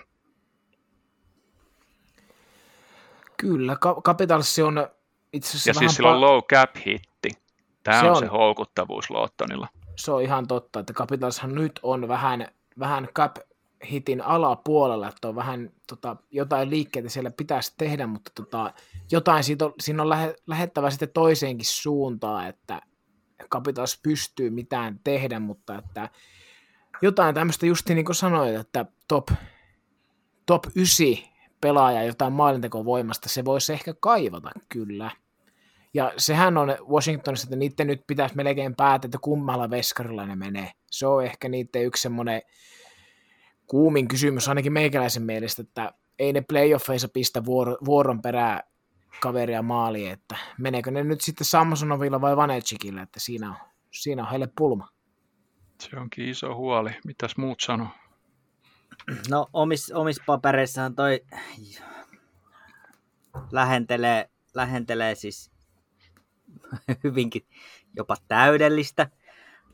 Kyllä, 3.38 3.78
Capitals 4.04 4.60
on 4.60 4.88
itse 5.34 5.50
asiassa 5.50 5.70
Ja 5.70 5.74
siis 5.74 5.96
sillä 5.96 6.12
on 6.12 6.22
low 6.22 6.40
cap 6.44 6.76
hitti. 6.86 7.43
Tämä 7.84 8.00
se 8.00 8.06
on, 8.06 8.12
on 8.12 8.20
se 8.20 8.26
houkuttavuus 8.26 9.10
Lottonilla. 9.10 9.68
Se 9.96 10.12
on 10.12 10.22
ihan 10.22 10.48
totta, 10.48 10.80
että 10.80 10.94
Capitalshan 10.94 11.56
nyt 11.56 11.80
on 11.84 12.08
vähän, 12.08 12.48
vähän 12.80 13.08
cap 13.16 13.36
hitin 13.92 14.22
alapuolella, 14.22 15.08
että 15.08 15.28
on 15.28 15.36
vähän 15.36 15.70
tota, 15.88 16.16
jotain 16.32 16.70
liikkeitä 16.70 17.10
siellä 17.10 17.32
pitäisi 17.38 17.74
tehdä, 17.78 18.08
mutta 18.08 18.32
tota, 18.36 18.74
jotain 19.12 19.44
siitä 19.44 19.66
on, 19.66 19.74
siinä 19.80 20.02
on 20.04 20.10
lähe, 20.10 20.36
lähettävä 20.48 20.90
sitten 20.90 21.10
toiseenkin 21.14 21.66
suuntaan, 21.66 22.48
että 22.48 22.82
Capitals 23.50 24.00
pystyy 24.04 24.50
mitään 24.50 25.00
tehdä, 25.04 25.40
mutta 25.40 25.78
että 25.78 26.10
jotain 27.02 27.36
tämmöistä 27.36 27.66
just 27.66 27.90
niin 27.90 28.06
kuin 28.06 28.16
sanoit, 28.16 28.56
että 28.56 28.86
top, 29.08 29.28
top 30.46 30.64
9 30.76 31.08
pelaaja 31.62 32.04
jotain 32.04 32.34
maalintekovoimasta, 32.34 33.30
se 33.30 33.46
voisi 33.46 33.74
ehkä 33.74 33.94
kaivata 34.00 34.50
kyllä. 34.70 35.12
Ja 35.94 36.14
sehän 36.18 36.58
on 36.58 36.70
Washingtonissa, 36.90 37.46
että 37.46 37.56
niiden 37.56 37.88
nyt 37.88 38.02
pitäisi 38.08 38.36
melkein 38.36 38.76
päätä, 38.76 39.08
että 39.08 39.18
kummalla 39.22 39.70
veskarilla 39.70 40.26
ne 40.26 40.36
menee. 40.36 40.72
Se 40.92 41.08
on 41.08 41.26
ehkä 41.26 41.50
niiden 41.50 41.86
yksi 41.86 42.02
semmoinen 42.02 42.42
kuumin 43.68 44.08
kysymys, 44.08 44.48
ainakin 44.48 44.74
meikäläisen 44.74 45.24
mielestä, 45.24 45.62
että 45.62 45.94
ei 46.20 46.34
ne 46.34 46.42
playoffeissa 46.42 47.08
pistä 47.14 47.40
vuor- 47.46 47.78
vuoron 47.86 48.22
perää 48.22 48.64
kaveria 49.22 49.62
maaliin, 49.62 50.12
että 50.12 50.38
meneekö 50.60 50.92
ne 50.92 51.04
nyt 51.04 51.22
sitten 51.22 51.46
Samsonovilla 51.46 52.22
vai 52.22 52.38
Vanetsikillä, 52.38 53.02
että 53.02 53.20
siinä 53.20 53.50
on, 53.50 53.56
siinä 53.92 54.24
on 54.24 54.30
heille 54.30 54.48
pulma. 54.58 54.90
Se 55.82 56.00
onkin 56.00 56.30
iso 56.30 56.56
huoli. 56.56 56.92
Mitäs 57.06 57.38
muut 57.38 57.60
sanoo? 57.60 57.88
No 59.30 59.48
omis, 59.54 59.92
omis 59.92 60.22
papereissaan 60.26 60.96
toi 60.96 61.22
lähentelee, 63.52 64.30
lähentelee 64.54 65.16
siis 65.16 65.53
hyvinkin 67.04 67.46
jopa 67.96 68.16
täydellistä. 68.28 69.10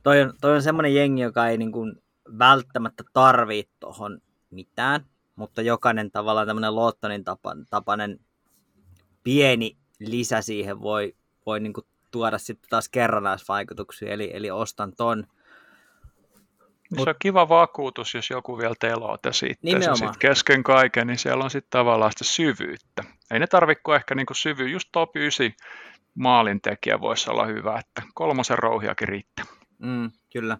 Toi 0.03 0.21
on, 0.21 0.34
toi 0.41 0.55
on 0.55 0.63
semmoinen 0.63 0.95
jengi, 0.95 1.21
joka 1.21 1.47
ei 1.47 1.57
niin 1.57 1.71
kuin 1.71 1.95
välttämättä 2.39 3.03
tarvii 3.13 3.69
tuohon 3.80 4.21
mitään, 4.51 5.05
mutta 5.36 5.61
jokainen 5.61 6.11
tavallaan 6.11 6.47
tämmöinen 6.47 6.75
Lottonin 6.75 7.23
tapainen 7.69 8.19
pieni 9.23 9.77
lisä 9.99 10.41
siihen 10.41 10.82
voi, 10.82 11.15
voi 11.45 11.59
niin 11.59 11.73
kuin 11.73 11.86
tuoda 12.11 12.38
sitten 12.38 12.69
taas 12.69 12.89
kerrannaisvaikutuksia, 12.89 14.13
eli, 14.13 14.32
eli 14.34 14.51
ostan 14.51 14.95
ton. 14.95 15.23
Mut, 16.97 17.03
se 17.03 17.09
on 17.09 17.15
kiva 17.19 17.49
vakuutus, 17.49 18.13
jos 18.13 18.30
joku 18.30 18.57
vielä 18.57 18.75
teloota 18.80 19.32
sitten. 19.32 19.84
Se 19.84 19.95
sit 19.95 20.17
kesken 20.19 20.63
kaiken, 20.63 21.07
niin 21.07 21.17
siellä 21.17 21.43
on 21.43 21.49
sitten 21.49 21.69
tavallaan 21.69 22.11
sitä 22.11 22.23
syvyyttä. 22.23 23.03
Ei 23.32 23.39
ne 23.39 23.47
tarvitse 23.47 23.95
ehkä 23.95 24.15
niinku 24.15 24.34
syvyy, 24.34 24.69
just 24.69 24.89
top 24.91 25.15
9 25.15 25.51
maalintekijä 26.16 27.01
voisi 27.01 27.30
olla 27.32 27.45
hyvä, 27.45 27.80
että 27.80 28.01
kolmosen 28.14 28.60
rouhiakin 28.60 29.07
riittää. 29.07 29.45
Mm, 29.80 30.12
kyllä. 30.34 30.57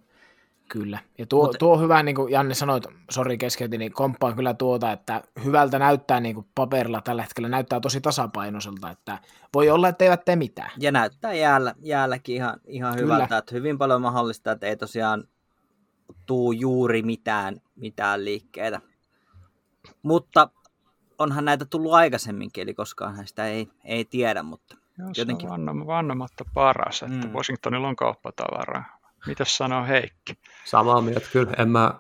Kyllä. 0.70 1.00
Ja 1.18 1.26
tuo, 1.26 1.46
Mut... 1.46 1.56
tuo 1.60 1.80
hyvä, 1.80 2.04
niin 2.04 2.16
kuin 2.16 2.32
Janne 2.32 2.54
sanoi, 2.54 2.82
sori 3.12 3.38
keskeytin, 3.38 3.80
niin 3.80 3.94
komppaan 3.94 4.36
kyllä 4.36 4.54
tuota, 4.54 4.92
että 4.92 5.24
hyvältä 5.44 5.80
näyttää 5.80 6.20
niin 6.20 6.36
kuin 6.36 6.48
paperilla 6.56 7.02
tällä 7.02 7.22
hetkellä, 7.22 7.50
näyttää 7.50 7.80
tosi 7.80 8.02
tasapainoiselta, 8.02 8.90
että 8.90 9.20
voi 9.54 9.70
olla, 9.70 9.88
että 9.88 10.06
eivät 10.06 10.26
tee 10.26 10.36
mitään. 10.36 10.72
Ja 10.78 10.92
näyttää 10.92 11.34
jäällä, 11.34 11.76
jäälläkin 11.82 12.36
ihan, 12.36 12.60
ihan 12.68 12.96
hyvältä, 12.96 13.38
että 13.38 13.56
hyvin 13.56 13.78
paljon 13.78 14.02
mahdollista, 14.02 14.52
että 14.52 14.68
ei 14.68 14.78
tosiaan 14.78 15.24
tuu 16.26 16.52
juuri 16.52 17.02
mitään, 17.02 17.62
mitään 17.76 18.26
liikkeitä. 18.26 18.82
Mutta 20.04 20.50
onhan 21.20 21.46
näitä 21.46 21.66
tullut 21.66 21.94
aikaisemminkin, 21.94 22.62
eli 22.62 22.74
koskaan 22.74 23.28
sitä 23.28 23.48
ei, 23.48 23.70
ei 23.86 24.06
tiedä, 24.06 24.44
mutta 24.44 24.78
Joo, 25.00 25.10
jotenkin... 25.18 25.50
Se 25.50 25.54
on 25.54 25.88
vannomatta 25.88 26.46
paras, 26.54 27.04
että 27.04 27.28
mm. 27.28 27.34
Washingtonilla 27.34 27.88
on 27.88 27.96
kauppatavaraa. 27.96 29.00
Mitäs 29.28 29.58
sanoo 29.58 29.86
Heikki? 29.86 30.34
Samaa 30.66 31.02
mieltä 31.02 31.28
kyllä. 31.34 31.54
En 31.58 31.70
mä, 31.70 31.94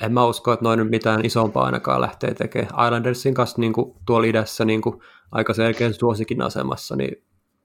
en 0.00 0.12
mä 0.12 0.24
usko, 0.24 0.52
että 0.52 0.64
noin 0.64 0.78
nyt 0.78 0.90
mitään 0.90 1.24
isompaa 1.24 1.64
ainakaan 1.64 2.00
lähtee 2.00 2.34
tekemään. 2.34 2.84
Islandersin 2.84 3.34
kanssa 3.34 3.60
niin 3.60 3.72
kuin, 3.72 3.94
tuolla 4.06 4.26
idässä 4.26 4.64
niin 4.64 4.82
kuin, 4.82 5.00
aika 5.32 5.54
selkeän 5.54 5.94
suosikin 5.94 6.42
asemassa, 6.42 6.96
niin 6.96 7.24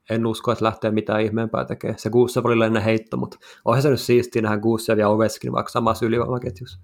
en 0.09 0.25
usko, 0.25 0.51
että 0.51 0.65
lähtee 0.65 0.91
mitään 0.91 1.21
ihmeempää 1.21 1.65
tekemään. 1.65 1.99
Se 1.99 2.09
Gusev 2.09 2.45
oli 2.45 2.65
ennen 2.65 2.83
heitto, 2.83 3.17
mutta 3.17 3.37
onhan 3.65 3.81
se 3.81 3.89
nyt 3.89 3.99
siistiä 3.99 4.41
nähdä 4.41 4.57
Gusev 4.57 4.97
ja 4.97 5.09
Oveskin 5.09 5.51
vaikka 5.51 5.71
samassa 5.71 6.05
ylivoimaketjussa. 6.05 6.79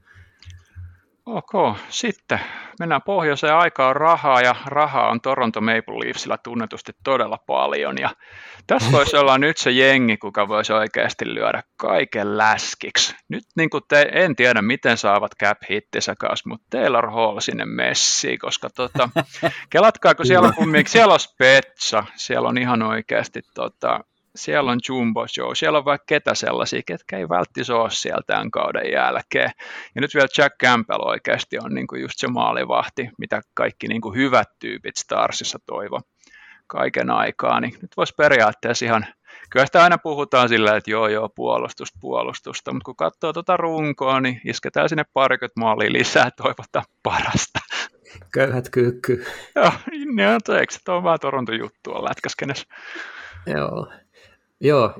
Ok, 1.25 1.77
sitten 1.89 2.39
mennään 2.79 3.01
pohjoiseen. 3.01 3.55
Aika 3.55 3.87
on 3.87 3.95
rahaa 3.95 4.41
ja 4.41 4.55
rahaa 4.65 5.09
on 5.09 5.21
Toronto 5.21 5.61
Maple 5.61 5.99
Leafsillä 6.05 6.37
tunnetusti 6.37 6.91
todella 7.03 7.37
paljon. 7.47 7.97
Ja 7.97 8.09
tässä 8.67 8.91
voisi 8.91 9.17
olla 9.17 9.37
nyt 9.37 9.57
se 9.57 9.71
jengi, 9.71 10.17
kuka 10.17 10.47
voisi 10.47 10.73
oikeasti 10.73 11.33
lyödä 11.33 11.63
kaiken 11.77 12.37
läskiksi. 12.37 13.15
Nyt 13.29 13.43
niin 13.55 13.69
kuin 13.69 13.83
te, 13.87 14.09
en 14.11 14.35
tiedä, 14.35 14.61
miten 14.61 14.97
saavat 14.97 15.31
cap 15.43 15.57
hittinsä 15.69 16.15
kanssa, 16.19 16.49
mutta 16.49 16.67
Taylor 16.69 17.11
Hall 17.11 17.39
sinne 17.39 17.65
messiin, 17.65 18.39
koska 18.39 18.69
tota, 18.69 19.09
kelatkaa, 19.69 20.15
kun 20.15 20.25
siellä 20.25 20.47
on, 20.47 20.55
kumminkin, 20.55 20.91
siellä 20.91 21.13
on 21.13 21.19
Spetsa, 21.19 22.03
siellä 22.15 22.49
on 22.49 22.57
ihan 22.57 22.81
oikeasti 22.81 23.41
tota, 23.55 23.99
siellä 24.37 24.71
on 24.71 24.79
Jumbo 24.89 25.25
Joe, 25.37 25.55
siellä 25.55 25.77
on 25.77 25.85
vaikka 25.85 26.05
ketä 26.07 26.35
sellaisia, 26.35 26.81
ketkä 26.85 27.17
ei 27.17 27.29
välttis 27.29 27.69
ole 27.69 27.89
siellä 27.89 28.21
tämän 28.27 28.51
kauden 28.51 28.91
jälkeen. 28.91 29.51
Ja 29.95 30.01
nyt 30.01 30.13
vielä 30.13 30.27
Jack 30.37 30.55
Campbell 30.63 31.01
oikeasti 31.01 31.57
on 31.63 31.73
niin 31.73 31.87
kuin 31.87 32.01
just 32.01 32.19
se 32.19 32.27
maalivahti, 32.27 33.09
mitä 33.17 33.41
kaikki 33.53 33.87
niin 33.87 34.01
kuin 34.01 34.15
hyvät 34.15 34.49
tyypit 34.59 34.97
Starsissa 34.97 35.59
toivo 35.65 36.01
kaiken 36.67 37.09
aikaa, 37.09 37.59
niin 37.59 37.73
nyt 37.81 37.91
voisi 37.97 38.13
periaatteessa 38.17 38.85
ihan, 38.85 39.05
kyllä 39.49 39.65
sitä 39.65 39.83
aina 39.83 39.97
puhutaan 39.97 40.49
sillä, 40.49 40.75
että 40.75 40.91
joo 40.91 41.07
joo 41.07 41.29
puolustusta, 41.29 41.97
puolustusta, 42.01 42.73
mutta 42.73 42.85
kun 42.85 42.95
katsoo 42.95 43.33
tuota 43.33 43.57
runkoa, 43.57 44.19
niin 44.19 44.41
isketään 44.45 44.89
sinne 44.89 45.03
parikymmentä 45.13 45.59
maalia 45.59 45.91
lisää, 45.91 46.29
toivotaan 46.31 46.85
parasta. 47.03 47.59
Köyhät 48.33 48.69
kyykky. 48.69 49.25
joo, 49.55 49.71
niin, 49.91 50.09
eikö 50.59 50.73
se 50.73 50.91
ole 50.91 51.03
vaan 51.03 51.19
Toronto 51.19 51.53
juttu 51.53 51.93
on 51.93 52.03
lätkäskenessä? 52.03 52.67
Joo, 53.47 53.87
Joo, 54.59 54.93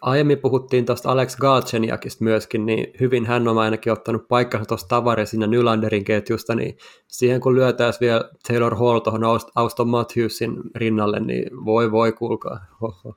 aiemmin 0.00 0.38
puhuttiin 0.38 0.86
tuosta 0.86 1.10
Alex 1.10 1.36
Galcheniakista 1.36 2.24
myöskin, 2.24 2.66
niin 2.66 2.86
hyvin 3.00 3.26
hän 3.26 3.48
on 3.48 3.58
ainakin 3.58 3.92
ottanut 3.92 4.28
paikkansa 4.28 4.66
tuosta 4.66 4.88
Tavaresin 4.88 5.40
ja 5.40 5.46
Nylanderin 5.46 6.04
ketjusta, 6.04 6.54
niin 6.54 6.78
siihen 7.08 7.40
kun 7.40 7.54
lyötäisiin 7.54 8.00
vielä 8.00 8.30
Taylor 8.48 8.74
Hall 8.74 8.98
tuohon 8.98 9.22
Auston 9.54 9.88
Matthewsin 9.88 10.56
rinnalle, 10.74 11.20
niin 11.20 11.64
voi 11.64 11.92
voi 11.92 12.12
kuulkaa. 12.12 12.66
Hoho. 12.80 13.16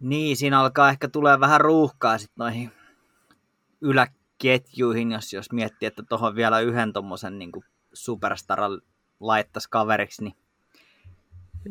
Niin, 0.00 0.36
siinä 0.36 0.60
alkaa 0.60 0.90
ehkä 0.90 1.08
tulee 1.08 1.40
vähän 1.40 1.60
ruuhkaa 1.60 2.18
sitten 2.18 2.44
noihin 2.44 2.70
yläketjuihin, 3.80 5.12
jos, 5.12 5.32
jos 5.32 5.52
miettii, 5.52 5.86
että 5.86 6.02
tuohon 6.08 6.34
vielä 6.34 6.60
yhden 6.60 6.92
tuommoisen 6.92 7.38
niin 7.38 7.52
superstaran 7.92 8.80
laittaisi 9.20 9.70
kaveriksi, 9.70 10.24
niin 10.24 10.34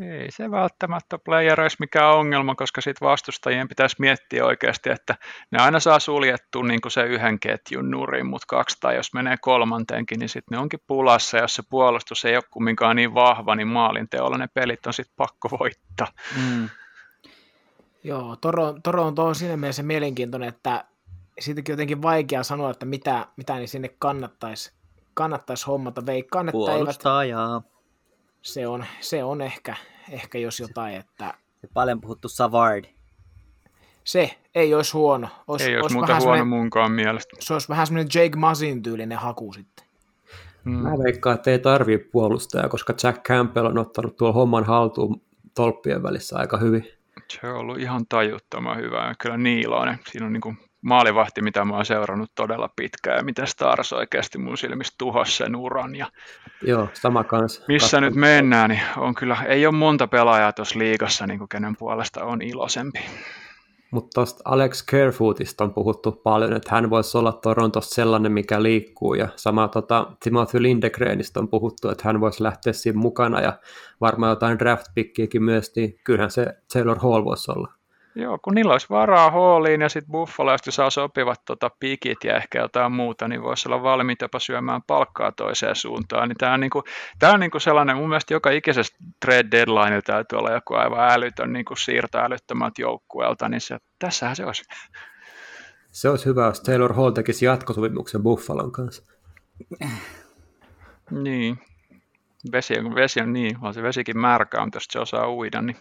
ei 0.02 0.32
se 0.32 0.52
välttämättä 0.52 1.18
playereissa 1.18 1.78
mikään 1.80 2.16
ongelma, 2.16 2.56
koska 2.56 2.82
sitten 2.82 3.08
vastustajien 3.08 3.68
pitäisi 3.68 3.96
miettiä 4.00 4.46
oikeasti, 4.46 4.90
että 4.90 5.16
ne 5.52 5.60
aina 5.60 5.80
saa 5.80 6.00
suljettua 6.00 6.64
niin 6.64 6.82
kuin 6.82 6.92
se 6.92 7.02
yhden 7.02 7.40
ketjun 7.40 7.92
nurin, 7.92 8.26
mutta 8.26 8.46
kaksi 8.48 8.78
tai 8.80 8.96
jos 8.96 9.14
menee 9.14 9.36
kolmanteenkin, 9.42 10.20
niin 10.20 10.30
sitten 10.30 10.56
ne 10.56 10.62
onkin 10.62 10.80
pulassa, 10.88 11.38
ja 11.38 11.44
jos 11.44 11.56
se 11.56 11.64
puolustus 11.70 12.26
ei 12.26 12.36
ole 12.36 12.44
kumminkaan 12.52 12.96
niin 12.96 13.14
vahva, 13.14 13.56
niin 13.56 13.68
maalinteolla 13.68 14.38
ne 14.38 14.48
pelit 14.54 14.88
on 14.88 14.94
sitten 14.94 15.16
pakko 15.18 15.50
voittaa. 15.60 16.08
Mm. 16.38 16.70
Joo, 18.04 18.36
Toro, 18.36 18.76
Toronto 18.84 19.26
on 19.26 19.36
siinä 19.36 19.58
mielessä 19.58 19.84
mielenkiintoinen, 19.84 20.50
että 20.50 20.86
siitäkin 21.40 21.74
jotenkin 21.74 22.02
vaikea 22.02 22.44
sanoa, 22.44 22.72
että 22.72 22.86
mitä, 22.86 23.28
mitä 23.38 23.56
niin 23.56 23.68
sinne 23.68 23.90
kannattaisi 24.00 24.78
kannattais 25.14 25.68
hommata. 25.68 26.06
Veikkaan, 26.06 26.50
että 26.50 26.74
eivät, 26.78 27.04
se 28.48 28.68
on, 28.68 28.86
se 29.00 29.24
on 29.24 29.42
ehkä, 29.42 29.76
ehkä 30.12 30.38
jos 30.38 30.60
jotain, 30.60 30.96
että... 30.96 31.34
Se 31.62 31.68
paljon 31.74 32.02
puhuttu 32.02 32.30
Savard. 32.30 32.86
Se 34.04 34.38
ei 34.56 34.74
olisi 34.74 34.94
huono. 34.94 35.28
Ois, 35.48 35.62
ei 35.62 35.78
olisi 35.78 35.96
muuta 35.96 36.20
huono 36.20 36.46
munkaan 36.46 36.92
mielestä. 36.92 37.36
Se 37.40 37.54
olisi 37.54 37.70
vähän 37.70 37.88
semmoinen 37.88 38.10
Jake 38.16 38.38
Masin 38.38 38.84
tyylinen 38.84 39.18
haku 39.18 39.54
sitten. 39.54 39.86
Hmm. 40.64 40.74
Mä 40.74 40.90
veikkaan, 41.04 41.36
että 41.36 41.52
ei 41.52 41.60
tarvii 41.60 41.98
puolustaa, 41.98 42.70
koska 42.70 42.94
Jack 43.04 43.24
Campbell 43.24 43.66
on 43.66 43.78
ottanut 43.78 44.18
tuon 44.18 44.34
homman 44.34 44.64
haltuun 44.64 45.22
tolppien 45.56 46.04
välissä 46.04 46.38
aika 46.38 46.58
hyvin. 46.58 46.88
Se 47.32 47.48
on 47.48 47.56
ollut 47.56 47.80
ihan 47.80 48.06
tajuttoman 48.10 48.78
hyvä. 48.78 49.16
Kyllä 49.22 49.38
Niiloinen. 49.38 50.00
Siinä 50.12 50.26
on 50.26 50.34
niin 50.34 50.42
kuin 50.42 50.58
maalivahti, 50.82 51.42
mitä 51.42 51.66
mä 51.66 51.76
oon 51.76 51.86
seurannut 51.86 52.32
todella 52.36 52.70
pitkään 52.76 53.18
ja 53.18 53.24
miten 53.24 53.48
Stars 53.48 53.94
oikeasti 53.94 54.38
mun 54.38 54.58
silmissä 54.58 54.94
tuhosi 54.98 55.38
sen 55.38 55.56
uran. 55.56 55.96
Ja 55.96 56.08
Joo, 56.62 56.90
sama 56.94 57.24
kanssa. 57.24 57.64
Missä 57.68 57.98
Katso. 57.98 58.00
nyt 58.00 58.16
mennään, 58.16 58.70
niin 58.70 58.82
on 58.98 59.16
kyllä, 59.16 59.38
ei 59.48 59.66
ole 59.66 59.76
monta 59.76 60.08
pelaajaa 60.08 60.54
tuossa 60.54 60.80
liigassa, 60.80 61.28
niin 61.28 61.40
kuin 61.40 61.50
kenen 61.50 61.76
puolesta 61.78 62.24
on 62.24 62.42
iloisempi. 62.42 63.00
Mutta 63.92 64.10
tuosta 64.14 64.42
Alex 64.46 64.86
Carefootista 64.86 65.64
on 65.64 65.74
puhuttu 65.74 66.12
paljon, 66.12 66.54
että 66.54 66.76
hän 66.76 66.90
voisi 66.90 67.18
olla 67.18 67.32
Torontossa 67.32 67.96
sellainen, 67.96 68.32
mikä 68.32 68.64
liikkuu, 68.64 69.14
ja 69.14 69.28
sama 69.36 69.68
tota, 69.68 70.12
Timothy 70.24 70.62
Lindegrenistä 70.62 71.40
on 71.40 71.48
puhuttu, 71.48 71.90
että 71.90 72.04
hän 72.06 72.22
voisi 72.22 72.44
lähteä 72.44 72.74
siinä 72.74 73.00
mukana, 73.00 73.42
ja 73.42 73.60
varmaan 74.02 74.30
jotain 74.30 74.60
draft 74.60 74.86
myös, 75.40 75.76
niin 75.76 76.00
kyllähän 76.04 76.32
se 76.32 76.46
Taylor 76.74 77.00
Hall 77.00 77.26
voisi 77.26 77.52
olla. 77.52 77.77
Joo, 78.20 78.40
kun 78.42 78.56
niillä 78.56 78.72
olisi 78.72 78.90
varaa 78.90 79.32
Halliin 79.32 79.82
ja 79.82 79.90
sitten 79.90 80.12
Buffalo, 80.12 80.52
jos 80.52 80.76
saa 80.76 80.90
sopivat 80.90 81.42
tota, 81.46 81.72
pikit 81.80 82.24
ja 82.24 82.38
ehkä 82.38 82.60
jotain 82.60 82.92
muuta, 82.92 83.28
niin 83.28 83.44
voisi 83.44 83.70
olla 83.70 83.84
valmiit 83.84 84.22
jopa 84.22 84.40
syömään 84.40 84.82
palkkaa 84.88 85.32
toiseen 85.32 85.76
suuntaan. 85.76 86.30
Niin 86.30 86.38
tämä 86.38 86.54
on, 86.54 86.60
niinku, 86.60 86.84
tämä 87.20 87.34
on 87.34 87.40
niinku 87.40 87.60
sellainen, 87.60 87.98
mun 87.98 88.10
mielestä 88.10 88.34
joka 88.34 88.50
ikisessä 88.50 88.98
trade 89.26 89.48
deadline 89.52 90.02
täytyy 90.02 90.40
olla 90.40 90.52
joku 90.52 90.74
aivan 90.74 91.12
älytön 91.12 91.54
niinku 91.54 91.76
siirtää 91.76 92.26
älyttömät 92.26 92.80
joukkueelta, 92.80 93.50
niin 93.50 93.62
se, 93.62 93.78
tässähän 94.00 94.36
se 94.36 94.46
olisi. 94.46 94.64
Se 95.92 96.10
olisi 96.10 96.26
hyvä, 96.26 96.46
jos 96.46 96.62
Taylor 96.62 96.94
Hall 96.94 97.12
tekisi 97.12 97.46
jatkosopimuksen 97.46 98.24
Buffalon 98.24 98.72
kanssa. 98.72 99.04
Niin. 101.12 101.60
Vesi 102.52 102.74
vesi 102.96 103.22
on 103.22 103.34
niin, 103.34 103.58
on 103.62 103.74
se 103.74 103.84
vesikin 103.84 104.18
märkä 104.18 104.62
on, 104.62 104.70
jos 104.74 104.86
se 104.92 105.00
osaa 105.00 105.32
uida, 105.32 105.62
niin 105.62 105.78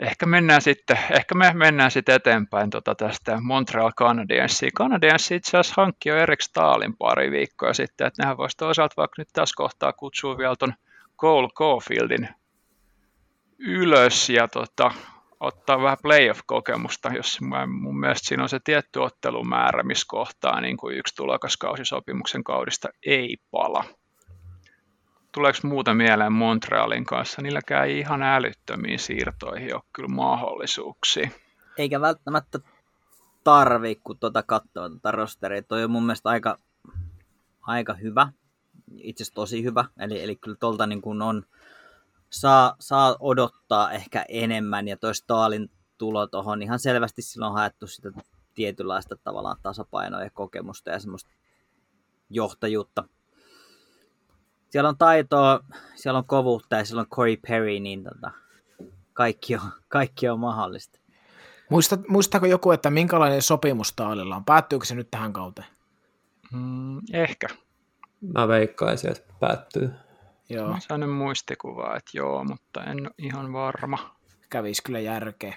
ehkä 0.00 0.26
mennään 0.26 0.62
sitten, 0.62 0.98
ehkä 1.10 1.34
me 1.34 1.52
mennään 1.54 1.90
sitten 1.90 2.14
eteenpäin 2.14 2.70
tota 2.70 2.94
tästä 2.94 3.38
Montreal 3.40 3.92
Canadiensia. 3.92 4.70
Canadiens 4.78 5.30
itse 5.30 5.58
asiassa 5.58 5.82
hankki 5.82 6.08
jo 6.08 6.16
Erik 6.16 6.40
Stalin 6.40 6.96
pari 6.96 7.30
viikkoa 7.30 7.72
sitten, 7.72 8.06
että 8.06 8.22
nehän 8.22 8.36
voisi 8.36 8.56
toisaalta 8.56 8.94
vaikka 8.96 9.14
nyt 9.18 9.28
tässä 9.32 9.54
kohtaa 9.56 9.92
kutsua 9.92 10.38
vielä 10.38 10.56
ton 10.56 10.74
Cole 11.18 11.48
Caulfieldin 11.48 12.28
ylös 13.58 14.30
ja 14.30 14.48
tota, 14.48 14.90
ottaa 15.40 15.82
vähän 15.82 15.98
playoff-kokemusta, 16.02 17.10
jos 17.16 17.40
mun 17.66 18.00
mielestä 18.00 18.28
siinä 18.28 18.42
on 18.42 18.48
se 18.48 18.60
tietty 18.64 18.98
ottelumäärä, 18.98 19.82
missä 19.82 20.04
kohtaa 20.08 20.60
niin 20.60 20.76
kuin 20.76 20.96
yksi 20.96 21.14
tulokaskausisopimuksen 21.14 22.44
kaudista 22.44 22.88
ei 23.06 23.36
pala 23.50 23.84
tuleeko 25.36 25.58
muuta 25.62 25.94
mieleen 25.94 26.32
Montrealin 26.32 27.04
kanssa? 27.04 27.42
Niilläkään 27.42 27.86
ei 27.86 27.98
ihan 27.98 28.22
älyttömiin 28.22 28.98
siirtoihin 28.98 29.74
ole 29.74 29.82
kyllä 29.92 30.08
mahdollisuuksia. 30.08 31.30
Eikä 31.78 32.00
välttämättä 32.00 32.58
tarvi, 33.44 34.00
kun 34.04 34.18
tuota 34.18 34.42
katsoo 34.42 34.88
tuota 34.88 35.10
rosteria. 35.10 35.62
Toi 35.62 35.84
on 35.84 35.90
mun 35.90 36.06
mielestä 36.06 36.28
aika, 36.28 36.58
aika 37.60 37.94
hyvä, 37.94 38.28
itse 38.96 39.22
asiassa 39.22 39.34
tosi 39.34 39.64
hyvä. 39.64 39.84
Eli, 39.98 40.22
eli 40.22 40.36
kyllä 40.36 40.56
tuolta 40.60 40.86
niin 40.86 41.02
kuin 41.02 41.22
on, 41.22 41.42
saa, 42.30 42.76
saa 42.80 43.16
odottaa 43.20 43.92
ehkä 43.92 44.24
enemmän, 44.28 44.88
ja 44.88 44.96
toi 44.96 45.14
Stalin 45.14 45.70
tulo 45.98 46.26
tuohon 46.26 46.62
ihan 46.62 46.78
selvästi 46.78 47.22
silloin 47.22 47.54
haettu 47.54 47.86
sitä 47.86 48.10
tietynlaista 48.54 49.16
tavallaan 49.16 49.56
tasapainoa 49.62 50.22
ja 50.22 50.30
kokemusta 50.30 50.90
ja 50.90 51.00
semmoista 51.00 51.30
johtajuutta 52.30 53.04
siellä 54.70 54.88
on 54.88 54.98
taitoa, 54.98 55.60
siellä 55.94 56.18
on 56.18 56.24
kovuutta 56.24 56.76
ja 56.76 56.84
siellä 56.84 57.00
on 57.00 57.06
Corey 57.06 57.36
Perry, 57.48 57.80
niin 57.80 58.04
tota, 58.04 58.30
kaikki, 59.12 59.54
on, 59.54 59.72
kaikki 59.88 60.28
on 60.28 60.40
mahdollista. 60.40 60.98
Muista, 61.70 61.98
muistaako 62.08 62.46
joku, 62.46 62.70
että 62.70 62.90
minkälainen 62.90 63.42
sopimus 63.42 63.92
Taalilla 63.96 64.36
on? 64.36 64.44
Päättyykö 64.44 64.84
se 64.84 64.94
nyt 64.94 65.10
tähän 65.10 65.32
kauteen? 65.32 65.68
Mm, 66.52 66.98
ehkä. 67.12 67.46
Mä 68.34 68.48
veikkaisin, 68.48 69.10
että 69.10 69.32
päättyy. 69.40 69.92
Joo. 70.48 70.68
Mä 70.68 70.80
sain 70.80 71.08
muistikuvaa, 71.08 71.96
että 71.96 72.10
joo, 72.14 72.44
mutta 72.44 72.84
en 72.84 73.00
ole 73.00 73.10
ihan 73.18 73.52
varma. 73.52 74.16
Kävisi 74.50 74.82
kyllä 74.82 75.00
järkeä. 75.00 75.54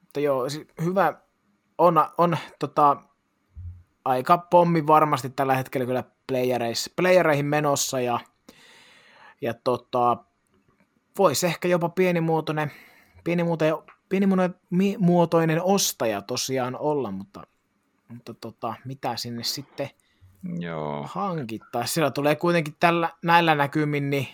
Mutta 0.00 0.20
joo, 0.20 0.46
hyvä. 0.84 1.14
On, 1.78 2.06
on 2.18 2.36
tota, 2.58 2.96
aika 4.04 4.38
pommi 4.38 4.86
varmasti 4.86 5.30
tällä 5.30 5.54
hetkellä 5.54 5.86
kyllä 5.86 6.04
playereihin 6.96 7.46
menossa 7.46 8.00
ja– 8.00 8.20
ja 9.42 9.54
tota, 9.64 10.16
voisi 11.18 11.46
ehkä 11.46 11.68
jopa 11.68 11.88
pienimuotoinen, 11.88 12.72
pienimuotoinen, 13.24 13.76
pienimuotoinen 14.08 15.62
ostaja 15.62 16.22
tosiaan 16.22 16.76
olla, 16.76 17.10
mutta, 17.10 17.42
mutta 18.08 18.34
tota, 18.34 18.74
mitä 18.84 19.16
sinne 19.16 19.42
sitten 19.42 19.90
Joo. 20.58 21.06
hankittaa. 21.08 21.86
Siellä 21.86 22.10
tulee 22.10 22.36
kuitenkin 22.36 22.74
tällä, 22.80 23.10
näillä 23.22 23.54
näkymin, 23.54 24.10
niin 24.10 24.28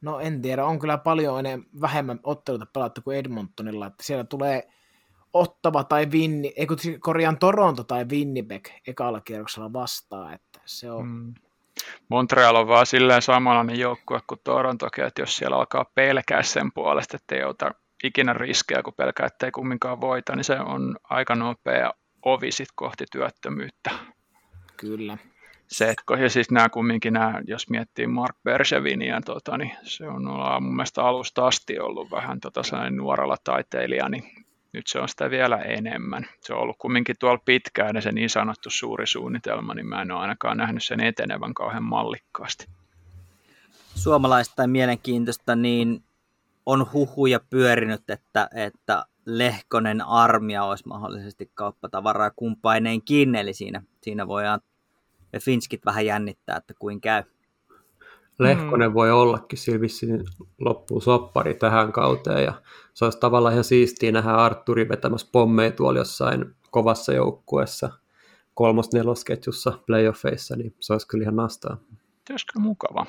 no 0.00 0.20
en 0.20 0.42
tiedä, 0.42 0.64
on 0.64 0.78
kyllä 0.78 0.98
paljon 0.98 1.38
enemmän, 1.38 1.68
vähemmän 1.80 2.20
otteluita 2.22 2.66
pelattu 2.66 3.02
kuin 3.02 3.16
Edmontonilla, 3.16 3.86
että 3.86 4.04
siellä 4.04 4.24
tulee 4.24 4.68
Ottava 5.32 5.84
tai 5.84 6.10
Vinni, 6.10 6.52
ei 6.56 6.66
kun 6.66 6.76
korjaan 7.00 7.38
Toronto 7.38 7.84
tai 7.84 8.04
Winnipeg 8.04 8.68
ekalla 8.86 9.20
kierroksella 9.20 9.72
vastaan, 9.72 10.34
että 10.34 10.60
se 10.64 10.90
on... 10.90 11.08
Mm. 11.08 11.34
Montreal 12.08 12.56
on 12.56 12.68
vaan 12.68 12.86
silleen 12.86 13.22
samanlainen 13.22 13.78
joukkue 13.78 14.20
kuin 14.26 14.40
Torontokin, 14.44 15.04
että 15.04 15.22
jos 15.22 15.36
siellä 15.36 15.56
alkaa 15.56 15.84
pelkää 15.94 16.42
sen 16.42 16.72
puolesta, 16.72 17.16
että 17.16 17.34
ei 17.34 17.44
ota 17.44 17.74
ikinä 18.04 18.32
riskejä, 18.32 18.82
kun 18.82 18.94
pelkää, 18.96 19.26
että 19.26 19.46
ei 19.46 19.52
kumminkaan 19.52 20.00
voita, 20.00 20.36
niin 20.36 20.44
se 20.44 20.60
on 20.60 20.96
aika 21.04 21.34
nopea 21.34 21.92
ovi 22.24 22.52
sit 22.52 22.68
kohti 22.74 23.04
työttömyyttä. 23.12 23.90
Kyllä. 24.76 25.18
Se, 25.66 25.94
ja 26.20 26.28
siis 26.28 26.50
nämä 26.50 26.68
kumminkin, 26.68 27.12
nämä, 27.12 27.40
jos 27.46 27.70
miettii 27.70 28.06
Mark 28.06 28.36
Bergevinia, 28.44 29.20
tota, 29.20 29.58
niin 29.58 29.72
se 29.82 30.08
on 30.08 30.22
mun 30.60 30.76
mielestä 30.76 31.04
alusta 31.04 31.46
asti 31.46 31.78
ollut 31.78 32.10
vähän 32.10 32.40
tota, 32.40 32.90
nuorella 32.90 33.36
taiteilija, 33.44 34.08
niin 34.08 34.24
nyt 34.72 34.86
se 34.86 34.98
on 34.98 35.08
sitä 35.08 35.30
vielä 35.30 35.56
enemmän. 35.56 36.26
Se 36.40 36.54
on 36.54 36.60
ollut 36.60 36.76
kumminkin 36.78 37.16
tuolla 37.18 37.42
pitkään 37.44 37.96
ja 37.96 38.00
se 38.00 38.12
niin 38.12 38.30
sanottu 38.30 38.70
suuri 38.70 39.06
suunnitelma, 39.06 39.74
niin 39.74 39.86
mä 39.86 40.02
en 40.02 40.10
ole 40.10 40.20
ainakaan 40.20 40.56
nähnyt 40.56 40.84
sen 40.84 41.00
etenevän 41.00 41.54
kauhean 41.54 41.84
mallikkaasti. 41.84 42.66
Suomalaista 43.94 44.56
tai 44.56 44.68
mielenkiintoista, 44.68 45.56
niin 45.56 46.04
on 46.66 46.92
huhuja 46.92 47.40
pyörinyt, 47.50 48.10
että, 48.10 48.48
että 48.54 49.04
Lehkonen 49.26 50.02
armia 50.02 50.64
olisi 50.64 50.88
mahdollisesti 50.88 51.50
kauppatavaraa 51.54 52.30
kumpaineenkin, 52.30 53.34
eli 53.34 53.54
siinä, 53.54 53.82
siinä 54.02 54.28
voidaan 54.28 54.60
Finskit 55.40 55.84
vähän 55.84 56.06
jännittää, 56.06 56.56
että 56.56 56.74
kuin 56.78 57.00
käy. 57.00 57.22
Lehkonen 58.38 58.90
mm. 58.90 58.94
voi 58.94 59.10
ollakin, 59.10 59.58
sillä 59.58 59.80
vissiin 59.80 60.24
loppuu 60.60 61.00
soppari 61.00 61.54
tähän 61.54 61.92
kauteen 61.92 62.44
ja 62.44 62.52
se 62.94 63.04
olisi 63.04 63.20
tavallaan 63.20 63.52
ihan 63.54 63.64
siistiä 63.64 64.12
nähdä 64.12 64.30
Arturi 64.30 64.88
vetämässä 64.88 65.28
pommeja 65.32 65.70
tuolla 65.70 65.98
jossain 65.98 66.54
kovassa 66.70 67.12
joukkueessa 67.12 67.90
kolmos-nelosketjussa 68.54 69.78
playoffeissa, 69.86 70.56
niin 70.56 70.74
se 70.80 70.92
olisi 70.92 71.08
kyllä 71.08 71.22
ihan 71.22 71.36
nastaa. 71.36 71.76
Se 72.26 72.32
olisi 72.32 72.46
kyllä 72.46 72.64
mukava. 72.64 73.06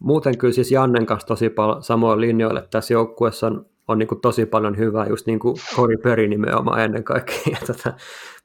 Muuten 0.00 0.38
kyllä 0.38 0.54
siis 0.54 0.72
Jannen 0.72 1.06
kanssa 1.06 1.26
tosi 1.26 1.50
paljon 1.50 1.82
samoin 1.82 2.20
linjoille. 2.20 2.68
Tässä 2.70 2.94
joukkueessa 2.94 3.46
on 3.46 3.66
on 3.88 3.98
niin 3.98 4.08
kuin 4.08 4.20
tosi 4.20 4.46
paljon 4.46 4.78
hyvää, 4.78 5.06
just 5.06 5.26
niin 5.26 5.38
kuin 5.38 5.56
Corey 5.76 5.96
Perry 5.96 6.28
nimenomaan 6.28 6.80
ennen 6.80 7.04
kaikkea. 7.04 7.58
Tota, 7.66 7.92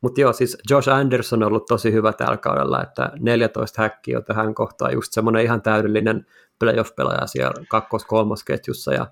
Mutta 0.02 0.22
joo, 0.22 0.34
siis 0.34 0.58
Josh 0.70 0.90
Anderson 0.90 1.44
on 1.44 1.48
ollut 1.48 1.66
tosi 1.66 1.92
hyvä 1.92 2.14
tällä 2.14 2.38
kaudella, 2.38 2.84
että 2.84 3.12
14 3.20 3.82
häkkiä 3.82 4.18
on 4.18 4.24
tähän 4.24 4.54
kohtaan 4.54 4.94
just 4.94 5.14
semmoinen 5.14 5.44
ihan 5.44 5.62
täydellinen 5.62 6.26
playoff-pelaaja 6.60 7.28
siellä 7.28 7.66
kakkos-kolmosketjussa 7.70 8.94
ja 8.94 9.08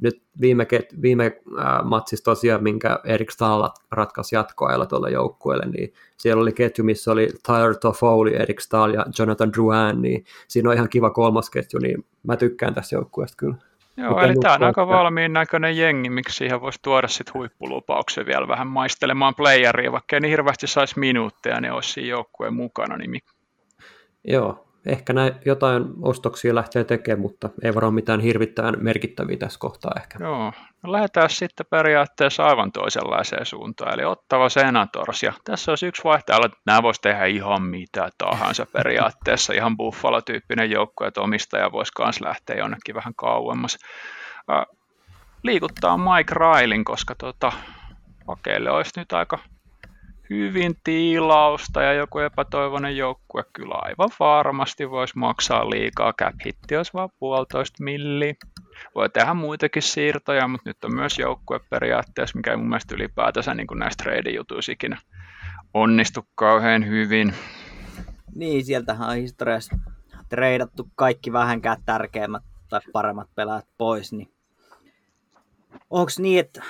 nyt 0.00 0.22
viime, 0.40 0.64
ket, 0.64 1.02
viime 1.02 1.40
äh, 1.58 1.84
matsissa 1.84 2.24
tosiaan, 2.24 2.62
minkä 2.62 3.00
Erik 3.04 3.30
Stahl 3.30 3.64
ratkaisi 3.90 4.34
jatkoajalla 4.34 4.86
tuolle 4.86 5.10
joukkueelle, 5.10 5.66
niin 5.66 5.92
siellä 6.16 6.42
oli 6.42 6.52
ketju, 6.52 6.84
missä 6.84 7.12
oli 7.12 7.28
Tyler 7.46 7.74
Toffoli, 7.76 8.36
Erik 8.36 8.60
Stahl 8.60 8.94
ja 8.94 9.06
Jonathan 9.18 9.52
Drouin, 9.52 10.02
niin 10.02 10.24
siinä 10.48 10.68
on 10.68 10.74
ihan 10.74 10.88
kiva 10.88 11.10
kolmosketju, 11.10 11.78
niin 11.78 12.04
mä 12.22 12.36
tykkään 12.36 12.74
tästä 12.74 12.96
joukkueesta 12.96 13.36
kyllä. 13.36 13.56
Joo, 13.96 14.20
eli 14.20 14.34
tämä 14.42 14.54
on 14.54 14.62
aika 14.62 14.88
valmiin 14.88 15.32
näköinen 15.32 15.76
jengi, 15.76 16.10
miksi 16.10 16.36
siihen 16.36 16.60
voisi 16.60 16.78
tuoda 16.82 17.08
sitten 17.08 17.34
huippulupauksen 17.34 18.26
vielä 18.26 18.48
vähän 18.48 18.66
maistelemaan 18.66 19.34
playeria, 19.34 19.92
vaikka 19.92 20.16
ei 20.16 20.20
niin 20.20 20.30
hirveästi 20.30 20.66
saisi 20.66 20.98
minuutteja, 20.98 21.60
ne 21.60 21.72
olisi 21.72 21.92
siinä 21.92 22.08
joukkueen 22.08 22.54
mukana. 22.54 22.96
Niin... 22.96 23.22
Joo, 24.24 24.63
ehkä 24.86 25.12
näin 25.12 25.34
jotain 25.44 25.84
ostoksia 26.02 26.54
lähtee 26.54 26.84
tekemään, 26.84 27.20
mutta 27.20 27.50
ei 27.62 27.74
varmaan 27.74 27.94
mitään 27.94 28.20
hirvittävän 28.20 28.74
merkittäviä 28.80 29.36
tässä 29.36 29.58
kohtaa 29.58 29.92
ehkä. 29.96 30.18
Joo, 30.20 30.52
no 30.82 30.92
lähdetään 30.92 31.30
sitten 31.30 31.66
periaatteessa 31.70 32.46
aivan 32.46 32.72
toisenlaiseen 32.72 33.46
suuntaan, 33.46 33.94
eli 33.94 34.04
ottava 34.04 34.48
Senators, 34.48 35.22
ja 35.22 35.32
tässä 35.44 35.72
olisi 35.72 35.86
yksi 35.86 36.04
vaihtoehto, 36.04 36.46
että 36.46 36.58
nämä 36.66 36.82
voisi 36.82 37.00
tehdä 37.00 37.24
ihan 37.24 37.62
mitä 37.62 38.08
tahansa 38.18 38.66
periaatteessa, 38.72 39.52
ihan 39.52 39.76
Buffalo-tyyppinen 39.76 40.70
joukkue, 40.70 41.06
että 41.06 41.20
omistaja 41.20 41.72
voisi 41.72 41.92
myös 41.98 42.20
lähteä 42.20 42.56
jonnekin 42.56 42.94
vähän 42.94 43.14
kauemmas. 43.16 43.78
Liikuttaa 45.42 45.98
Mike 45.98 46.34
Railin, 46.34 46.84
koska 46.84 47.14
tota, 47.14 47.52
pakeille 48.26 48.70
olisi 48.70 49.00
nyt 49.00 49.12
aika 49.12 49.38
hyvin 50.30 50.74
tiilausta 50.84 51.82
ja 51.82 51.92
joku 51.92 52.18
epätoivoinen 52.18 52.96
joukkue 52.96 53.44
kyllä 53.52 53.74
aivan 53.74 54.10
varmasti 54.20 54.90
voisi 54.90 55.18
maksaa 55.18 55.70
liikaa. 55.70 56.12
Cap 56.12 56.34
hitti 56.46 56.76
olisi 56.76 56.92
vaan 56.92 57.08
puolitoista 57.18 57.84
milli. 57.84 58.34
Voi 58.94 59.10
tehdä 59.10 59.34
muitakin 59.34 59.82
siirtoja, 59.82 60.48
mutta 60.48 60.70
nyt 60.70 60.84
on 60.84 60.94
myös 60.94 61.18
joukkue 61.18 61.60
periaatteessa, 61.70 62.36
mikä 62.36 62.50
ei 62.50 62.56
mun 62.56 62.68
mielestä 62.68 62.94
ylipäätänsä 62.94 63.54
niin 63.54 63.66
näistä 63.74 64.04
trade-jutuissa 64.04 64.72
ikinä 64.72 64.98
onnistu 65.74 66.26
kauhean 66.34 66.86
hyvin. 66.86 67.34
Niin, 68.34 68.64
sieltähän 68.64 69.08
on 69.08 69.16
historiassa 69.16 69.78
treidattu 70.28 70.88
kaikki 70.94 71.32
vähänkään 71.32 71.76
tärkeimmät 71.86 72.42
tai 72.68 72.80
paremmat 72.92 73.28
pelaajat 73.34 73.68
pois, 73.78 74.12
niin 74.12 74.32
onko 75.90 76.12
niin, 76.18 76.40
että 76.40 76.62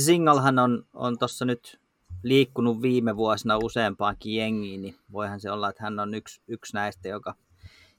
Zingalhan 0.00 0.58
on, 0.58 0.86
on 0.94 1.18
tuossa 1.18 1.44
nyt 1.44 1.80
liikkunut 2.22 2.82
viime 2.82 3.16
vuosina 3.16 3.58
useampaankin 3.58 4.34
jengiin, 4.34 4.82
niin 4.82 4.96
voihan 5.12 5.40
se 5.40 5.50
olla, 5.50 5.68
että 5.68 5.82
hän 5.82 6.00
on 6.00 6.14
yksi, 6.14 6.42
yksi 6.48 6.74
näistä, 6.74 7.08
joka, 7.08 7.34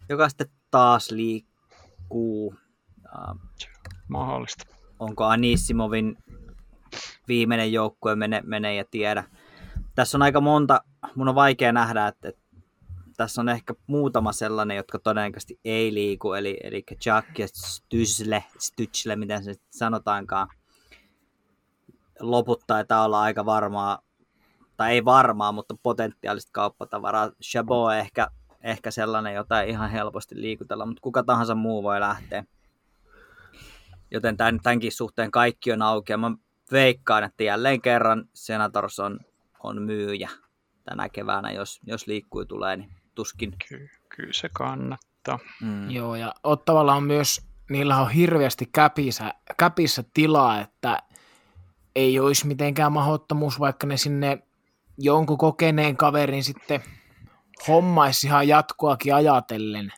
joka 0.10 0.30
sitten 0.30 0.48
taas 0.72 1.12
liikkuu. 1.12 2.56
Mahdollista. 4.08 4.66
Onko 5.00 5.26
Anissimovin 5.26 6.18
viimeinen 7.28 7.74
joukkue 7.74 8.16
mene, 8.16 8.42
mene 8.46 8.76
ja 8.76 8.86
tiedä. 8.92 9.24
Tässä 9.96 10.18
on 10.18 10.22
aika 10.22 10.42
monta, 10.42 10.82
mun 11.16 11.28
on 11.28 11.36
vaikea 11.36 11.72
nähdä, 11.72 12.08
että, 12.08 12.30
että 12.30 12.42
tässä 13.18 13.42
on 13.42 13.50
ehkä 13.50 13.74
muutama 13.88 14.32
sellainen, 14.32 14.78
jotka 14.78 15.00
todennäköisesti 15.00 15.60
ei 15.66 15.94
liiku, 15.94 16.34
eli, 16.34 16.58
eli 16.64 16.84
Jack 17.06 17.40
ja 17.40 17.48
Stysle, 17.48 18.44
Stysle, 18.60 19.16
miten 19.16 19.44
se 19.44 19.56
sanotaankaan 19.70 20.48
loput 22.20 22.64
taitaa 22.68 23.06
olla 23.06 23.22
aika 23.22 23.46
varmaa, 23.46 24.00
tai 24.78 24.92
ei 24.92 25.06
varmaa, 25.06 25.52
mutta 25.52 25.76
potentiaalista 25.84 26.50
kauppatavaraa. 26.54 27.32
Chabot 27.44 27.94
ehkä, 27.94 28.28
ehkä 28.64 28.92
sellainen, 28.92 29.34
jota 29.34 29.62
ei 29.62 29.70
ihan 29.70 29.90
helposti 29.90 30.42
liikutella, 30.42 30.86
mutta 30.86 31.02
kuka 31.02 31.24
tahansa 31.24 31.56
muu 31.56 31.84
voi 31.84 32.00
lähteä. 32.00 32.44
Joten 34.12 34.38
tämän, 34.38 34.60
tämänkin 34.64 34.92
suhteen 34.92 35.32
kaikki 35.32 35.72
on 35.72 35.82
auki, 35.82 36.14
ja 36.14 36.18
mä 36.18 36.32
veikkaan, 36.72 37.24
että 37.24 37.44
jälleen 37.44 37.82
kerran 37.82 38.26
Senators 38.34 39.00
on, 39.00 39.20
on 39.64 39.82
myyjä 39.82 40.30
tänä 40.84 41.10
keväänä, 41.10 41.52
jos, 41.52 41.80
jos 41.84 42.08
liikkui 42.08 42.46
tulee, 42.46 42.78
niin 42.78 42.90
tuskin. 43.16 43.54
Ky- 43.70 43.90
kyllä 44.16 44.34
se 44.34 44.50
kannattaa. 44.54 45.40
Mm. 45.62 45.90
Joo, 45.90 46.16
ja 46.16 46.34
Ottavalla 46.44 46.94
on 46.94 47.04
myös, 47.04 47.42
niillä 47.70 47.98
on 47.98 48.12
hirveästi 48.12 48.70
käpissä, 48.74 49.34
käpissä 49.58 50.04
tilaa, 50.14 50.60
että 50.62 51.04
ei 51.96 52.20
olisi 52.20 52.48
mitenkään 52.48 52.92
mahottomuus, 52.92 53.60
vaikka 53.60 53.88
ne 53.88 53.98
sinne 53.98 54.40
jonkun 54.98 55.38
kokeneen 55.38 55.98
kaverin 55.98 56.44
sitten 56.44 56.84
hommaisi 57.68 58.28
ihan 58.28 58.48
jatkoakin 58.48 59.16
ajatellen. 59.16 59.94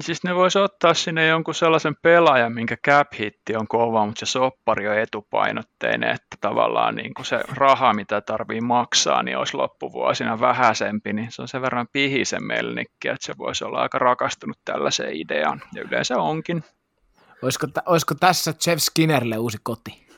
Siis 0.00 0.24
ne 0.24 0.34
voisi 0.34 0.58
ottaa 0.58 0.94
sinne 0.94 1.26
jonkun 1.26 1.54
sellaisen 1.54 1.96
pelaajan, 2.02 2.52
minkä 2.52 2.76
cap 2.86 3.08
hitti 3.18 3.56
on 3.56 3.68
kova, 3.68 4.06
mutta 4.06 4.26
se 4.26 4.30
soppari 4.30 4.88
on 4.88 4.98
etupainotteinen, 4.98 6.10
että 6.10 6.36
tavallaan 6.40 6.94
niin 6.94 7.14
kuin 7.14 7.26
se 7.26 7.40
raha, 7.54 7.92
mitä 7.92 8.20
tarvii 8.20 8.60
maksaa, 8.60 9.22
niin 9.22 9.38
olisi 9.38 9.56
loppuvuosina 9.56 10.40
vähäisempi, 10.40 11.12
niin 11.12 11.32
se 11.32 11.42
on 11.42 11.48
sen 11.48 11.62
verran 11.62 11.88
pihisen 11.92 12.44
melnikki, 12.44 13.08
että 13.08 13.26
se 13.26 13.34
voisi 13.38 13.64
olla 13.64 13.78
aika 13.78 13.98
rakastunut 13.98 14.58
tällaiseen 14.64 15.16
ideaan, 15.16 15.62
ja 15.74 15.82
yleensä 15.82 16.16
onkin. 16.16 16.64
Olisiko, 17.42 17.66
olisiko 17.86 18.14
tässä 18.14 18.54
Jeff 18.66 18.82
Skinnerille 18.82 19.38
uusi 19.38 19.58
koti? 19.62 20.09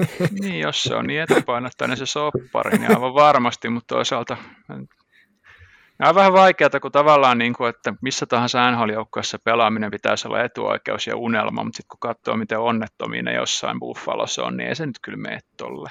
niin, 0.40 0.60
jos 0.60 0.82
se 0.82 0.94
on 0.94 1.06
niin 1.06 1.20
etupainotteinen 1.20 1.96
se 1.96 2.06
soppari, 2.06 2.78
niin 2.78 2.90
aivan 2.90 3.14
varmasti, 3.14 3.68
mutta 3.68 3.94
toisaalta 3.94 4.36
Nämä 5.98 6.10
on 6.10 6.14
vähän 6.14 6.32
vaikeaa, 6.32 6.80
kun 6.82 6.92
tavallaan, 6.92 7.38
niin 7.38 7.52
kuin, 7.52 7.70
että 7.70 7.94
missä 8.00 8.26
tahansa 8.26 8.70
NHL-joukkueessa 8.70 9.38
pelaaminen 9.44 9.90
pitäisi 9.90 10.28
olla 10.28 10.42
etuoikeus 10.42 11.06
ja 11.06 11.16
unelma, 11.16 11.64
mutta 11.64 11.76
sitten 11.76 11.88
kun 11.88 12.00
katsoo, 12.00 12.36
miten 12.36 12.58
onnettomia 12.58 13.22
ne 13.22 13.34
jossain 13.34 13.80
Buffalossa 13.80 14.44
on, 14.44 14.56
niin 14.56 14.68
ei 14.68 14.74
se 14.74 14.86
nyt 14.86 14.98
kyllä 15.02 15.18
mene 15.18 15.38
tolle. 15.56 15.90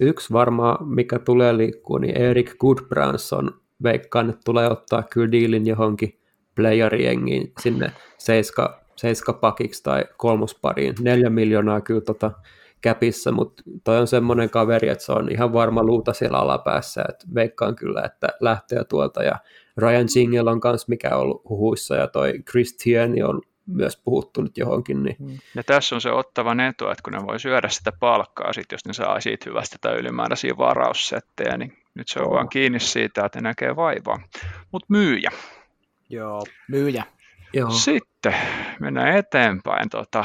Yksi 0.00 0.32
varmaan, 0.32 0.88
mikä 0.88 1.18
tulee 1.18 1.56
liikkuu, 1.56 1.98
niin 1.98 2.16
Erik 2.16 2.58
Goodbranson 2.58 3.60
veikkaan, 3.82 4.30
että 4.30 4.42
tulee 4.44 4.70
ottaa 4.70 5.02
kyllä 5.02 5.32
diilin 5.32 5.66
johonkin 5.66 6.20
playeriengiin 6.54 7.52
sinne 7.60 7.92
seiska 8.18 8.80
seiskapakiksi 8.96 9.82
tai 9.82 10.04
kolmospariin. 10.16 10.94
Neljä 11.00 11.30
miljoonaa 11.30 11.80
kyllä 11.80 12.00
tota 12.00 12.30
käpissä, 12.80 13.32
mutta 13.32 13.62
toi 13.84 13.98
on 13.98 14.06
semmoinen 14.06 14.50
kaveri, 14.50 14.88
että 14.88 15.04
se 15.04 15.12
on 15.12 15.32
ihan 15.32 15.52
varma 15.52 15.82
luuta 15.82 16.12
siellä 16.12 16.38
alapäässä, 16.38 17.04
että 17.08 17.26
veikkaan 17.34 17.76
kyllä, 17.76 18.02
että 18.04 18.28
lähtee 18.40 18.84
tuolta 18.84 19.22
ja 19.22 19.38
Ryan 19.76 20.08
Single 20.08 20.50
on 20.50 20.60
kanssa 20.60 20.86
mikä 20.88 21.08
on 21.16 21.20
ollut 21.20 21.42
huhuissa 21.48 21.96
ja 21.96 22.06
toi 22.06 22.42
Chris 22.50 22.76
Tierney 22.76 23.22
on 23.22 23.40
myös 23.66 23.96
puhuttunut 24.04 24.58
johonkin. 24.58 25.02
Niin. 25.02 25.16
Mm. 25.18 25.38
Ja 25.54 25.64
tässä 25.64 25.94
on 25.94 26.00
se 26.00 26.10
ottavan 26.10 26.60
etu, 26.60 26.88
että 26.88 27.02
kun 27.02 27.12
ne 27.12 27.26
voi 27.26 27.40
syödä 27.40 27.68
sitä 27.68 27.92
palkkaa, 28.00 28.52
sit 28.52 28.72
jos 28.72 28.84
ne 28.86 28.92
saa 28.92 29.20
siitä 29.20 29.50
hyvästä 29.50 29.76
tai 29.80 29.98
ylimääräisiä 29.98 30.52
varaussettejä, 30.58 31.56
niin 31.56 31.78
nyt 31.94 32.08
se 32.08 32.20
on 32.20 32.26
oh. 32.26 32.32
vaan 32.32 32.48
kiinni 32.48 32.80
siitä, 32.80 33.24
että 33.24 33.40
ne 33.40 33.48
näkee 33.48 33.76
vaivaa. 33.76 34.20
Mutta 34.72 34.86
myyjä. 34.88 35.30
Joo, 36.08 36.42
myyjä. 36.68 37.04
Joo. 37.52 37.70
Sitten 37.70 38.34
mennään 38.80 39.16
eteenpäin. 39.16 39.88
Tota, 39.90 40.24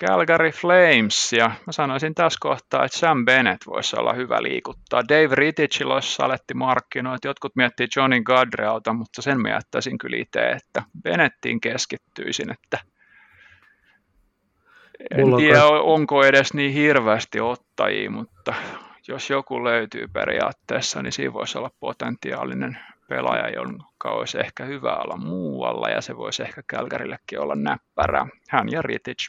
Calgary 0.00 0.50
Flames, 0.50 1.32
ja 1.32 1.50
mä 1.66 1.72
sanoisin 1.72 2.14
tässä 2.14 2.38
kohtaa, 2.40 2.84
että 2.84 2.98
Sam 2.98 3.24
Bennett 3.24 3.66
voisi 3.66 3.96
olla 3.98 4.12
hyvä 4.12 4.42
liikuttaa. 4.42 5.08
Dave 5.08 5.34
Rittich 5.34 5.82
loissa 5.82 6.24
aletti 6.24 6.54
markkinoit, 6.54 7.24
jotkut 7.24 7.56
miettii 7.56 7.86
Johnny 7.96 8.22
Gadreauta, 8.22 8.92
mutta 8.92 9.22
sen 9.22 9.40
mä 9.40 9.48
jättäisin 9.48 9.98
kyllä 9.98 10.16
itse, 10.16 10.50
että 10.50 10.82
Bennettiin 11.02 11.60
keskittyisin, 11.60 12.50
että 12.50 12.78
en 15.10 15.36
tiedä, 15.36 15.64
onko 15.66 16.24
edes 16.24 16.54
niin 16.54 16.72
hirveästi 16.72 17.40
ottajia, 17.40 18.10
mutta 18.10 18.54
jos 19.08 19.30
joku 19.30 19.64
löytyy 19.64 20.08
periaatteessa, 20.08 21.02
niin 21.02 21.12
siinä 21.12 21.32
voisi 21.32 21.58
olla 21.58 21.70
potentiaalinen 21.80 22.78
pelaaja, 23.08 23.50
jonka 23.50 24.10
olisi 24.10 24.40
ehkä 24.40 24.64
hyvä 24.64 24.96
olla 24.96 25.16
muualla, 25.16 25.88
ja 25.88 26.00
se 26.00 26.16
voisi 26.16 26.42
ehkä 26.42 26.62
Kälkärillekin 26.66 27.40
olla 27.40 27.54
näppärä. 27.54 28.26
Hän 28.48 28.68
ja 28.72 28.82
Rittich. 28.82 29.28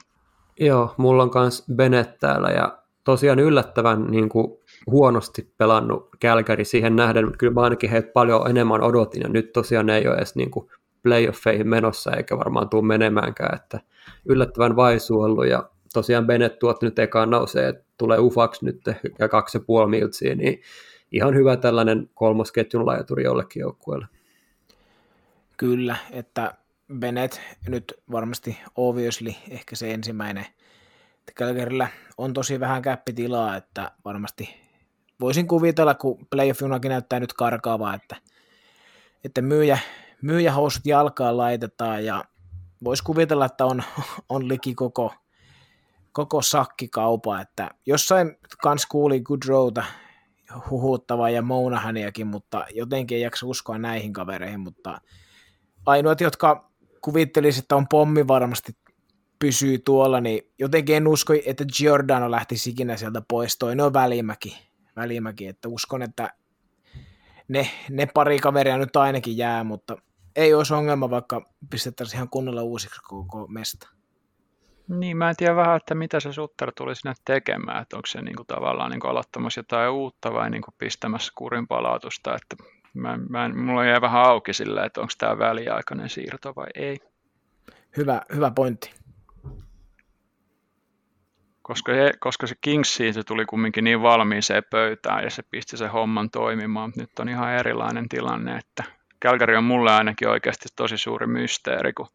Joo, 0.60 0.94
mulla 0.98 1.24
on 1.24 1.32
myös 1.36 1.64
Bennett 1.76 2.20
täällä 2.20 2.50
ja 2.50 2.78
tosiaan 3.04 3.40
yllättävän 3.40 4.08
niin 4.12 4.30
kuin, 4.30 4.58
huonosti 4.92 5.54
pelannut 5.58 6.10
Kälkäri 6.20 6.66
siihen 6.66 6.96
nähden. 6.96 7.38
Kyllä 7.38 7.54
mä 7.54 7.62
ainakin 7.62 7.90
heitä 7.90 8.12
paljon 8.14 8.50
enemmän 8.50 8.82
odotin 8.82 9.22
ja 9.22 9.30
nyt 9.30 9.54
tosiaan 9.54 9.86
ne 9.86 9.98
ei 9.98 10.08
ole 10.08 10.18
edes 10.18 10.36
niin 10.36 10.52
kuin, 10.52 10.70
playoffeihin 11.04 11.68
menossa 11.68 12.12
eikä 12.12 12.38
varmaan 12.38 12.70
tule 12.70 12.86
menemäänkään, 12.86 13.56
että 13.56 13.80
yllättävän 14.26 14.76
vaisu 14.76 15.22
ollut 15.22 15.48
ja 15.48 15.70
tosiaan 15.94 16.28
Bennett 16.28 16.60
tuot 16.60 16.82
nyt 16.82 17.00
ekaan 17.00 17.30
nousee, 17.30 17.68
että 17.68 17.84
tulee 17.98 18.20
ufaksi 18.20 18.66
nyt 18.66 18.82
ja 19.20 19.30
kaksi 19.30 19.58
ja 19.58 19.64
puoli 19.68 19.90
miltsiä, 19.90 20.36
niin 20.36 20.62
ihan 21.12 21.36
hyvä 21.36 21.58
tällainen 21.58 22.10
kolmas 22.14 22.52
ketjun 22.52 22.86
lajaturi 22.86 23.24
jollekin 23.24 23.60
joukkueelle. 23.60 24.08
Kyllä, 25.58 25.96
että 26.12 26.54
Bennett 26.94 27.40
nyt 27.68 27.94
varmasti 28.12 28.60
obviously 28.76 29.34
ehkä 29.50 29.76
se 29.76 29.94
ensimmäinen. 29.94 30.46
Calgaryllä 31.34 31.88
on 32.18 32.34
tosi 32.34 32.60
vähän 32.60 32.82
käppitilaa, 32.82 33.56
että 33.56 33.92
varmasti 34.06 34.68
voisin 35.20 35.48
kuvitella, 35.48 35.96
kun 35.96 36.28
playoff 36.30 36.62
näyttää 36.90 37.20
nyt 37.20 37.34
karkaavaa, 37.34 37.94
että, 37.94 38.16
että 39.24 39.42
myyjä, 39.42 39.80
myyjähousut 40.22 40.86
jalkaan 40.86 41.38
laitetaan 41.38 42.06
ja 42.06 42.24
voisi 42.84 43.04
kuvitella, 43.04 43.46
että 43.46 43.66
on, 43.66 43.84
on 44.30 44.48
liki 44.48 44.76
koko, 44.76 45.14
koko 46.12 46.42
sakkikaupa, 46.42 47.42
että 47.42 47.70
jossain 47.86 48.38
kans 48.62 48.86
kuuli 48.86 49.20
Goodrowta 49.20 49.84
huhuttavaa 50.70 51.30
ja 51.30 51.42
Mounahaniakin, 51.42 52.28
mutta 52.28 52.66
jotenkin 52.74 53.16
ei 53.16 53.22
jaksa 53.22 53.46
uskoa 53.46 53.78
näihin 53.78 54.14
kavereihin, 54.14 54.60
mutta 54.60 55.02
ainoat, 55.86 56.22
jotka 56.22 56.72
kuvittelisi, 57.08 57.60
että 57.60 57.76
on 57.76 57.88
pommi 57.88 58.28
varmasti 58.28 58.78
pysyy 59.40 59.78
tuolla, 59.80 60.22
niin 60.22 60.52
jotenkin 60.60 60.96
en 60.96 61.08
usko, 61.08 61.34
että 61.46 61.66
Giordano 61.78 62.32
lähtisi 62.32 62.70
ikinä 62.70 62.98
sieltä 62.98 63.22
pois. 63.28 63.58
Toinen 63.58 63.86
on 63.86 63.94
välimäki, 63.94 64.58
välimäki 64.96 65.48
että 65.48 65.70
uskon, 65.70 66.02
että 66.02 66.34
ne, 67.48 67.70
ne 67.90 68.06
pari 68.06 68.40
kaveria 68.40 68.78
nyt 68.78 68.96
ainakin 68.96 69.38
jää, 69.38 69.64
mutta 69.64 69.98
ei 70.36 70.54
olisi 70.54 70.74
ongelma, 70.74 71.10
vaikka 71.10 71.50
pistettäisiin 71.70 72.18
ihan 72.18 72.30
kunnolla 72.30 72.62
uusiksi 72.62 73.02
koko 73.04 73.48
mesta. 73.48 73.90
Niin, 74.88 75.18
mä 75.18 75.30
en 75.30 75.36
tiedä 75.36 75.56
vähän, 75.56 75.78
että 75.78 75.96
mitä 75.96 76.20
se 76.20 76.34
Sutter 76.34 76.72
tuli 76.72 76.96
sinne 76.96 77.14
tekemään, 77.26 77.82
että 77.82 77.96
onko 77.96 78.06
se 78.06 78.22
niin 78.22 78.36
kuin, 78.36 78.48
tavallaan 78.48 78.92
niin 78.92 79.00
kuin 79.00 79.12
aloittamassa 79.12 79.60
jotain 79.60 79.92
uutta 79.92 80.34
vai 80.34 80.50
niin 80.50 80.62
kuin 80.62 80.76
pistämässä 80.78 81.32
kurin 81.36 81.68
palautusta, 81.68 82.36
että 82.36 82.64
Mä, 82.94 83.20
mä, 83.30 83.50
mulla 83.50 83.86
jäi 83.86 84.02
vähän 84.02 84.22
auki 84.22 84.54
sillä, 84.54 84.86
että 84.86 85.02
onko 85.02 85.14
tämä 85.18 85.38
väliaikainen 85.38 86.10
siirto 86.10 86.54
vai 86.56 86.68
ei. 86.76 87.00
Hyvä, 87.98 88.22
hyvä 88.36 88.52
pointti. 88.52 88.94
Koska, 91.62 91.94
he, 91.94 92.12
koska 92.20 92.48
se 92.48 92.56
Kingsiin 92.62 93.14
se 93.14 93.24
tuli 93.24 93.46
kumminkin 93.46 93.84
niin 93.84 94.02
valmiiseen 94.02 94.64
pöytään 94.70 95.24
ja 95.24 95.30
se 95.30 95.44
pisti 95.52 95.78
sen 95.78 95.92
homman 95.92 96.30
toimimaan. 96.30 96.94
Nyt 96.96 97.20
on 97.20 97.30
ihan 97.30 97.54
erilainen 97.54 98.10
tilanne, 98.10 98.58
että 98.58 98.84
Calgary 99.26 99.56
on 99.56 99.64
mulle 99.64 99.92
ainakin 99.92 100.30
oikeasti 100.30 100.70
tosi 100.76 100.98
suuri 100.98 101.28
mysteeri, 101.28 101.94
kun 101.94 102.08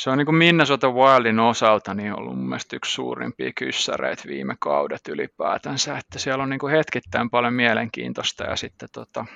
se 0.00 0.10
on 0.10 0.18
niin 0.18 0.26
kuin 0.26 0.36
Minnesota 0.36 0.90
Wildin 0.90 1.40
osalta 1.40 1.94
niin 1.94 2.18
ollut 2.18 2.36
mun 2.36 2.48
mielestä 2.48 2.76
yksi 2.76 2.92
suurimpia 2.92 3.52
kyssäreitä 3.52 4.22
viime 4.26 4.56
kaudet 4.58 5.08
ylipäätänsä, 5.08 5.98
että 5.98 6.18
siellä 6.18 6.42
on 6.42 6.50
niin 6.50 6.60
kuin 6.60 6.72
hetkittäin 6.72 7.30
paljon 7.30 7.54
mielenkiintoista 7.54 8.44
ja 8.44 8.56
sitten 8.56 8.88
tota, 8.92 9.26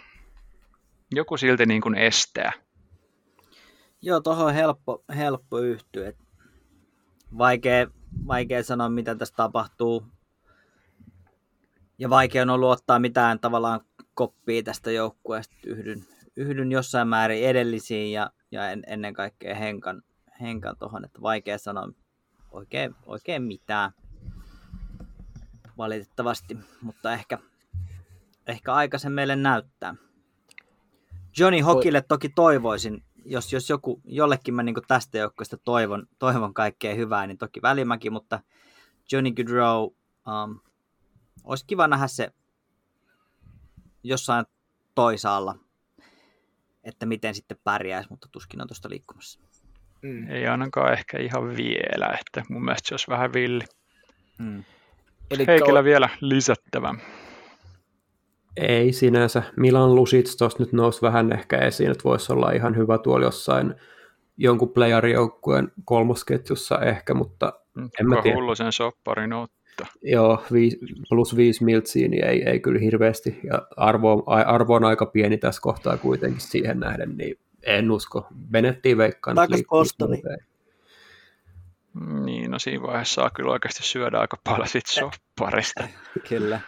joku 1.15 1.37
silti 1.37 1.67
niin 1.67 1.81
kuin 1.81 1.95
estää. 1.95 2.53
Joo, 4.03 4.21
tuohon 4.21 4.47
on 4.47 4.55
helppo, 4.55 5.05
helppo 5.17 5.59
yhtyä. 5.59 6.13
Vaikea, 7.39 7.87
vaikea 8.27 8.63
sanoa, 8.63 8.89
mitä 8.89 9.15
tässä 9.15 9.35
tapahtuu. 9.37 10.07
Ja 11.99 12.11
vaikea 12.11 12.43
on 12.43 12.51
ollut 12.51 12.71
ottaa 12.71 12.99
mitään 12.99 13.41
tavallaan 13.41 13.81
koppia 14.15 14.63
tästä 14.63 14.91
joukkueesta. 14.91 15.55
Yhdyn, 15.67 16.05
yhdyn 16.37 16.73
jossain 16.73 17.09
määrin 17.09 17.45
edellisiin 17.45 18.13
ja, 18.13 18.31
ja 18.51 18.71
en, 18.71 18.83
ennen 18.87 19.15
kaikkea 19.15 19.55
Henkan, 19.55 20.03
Henkan 20.41 20.77
tuohon, 20.79 21.05
että 21.05 21.23
vaikea 21.23 21.59
sanoa 21.59 21.89
oikein, 22.51 22.95
oikein 23.07 23.43
mitään 23.43 23.93
valitettavasti, 25.79 26.59
mutta 26.83 27.13
ehkä, 27.13 27.39
ehkä 28.47 28.75
aika 28.75 28.99
sen 28.99 29.13
meille 29.13 29.37
näyttää. 29.37 29.95
Johnny 31.39 31.61
Hokille 31.61 32.03
toki 32.03 32.29
toivoisin, 32.29 33.05
jos, 33.25 33.53
jos 33.53 33.71
joku, 33.71 34.01
jollekin 34.05 34.55
mä 34.55 34.63
niin 34.63 34.75
tästä 34.89 35.19
joukkoista 35.19 35.57
toivon, 35.57 36.07
toivon 36.19 36.55
kaikkea 36.55 36.95
hyvää, 36.95 37.27
niin 37.27 37.39
toki 37.39 37.63
Välimäki, 37.63 38.11
mutta 38.11 38.41
Johnny 39.13 39.31
Goodrow, 39.33 39.83
um, 39.83 40.61
olisi 41.45 41.65
kiva 41.67 41.89
nähdä 41.89 42.07
se 42.07 42.33
jossain 44.03 44.47
toisaalla, 44.95 45.59
että 46.85 47.07
miten 47.07 47.35
sitten 47.35 47.59
pärjäisi, 47.65 48.11
mutta 48.11 48.29
tuskin 48.33 48.61
on 48.61 48.69
tuosta 48.69 48.91
liikkumassa. 48.91 49.41
Mm. 50.05 50.31
Ei 50.31 50.47
ainakaan 50.47 50.93
ehkä 50.93 51.19
ihan 51.19 51.57
vielä, 51.57 52.19
että 52.21 52.43
mun 52.49 52.65
mielestä 52.65 52.89
se 52.89 52.95
olisi 52.95 53.09
vähän 53.09 53.33
villi. 53.33 53.65
Mm. 54.39 54.65
Eli 55.31 55.47
Heikillä 55.47 55.79
on... 55.79 55.85
vielä 55.85 56.09
lisättävä. 56.21 56.95
Ei 58.57 58.93
sinänsä. 58.93 59.43
Milan 59.57 59.95
Lusits 59.95 60.37
tuossa 60.37 60.63
nyt 60.63 60.73
nousi 60.73 61.03
vähän 61.03 61.33
ehkä 61.33 61.59
esiin, 61.59 61.91
että 61.91 62.05
voisi 62.05 62.33
olla 62.33 62.51
ihan 62.51 62.77
hyvä 62.77 62.99
tuolla 62.99 63.27
jossain 63.27 63.75
jonkun 64.37 64.71
playerijoukkueen 64.71 65.73
kolmosketjussa 65.85 66.79
ehkä, 66.79 67.15
mutta 67.15 67.53
mm, 67.75 67.89
en 68.01 68.09
mä 68.09 68.23
tiedä. 68.23 68.37
hullu 68.37 68.55
sen 68.55 68.73
sopparin 68.73 69.33
ottaa. 69.33 69.87
Joo, 70.03 70.45
viis, 70.53 70.79
plus 71.09 71.37
viisi 71.37 71.65
miltsiä, 71.65 72.09
niin 72.09 72.25
ei, 72.25 72.43
ei 72.43 72.61
kyllä 72.61 72.81
hirveästi. 72.81 73.41
Ja 73.45 73.67
arvo, 73.77 74.25
arvo 74.27 74.75
on 74.75 74.85
aika 74.85 75.07
pieni 75.07 75.39
tässä 75.39 75.61
kohtaa 75.63 75.97
kuitenkin 75.97 76.41
siihen 76.41 76.81
nähden, 76.81 77.17
niin 77.17 77.37
en 77.67 77.91
usko. 77.91 78.27
Benettiin 78.51 78.99
veikkaan. 78.99 79.37
Takas 79.37 79.63
Bostoni. 79.69 80.23
Niin, 82.25 82.51
no 82.51 82.59
siinä 82.59 82.83
vaiheessa 82.83 83.15
saa 83.15 83.31
kyllä 83.31 83.53
oikeasti 83.53 83.83
syödä 83.83 84.19
aika 84.19 84.37
paljon 84.45 84.69
sit 84.69 84.87
sopparista. 84.87 85.89
kyllä. 86.29 86.61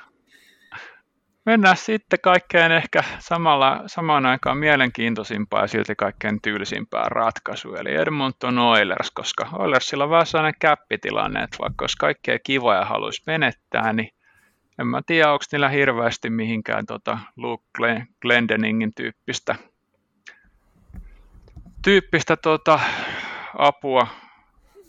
Mennään 1.46 1.76
sitten 1.76 2.18
kaikkeen 2.22 2.72
ehkä 2.72 3.04
samalla, 3.18 3.82
samaan 3.86 4.26
aikaan 4.26 4.58
mielenkiintoisimpaa 4.58 5.60
ja 5.60 5.66
silti 5.66 5.94
kaikkein 5.94 6.42
tyylisimpää 6.42 7.08
ratkaisua, 7.08 7.76
eli 7.76 7.94
Edmonton 7.94 8.58
Oilers, 8.58 9.10
koska 9.10 9.48
Oilersilla 9.52 10.04
on 10.04 10.10
vähän 10.10 10.26
sellainen 10.26 10.58
käppitilanne, 10.60 11.42
että 11.42 11.56
vaikka 11.60 11.82
olisi 11.82 11.96
kaikkea 11.96 12.38
kivoja 12.38 12.84
haluaisi 12.84 13.22
menettää, 13.26 13.92
niin 13.92 14.10
en 14.78 14.86
mä 14.86 15.00
tiedä, 15.06 15.32
onko 15.32 15.44
niillä 15.52 15.68
hirveästi 15.68 16.30
mihinkään 16.30 16.86
tota 16.86 17.18
Luke 17.36 18.06
Glendeningin 18.22 18.94
tyyppistä 18.94 19.54
tyyppistä 21.86 22.36
tuota, 22.36 22.80
apua 23.58 24.06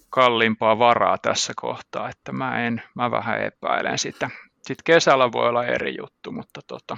kalliimpaa 0.09 0.79
varaa 0.79 1.17
tässä 1.17 1.53
kohtaa, 1.55 2.09
että 2.09 2.31
mä, 2.31 2.67
en, 2.67 2.81
mä 2.95 3.11
vähän 3.11 3.41
epäilen 3.41 3.99
sitä. 3.99 4.29
Sitten 4.55 4.83
kesällä 4.85 5.31
voi 5.31 5.49
olla 5.49 5.65
eri 5.65 5.97
juttu, 5.97 6.31
mutta 6.31 6.61
tota, 6.67 6.97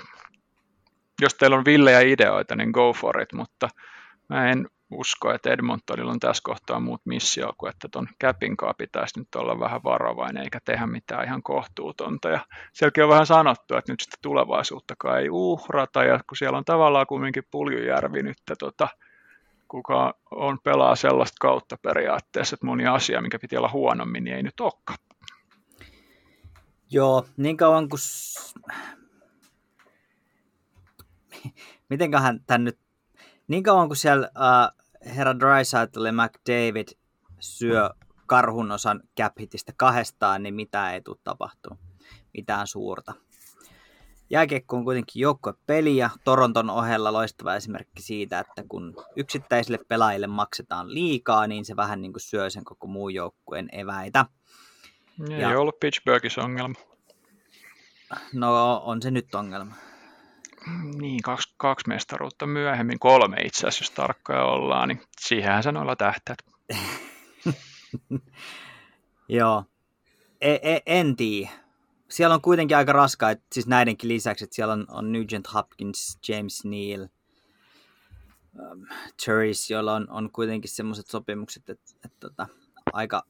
jos 1.21 1.33
teillä 1.33 1.57
on 1.57 1.65
villejä 1.65 1.99
ideoita, 1.99 2.55
niin 2.55 2.69
go 2.69 2.93
for 2.93 3.21
it, 3.21 3.33
mutta 3.33 3.69
mä 4.29 4.51
en, 4.51 4.67
usko, 4.91 5.33
että 5.33 5.49
Edmontonilla 5.49 6.11
on 6.11 6.19
tässä 6.19 6.41
kohtaa 6.43 6.79
muut 6.79 7.01
missio 7.05 7.53
kuin, 7.57 7.69
että 7.69 7.87
tuon 7.91 8.07
Capinkaa 8.23 8.73
pitäisi 8.73 9.19
nyt 9.19 9.35
olla 9.35 9.59
vähän 9.59 9.83
varovainen 9.83 10.43
eikä 10.43 10.59
tehdä 10.65 10.87
mitään 10.87 11.25
ihan 11.25 11.43
kohtuutonta. 11.43 12.29
Ja 12.29 12.39
sielläkin 12.73 13.03
on 13.03 13.09
vähän 13.09 13.25
sanottu, 13.25 13.75
että 13.75 13.93
nyt 13.93 13.99
sitä 13.99 14.17
tulevaisuuttakaan 14.21 15.19
ei 15.19 15.29
uhrata, 15.29 16.03
ja 16.03 16.19
kun 16.29 16.37
siellä 16.37 16.57
on 16.57 16.65
tavallaan 16.65 17.07
kumminkin 17.07 17.43
Puljujärvi 17.51 18.23
nyt, 18.23 18.37
tota, 18.59 18.87
kuka 19.69 20.13
on 20.31 20.59
pelaa 20.63 20.95
sellaista 20.95 21.35
kautta 21.39 21.77
periaatteessa, 21.81 22.53
että 22.53 22.65
moni 22.65 22.87
asia, 22.87 23.21
mikä 23.21 23.39
piti 23.39 23.57
olla 23.57 23.69
huonommin, 23.69 24.23
niin 24.23 24.35
ei 24.35 24.43
nyt 24.43 24.59
olekaan. 24.59 24.97
Joo, 26.91 27.25
niin 27.37 27.57
kauan 27.57 27.89
kuin... 27.89 27.99
Mitenköhän 31.89 32.39
tämän 32.47 32.63
nyt... 32.63 32.79
Niin 33.47 33.63
kauan 33.63 33.87
kuin 33.87 33.97
siellä 33.97 34.27
uh, 34.27 34.85
herra 35.15 35.39
Drysaitl 35.39 36.05
ja 36.05 36.13
McDavid 36.13 36.87
syö 37.39 37.89
karhun 38.25 38.71
osan 38.71 39.01
cap 39.19 39.33
kahdestaan, 39.77 40.43
niin 40.43 40.55
mitä 40.55 40.93
ei 40.93 41.01
tule 41.01 41.17
tapahtuu. 41.23 41.77
Mitään 42.33 42.67
suurta. 42.67 43.13
Jääkiekko 44.29 44.77
on 44.77 44.83
kuitenkin 44.83 45.25
peli 45.67 45.97
ja 45.97 46.09
Toronton 46.23 46.69
ohella 46.69 47.13
loistava 47.13 47.55
esimerkki 47.55 48.01
siitä, 48.01 48.39
että 48.39 48.63
kun 48.69 48.95
yksittäisille 49.15 49.79
pelaajille 49.87 50.27
maksetaan 50.27 50.93
liikaa, 50.93 51.47
niin 51.47 51.65
se 51.65 51.75
vähän 51.75 52.01
niin 52.01 52.13
kuin 52.13 52.21
syö 52.21 52.49
sen 52.49 52.63
koko 52.63 52.87
muun 52.87 53.13
joukkueen 53.13 53.69
eväitä. 53.71 54.25
Ei 55.29 55.41
ja, 55.41 55.59
ollut 55.59 55.79
Pittsburghissa 55.79 56.41
ongelma. 56.41 56.75
No 58.33 58.81
on 58.85 59.01
se 59.01 59.11
nyt 59.11 59.35
ongelma. 59.35 59.75
Niin, 60.99 61.21
kaksi, 61.21 61.53
kaksi 61.57 61.87
mestaruutta 61.87 62.47
myöhemmin, 62.47 62.99
kolme 62.99 63.37
itse 63.37 63.67
asiassa, 63.67 63.83
jos 63.83 63.91
tarkkoja 63.91 64.43
ollaan, 64.43 64.87
niin 64.87 65.01
siihenhän 65.19 65.63
se 65.63 65.71
noilla 65.71 65.95
tähtäät. 65.95 66.37
Joo, 69.29 69.63
e, 70.41 70.53
e, 70.53 70.81
en 70.85 71.15
tiedä. 71.15 71.68
Siellä 72.09 72.33
on 72.33 72.41
kuitenkin 72.41 72.77
aika 72.77 72.93
raskaa, 72.93 73.31
että 73.31 73.45
siis 73.53 73.67
näidenkin 73.67 74.07
lisäksi, 74.07 74.43
että 74.43 74.55
siellä 74.55 74.73
on, 74.73 74.85
on 74.89 75.11
Nugent 75.11 75.53
Hopkins, 75.53 76.19
James 76.27 76.65
Neal, 76.65 77.07
um, 78.59 78.85
Turris, 79.25 79.69
joilla 79.69 79.93
on, 79.93 80.09
on 80.09 80.31
kuitenkin 80.31 80.71
semmoiset 80.71 81.07
sopimukset, 81.07 81.69
että, 81.69 81.91
että, 81.95 82.07
että 82.07 82.17
tota, 82.19 82.47
aika, 82.93 83.23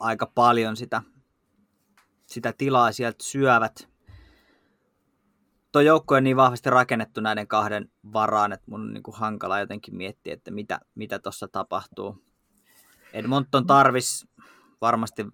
aika 0.00 0.26
paljon 0.34 0.76
sitä, 0.76 1.02
sitä 2.26 2.52
tilaa 2.52 2.92
sieltä 2.92 3.24
syövät 3.24 3.92
tuo 5.72 5.82
joukko 5.82 6.14
on 6.14 6.24
niin 6.24 6.36
vahvasti 6.36 6.70
rakennettu 6.70 7.20
näiden 7.20 7.48
kahden 7.48 7.90
varaan, 8.12 8.52
että 8.52 8.70
mun 8.70 8.80
on 8.80 8.92
niin 8.92 9.02
kuin 9.02 9.16
hankala 9.16 9.60
jotenkin 9.60 9.96
miettiä, 9.96 10.34
että 10.34 10.50
mitä, 10.50 10.80
mitä 10.94 11.18
tuossa 11.18 11.48
tapahtuu. 11.48 12.24
Edmonton 13.12 13.66
tarvis 13.66 14.26
varmasti, 14.80 15.26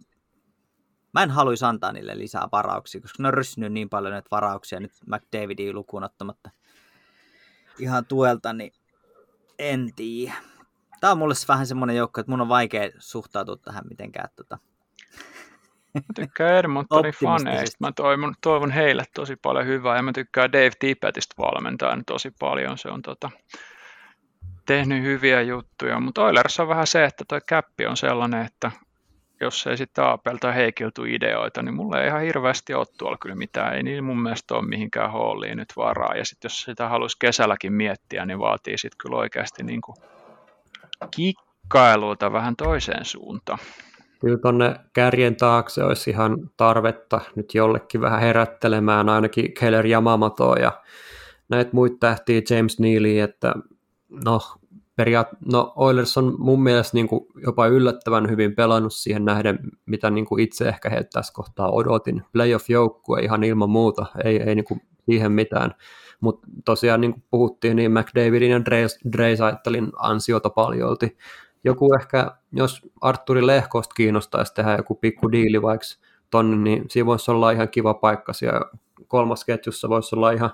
mä 1.15 1.23
en 1.23 1.31
haluaisi 1.31 1.65
antaa 1.65 1.93
niille 1.93 2.19
lisää 2.19 2.49
varauksia, 2.53 3.01
koska 3.01 3.23
ne 3.23 3.29
on 3.29 3.35
ryssinyt 3.35 3.73
niin 3.73 3.89
paljon 3.89 4.13
näitä 4.13 4.29
varauksia 4.31 4.81
nyt 4.81 4.93
McDavidin 5.07 5.75
lukuun 5.75 6.05
ottamatta 6.05 6.51
ihan 7.79 8.07
tuelta, 8.07 8.53
niin 8.53 8.73
en 9.59 9.91
tiedä. 9.97 10.35
Tämä 11.01 11.11
on 11.11 11.19
mulle 11.19 11.35
vähän 11.49 11.67
semmoinen 11.67 11.97
joukko, 11.97 12.21
että 12.21 12.31
mun 12.31 12.41
on 12.41 12.49
vaikea 12.49 12.91
suhtautua 12.99 13.57
tähän 13.57 13.85
mitenkään. 13.89 14.29
Tota, 14.37 14.59
Mä 15.95 16.01
tykkään 16.15 16.57
Edmontonin 16.57 17.15
faneista. 17.25 17.77
Mä 17.81 17.93
toivon, 17.93 18.35
toivon 18.41 18.71
heille 18.71 19.05
tosi 19.15 19.37
paljon 19.37 19.67
hyvää 19.67 19.97
ja 19.97 20.03
mä 20.03 20.13
tykkään 20.13 20.53
Dave 20.53 20.71
Tippettistä 20.79 21.35
valmentaa 21.39 21.99
tosi 22.07 22.31
paljon. 22.39 22.79
Se 22.79 22.89
on 22.89 23.03
tota, 23.03 23.31
tehnyt 24.67 25.03
hyviä 25.03 25.43
juttuja, 25.43 26.01
mutta 26.01 26.25
Oilers 26.25 26.61
on 26.61 26.69
vähän 26.69 26.87
se, 26.87 27.05
että 27.05 27.25
toi 27.29 27.41
käppi 27.49 27.87
on 27.87 27.97
sellainen, 27.97 28.47
että 28.47 28.71
jos 29.41 29.67
ei 29.67 29.77
sitten 29.77 30.05
Aapelta 30.05 30.53
heikiltu 30.53 31.05
ideoita, 31.05 31.63
niin 31.63 31.75
mulle 31.75 32.01
ei 32.01 32.07
ihan 32.07 32.23
hirveästi 32.23 32.75
ole 32.75 32.87
tuolla 32.99 33.17
kyllä 33.21 33.35
mitään. 33.35 33.75
Ei 33.75 33.83
niin 33.83 34.05
mun 34.05 34.23
mielestä 34.23 34.55
ole 34.55 34.69
mihinkään 34.69 35.13
hooliin 35.13 35.57
nyt 35.57 35.73
varaa. 35.77 36.17
Ja 36.17 36.25
sitten 36.25 36.49
jos 36.49 36.63
sitä 36.63 36.89
haluaisi 36.89 37.17
kesälläkin 37.21 37.73
miettiä, 37.73 38.27
niin 38.27 38.39
vaatii 38.39 38.79
sitten 38.79 38.99
kyllä 38.99 39.17
oikeasti 39.17 39.63
niin 39.63 39.81
kuin 39.81 39.97
kikkailuita 41.11 42.33
vähän 42.33 42.57
toiseen 42.57 43.05
suuntaan. 43.05 43.59
Kyllä 44.21 44.39
tuonne 44.39 44.77
kärjen 44.93 45.37
taakse 45.37 45.85
olisi 45.85 46.11
ihan 46.11 46.51
tarvetta 46.57 47.21
nyt 47.37 47.55
jollekin 47.55 48.01
vähän 48.01 48.21
herättelemään 48.21 49.09
ainakin 49.09 49.55
Keller 49.61 49.87
Yamamotoa 49.87 50.57
ja 50.57 50.73
näitä 51.49 51.71
muita 51.73 51.97
tähtiä 52.01 52.43
James 52.51 52.81
Neely, 52.81 53.21
että 53.21 53.55
no, 54.25 54.41
periaat, 54.99 55.29
no 55.53 55.73
Oilers 55.77 56.19
on 56.19 56.35
mun 56.39 56.63
mielestä 56.63 56.97
niin 56.97 57.09
kuin 57.09 57.27
jopa 57.47 57.67
yllättävän 57.67 58.31
hyvin 58.31 58.55
pelannut 58.55 58.95
siihen 58.95 59.25
nähden, 59.25 59.59
mitä 59.87 60.11
niin 60.11 60.27
kuin 60.27 60.43
itse 60.43 60.69
ehkä 60.69 60.91
he 60.91 61.05
tässä 61.13 61.33
kohtaa 61.33 61.71
odotin. 61.71 62.23
Playoff-joukkue 62.33 63.23
ihan 63.23 63.45
ilman 63.45 63.71
muuta, 63.71 64.07
ei, 64.25 64.43
ei 64.43 64.55
niin 64.55 64.65
kuin 64.65 64.81
siihen 65.07 65.33
mitään. 65.33 65.75
Mutta 66.21 66.49
tosiaan 66.65 67.01
niin 67.01 67.13
kuin 67.13 67.23
puhuttiin, 67.31 67.77
niin 67.77 67.93
McDavidin 67.93 68.51
ja 68.51 68.61
Dreisaitelin 69.13 69.93
ansiota 69.97 70.51
paljolti 70.51 71.17
joku 71.65 71.95
ehkä, 71.95 72.33
jos 72.53 72.83
Arturi 73.01 73.47
Lehkosta 73.47 73.95
kiinnostaisi 73.95 74.55
tehdä 74.55 74.77
joku 74.77 74.95
pikku 74.95 75.33
diili 75.33 75.63
vaikka 75.63 75.87
tonne, 76.31 76.57
niin 76.57 76.85
siinä 76.89 77.07
voisi 77.07 77.31
olla 77.31 77.51
ihan 77.51 77.69
kiva 77.69 77.95
paikka 77.95 78.33
siellä 78.33 78.61
kolmas 79.09 79.45
ketjussa 79.45 79.89
voisi 79.89 80.17
olla 80.17 80.31
ihan 80.31 80.51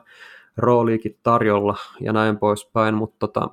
rooliikin 0.56 1.18
tarjolla 1.22 1.76
ja 2.00 2.12
näin 2.12 2.38
poispäin, 2.38 2.94
mutta 2.94 3.16
tota, 3.18 3.48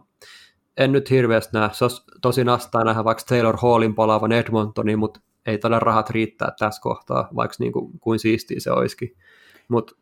en 0.78 0.92
nyt 0.92 1.10
hirveästi 1.10 1.58
näe. 1.58 1.70
Se 1.74 1.86
olisi 1.86 2.02
tosi 2.22 2.44
nastaa 2.44 2.84
nähdä 2.84 3.04
vaikka 3.04 3.24
Taylor 3.30 3.58
Hallin 3.62 3.96
palaavan 3.96 4.32
Edmontoniin, 4.32 5.00
mutta 5.00 5.20
ei 5.46 5.58
tällä 5.58 5.80
rahat 5.80 6.10
riittää 6.10 6.52
tässä 6.60 6.82
kohtaa, 6.82 7.30
vaikka 7.36 7.56
niin 7.60 7.72
kuin, 7.72 8.00
kuin 8.00 8.20
siistiä 8.20 8.60
se 8.60 8.72
olisikin. 8.72 9.18
Mutta 9.68 9.96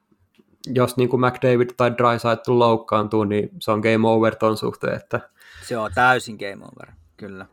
jos 0.68 0.98
niin 0.98 1.10
kuin 1.10 1.22
McDavid 1.22 1.70
tai 1.78 1.92
Drysaitel 1.98 2.60
loukkaantuu, 2.60 3.24
niin 3.24 3.50
se 3.60 3.72
on 3.72 3.80
game 3.80 4.08
over 4.08 4.36
ton 4.36 4.58
suhteen. 4.58 4.96
Että... 4.96 5.20
Se 5.64 5.78
on 5.78 5.92
täysin 5.96 6.36
game 6.36 6.66
over. 6.66 6.96
Kyllä. 7.18 7.46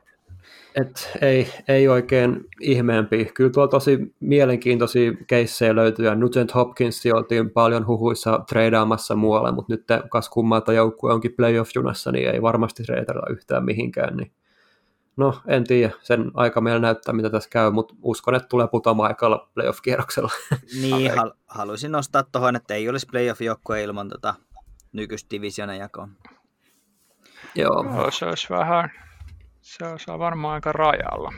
Et 0.76 1.10
ei, 1.20 1.52
ei 1.68 1.88
oikein 1.88 2.44
ihmeempi. 2.60 3.24
Kyllä 3.34 3.50
tuolla 3.50 3.68
tosi 3.68 4.14
mielenkiintoisia 4.20 5.12
keissejä 5.26 5.76
löytyy, 5.76 6.06
ja 6.06 6.14
Nugent 6.14 6.54
Hopkins 6.54 7.02
oltiin 7.14 7.50
paljon 7.50 7.86
huhuissa 7.86 8.44
treidaamassa 8.48 9.14
muualle, 9.14 9.52
mutta 9.52 9.72
nyt 9.72 9.84
kas 10.10 10.28
kummalta 10.28 10.72
joukkue 10.72 11.12
onkin 11.12 11.32
playoff-junassa, 11.32 12.12
niin 12.12 12.30
ei 12.30 12.42
varmasti 12.42 12.82
treidata 12.82 13.30
yhtään 13.30 13.64
mihinkään. 13.64 14.16
Niin 14.16 14.32
no, 15.16 15.40
en 15.46 15.64
tiedä, 15.64 15.92
sen 16.02 16.30
aika 16.34 16.60
meillä 16.60 16.80
näyttää, 16.80 17.14
mitä 17.14 17.30
tässä 17.30 17.50
käy, 17.50 17.70
mutta 17.70 17.94
uskon, 18.02 18.34
että 18.34 18.48
tulee 18.48 18.68
putoamaan 18.68 19.08
aikalla 19.08 19.48
playoff-kierroksella. 19.54 20.32
Niin, 20.82 21.10
hal- 21.16 21.34
haluaisin 21.46 21.92
nostaa 21.92 22.22
tuohon, 22.22 22.56
että 22.56 22.74
ei 22.74 22.88
olisi 22.88 23.06
playoff-joukkue 23.06 23.82
ilman 23.82 24.08
tota 24.08 24.34
nykyistä 24.92 25.30
divisionan 25.30 25.78
jakoa. 25.78 26.08
Joo. 27.54 27.84
Joo, 27.84 28.10
se 28.10 28.26
olisi 28.26 28.46
vähän 28.50 29.05
se 29.66 30.10
on 30.12 30.18
varmaan 30.18 30.54
aika 30.54 30.72
rajalla. 30.72 31.32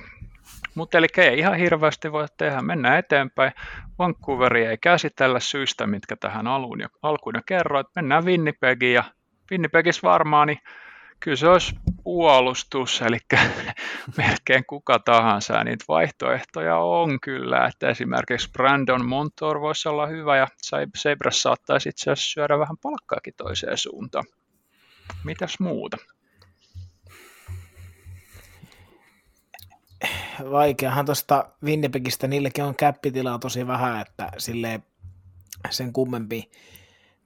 Mutta 0.75 0.99
eli 0.99 1.07
ei 1.17 1.39
ihan 1.39 1.55
hirveästi 1.55 2.13
voi 2.13 2.27
tehdä. 2.37 2.63
Mennään 2.63 2.99
eteenpäin. 2.99 3.53
Vancouveri 3.99 4.67
ei 4.67 4.79
käsitellä 4.79 5.41
syistä, 5.41 5.87
mitkä 5.87 6.17
tähän 6.17 6.47
alkuun 6.47 6.81
jo, 6.81 6.89
alkuun 7.03 7.35
jo 7.35 7.41
kerroit. 7.47 7.87
Mennään 7.97 8.25
Winnipegiin 8.25 8.95
ja 8.95 9.05
Winnipegissä 9.51 10.09
varmaan 10.09 10.47
niin 10.47 10.59
kyllä 11.21 11.37
se 11.37 11.49
olisi 11.49 11.75
puolustus, 12.05 13.03
eli 13.03 13.19
melkein 14.19 14.65
kuka 14.67 14.99
tahansa. 14.99 15.55
Ja 15.55 15.65
niitä 15.65 15.85
vaihtoehtoja 15.89 16.77
on 16.77 17.21
kyllä, 17.21 17.67
että 17.67 17.89
esimerkiksi 17.89 18.51
Brandon 18.51 19.07
Montour 19.07 19.61
voisi 19.61 19.89
olla 19.89 20.07
hyvä 20.07 20.37
ja 20.37 20.47
Sabres 20.97 21.43
saattaisi 21.43 21.89
itse 21.89 22.11
asiassa 22.11 22.33
syödä 22.33 22.59
vähän 22.59 22.79
palkkaakin 22.83 23.35
toiseen 23.37 23.79
suuntaan. 23.79 24.25
Mitäs 25.25 25.61
muuta? 25.61 25.97
Vaikeahan 30.51 31.07
tuosta 31.07 31.51
Winnipegistä, 31.65 32.27
niillekin 32.29 32.65
on 32.65 32.75
käppitilaa 32.75 33.39
tosi 33.39 33.67
vähän, 33.67 34.01
että 34.01 34.31
sille 34.39 34.81
sen 35.71 35.93
kummempi, 35.93 36.51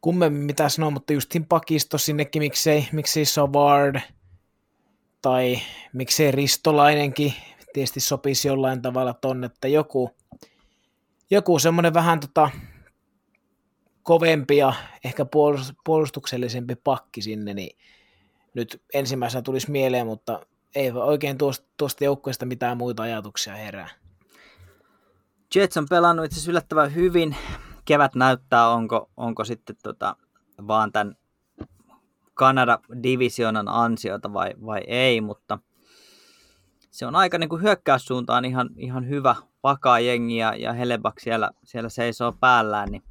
kummempi 0.00 0.38
mitä 0.38 0.68
sanoo, 0.68 0.90
mutta 0.90 1.12
justin 1.12 1.46
pakisto 1.46 1.98
sinnekin, 1.98 2.42
miksei, 2.42 2.88
miksei 2.92 3.24
Savard 3.24 4.00
tai 5.22 5.58
miksei 5.92 6.30
Ristolainenkin 6.30 7.34
tietysti 7.72 8.00
sopisi 8.00 8.48
jollain 8.48 8.82
tavalla 8.82 9.14
tonne, 9.14 9.46
että 9.46 9.68
joku, 9.68 10.10
joku 11.30 11.58
semmoinen 11.58 11.94
vähän 11.94 12.20
tota, 12.20 12.50
kovempi 14.02 14.56
ja 14.56 14.72
ehkä 15.04 15.26
puolustuksellisempi 15.84 16.74
pakki 16.74 17.22
sinne, 17.22 17.54
niin 17.54 17.78
nyt 18.54 18.82
ensimmäisenä 18.94 19.42
tulisi 19.42 19.70
mieleen, 19.70 20.06
mutta 20.06 20.46
ei 20.74 20.90
oikein 20.90 21.38
tuosta, 21.38 21.66
tuosta 21.76 22.04
joukkueesta 22.04 22.46
mitään 22.46 22.76
muita 22.76 23.02
ajatuksia 23.02 23.54
herää. 23.54 23.88
Jets 25.54 25.76
on 25.76 25.86
pelannut 25.90 26.24
itse 26.24 26.50
yllättävän 26.50 26.94
hyvin. 26.94 27.36
Kevät 27.84 28.14
näyttää, 28.14 28.68
onko, 28.68 29.10
onko 29.16 29.44
sitten 29.44 29.76
tota, 29.82 30.16
vaan 30.66 30.92
tämän 30.92 31.16
Kanada 32.34 32.78
divisionan 33.02 33.68
ansiota 33.68 34.32
vai, 34.32 34.54
vai 34.66 34.80
ei, 34.86 35.20
mutta 35.20 35.58
se 36.90 37.06
on 37.06 37.16
aika 37.16 37.38
niin 37.38 37.48
kuin 37.48 37.62
hyökkäyssuuntaan 37.62 38.44
ihan, 38.44 38.70
ihan 38.76 39.08
hyvä, 39.08 39.36
vakaa 39.62 40.00
jengi 40.00 40.36
ja, 40.36 40.54
ja 40.54 40.72
Helebak 40.72 41.20
siellä, 41.20 41.50
siellä 41.64 41.88
seisoo 41.88 42.32
päällään, 42.32 42.88
niin 42.88 43.02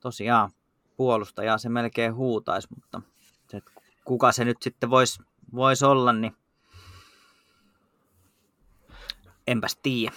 tosiaan 0.00 0.50
puolustaja 0.96 1.58
se 1.58 1.68
melkein 1.68 2.14
huutaisi, 2.14 2.68
mutta 2.74 3.02
se, 3.50 3.62
kuka 4.04 4.32
se 4.32 4.44
nyt 4.44 4.62
sitten 4.62 4.90
voisi 4.90 5.22
vois 5.54 5.82
olla, 5.82 6.12
niin 6.12 6.36
enpäs 9.46 9.78
tiedä. 9.82 10.12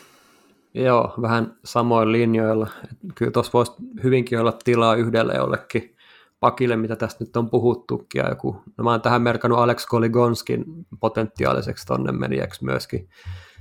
Joo, 0.73 1.13
vähän 1.21 1.57
samoin 1.65 2.11
linjoilla. 2.11 2.67
Kyllä 3.15 3.31
tuossa 3.31 3.51
voisi 3.53 3.71
hyvinkin 4.03 4.39
olla 4.39 4.51
tilaa 4.63 4.95
yhdelle 4.95 5.33
jollekin 5.33 5.95
pakille, 6.39 6.75
mitä 6.75 6.95
tästä 6.95 7.23
nyt 7.23 7.37
on 7.37 7.49
puhuttukin. 7.49 8.19
Ja 8.19 8.29
joku, 8.29 8.61
no 8.77 8.83
mä 8.83 8.91
oon 8.91 9.01
tähän 9.01 9.21
merkannut 9.21 9.59
Alex 9.59 9.85
Koligonskin 9.85 10.65
potentiaaliseksi 10.99 11.87
tonne 11.87 12.11
menijäksi 12.11 12.65
myöskin. 12.65 13.09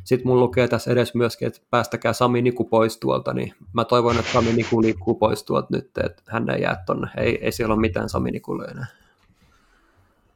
Sitten 0.05 0.29
mun 0.29 0.41
lukee 0.41 0.69
tässä 0.69 0.91
edes 0.91 1.15
myöskin, 1.15 1.49
että 1.49 1.61
päästäkää 1.71 2.13
Sami 2.13 2.43
Niku 2.43 2.65
pois 2.65 2.99
tuolta, 2.99 3.35
niin 3.35 3.55
mä 3.73 3.85
toivon, 3.85 4.19
että 4.19 4.33
Sami 4.33 4.53
Niku 4.53 4.83
liikkuu 4.83 5.15
pois 5.15 5.45
tuolta 5.45 5.69
nyt, 5.71 5.91
että 6.05 6.23
hän 6.27 6.51
ei 6.51 6.63
jää 6.63 6.83
tonne. 6.87 7.09
Ei, 7.17 7.45
ei 7.45 7.53
siellä 7.53 7.75
ole 7.75 7.81
mitään 7.81 8.09
Sami 8.09 8.31
Nikulle 8.31 8.65
enää. 8.65 8.87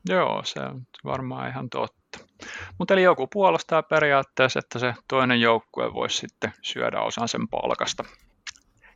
Joo, 0.08 0.42
se 0.44 0.60
on 0.60 0.82
varmaan 1.04 1.48
ihan 1.48 1.70
totta. 1.70 2.01
Mutta 2.78 2.94
eli 2.94 3.02
joku 3.02 3.26
puolustaa 3.26 3.82
periaatteessa, 3.82 4.58
että 4.58 4.78
se 4.78 4.94
toinen 5.08 5.40
joukkue 5.40 5.94
voisi 5.94 6.16
sitten 6.16 6.52
syödä 6.62 7.00
osan 7.00 7.28
sen 7.28 7.48
palkasta. 7.48 8.04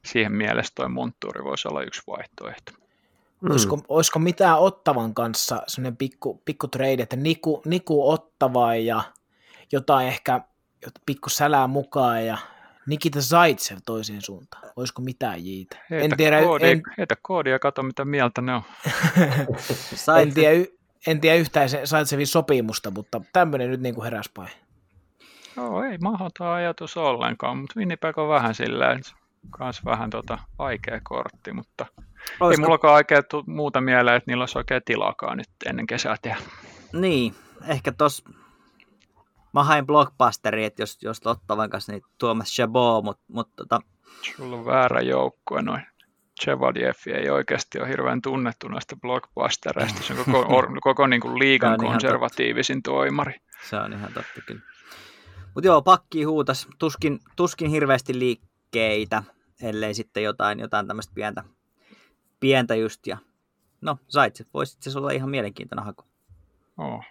Siihen 0.05 0.33
mielessä 0.33 0.73
toi 0.75 0.89
monttuuri 0.89 1.45
voisi 1.45 1.69
olla 1.69 1.83
yksi 1.83 2.03
vaihtoehto. 2.07 2.73
Mm. 3.41 3.51
Olisiko, 3.51 3.81
olisiko 3.89 4.19
mitään 4.19 4.59
Ottavan 4.59 5.15
kanssa 5.15 5.63
sellainen 5.67 5.97
pikku, 5.97 6.43
pikku 6.45 6.69
trade, 6.69 7.03
että 7.03 7.17
Niku, 7.17 7.63
Niku 7.65 8.11
Ottavaa 8.11 8.77
ja 8.77 9.03
jotain 9.73 10.09
ehkä 10.09 10.41
pikku 11.07 11.31
sälää 11.31 11.67
mukaan 11.67 12.27
ja 12.27 12.39
Nikita 12.87 13.21
Zaitsev 13.21 13.79
toiseen 13.87 14.23
suuntaan. 14.23 14.63
Olisiko 14.77 15.03
mitään 15.03 15.45
jiitä? 15.45 15.77
Heitä, 15.91 16.05
en 16.05 16.17
tiedä, 16.17 16.43
koodi, 16.43 16.71
en... 16.71 16.83
heitä 16.99 17.17
koodia 17.23 17.53
ja 17.53 17.59
katso, 17.59 17.83
mitä 17.83 18.05
mieltä 18.05 18.41
ne 18.41 18.55
on. 18.55 18.63
en, 20.23 20.35
tiedä, 20.35 20.65
en 21.07 21.21
tiedä 21.21 21.37
yhtään 21.37 21.69
se 21.69 21.83
Zaitsevin 21.85 22.27
sopimusta, 22.27 22.91
mutta 22.91 23.21
tämmöinen 23.33 23.71
nyt 23.71 23.81
niin 23.81 23.95
kuin 23.95 24.05
heräs 24.05 24.31
päin. 24.35 24.51
Joo, 25.57 25.83
ei 25.83 25.99
mahdoton 25.99 26.47
ajatus 26.47 26.97
ollenkaan, 26.97 27.59
mutta 27.59 27.75
Winnipeg 27.77 28.19
on 28.19 28.29
vähän 28.29 28.55
silleen, 28.55 29.01
kans 29.51 29.85
vähän 29.85 30.11
tota 30.11 30.39
vaikea 30.59 31.01
kortti, 31.03 31.53
mutta 31.53 31.87
Olisiko... 32.41 32.51
ei 32.51 32.57
mullakaan 32.57 32.95
oikein 32.95 33.23
muuta 33.47 33.81
mieleen, 33.81 34.17
että 34.17 34.31
niillä 34.31 34.43
olisi 34.43 34.59
oikein 34.59 34.83
tilakaan 34.85 35.37
nyt 35.37 35.49
ennen 35.67 35.87
kesää 35.87 36.17
tehdä. 36.23 36.37
Niin, 36.93 37.35
ehkä 37.69 37.93
tos 37.93 38.25
mä 39.53 39.65
hain 39.65 39.87
blockbusteri, 39.87 40.65
että 40.65 40.83
jos, 40.83 40.99
jos 41.03 41.25
Lottavan 41.25 41.71
kanssa, 41.71 41.93
niin 41.93 42.03
Tuomas 42.19 42.49
Chabot, 42.49 43.05
mutta 43.05 43.25
mut, 43.29 43.51
tota... 43.57 43.81
Sulla 44.37 44.57
on 44.57 44.67
väärä 44.67 45.01
joukkue 45.01 45.63
noin. 45.63 45.83
Chevalier 46.43 46.95
ei 47.15 47.31
oikeasti 47.31 47.81
ole 47.81 47.89
hirveän 47.89 48.23
tunnettu 48.23 48.69
näistä 48.69 48.97
blockbustereista. 48.97 50.03
Se 50.03 50.13
on 50.13 50.25
koko, 50.25 50.47
or, 50.57 50.81
koko 50.81 51.07
niin 51.07 51.21
kuin 51.21 51.39
liigan 51.39 51.79
konservatiivisin 51.79 52.83
toimari. 52.83 53.35
Se 53.69 53.77
on 53.77 53.93
ihan 53.93 54.13
totta 54.13 54.41
kyllä. 54.47 54.61
Mutta 55.55 55.69
joo, 55.69 55.83
pakki 55.83 56.25
huutas. 56.25 56.69
Tuskin, 56.79 57.19
tuskin 57.37 57.71
hirveästi 57.71 58.19
liikkeitä, 58.19 59.23
ellei 59.63 59.95
sitten 59.95 60.23
jotain, 60.23 60.61
jotain 60.61 60.87
tämmöistä 60.87 61.13
pientä, 61.15 61.45
pientä 62.41 62.75
just. 62.75 63.07
Ja, 63.07 63.19
no, 63.81 63.99
Zaitse, 64.13 64.45
voisi 64.55 64.77
se 64.81 64.99
olla 64.99 65.11
ihan 65.11 65.31
mielenkiintoinen 65.31 65.85
haku. 65.85 66.05
Oh, 66.79 67.05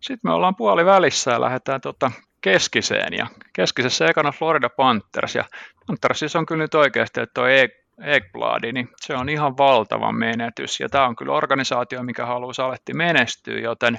sitten 0.00 0.30
me 0.30 0.34
ollaan 0.34 0.56
puoli 0.56 0.84
välissä 0.84 1.30
ja 1.30 1.40
lähdetään 1.40 1.80
tota 1.80 2.10
keskiseen. 2.40 3.12
Ja 3.12 3.26
keskisessä 3.52 4.06
ekana 4.06 4.32
Florida 4.32 4.68
Panthers. 4.68 5.34
Ja 5.34 5.44
Panthersissa 5.86 6.38
on 6.38 6.46
kyllä 6.46 6.64
nyt 6.64 6.74
oikeasti, 6.74 7.20
että 7.20 7.34
tuo 7.34 7.46
Ekbladi, 8.02 8.72
niin 8.72 8.88
se 8.96 9.14
on 9.14 9.28
ihan 9.28 9.56
valtava 9.56 10.12
menetys. 10.12 10.80
Ja 10.80 10.88
tämä 10.88 11.06
on 11.06 11.16
kyllä 11.16 11.32
organisaatio, 11.32 12.02
mikä 12.02 12.26
haluaa 12.26 12.52
Saletti 12.52 12.94
menestyä, 12.94 13.58
joten 13.58 13.98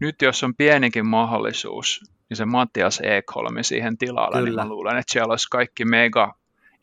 nyt 0.00 0.22
jos 0.22 0.44
on 0.44 0.54
pienikin 0.54 1.06
mahdollisuus, 1.06 2.00
niin 2.28 2.36
se 2.36 2.44
Mattias 2.44 3.00
Ekholmi 3.02 3.64
siihen 3.64 3.98
tilalle, 3.98 4.38
kyllä. 4.38 4.62
niin 4.62 4.68
luulen, 4.68 4.96
että 4.96 5.12
siellä 5.12 5.32
olisi 5.32 5.48
kaikki 5.50 5.84
mega 5.84 6.34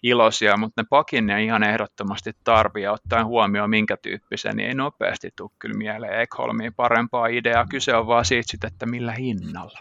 iloisia, 0.03 0.57
mutta 0.57 0.81
ne 0.81 0.85
pakin 0.89 1.25
ne 1.25 1.43
ihan 1.43 1.63
ehdottomasti 1.63 2.31
tarvii 2.43 2.83
ja 2.83 2.91
ottaen 2.91 3.25
huomioon 3.25 3.69
minkä 3.69 3.97
tyyppisen, 3.97 4.55
niin 4.55 4.67
ei 4.67 4.75
nopeasti 4.75 5.29
tule 5.35 5.51
kyllä 5.59 5.77
mieleen 5.77 6.21
Ekholmiin 6.21 6.73
parempaa 6.73 7.27
ideaa. 7.27 7.65
Kyse 7.69 7.95
on 7.95 8.07
vaan 8.07 8.25
siitä, 8.25 8.67
että 8.67 8.85
millä 8.85 9.11
hinnalla. 9.11 9.79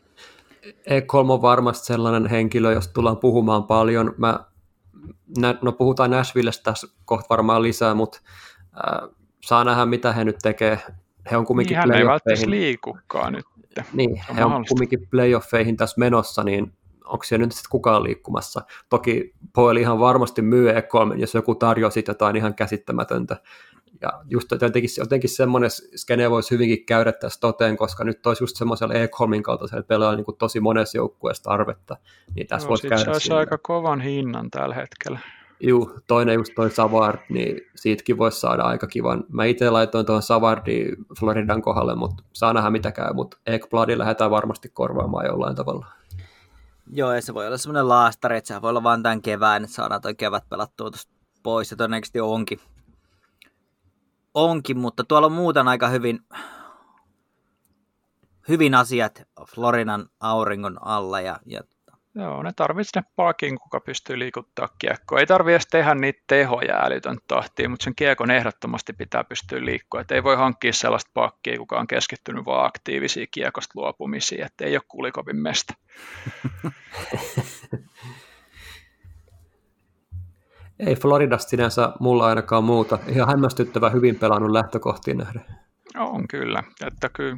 Ekholm 0.86 1.30
on 1.30 1.42
varmasti 1.42 1.86
sellainen 1.86 2.30
henkilö, 2.30 2.72
josta 2.72 2.92
tullaan 2.92 3.16
puhumaan 3.16 3.64
paljon. 3.64 4.14
Mä, 4.16 4.40
no 5.62 5.72
puhutaan 5.72 6.10
Nashvillestä 6.10 6.62
tässä 6.62 6.86
kohta 7.04 7.26
varmaan 7.30 7.62
lisää, 7.62 7.94
mutta 7.94 8.20
äh, 8.62 9.08
saa 9.44 9.64
nähdä 9.64 9.86
mitä 9.86 10.12
he 10.12 10.24
nyt 10.24 10.36
tekee. 10.42 10.78
He 11.30 11.36
on 11.36 11.46
kumminkin 11.46 11.78
niin, 11.78 11.92
ei 11.92 12.06
välttämättä 12.06 12.50
liikukaan 12.50 13.32
nyt. 13.32 13.44
Niin, 13.92 14.22
he 14.36 14.44
on 14.44 14.64
kumminkin 14.68 15.08
playoffeihin 15.10 15.76
tässä 15.76 15.98
menossa, 15.98 16.44
niin 16.44 16.72
onko 17.04 17.24
siellä 17.24 17.46
nyt 17.46 17.52
sitten 17.52 17.70
kukaan 17.70 18.02
liikkumassa. 18.02 18.62
Toki 18.88 19.34
Poel 19.52 19.76
ihan 19.76 20.00
varmasti 20.00 20.42
myy 20.42 20.70
Ekholmin, 20.70 21.20
jos 21.20 21.34
joku 21.34 21.54
tarjoaa 21.54 21.90
sitten 21.90 22.12
jotain 22.12 22.36
ihan 22.36 22.54
käsittämätöntä. 22.54 23.36
Ja 24.00 24.22
just 24.30 24.50
jotenkin, 24.50 24.90
jotenkin 24.98 25.30
semmoinen 25.30 25.70
skene 25.96 26.30
voisi 26.30 26.50
hyvinkin 26.50 26.86
käydä 26.86 27.12
tässä 27.12 27.40
toteen, 27.40 27.76
koska 27.76 28.04
nyt 28.04 28.26
olisi 28.26 28.42
just 28.42 28.56
semmoisella 28.56 28.94
Ekholmin 28.94 29.42
kaltaisella 29.42 29.82
pelaajalla 29.82 30.16
niin 30.16 30.36
tosi 30.38 30.60
monessa 30.60 30.98
joukkueessa 30.98 31.42
tarvetta. 31.42 31.96
Niin 32.34 32.46
tässä 32.46 32.66
no, 32.66 32.70
voisi 32.70 32.88
käydä 32.88 33.18
se 33.18 33.34
aika 33.34 33.58
kovan 33.58 34.00
hinnan 34.00 34.50
tällä 34.50 34.74
hetkellä. 34.74 35.18
Juu, 35.60 35.92
toinen 36.06 36.34
just 36.34 36.52
toi 36.54 36.70
Savard, 36.70 37.18
niin 37.28 37.60
siitäkin 37.74 38.18
voisi 38.18 38.40
saada 38.40 38.62
aika 38.62 38.86
kivan. 38.86 39.24
Mä 39.28 39.44
itse 39.44 39.70
laitoin 39.70 40.06
tuon 40.06 40.22
Savardin 40.22 40.96
Floridan 41.20 41.62
kohdalle, 41.62 41.94
mutta 41.94 42.22
saa 42.32 42.52
nähdä 42.52 42.70
mitä 42.70 42.92
käy, 42.92 43.12
mutta 43.12 43.36
Ekbladin 43.46 43.98
lähdetään 43.98 44.30
varmasti 44.30 44.68
korvaamaan 44.68 45.26
jollain 45.26 45.56
tavalla. 45.56 45.86
Joo, 46.92 47.12
ja 47.12 47.22
se 47.22 47.34
voi 47.34 47.46
olla 47.46 47.58
semmoinen 47.58 47.88
laastari, 47.88 48.36
että 48.36 48.48
se 48.48 48.62
voi 48.62 48.70
olla 48.70 48.82
vain 48.82 49.02
tämän 49.02 49.22
kevään, 49.22 49.64
että 49.64 49.74
saadaan 49.74 50.00
toi 50.00 50.14
kevät 50.14 50.44
pelattua 50.48 50.90
tuosta 50.90 51.12
pois, 51.42 51.70
ja 51.70 51.76
todennäköisesti 51.76 52.20
onkin. 52.20 52.60
Onkin, 54.34 54.78
mutta 54.78 55.04
tuolla 55.04 55.26
on 55.26 55.32
muuten 55.32 55.68
aika 55.68 55.88
hyvin, 55.88 56.20
hyvin 58.48 58.74
asiat 58.74 59.22
Florinan 59.54 60.08
auringon 60.20 60.78
alla, 60.86 61.20
ja, 61.20 61.38
ja 61.46 61.60
Joo, 62.16 62.42
ne 62.42 62.52
tarvitsee 62.56 63.02
pakin, 63.16 63.58
kuka 63.58 63.80
pystyy 63.80 64.18
liikuttaa 64.18 64.68
kiekkoa. 64.78 65.20
Ei 65.20 65.26
tarvitse 65.26 65.54
edes 65.54 65.66
tehdä 65.66 65.94
niitä 65.94 66.22
tehoja 66.26 66.84
älytön 66.84 67.18
tahtiin, 67.28 67.70
mutta 67.70 67.84
sen 67.84 67.94
kiekon 67.94 68.30
ehdottomasti 68.30 68.92
pitää 68.92 69.24
pystyä 69.24 69.64
liikkua. 69.64 70.00
Et 70.00 70.10
ei 70.10 70.24
voi 70.24 70.36
hankkia 70.36 70.72
sellaista 70.72 71.10
pakkia, 71.14 71.58
kuka 71.58 71.78
on 71.78 71.86
keskittynyt 71.86 72.44
vaan 72.44 72.66
aktiivisiin 72.66 73.28
kiekosta 73.30 73.72
luopumisiin, 73.74 74.44
että 74.44 74.64
ei 74.64 74.76
ole 74.76 74.82
kulikovin 74.88 75.36
mestä. 75.36 75.74
ei 80.78 80.96
Floridasta 80.96 81.50
sinänsä 81.50 81.92
mulla 82.00 82.26
ainakaan 82.26 82.64
muuta. 82.64 82.98
Ihan 83.08 83.28
hämmästyttävä 83.28 83.90
hyvin 83.90 84.16
pelannut 84.16 84.50
lähtökohtiin 84.50 85.18
nähden. 85.18 85.44
On 85.96 86.28
kyllä, 86.28 86.62
että 86.86 87.08
kyllä 87.08 87.36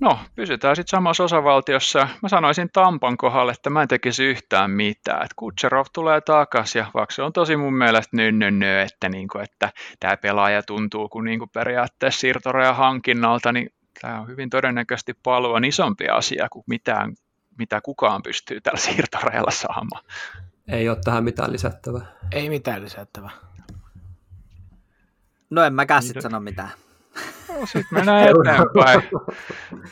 No, 0.00 0.18
pysytään 0.34 0.76
sitten 0.76 0.90
samassa 0.90 1.24
osavaltiossa. 1.24 2.08
Mä 2.22 2.28
sanoisin 2.28 2.70
Tampan 2.72 3.16
kohdalle, 3.16 3.52
että 3.52 3.70
mä 3.70 3.82
en 3.82 3.88
tekisi 3.88 4.24
yhtään 4.24 4.70
mitään. 4.70 5.24
Et 5.24 5.34
Kutserov 5.36 5.86
tulee 5.92 6.20
takaisin 6.20 6.78
ja 6.78 6.86
vaikka 6.94 7.14
se 7.14 7.22
on 7.22 7.32
tosi 7.32 7.56
mun 7.56 7.74
mielestä 7.74 8.16
nynnönnö, 8.16 8.82
että, 8.82 9.08
niinku, 9.08 9.38
että 9.38 9.72
tämä 10.00 10.16
pelaaja 10.16 10.62
tuntuu 10.62 11.08
kuin 11.08 11.24
niinku 11.24 11.46
periaatteessa 11.46 12.20
siirtoraja 12.20 12.74
hankinnalta, 12.74 13.52
niin 13.52 13.72
tämä 14.00 14.20
on 14.20 14.28
hyvin 14.28 14.50
todennäköisesti 14.50 15.14
paljon 15.22 15.64
isompi 15.64 16.08
asia 16.08 16.48
kuin 16.48 16.64
mitään, 16.66 17.14
mitä 17.58 17.80
kukaan 17.80 18.22
pystyy 18.22 18.60
tällä 18.60 18.78
siirtorajalla 18.78 19.50
saamaan. 19.50 20.04
Ei 20.68 20.88
ole 20.88 20.98
tähän 21.04 21.24
mitään 21.24 21.52
lisättävää. 21.52 22.06
Ei 22.32 22.48
mitään 22.48 22.82
lisättävää. 22.82 23.30
No 25.50 25.62
en 25.64 25.74
mäkään 25.74 26.02
sitten 26.02 26.22
sano 26.22 26.40
mitään. 26.40 26.70
No, 27.48 27.66
sitten 27.66 27.84
mennään 27.90 28.28
eteenpäin. 28.28 29.02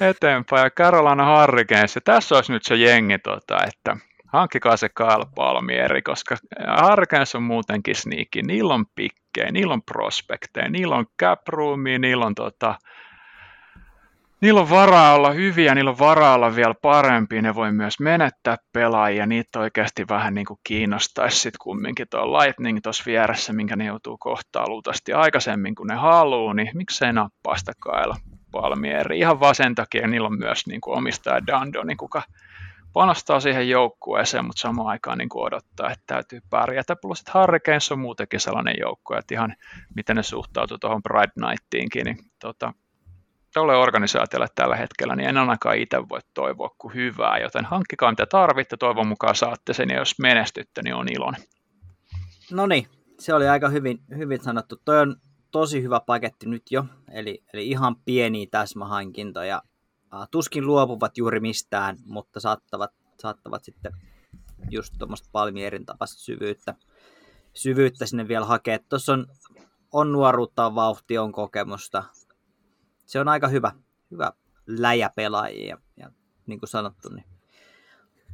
eteenpäin. 0.01 0.65
Ja 0.65 0.70
Carolina 0.70 1.40
Hurricanes. 1.40 1.98
Tässä 2.05 2.35
olisi 2.35 2.53
nyt 2.53 2.65
se 2.65 2.77
jengi, 2.77 3.19
tota, 3.19 3.59
että 3.66 3.97
hankkikaa 4.27 4.77
se 4.77 4.89
Kyle 4.89 5.27
Palmieri, 5.35 6.03
koska 6.03 6.36
Hurricanes 6.82 7.35
on 7.35 7.43
muutenkin 7.43 7.94
sneaky. 7.94 8.43
Niillä 8.43 8.74
on 8.74 8.86
pikkejä, 8.94 9.51
niillä 9.51 9.74
on 9.74 9.82
prospekteja, 9.82 10.70
niillä 10.70 10.97
on 10.97 11.07
cap 11.23 11.48
roomia, 11.48 11.98
niillä 11.98 12.27
on 12.27 12.35
tota, 12.35 12.74
niillä 14.41 14.61
on 14.61 14.71
varaa 14.71 15.15
olla 15.15 15.31
hyviä, 15.31 15.75
niillä 15.75 15.91
on 15.91 15.99
varaa 15.99 16.35
olla 16.35 16.57
vielä 16.57 16.75
parempi, 16.83 17.43
ne 17.43 17.55
voi 17.55 17.73
myös 17.73 18.01
menettää 18.01 18.57
pelaajia, 18.73 19.27
niitä 19.27 19.61
oikeasti 19.61 20.05
vähän 20.09 20.35
niin 20.35 20.47
kuin 20.47 20.61
kiinnostaisi 20.65 21.39
sitten 21.39 21.59
kumminkin 21.63 22.07
tuo 22.11 22.39
Lightning 22.39 22.79
tuossa 22.83 23.05
vieressä, 23.07 23.53
minkä 23.53 23.77
ne 23.77 23.85
joutuu 23.85 24.17
kohtaan 24.19 24.71
luultavasti 24.71 25.13
aikaisemmin 25.13 25.75
kuin 25.75 25.87
ne 25.87 25.95
haluaa, 25.95 26.55
niin 26.55 26.71
miksei 26.75 27.13
nappaa 27.13 27.57
sitä 27.57 27.73
Kyle 27.83 28.15
Palmieri. 28.53 29.19
Ihan 29.19 29.41
vaan 29.41 29.55
sen 29.55 29.75
takia 29.75 30.07
niillä 30.07 30.27
on 30.27 30.39
myös 30.39 30.67
niin 30.67 30.81
kuin 30.81 30.99
omistaja 30.99 31.47
Dandoni, 31.47 31.97
kuka 31.97 32.23
panostaa 32.93 33.41
siihen 33.41 33.69
joukkueeseen, 33.69 34.45
mutta 34.45 34.61
samaan 34.61 34.89
aikaan 34.89 35.19
niin 35.19 35.29
odottaa, 35.35 35.91
että 35.91 36.03
täytyy 36.07 36.41
pärjätä. 36.51 36.97
Plus, 37.03 37.21
että 37.21 37.39
Hurricanes 37.39 37.93
on 37.93 37.99
muutenkin 37.99 38.41
sellainen 38.41 38.75
joukkue, 38.81 39.19
että 39.19 39.35
ihan 39.35 39.55
miten 39.97 40.17
ne 40.17 40.23
suhtautuu 40.23 40.79
tuohon 40.79 41.03
Pride 41.03 41.49
Nightiinkin, 41.49 42.05
niin 42.05 42.19
tota, 42.41 42.73
tuolle 43.55 43.77
organisaatiolle 43.77 44.47
tällä 44.55 44.77
hetkellä, 44.77 45.16
niin 45.16 45.28
en 45.28 45.36
ainakaan 45.36 45.77
itse 45.77 46.09
voi 46.09 46.20
toivoa 46.35 46.70
kuin 46.78 46.94
hyvää, 46.94 47.39
joten 47.39 47.64
hankkikaa 47.64 48.10
mitä 48.10 48.27
tarvitte, 48.27 48.77
toivon 48.77 49.06
mukaan 49.09 49.35
saatte 49.35 49.73
sen, 49.73 49.89
ja 49.90 49.98
jos 49.98 50.18
menestytte, 50.18 50.82
niin 50.82 50.94
on 50.94 51.12
iloinen. 51.12 51.43
No 52.51 52.66
niin, 52.66 52.86
se 53.18 53.35
oli 53.35 53.48
aika 53.48 53.68
hyvin, 53.68 53.98
hyvin 54.16 54.43
sanottu. 54.43 54.77
Toi 54.85 55.01
on 55.01 55.16
tosi 55.51 55.82
hyvä 55.82 56.01
paketti 56.01 56.48
nyt 56.48 56.62
jo, 56.70 56.85
eli, 57.12 57.44
eli 57.52 57.68
ihan 57.68 57.97
pieniä 58.05 58.47
täsmähankintoja. 58.51 59.62
Tuskin 60.31 60.66
luopuvat 60.66 61.18
juuri 61.18 61.40
mistään, 61.40 61.97
mutta 62.06 62.40
saattavat, 62.40 62.90
saattavat 63.20 63.64
sitten 63.64 63.93
just 64.70 64.94
tuommoista 64.98 65.28
palmierin 65.32 65.86
tapasta 65.86 66.18
syvyyttä, 66.18 66.74
syvyyttä 67.55 68.06
sinne 68.06 68.28
vielä 68.28 68.47
hakea. 68.47 68.78
Tuossa 68.89 69.12
on, 69.12 69.27
on 69.93 70.12
nuoruutta, 70.12 70.66
on 70.66 70.74
vauhti, 70.74 71.18
on 71.18 71.32
kokemusta, 71.32 72.05
se 73.07 73.20
on 73.20 73.28
aika 73.28 73.49
hyvä, 73.49 73.73
hyvä 74.11 74.33
läjä 74.66 75.11
pelaajia 75.16 75.69
ja, 75.69 75.78
ja 75.97 76.11
niin 76.47 76.59
kuin 76.61 76.69
sanottu, 76.69 77.09
niin 77.09 77.27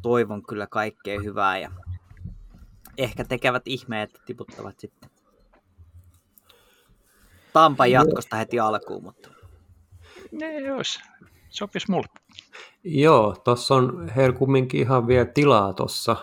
toivon 0.03 0.43
kyllä 0.43 0.66
kaikkea 0.66 1.20
hyvää 1.20 1.59
ja 1.59 1.70
ehkä 2.99 3.24
tekevät 3.24 3.62
ihmeet, 3.66 4.11
että 4.11 4.23
tiputtavat 4.27 4.81
sitten 4.81 5.11
Tampan 7.53 7.90
jatkosta 7.90 8.36
heti 8.36 8.61
alkuun, 8.61 9.05
mutta... 9.05 9.28
Ne 10.32 10.61
jos 10.61 11.01
sopisi 11.49 11.90
mulle. 11.90 12.09
Joo, 12.85 13.36
tuossa 13.44 13.74
on 13.74 14.09
heillä 14.09 14.39
kumminkin 14.39 14.81
ihan 14.81 15.07
vielä 15.07 15.24
tilaa 15.24 15.73
tuossa. 15.73 16.16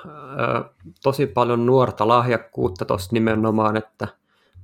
Tosi 1.03 1.27
paljon 1.27 1.65
nuorta 1.65 2.07
lahjakkuutta 2.07 2.85
tuossa 2.85 3.09
nimenomaan, 3.13 3.77
että 3.77 4.07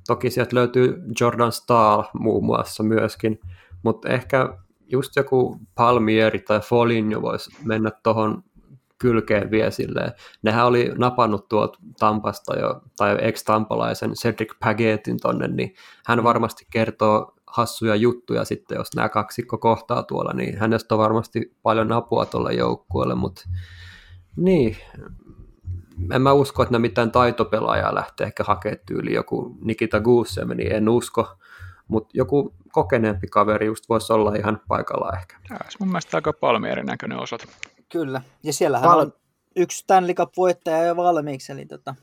toki 0.08 0.30
sieltä 0.30 0.56
löytyy 0.56 1.04
Jordan 1.20 1.52
Stahl 1.52 2.04
muun 2.14 2.46
muassa 2.46 2.84
myöskin, 2.84 3.40
mutta 3.86 4.10
ehkä 4.10 4.58
just 4.92 5.16
joku 5.16 5.60
Palmieri 5.76 6.40
tai 6.40 6.60
Foligno 6.60 7.22
voisi 7.22 7.52
mennä 7.66 7.92
tuohon 8.04 8.44
kylkeen 8.98 9.52
vielä 9.52 9.72
silleen. 9.72 10.12
Nehän 10.42 10.66
oli 10.66 10.92
napannut 10.98 11.50
tuolta 11.50 11.80
Tampasta 12.00 12.60
jo, 12.60 12.82
tai 12.98 13.18
ex-tampalaisen 13.22 14.14
Cedric 14.14 14.54
Pagetin 14.60 15.20
tonne, 15.20 15.48
niin 15.48 15.74
hän 16.06 16.24
varmasti 16.24 16.68
kertoo 16.72 17.34
hassuja 17.48 17.96
juttuja 17.96 18.46
sitten, 18.46 18.76
jos 18.76 18.96
nämä 18.96 19.10
kaksikko 19.10 19.58
kohtaa 19.58 20.04
tuolla, 20.04 20.34
niin 20.34 20.58
hänestä 20.58 20.96
on 20.96 21.00
varmasti 21.00 21.56
paljon 21.64 21.92
apua 21.92 22.26
tuolle 22.26 22.54
joukkueelle, 22.54 23.16
mutta 23.16 23.42
niin, 24.36 24.78
en 26.14 26.22
mä 26.22 26.34
usko, 26.34 26.64
että 26.64 26.74
ne 26.74 26.80
mitään 26.80 27.12
taitopelaajaa 27.12 27.96
lähtee 27.96 28.28
ehkä 28.28 28.44
hakemaan 28.44 28.80
tyyli 28.86 29.14
joku 29.14 29.58
Nikita 29.62 30.02
niin 30.56 30.72
en 30.72 30.90
usko, 30.90 31.38
mutta 31.88 32.10
joku 32.14 32.56
kokeneempi 32.72 33.28
kaveri 33.28 33.66
just 33.66 33.90
voisi 33.90 34.14
olla 34.14 34.36
ihan 34.36 34.62
paikalla 34.68 35.18
ehkä. 35.18 35.40
Tämä 35.48 35.60
olisi 35.64 35.78
mun 35.80 35.88
mielestä 35.90 36.18
aika 36.18 36.34
Palmierin 36.34 36.86
näköinen 36.86 37.20
osoite. 37.20 37.46
Kyllä, 37.92 38.22
ja 38.44 38.54
siellähän 38.54 38.90
Pal- 38.90 39.00
on 39.00 39.14
yksi 39.56 39.78
Stanley 39.78 40.16
Cup-voittaja 40.16 40.84
jo 40.84 40.96
valmiiksi, 40.96 41.52
eli 41.52 41.66
tota, 41.66 41.96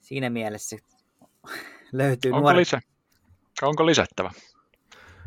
siinä 0.00 0.30
mielessä 0.30 0.76
löytyy 1.92 2.32
Onko, 2.32 2.40
nuori... 2.40 2.56
lisä? 2.56 2.80
Onko 3.62 3.86
lisättävä? 3.86 4.30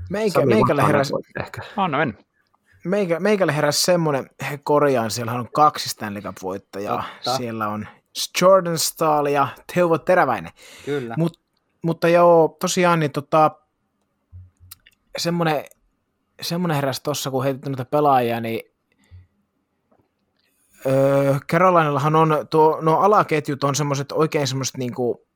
Meikä, 0.10 0.46
meikälle 0.46 0.88
heräsi, 0.88 1.14
ehkä. 1.40 1.62
Anna 1.78 2.02
en. 2.02 2.18
Meikä, 2.86 3.20
meikälle 3.20 3.56
heräsi 3.56 3.84
semmoinen, 3.84 4.30
he 4.50 4.60
korjaan, 4.64 5.12
siellä 5.12 5.32
on 5.34 5.50
kaksi 5.54 5.90
Stanley 5.90 6.22
Cup-voittajaa. 6.22 7.04
Totta. 7.16 7.38
Siellä 7.38 7.68
on 7.68 7.88
Jordan 8.42 8.78
Stahl 8.78 9.26
ja 9.26 9.48
Teuvo 9.74 9.98
Teräväinen. 9.98 10.52
Kyllä. 10.86 11.16
Mut, 11.18 11.40
mutta 11.84 12.08
joo, 12.08 12.58
tosiaan 12.60 13.00
niin 13.00 13.12
tota, 13.12 13.52
semmoinen, 15.18 15.66
semmoinen 16.42 16.76
heräsi 16.76 17.04
tuossa, 17.04 17.32
kun 17.32 17.44
heitettiin 17.44 17.72
noita 17.72 17.86
pelaajia, 17.86 18.42
niin 18.42 18.62
öö, 20.86 21.40
Carolinallahan 21.52 22.16
on, 22.16 22.48
tuo, 22.50 22.80
no 22.82 23.00
alaketjut 23.00 23.64
on 23.64 23.76
semmoiset 23.76 24.12
oikein 24.12 24.48
semmoiset 24.48 24.78
niinku 24.78 25.28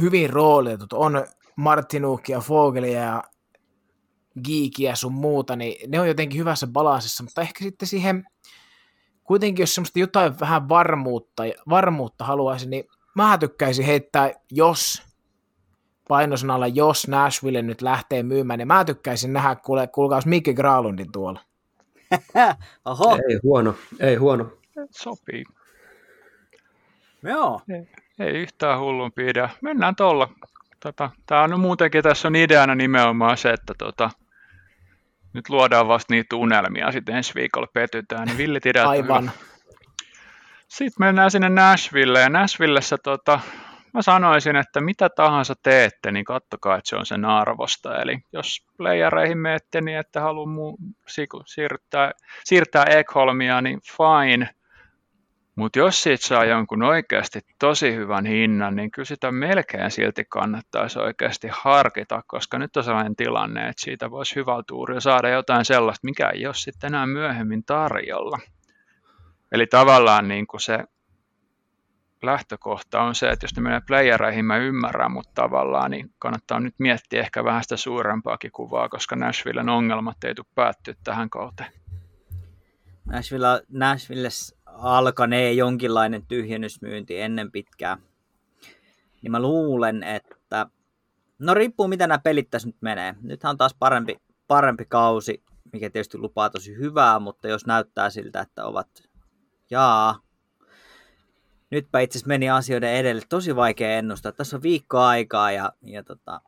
hyvin 0.00 0.30
roolitetut, 0.30 0.92
on 0.92 1.26
Martinukia, 1.56 2.40
Fogelia 2.40 3.00
ja 3.00 3.22
Geekiä 4.44 4.94
sun 4.94 5.12
muuta, 5.12 5.56
niin 5.56 5.90
ne 5.90 6.00
on 6.00 6.08
jotenkin 6.08 6.40
hyvässä 6.40 6.66
balanssissa, 6.66 7.22
mutta 7.22 7.40
ehkä 7.40 7.64
sitten 7.64 7.88
siihen 7.88 8.24
kuitenkin, 9.24 9.62
jos 9.62 9.74
semmoista 9.74 9.98
jotain 9.98 10.40
vähän 10.40 10.68
varmuutta, 10.68 11.42
varmuutta 11.68 12.24
haluaisi, 12.24 12.68
niin 12.68 12.84
mä 13.14 13.38
tykkäisin 13.38 13.86
heittää, 13.86 14.32
jos 14.52 15.02
painosanalla, 16.10 16.66
jos 16.66 17.08
Nashville 17.08 17.62
nyt 17.62 17.82
lähtee 17.82 18.22
myymään, 18.22 18.58
niin 18.58 18.68
mä 18.68 18.84
tykkäisin 18.84 19.32
nähdä, 19.32 19.54
kuule, 19.54 19.86
kuulkaas 19.86 20.26
Mikke 20.26 20.54
Graalundin 20.54 21.12
tuolla. 21.12 21.40
Oho, 22.84 23.18
Ei 23.28 23.38
huono, 23.42 23.74
ei 24.00 24.16
huono. 24.16 24.52
Sopii. 24.90 25.44
joo. 27.22 27.60
Ei 28.18 28.30
yhtään 28.30 28.80
hullumpi 28.80 29.26
idea. 29.28 29.48
Mennään 29.62 29.96
tuolla. 29.96 30.28
Tota, 30.80 31.10
Tämä 31.26 31.42
on 31.42 31.60
muutenkin, 31.60 32.02
tässä 32.02 32.28
on 32.28 32.36
ideana 32.36 32.74
nimenomaan 32.74 33.36
se, 33.36 33.50
että 33.50 33.74
tota, 33.78 34.10
nyt 35.32 35.48
luodaan 35.48 35.88
vasta 35.88 36.14
niitä 36.14 36.36
unelmia, 36.36 36.92
sitten 36.92 37.16
ensi 37.16 37.34
viikolla 37.34 37.66
petytään, 37.72 38.26
niin 38.26 38.38
villit 38.38 38.66
ideat 38.66 38.88
Aivan. 38.88 39.22
hyvä. 39.22 39.32
Sitten 40.68 41.06
mennään 41.06 41.30
sinne 41.30 41.48
Nashville, 41.48 42.20
ja 42.20 42.28
Nashvillessä 42.28 42.98
tota, 42.98 43.40
mä 43.94 44.02
sanoisin, 44.02 44.56
että 44.56 44.80
mitä 44.80 45.08
tahansa 45.08 45.54
teette, 45.62 46.12
niin 46.12 46.24
kattokaa, 46.24 46.76
että 46.76 46.88
se 46.88 46.96
on 46.96 47.06
sen 47.06 47.24
arvosta. 47.24 47.96
Eli 48.02 48.18
jos 48.32 48.66
playereihin 48.76 49.38
menette 49.38 49.80
niin, 49.80 49.98
että 49.98 50.20
haluaa 50.20 50.46
muu, 50.46 50.78
siirtää, 51.46 52.12
siirtää 52.44 52.84
Ekholmia, 52.84 53.60
niin 53.60 53.80
fine. 53.96 54.48
Mutta 55.56 55.78
jos 55.78 56.02
siitä 56.02 56.26
saa 56.26 56.44
jonkun 56.44 56.82
oikeasti 56.82 57.40
tosi 57.58 57.94
hyvän 57.94 58.26
hinnan, 58.26 58.76
niin 58.76 58.90
kyllä 58.90 59.06
sitä 59.06 59.32
melkein 59.32 59.90
silti 59.90 60.24
kannattaisi 60.24 60.98
oikeasti 60.98 61.48
harkita, 61.50 62.22
koska 62.26 62.58
nyt 62.58 62.76
on 62.76 62.84
sellainen 62.84 63.16
tilanne, 63.16 63.60
että 63.60 63.84
siitä 63.84 64.10
voisi 64.10 64.36
hyvä 64.36 64.62
tuuri 64.66 65.00
saada 65.00 65.28
jotain 65.28 65.64
sellaista, 65.64 66.04
mikä 66.04 66.30
ei 66.30 66.46
ole 66.46 66.54
sitten 66.54 66.88
enää 66.88 67.06
myöhemmin 67.06 67.64
tarjolla. 67.64 68.38
Eli 69.52 69.66
tavallaan 69.66 70.28
niin 70.28 70.46
kuin 70.46 70.60
se 70.60 70.78
lähtökohta 72.22 73.00
on 73.02 73.14
se, 73.14 73.30
että 73.30 73.44
jos 73.44 73.56
ne 73.56 73.62
menee 73.62 73.80
playereihin, 73.86 74.44
mä 74.44 74.56
ymmärrän, 74.56 75.12
mutta 75.12 75.42
tavallaan 75.42 75.90
niin 75.90 76.14
kannattaa 76.18 76.60
nyt 76.60 76.74
miettiä 76.78 77.20
ehkä 77.20 77.44
vähän 77.44 77.62
sitä 77.62 77.76
suurempaakin 77.76 78.52
kuvaa, 78.52 78.88
koska 78.88 79.16
Nashvillen 79.16 79.68
ongelmat 79.68 80.24
ei 80.24 80.34
tule 80.34 80.46
päättyä 80.54 80.94
tähän 81.04 81.30
kauteen. 81.30 81.72
Nashville, 83.04 83.62
Nashville 83.68 84.28
alkanee 84.66 85.52
jonkinlainen 85.52 86.26
tyhjennysmyynti 86.26 87.20
ennen 87.20 87.52
pitkää. 87.52 87.96
Niin 89.22 89.30
mä 89.30 89.40
luulen, 89.42 90.02
että... 90.02 90.66
No 91.38 91.54
riippuu 91.54 91.88
mitä 91.88 92.06
nämä 92.06 92.18
pelit 92.18 92.50
tässä 92.50 92.68
nyt 92.68 92.82
menee. 92.82 93.14
Nythän 93.22 93.50
on 93.50 93.56
taas 93.56 93.74
parempi, 93.78 94.16
parempi 94.48 94.84
kausi, 94.84 95.42
mikä 95.72 95.90
tietysti 95.90 96.18
lupaa 96.18 96.50
tosi 96.50 96.76
hyvää, 96.76 97.18
mutta 97.18 97.48
jos 97.48 97.66
näyttää 97.66 98.10
siltä, 98.10 98.40
että 98.40 98.64
ovat... 98.64 98.88
Jaa, 99.70 100.18
nytpä 101.70 102.00
itse 102.00 102.18
asiassa 102.18 102.28
meni 102.28 102.50
asioiden 102.50 102.94
edelle. 102.94 103.22
Tosi 103.28 103.56
vaikea 103.56 103.90
ennustaa. 103.98 104.32
Tässä 104.32 104.56
on 104.56 104.62
viikko 104.62 104.98
aikaa 104.98 105.52
ja, 105.52 105.72
ja 105.82 106.04
tota, 106.04 106.40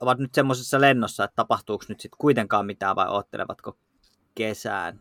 ovat 0.00 0.18
nyt 0.18 0.34
semmoisessa 0.34 0.80
lennossa, 0.80 1.24
että 1.24 1.36
tapahtuuko 1.36 1.84
nyt 1.88 2.00
sitten 2.00 2.18
kuitenkaan 2.18 2.66
mitään 2.66 2.96
vai 2.96 3.08
ottelevatko 3.08 3.76
kesään. 4.34 5.00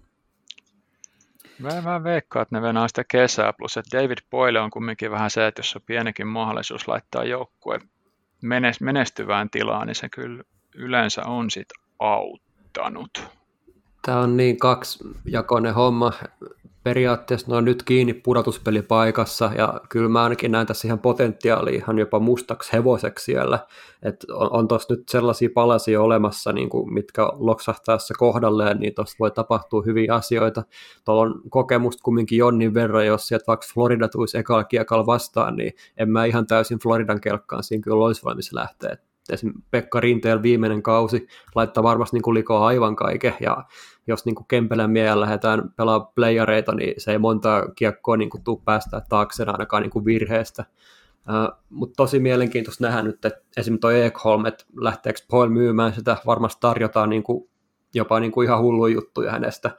Mä 1.59 1.69
vähän 1.69 2.03
veikkaan, 2.03 2.41
että 2.41 2.55
ne 2.55 2.61
venää 2.61 2.88
sitä 2.88 3.03
kesää, 3.03 3.53
plus 3.53 3.77
että 3.77 3.97
David 3.97 4.17
Boyle 4.30 4.59
on 4.59 4.69
kumminkin 4.69 5.11
vähän 5.11 5.30
se, 5.30 5.47
että 5.47 5.59
jos 5.59 5.76
on 5.76 5.81
pienikin 5.85 6.27
mahdollisuus 6.27 6.88
laittaa 6.88 7.23
joukkue 7.23 7.80
menestyvään 8.80 9.49
tilaan, 9.49 9.88
niin 9.88 9.95
se 9.95 10.09
kyllä 10.09 10.43
yleensä 10.76 11.26
on 11.26 11.51
sit 11.51 11.67
auttanut. 11.99 13.23
Tämä 14.05 14.19
on 14.19 14.38
niin 14.38 14.57
kaksijakoinen 14.57 15.73
homma. 15.73 16.13
Periaatteessa 16.90 17.48
ne 17.52 17.57
on 17.57 17.66
nyt 17.66 17.84
kiinni 17.84 18.14
pudotuspelipaikassa 18.14 19.52
ja 19.57 19.82
kyllä 19.90 20.10
mä 20.10 20.24
ainakin 20.24 20.52
näen 20.52 20.68
tässä 20.68 20.88
ihan 20.88 20.99
potentiaalia 20.99 21.76
ihan 21.76 21.99
jopa 21.99 22.20
mustaksi 22.20 22.74
hevoseksi 22.74 23.26
siellä. 23.26 23.60
Et 24.03 24.26
on, 24.32 24.53
on 24.53 24.68
tuossa 24.68 24.94
nyt 24.94 25.10
sellaisia 25.10 25.49
palasia 25.53 26.02
olemassa, 26.02 26.53
niin 26.53 26.70
kuin, 26.70 26.94
mitkä 26.94 27.30
loksahtaessa 27.34 28.14
kohdalleen, 28.18 28.80
niin 28.80 28.95
tuossa 28.95 29.16
voi 29.20 29.32
tapahtua 29.32 29.84
hyviä 29.86 30.14
asioita. 30.14 30.64
Tuolla 31.06 31.22
on 31.22 31.41
kokemusta 31.49 32.03
kumminkin 32.03 32.38
Jonnin 32.38 32.74
verran, 32.74 33.06
jos 33.06 33.28
sieltä 33.28 33.48
vaikka 33.48 33.68
Florida 33.74 34.07
tulisi 34.07 34.38
ekalla 34.38 34.64
kiekalla 34.64 35.06
vastaan, 35.06 35.56
niin 35.56 35.74
en 35.98 36.10
mä 36.10 36.26
ihan 36.26 36.48
täysin 36.48 36.80
Floridan 36.80 37.22
kelkkaan 37.22 37.64
siinä 37.64 37.82
kyllä 37.82 38.06
olisi 38.06 38.24
valmis 38.24 38.53
lähteä 38.53 39.09
esimerkiksi 39.34 39.65
Pekka 39.72 39.99
Rinteellä 39.99 40.43
viimeinen 40.43 40.84
kausi 40.84 41.27
laittaa 41.56 41.84
varmasti 41.84 42.15
niin 42.15 42.23
kuin 42.23 42.35
likoa 42.35 42.68
aivan 42.68 42.95
kaiken, 42.95 43.34
ja 43.39 43.64
jos 44.07 44.26
niin 44.26 44.35
kuin 44.35 44.47
Kempelän 44.47 44.91
miehellä 44.91 45.22
lähdetään 45.22 45.73
pelaamaan 45.77 46.11
playareita, 46.15 46.76
niin 46.76 46.93
se 46.97 47.11
ei 47.11 47.18
monta 47.18 47.69
kiekkoa 47.76 48.18
niin 48.18 48.30
kuin 48.30 48.43
tuu 48.43 48.61
päästä 48.65 49.01
taakse 49.10 49.43
ainakaan 49.47 49.84
niin 49.84 50.06
virheestä. 50.06 50.65
Uh, 51.19 51.57
Mutta 51.69 51.93
tosi 51.97 52.19
mielenkiintoista 52.19 52.84
nähdä 52.84 53.01
nyt, 53.01 53.26
että 53.26 53.41
esimerkiksi 53.57 53.81
tuo 53.81 53.89
Ekholm, 53.91 54.45
että 54.45 54.65
lähteekö 54.81 55.19
Paul 55.31 55.47
myymään 55.47 55.93
sitä, 55.93 56.18
varmasti 56.26 56.57
tarjotaan 56.61 57.10
niin 57.10 57.23
kuin, 57.23 57.49
jopa 57.93 58.19
niin 58.19 58.31
kuin 58.31 58.45
ihan 58.45 58.61
hulluja 58.61 58.93
juttuja 58.93 59.31
hänestä. 59.31 59.72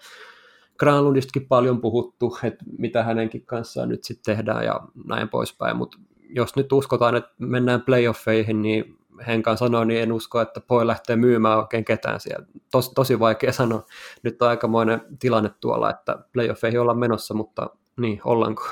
Granlundistakin 0.79 1.49
paljon 1.49 1.81
puhuttu, 1.81 2.39
että 2.43 2.65
mitä 2.79 3.03
hänenkin 3.03 3.47
kanssaan 3.47 3.89
nyt 3.89 4.05
sitten 4.05 4.37
tehdään 4.37 4.65
ja 4.65 4.81
näin 5.05 5.29
poispäin, 5.29 5.77
mutta 5.77 5.99
jos 6.29 6.57
nyt 6.57 6.73
uskotaan, 6.73 7.17
että 7.17 7.31
mennään 7.39 7.83
playoffeihin, 7.83 8.63
niin 8.63 8.99
Henkan 9.27 9.59
sanoi, 9.59 9.87
niin 9.87 10.03
en 10.03 10.13
usko, 10.13 10.41
että 10.41 10.61
Poi 10.61 10.87
lähtee 10.87 11.17
myymään 11.17 11.59
oikein 11.59 11.85
ketään 11.85 12.21
siellä. 12.21 12.47
Tos, 12.71 12.93
tosi 12.95 13.19
vaikea 13.19 13.53
sanoa. 13.53 13.85
Nyt 14.23 14.43
on 14.43 14.49
aikamoinen 14.49 15.03
tilanne 15.19 15.51
tuolla, 15.61 15.91
että 15.91 16.19
playoffeihin 16.33 16.81
ollaan 16.81 16.99
menossa, 16.99 17.35
mutta 17.35 17.71
niin, 18.01 18.21
ollaanko? 18.25 18.65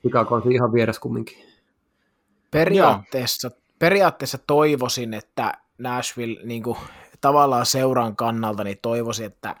Chicago 0.00 0.34
on 0.34 0.52
ihan 0.52 0.72
vieressä 0.72 1.00
kumminkin. 1.00 1.38
Periaatteessa, 2.50 3.50
periaatteessa 3.78 4.38
toivoisin, 4.46 5.14
että 5.14 5.52
Nashville 5.78 6.40
niin 6.44 6.62
kuin, 6.62 6.78
tavallaan 7.20 7.66
seuran 7.66 8.16
kannalta, 8.16 8.64
niin 8.64 8.78
toivoisin, 8.82 9.26
että 9.26 9.56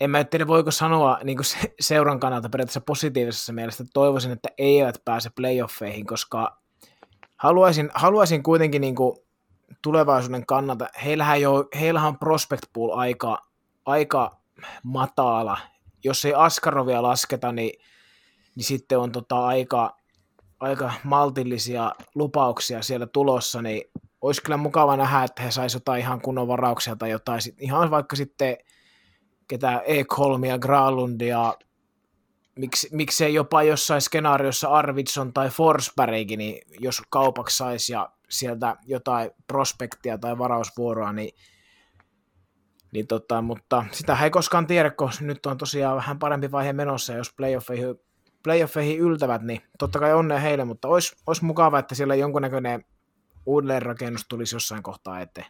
en 0.00 0.10
mä 0.10 0.24
tiedä, 0.24 0.46
voiko 0.46 0.70
sanoa 0.70 1.18
niin 1.24 1.36
kuin 1.36 1.46
seuran 1.80 2.20
kannalta 2.20 2.48
periaatteessa 2.48 2.80
positiivisessa 2.80 3.52
mielessä, 3.52 3.82
että 3.82 3.92
toivoisin, 3.94 4.32
että 4.32 4.48
eivät 4.58 5.02
pääse 5.04 5.30
playoffeihin, 5.30 6.06
koska 6.06 6.58
haluaisin, 7.36 7.90
haluaisin 7.94 8.42
kuitenkin 8.42 8.80
niin 8.80 8.94
kuin 8.94 9.16
tulevaisuuden 9.82 10.46
kannalta, 10.46 10.88
heillähän, 11.04 11.40
jo, 11.40 11.68
heillähän 11.80 12.08
on 12.08 12.18
prospect 12.18 12.62
pool 12.72 12.90
aika, 12.98 13.46
aika 13.86 14.36
matala. 14.82 15.58
Jos 16.04 16.24
ei 16.24 16.34
Askarovia 16.34 17.02
lasketa, 17.02 17.52
niin, 17.52 17.80
niin 18.56 18.64
sitten 18.64 18.98
on 18.98 19.12
tota 19.12 19.46
aika, 19.46 19.96
aika 20.60 20.92
maltillisia 21.04 21.92
lupauksia 22.14 22.82
siellä 22.82 23.06
tulossa, 23.06 23.62
niin 23.62 23.82
olisi 24.20 24.42
kyllä 24.42 24.56
mukava 24.56 24.96
nähdä, 24.96 25.24
että 25.24 25.42
he 25.42 25.50
saisivat 25.50 25.80
jotain 25.80 26.00
ihan 26.00 26.20
kunnon 26.20 26.48
varauksia 26.48 26.96
tai 26.96 27.10
jotain, 27.10 27.40
ihan 27.58 27.90
vaikka 27.90 28.16
sitten 28.16 28.56
ketä 29.48 29.82
Ekholmia, 29.86 30.58
Graalundia, 30.58 31.54
miksi, 32.58 32.88
miksei 32.92 33.34
jopa 33.34 33.62
jossain 33.62 34.00
skenaariossa 34.00 34.68
Arvidsson 34.68 35.32
tai 35.32 35.50
Forsbergkin, 35.50 36.38
niin 36.38 36.62
jos 36.80 37.02
kaupaksi 37.10 37.56
saisi 37.56 37.92
ja 37.92 38.10
sieltä 38.28 38.76
jotain 38.86 39.30
prospektia 39.46 40.18
tai 40.18 40.38
varausvuoroa, 40.38 41.12
niin, 41.12 41.34
niin 42.92 43.06
tota, 43.06 43.42
mutta 43.42 43.84
sitä 43.92 44.18
ei 44.22 44.30
koskaan 44.30 44.66
tiedä, 44.66 44.90
kun 44.90 45.10
nyt 45.20 45.46
on 45.46 45.58
tosiaan 45.58 45.96
vähän 45.96 46.18
parempi 46.18 46.52
vaihe 46.52 46.72
menossa, 46.72 47.12
jos 47.12 47.34
playoffeihin, 47.36 47.94
playoffeihin 48.42 48.98
yltävät, 48.98 49.42
niin 49.42 49.62
totta 49.78 49.98
kai 49.98 50.14
onnea 50.14 50.38
heille, 50.38 50.64
mutta 50.64 50.88
olisi, 50.88 51.16
olisi 51.26 51.44
mukava, 51.44 51.78
että 51.78 51.94
siellä 51.94 52.14
jonkunnäköinen 52.14 52.84
uudelleenrakennus 53.46 54.26
tulisi 54.28 54.56
jossain 54.56 54.82
kohtaa 54.82 55.20
eteen. 55.20 55.46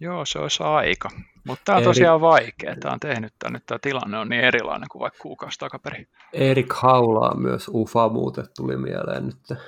Joo, 0.00 0.24
se 0.24 0.38
olisi 0.38 0.62
aika. 0.62 1.10
Mutta 1.44 1.62
tämä 1.64 1.76
on 1.76 1.82
Erik... 1.82 1.88
tosiaan 1.88 2.20
vaikea. 2.20 2.76
Tämä 2.80 2.94
on 2.94 3.00
tehnyt 3.00 3.34
tämän, 3.38 3.52
nyt 3.52 3.66
tämä 3.66 3.78
tilanne 3.82 4.18
on 4.18 4.28
niin 4.28 4.44
erilainen 4.44 4.88
kuin 4.88 5.00
vaikka 5.00 5.18
kuukausi 5.22 5.58
takaperin. 5.58 6.08
Erik 6.32 6.72
Haulaa 6.72 7.34
myös 7.34 7.70
UFA 7.74 8.08
muuten 8.08 8.44
tuli 8.56 8.76
mieleen 8.76 9.26
nyt. 9.26 9.58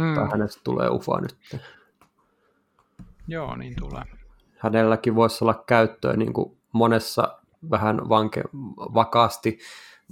Hmm. 0.00 0.14
Tai 0.14 0.28
hänestä 0.32 0.60
tulee 0.64 0.88
UFA 0.88 1.20
nyt. 1.20 1.62
Joo, 3.28 3.56
niin 3.56 3.74
tulee. 3.80 4.02
Hänelläkin 4.58 5.14
voisi 5.14 5.44
olla 5.44 5.64
käyttöä 5.66 6.16
niin 6.16 6.32
kuin 6.32 6.58
monessa 6.72 7.38
vähän 7.70 8.08
vanke, 8.08 8.42
vakaasti 8.76 9.58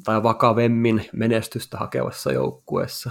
tai 0.04 0.22
vakavemmin 0.22 1.04
menestystä 1.12 1.78
hakevassa 1.78 2.32
joukkueessa. 2.32 3.10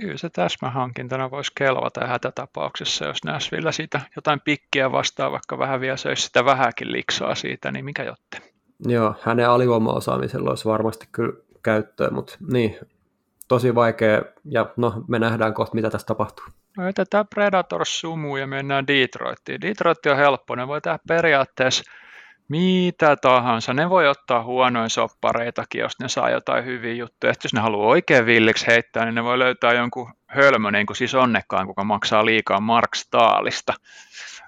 Kyllä 0.00 0.16
se 0.16 0.30
täsmähankintana 0.30 1.30
voisi 1.30 1.52
kelvata 1.54 2.06
hätätapauksessa, 2.06 3.04
jos 3.04 3.24
Nashville 3.24 3.72
siitä 3.72 4.00
jotain 4.16 4.40
pikkiä 4.40 4.92
vastaa, 4.92 5.32
vaikka 5.32 5.58
vähän 5.58 5.80
vielä 5.80 5.96
söisi 5.96 6.22
sitä 6.22 6.44
vähäkin 6.44 6.92
liksaa 6.92 7.34
siitä, 7.34 7.72
niin 7.72 7.84
mikä 7.84 8.02
jotte? 8.02 8.38
Joo, 8.86 9.14
hänen 9.22 9.50
alivoimaosaamisella 9.50 10.50
olisi 10.50 10.64
varmasti 10.64 11.08
kyllä 11.12 11.32
käyttöä, 11.62 12.10
mutta 12.10 12.36
niin, 12.52 12.78
tosi 13.48 13.74
vaikea, 13.74 14.22
ja 14.44 14.66
no, 14.76 15.04
me 15.08 15.18
nähdään 15.18 15.54
kohta, 15.54 15.74
mitä 15.74 15.90
tässä 15.90 16.06
tapahtuu. 16.06 16.44
No 16.76 16.86
jätetään 16.86 17.26
Predators 17.34 18.00
sumuun 18.00 18.40
ja 18.40 18.46
mennään 18.46 18.86
Detroittiin. 18.86 19.60
Detroit 19.60 20.06
on 20.06 20.16
helppo, 20.16 20.54
ne 20.54 20.68
voi 20.68 20.80
tehdä 20.80 20.98
periaatteessa 21.08 21.92
mitä 22.48 23.16
tahansa. 23.16 23.74
Ne 23.74 23.90
voi 23.90 24.08
ottaa 24.08 24.42
huonoin 24.42 24.90
soppareitakin, 24.90 25.80
jos 25.80 25.92
ne 26.00 26.08
saa 26.08 26.30
jotain 26.30 26.64
hyviä 26.64 26.94
juttuja. 26.94 27.32
Et 27.32 27.44
jos 27.44 27.54
ne 27.54 27.60
haluaa 27.60 27.88
oikein 27.88 28.26
villiksi 28.26 28.66
heittää, 28.66 29.04
niin 29.04 29.14
ne 29.14 29.24
voi 29.24 29.38
löytää 29.38 29.72
jonkun 29.72 30.12
hölmö, 30.26 30.70
niin 30.70 30.86
kuin 30.86 30.96
siis 30.96 31.14
onnekkaan, 31.14 31.66
kuka 31.66 31.84
maksaa 31.84 32.24
liikaa 32.24 32.60
Mark 32.60 32.94
Staalista. 32.94 33.74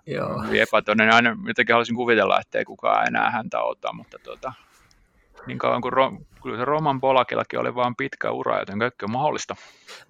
Joo. 0.06 0.44
Epätodennäköinen. 0.52 1.14
Aina 1.14 1.36
jotenkin 1.46 1.72
haluaisin 1.72 1.96
kuvitella, 1.96 2.40
että 2.40 2.58
ei 2.58 2.64
kukaan 2.64 3.06
enää 3.06 3.30
häntä 3.30 3.60
ota, 3.60 3.92
mutta 3.92 4.18
tuota, 4.24 4.52
niin 5.46 5.58
kauan 5.58 5.80
kuin 5.80 5.92
Ro- 5.92 6.24
kyllä 6.42 6.56
se 6.56 6.64
Roman 6.64 7.00
Polakillakin 7.00 7.58
oli 7.58 7.74
vain 7.74 7.96
pitkä 7.96 8.30
ura, 8.30 8.58
joten 8.58 8.78
kaikki 8.78 9.04
on 9.04 9.12
mahdollista. 9.12 9.56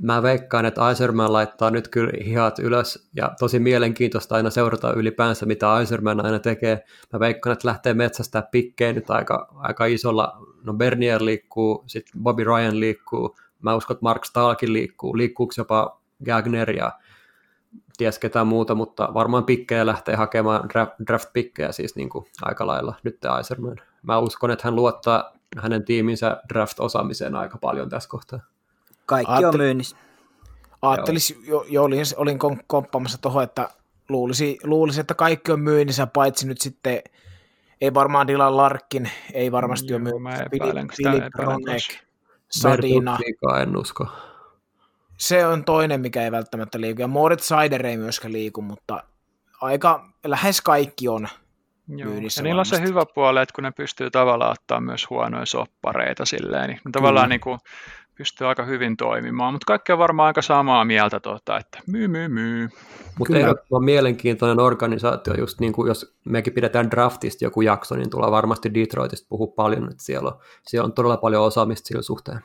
Mä 0.03 0.23
veikkaan, 0.23 0.67
että 0.67 0.85
Aiserman 0.85 1.33
laittaa 1.33 1.71
nyt 1.71 1.89
kyllä 1.89 2.13
hihat 2.25 2.59
ylös, 2.59 3.09
ja 3.17 3.33
tosi 3.39 3.59
mielenkiintoista 3.59 4.35
aina 4.35 4.51
seurata 4.51 4.93
ylipäänsä, 4.93 5.47
mitä 5.47 5.73
Aiserman 5.73 6.25
aina 6.25 6.39
tekee. 6.39 6.85
Mä 7.13 7.21
veikkaan, 7.21 7.53
että 7.53 7.69
lähtee 7.69 7.95
metsästä 7.95 8.43
pikkeen 8.51 8.95
nyt 8.95 9.11
aika, 9.11 9.49
aika 9.55 9.85
isolla, 9.85 10.47
no 10.65 10.73
Bernier 10.75 11.25
liikkuu, 11.25 11.85
sitten 11.87 12.23
Bobby 12.23 12.45
Ryan 12.45 12.81
liikkuu, 12.81 13.37
mä 13.63 13.75
uskon, 13.75 13.95
että 13.95 14.05
Mark 14.05 14.25
Stahlkin 14.25 14.73
liikkuu, 14.73 15.17
liikkuuko 15.17 15.55
jopa 15.59 16.01
Gagner 16.25 16.71
ja 16.71 16.93
ties 18.01 18.19
ketään 18.19 18.47
muuta, 18.47 18.75
mutta 18.75 19.09
varmaan 19.15 19.45
pikkejä 19.45 19.87
lähtee 19.87 20.17
hakemaan 20.17 20.69
draft, 20.69 20.93
draft-pikkejä 21.07 21.73
siis 21.73 21.97
niin 21.97 22.09
kuin 22.09 22.25
aika 22.43 22.67
lailla 22.67 22.95
nyt 23.03 23.25
Aiserman 23.25 23.77
mä 24.03 24.19
uskon, 24.19 24.51
että 24.51 24.67
hän 24.67 24.77
luottaa 24.77 25.33
hänen 25.57 25.85
tiiminsä 25.85 26.41
draft-osaamiseen 26.49 27.37
aika 27.37 27.59
paljon 27.59 27.89
tässä 27.89 28.09
kohtaa. 28.09 28.41
Kaikki 29.07 29.33
Aatteli, 29.33 29.55
on 29.55 29.61
myynnissä. 29.61 29.97
Aattelis, 30.83 31.39
jo, 31.47 31.65
jo, 31.69 31.85
olin, 31.85 32.05
olin 32.17 32.39
komppaamassa 32.67 33.19
tuohon, 33.19 33.43
että 33.43 33.69
luulisi, 34.09 34.59
luulisi, 34.63 35.01
että 35.01 35.15
kaikki 35.15 35.53
on 35.53 35.61
myynnissä, 35.61 36.07
paitsi 36.07 36.49
nyt 36.49 36.61
sitten, 36.61 37.03
ei 37.81 37.95
varmaan 37.95 38.27
Dylan 38.27 38.57
Larkin, 38.57 39.11
ei 39.33 39.53
varmasti 39.53 39.93
Joo, 39.93 39.97
ole 39.97 40.03
myynnissä. 40.03 40.43
Mä 40.43 40.49
epäilen, 40.53 40.89
Philip 40.97 41.35
Ronek, 41.35 41.83
Sadina. 42.51 43.19
en 43.63 43.77
usko. 43.77 44.07
Se 45.21 45.47
on 45.47 45.65
toinen, 45.65 46.01
mikä 46.01 46.23
ei 46.23 46.33
välttämättä 46.33 46.81
liiku. 46.81 47.01
Ja 47.01 47.09
Moritz 47.09 47.43
Seider 47.43 47.87
ei 47.87 47.97
myöskään 47.97 48.33
liiku, 48.33 48.63
mutta 48.63 49.05
aika 49.61 50.09
lähes 50.25 50.61
kaikki 50.61 51.09
on 51.09 51.29
Joo. 51.97 52.13
Ja 52.15 52.43
niillä 52.43 52.61
on 52.61 52.67
se 52.67 52.83
hyvä 52.83 53.03
puoli, 53.15 53.43
että 53.43 53.55
kun 53.55 53.65
ne 53.65 53.71
pystyy 53.71 54.11
tavallaan 54.11 54.51
ottaa 54.51 54.81
myös 54.81 55.11
huonoja 55.11 55.47
soppareita 55.47 56.25
silleen, 56.25 56.69
niin 56.69 56.81
ne 56.85 56.91
tavallaan 56.93 57.27
mm. 57.27 57.31
niin 57.31 57.41
kuin 57.41 57.59
pystyy 58.15 58.47
aika 58.47 58.65
hyvin 58.65 58.97
toimimaan, 58.97 59.55
mutta 59.55 59.65
kaikki 59.67 59.93
on 59.93 59.99
varmaan 59.99 60.27
aika 60.27 60.43
samaa 60.43 60.85
mieltä, 60.85 61.21
tuota, 61.21 61.57
että 61.57 61.79
myy, 61.87 62.09
myy, 62.09 62.29
myy. 62.29 62.69
Mutta 63.19 63.39
ehdottoman 63.39 63.85
mielenkiintoinen 63.85 64.61
organisaatio, 64.61 65.35
just 65.35 65.61
niin 65.61 65.73
kuin 65.73 65.89
jos 65.89 66.17
mekin 66.25 66.53
pidetään 66.53 66.91
draftista 66.91 67.45
joku 67.45 67.61
jakso, 67.61 67.95
niin 67.95 68.11
tulee 68.11 68.31
varmasti 68.31 68.75
Detroitista 68.75 69.27
puhua 69.29 69.53
paljon, 69.57 69.91
että 69.91 70.05
siellä 70.05 70.29
on, 70.29 70.41
siellä 70.63 70.87
on 70.87 70.93
todella 70.93 71.17
paljon 71.17 71.45
osaamista 71.45 71.89
sillä 71.89 72.03
suhteen. 72.03 72.41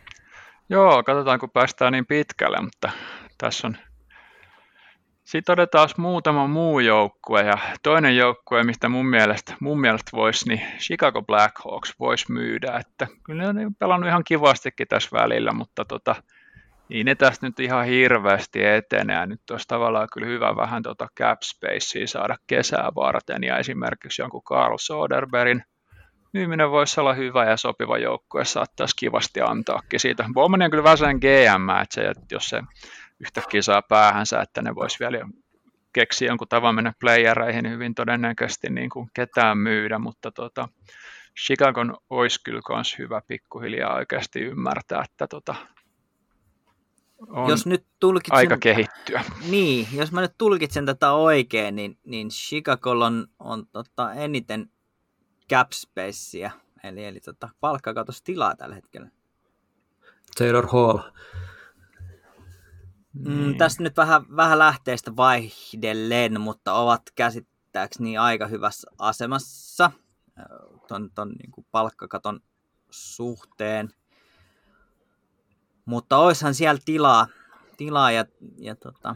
Joo, 0.70 1.04
katsotaan 1.04 1.40
kun 1.40 1.50
päästään 1.50 1.94
niin 1.94 2.06
pitkälle, 2.06 2.62
mutta 2.62 2.90
tässä 3.38 3.68
on 3.68 3.78
sitten 5.24 5.54
otetaan 5.54 5.90
muutama 5.98 6.48
muu 6.48 6.80
joukkue 6.80 7.44
ja 7.44 7.58
toinen 7.84 8.18
joukkue, 8.18 8.64
mistä 8.64 8.90
mun 8.90 9.06
mielestä, 9.06 9.56
mun 9.60 9.82
mielestä 9.82 10.12
voisi, 10.14 10.48
niin 10.50 10.62
Chicago 10.80 11.22
Blackhawks 11.22 11.94
voisi 12.00 12.32
myydä, 12.32 12.78
että 12.80 13.08
kyllä 13.24 13.44
ne 13.44 13.50
on 13.50 13.56
niin 13.56 13.76
pelannut 13.76 14.10
ihan 14.10 14.24
kivastikin 14.24 14.88
tässä 14.88 15.10
välillä, 15.14 15.54
mutta 15.54 15.86
tota, 15.86 16.16
ei 16.90 17.04
ne 17.04 17.16
tästä 17.16 17.48
nyt 17.48 17.60
ihan 17.60 17.86
hirveästi 17.86 18.66
etenee. 18.66 19.26
Nyt 19.26 19.42
olisi 19.52 19.68
tavallaan 19.68 20.08
kyllä 20.14 20.28
hyvä 20.28 20.56
vähän 20.56 20.84
tota 20.84 21.08
cap 21.20 21.42
spacea 21.42 22.08
saada 22.08 22.36
kesää 22.48 22.90
varten 22.96 23.44
ja 23.44 23.58
esimerkiksi 23.58 24.22
jonkun 24.22 24.44
Carl 24.44 24.78
Soderbergin 24.80 25.64
myyminen 26.36 26.72
voisi 26.72 27.00
olla 27.00 27.14
hyvä 27.14 27.46
ja 27.46 27.58
sopiva 27.58 27.98
joukkue, 27.98 28.46
saattaisi 28.46 28.96
kivasti 28.96 29.42
antaakin 29.42 30.00
siitä. 30.00 30.26
Bowman 30.34 30.62
on 30.62 30.72
kyllä 30.72 30.84
vähän 30.84 30.98
sellainen 30.98 31.20
GM, 31.20 31.70
että, 31.70 31.96
se, 31.96 32.02
että 32.02 32.36
jos 32.36 32.50
se 32.50 32.62
yhtäkkiä 33.20 33.62
saa 33.62 33.82
päähänsä, 33.82 34.42
että 34.42 34.62
ne 34.62 34.76
voisi 34.76 35.00
vielä 35.00 35.20
keksiä 35.94 36.28
jonkun 36.28 36.48
tavan 36.48 36.76
mennä 36.76 36.94
playereihin 37.00 37.70
hyvin 37.70 37.96
todennäköisesti 37.96 38.70
niin 38.70 38.90
kuin 38.90 39.10
ketään 39.14 39.58
myydä, 39.58 40.00
mutta 40.00 40.32
tota, 40.32 40.68
Chicagon 41.46 41.98
olisi 42.10 42.40
kyllä 42.44 42.62
myös 42.70 42.98
hyvä 42.98 43.22
pikkuhiljaa 43.28 43.96
oikeasti 43.96 44.40
ymmärtää, 44.40 45.04
että 45.04 45.28
tota, 45.28 45.56
on 47.30 47.50
jos 47.50 47.66
nyt 47.66 47.86
tulkitsen, 48.00 48.38
aika 48.38 48.58
kehittyä. 48.58 49.24
Niin, 49.50 49.88
jos 49.94 50.12
mä 50.12 50.22
nyt 50.22 50.34
tulkitsen 50.38 50.86
tätä 50.86 51.12
oikein, 51.12 51.76
niin, 51.76 51.98
niin 52.06 52.30
Chicago 52.30 52.92
on, 52.92 53.28
on 53.40 53.68
tota, 53.72 54.14
eniten 54.14 54.70
cap 55.50 55.72
spacea, 55.72 56.52
eli, 56.84 57.06
eli 57.06 57.20
tota, 57.20 57.50
palkkakatostilaa 57.60 58.56
tällä 58.56 58.76
hetkellä. 58.76 59.10
Taylor 60.38 60.68
Hall. 60.68 61.00
Mm, 63.14 63.38
niin. 63.38 63.58
Tässä 63.58 63.84
nyt 63.84 63.98
vähän, 63.98 64.36
vähän 64.36 64.60
lähteestä 64.60 65.16
vaihdellen, 65.16 66.42
mutta 66.42 66.74
ovat 66.74 67.02
käsittääkseni 67.16 68.18
aika 68.18 68.48
hyvässä 68.48 68.92
asemassa 69.00 69.92
ton, 70.88 71.12
ton 71.16 71.30
niin 71.30 71.52
kuin 71.52 71.68
palkkakaton 71.72 72.40
suhteen. 72.90 73.90
Mutta 75.86 76.18
oishan 76.18 76.56
siellä 76.56 76.82
tilaa, 76.86 77.28
tilaa 77.78 78.12
ja, 78.12 78.26
ja 78.58 78.76
tota, 78.76 79.16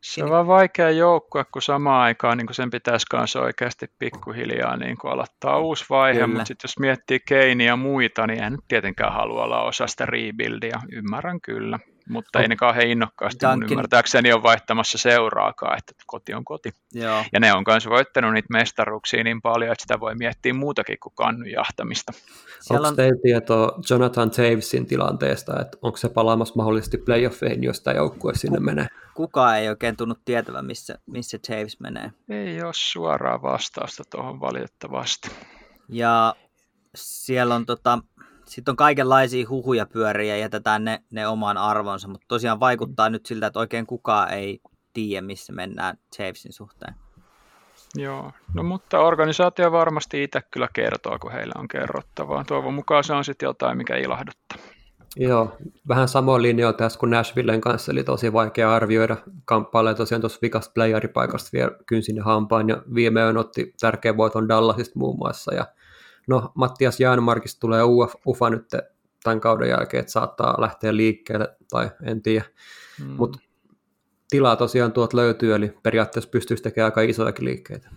se 0.00 0.24
on 0.24 0.30
vaan 0.30 0.46
vaikea 0.46 0.90
joukkue, 0.90 1.44
kun 1.52 1.62
samaan 1.62 2.02
aikaan 2.02 2.38
niin 2.38 2.46
sen 2.54 2.70
pitäisi 2.70 3.06
myös 3.12 3.36
oikeasti 3.36 3.90
pikkuhiljaa 3.98 4.76
niin 4.76 4.98
kuin 4.98 5.12
aloittaa 5.12 5.58
uusi 5.58 5.84
vaihe, 5.90 6.20
Kyllä. 6.20 6.26
mutta 6.26 6.44
sitten 6.44 6.68
jos 6.68 6.78
miettii 6.78 7.20
Keiniä 7.20 7.66
ja 7.66 7.76
muita, 7.76 8.26
niin 8.26 8.42
en 8.42 8.58
tietenkään 8.68 9.12
halua 9.12 9.44
olla 9.44 9.62
osa 9.62 9.86
sitä 9.86 10.06
rebuildia, 10.06 10.80
ymmärrän 10.92 11.40
kyllä 11.40 11.78
mutta 12.08 12.40
ei 12.40 12.48
ne 12.48 12.56
kauhean 12.56 12.86
innokkaasti 12.86 13.46
Dunkin. 13.46 13.60
mun 13.60 13.72
ymmärtääkseni 13.72 14.32
ole 14.32 14.42
vaihtamassa 14.42 14.98
seuraakaan, 14.98 15.78
että 15.78 15.92
koti 16.06 16.34
on 16.34 16.44
koti. 16.44 16.70
Joo. 16.92 17.24
Ja 17.32 17.40
ne 17.40 17.52
on 17.52 17.64
myös 17.66 17.86
voittanut 17.86 18.32
niitä 18.32 18.48
mestaruuksia 18.52 19.24
niin 19.24 19.42
paljon, 19.42 19.72
että 19.72 19.82
sitä 19.82 20.00
voi 20.00 20.14
miettiä 20.14 20.54
muutakin 20.54 20.96
kuin 21.02 21.12
kannun 21.14 21.50
jahtamista. 21.50 22.12
Onko 22.70 22.88
on... 22.88 22.96
teillä 22.96 23.20
tietoa 23.22 23.80
Jonathan 23.90 24.30
Tavesin 24.30 24.86
tilanteesta, 24.86 25.60
että 25.60 25.78
onko 25.82 25.96
se 25.96 26.08
palaamassa 26.08 26.54
mahdollisesti 26.56 26.98
playoffeihin, 26.98 27.64
jos 27.64 27.80
tämä 27.80 27.96
joukkue 27.96 28.34
sinne 28.34 28.60
menee? 28.60 28.86
Kukaan 29.14 29.58
ei 29.58 29.68
oikein 29.68 29.96
tunnu 29.96 30.14
tietävän, 30.24 30.66
missä, 30.66 30.98
missä 31.06 31.38
Taves 31.48 31.80
menee. 31.80 32.12
Ei 32.28 32.62
ole 32.62 32.72
suoraa 32.74 33.42
vastausta 33.42 34.04
tuohon 34.10 34.40
valitettavasti. 34.40 35.30
Ja 35.88 36.34
siellä 36.94 37.54
on 37.54 37.66
tota, 37.66 37.98
sitten 38.48 38.72
on 38.72 38.76
kaikenlaisia 38.76 39.48
huhuja 39.48 39.86
pyöriä 39.86 40.36
ja 40.36 40.40
jätetään 40.40 40.84
ne, 40.84 41.02
ne 41.10 41.28
omaan 41.28 41.56
arvonsa, 41.56 42.08
mutta 42.08 42.24
tosiaan 42.28 42.60
vaikuttaa 42.60 43.10
nyt 43.10 43.26
siltä, 43.26 43.46
että 43.46 43.58
oikein 43.58 43.86
kukaan 43.86 44.32
ei 44.32 44.60
tiedä, 44.92 45.26
missä 45.26 45.52
mennään 45.52 45.98
Chavesin 46.14 46.52
suhteen. 46.52 46.94
Joo, 47.94 48.32
no 48.54 48.62
mutta 48.62 48.98
organisaatio 48.98 49.72
varmasti 49.72 50.22
itse 50.22 50.42
kyllä 50.50 50.68
kertoo, 50.72 51.18
kun 51.18 51.32
heillä 51.32 51.54
on 51.58 51.68
kerrottavaa. 51.68 52.44
Toivon 52.44 52.74
mukaan 52.74 53.04
se 53.04 53.12
on 53.12 53.24
sitten 53.24 53.46
jotain, 53.46 53.76
mikä 53.76 53.96
ilahduttaa. 53.96 54.58
Joo, 55.16 55.56
vähän 55.88 56.08
samoin 56.08 56.42
linjoilla 56.42 56.76
tässä 56.76 56.98
kuin 56.98 57.10
Nashvillen 57.10 57.60
kanssa, 57.60 57.92
eli 57.92 58.04
tosi 58.04 58.32
vaikea 58.32 58.74
arvioida. 58.74 59.16
Kamppailee 59.44 59.94
tosiaan 59.94 60.20
tuossa 60.20 60.38
vikasta 60.42 60.72
playeripaikasta 60.74 61.50
vielä 61.52 61.70
kynsin 61.86 62.16
ja 62.16 62.24
hampaan, 62.24 62.68
ja 62.68 62.82
viime 62.94 63.20
yön 63.20 63.36
otti 63.36 63.74
tärkeän 63.80 64.16
voiton 64.16 64.48
Dallasista 64.48 64.98
muun 64.98 65.18
muassa, 65.18 65.54
ja 65.54 65.66
No, 66.28 66.52
Mattias 66.54 67.00
Jaanmarkista 67.00 67.60
tulee 67.60 67.82
UF, 67.82 68.14
UFA 68.26 68.50
nyt 68.50 68.64
tämän 69.24 69.40
kauden 69.40 69.68
jälkeen, 69.68 70.00
että 70.00 70.12
saattaa 70.12 70.60
lähteä 70.60 70.96
liikkeelle, 70.96 71.56
tai 71.70 71.90
en 72.02 72.22
tiedä. 72.22 72.44
Hmm. 72.98 73.06
Mutta 73.06 73.38
tilaa 74.30 74.56
tosiaan 74.56 74.92
tuot 74.92 75.12
löytyy, 75.12 75.54
eli 75.54 75.78
periaatteessa 75.82 76.30
pystyisi 76.30 76.62
tekemään 76.62 76.86
aika 76.86 77.00
isojakin 77.00 77.44
liikkeitä. 77.44 77.90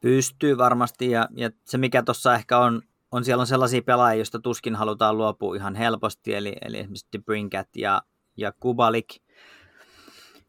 Pystyy 0.00 0.58
varmasti, 0.58 1.10
ja, 1.10 1.28
ja 1.36 1.50
se 1.64 1.78
mikä 1.78 2.02
tuossa 2.02 2.34
ehkä 2.34 2.58
on, 2.58 2.82
on 3.10 3.24
siellä 3.24 3.40
on 3.40 3.46
sellaisia 3.46 3.82
pelaajia, 3.82 4.18
joista 4.18 4.40
tuskin 4.40 4.76
halutaan 4.76 5.18
luopua 5.18 5.56
ihan 5.56 5.74
helposti, 5.74 6.34
eli, 6.34 6.56
eli 6.62 6.78
esimerkiksi 6.78 7.18
Brinkat 7.24 7.68
ja, 7.76 8.02
ja 8.36 8.52
Kubalik, 8.60 9.08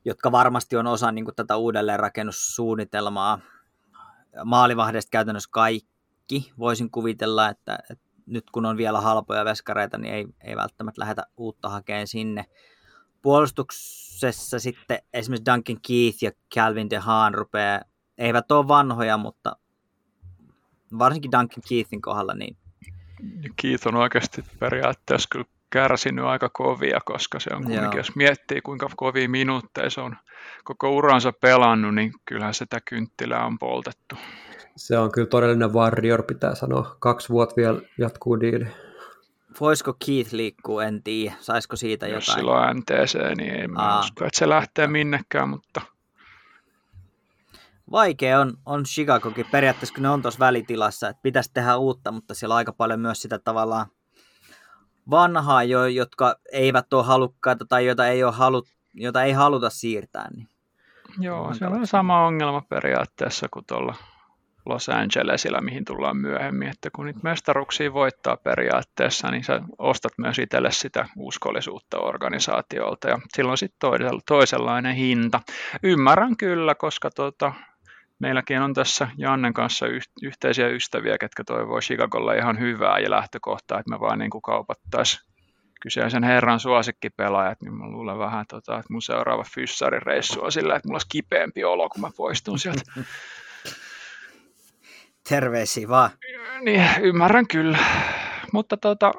jotka 0.05 0.31
varmasti 0.31 0.75
on 0.75 0.87
osa 0.87 1.11
niin 1.11 1.25
kuin, 1.25 1.35
tätä 1.35 1.57
uudelleenrakennussuunnitelmaa. 1.57 3.39
Maalivahdeista 4.45 5.09
käytännössä 5.09 5.49
kaikki 5.51 5.92
kaikki. 6.23 6.53
Voisin 6.59 6.91
kuvitella, 6.91 7.49
että, 7.49 7.77
että 7.89 8.05
nyt 8.25 8.43
kun 8.51 8.65
on 8.65 8.77
vielä 8.77 9.01
halpoja 9.01 9.45
veskareita, 9.45 9.97
niin 9.97 10.13
ei, 10.13 10.25
ei 10.43 10.55
välttämättä 10.55 11.01
lähdetä 11.01 11.23
uutta 11.37 11.69
hakeen 11.69 12.07
sinne. 12.07 12.45
Puolustuksessa 13.21 14.59
sitten 14.59 14.99
esimerkiksi 15.13 15.45
Duncan 15.45 15.77
Keith 15.87 16.23
ja 16.23 16.31
Calvin 16.55 16.89
DeHaan 16.89 17.33
rupeaa, 17.33 17.81
eivät 18.17 18.51
ole 18.51 18.67
vanhoja, 18.67 19.17
mutta 19.17 19.55
varsinkin 20.99 21.31
Duncan 21.31 21.63
Keithin 21.69 22.01
kohdalla. 22.01 22.33
Niin... 22.33 22.57
Keith 23.61 23.87
on 23.87 23.95
oikeasti 23.95 24.43
periaatteessa 24.59 25.29
kyllä 25.31 25.45
kärsinyt 25.69 26.25
aika 26.25 26.49
kovia, 26.49 26.99
koska 27.05 27.39
se 27.39 27.49
on 27.55 27.63
kuitenkin, 27.63 27.97
jos 27.97 28.15
miettii 28.15 28.61
kuinka 28.61 28.89
kovia 28.95 29.29
minuutteja 29.29 29.89
se 29.89 30.01
on 30.01 30.15
koko 30.63 30.89
uransa 30.89 31.33
pelannut, 31.41 31.95
niin 31.95 32.13
kyllähän 32.25 32.53
sitä 32.53 32.79
kynttilää 32.85 33.45
on 33.45 33.59
poltettu. 33.59 34.15
Se 34.75 34.97
on 34.97 35.11
kyllä 35.11 35.27
todellinen 35.27 35.73
warrior, 35.73 36.23
pitää 36.23 36.55
sanoa. 36.55 36.95
Kaksi 36.99 37.29
vuotta 37.29 37.55
vielä 37.55 37.81
jatkuu 37.97 38.39
diili. 38.39 38.67
Voisiko 39.59 39.95
Keith 40.05 40.33
liikkuu, 40.33 40.79
en 40.79 41.03
tiedä. 41.03 41.35
Saisiko 41.39 41.75
siitä 41.75 42.07
jotain? 42.07 42.15
Jos 42.15 42.25
sillä 42.25 42.51
on 42.51 42.77
NTC, 42.77 43.37
niin 43.37 43.55
ei 43.55 43.67
mä 43.67 43.99
usko, 43.99 44.25
että 44.25 44.39
se 44.39 44.49
lähtee 44.49 44.87
minnekään, 44.87 45.49
mutta... 45.49 45.81
Vaikea 47.91 48.39
on, 48.39 48.53
on 48.65 48.83
Chicagokin 48.83 49.45
periaatteessa, 49.51 49.93
kun 49.93 50.03
ne 50.03 50.09
on 50.09 50.21
tuossa 50.21 50.39
välitilassa, 50.39 51.09
että 51.09 51.21
pitäisi 51.21 51.51
tehdä 51.53 51.77
uutta, 51.77 52.11
mutta 52.11 52.33
siellä 52.33 52.53
on 52.53 52.57
aika 52.57 52.73
paljon 52.73 52.99
myös 52.99 53.21
sitä 53.21 53.39
tavallaan 53.39 53.85
vanhaa, 55.09 55.63
jo, 55.63 55.85
jotka 55.85 56.35
eivät 56.51 56.93
ole 56.93 57.03
halukkaita 57.03 57.65
tai 57.65 57.85
joita 57.85 58.07
ei, 58.07 58.23
ole 58.23 58.33
halut, 58.33 58.67
jota 58.93 59.23
ei 59.23 59.31
haluta 59.33 59.69
siirtää. 59.69 60.27
Niin 60.35 60.47
Joo, 61.19 61.53
se 61.53 61.65
on 61.67 61.87
sama 61.87 62.25
ongelma 62.25 62.61
periaatteessa 62.61 63.47
kuin 63.51 63.65
tuolla 63.65 63.95
Los 64.65 64.89
Angelesilla, 64.89 65.61
mihin 65.61 65.85
tullaan 65.85 66.17
myöhemmin, 66.17 66.67
että 66.67 66.89
kun 66.95 67.05
niitä 67.05 67.19
mestaruksia 67.23 67.93
voittaa 67.93 68.37
periaatteessa, 68.37 69.31
niin 69.31 69.43
sä 69.43 69.61
ostat 69.77 70.11
myös 70.17 70.39
itselle 70.39 70.71
sitä 70.71 71.05
uskollisuutta 71.17 71.99
organisaatiolta. 71.99 73.09
Ja 73.09 73.19
silloin 73.35 73.57
sitten 73.57 73.89
toisenlainen 74.27 74.95
hinta. 74.95 75.39
Ymmärrän 75.83 76.37
kyllä, 76.37 76.75
koska 76.75 77.09
tota, 77.09 77.53
meilläkin 78.19 78.61
on 78.61 78.73
tässä 78.73 79.07
Jannen 79.17 79.53
kanssa 79.53 79.85
yhteisiä 80.21 80.67
ystäviä, 80.67 81.17
ketkä 81.17 81.43
toivoo 81.43 81.79
Chicagolle 81.79 82.37
ihan 82.37 82.59
hyvää 82.59 82.99
ja 82.99 83.09
lähtökohtaa, 83.09 83.79
että 83.79 83.89
me 83.89 83.99
vaan 83.99 84.19
niin 84.19 84.31
kuin 84.31 84.41
kaupattaisiin 84.41 85.33
kyseisen 85.81 86.23
herran 86.23 86.59
suosikkipelaajat, 86.59 87.61
niin 87.61 87.73
mä 87.73 87.87
luulen 87.87 88.19
vähän, 88.19 88.45
tota, 88.49 88.79
että 88.79 88.93
mun 88.93 89.01
seuraava 89.01 89.43
fyssarireissu 89.55 90.43
on 90.43 90.51
sillä, 90.51 90.75
että 90.75 90.87
mulla 90.87 90.95
olisi 90.95 91.07
kipeämpi 91.09 91.63
olo, 91.63 91.89
kun 91.89 92.01
mä 92.01 92.09
poistun 92.17 92.59
sieltä 92.59 92.81
Terveisiä 95.29 95.89
vaan. 95.89 96.09
Niin, 96.61 96.85
ymmärrän 97.01 97.47
kyllä. 97.47 97.77
Mutta 98.53 98.77
tota, 98.77 99.11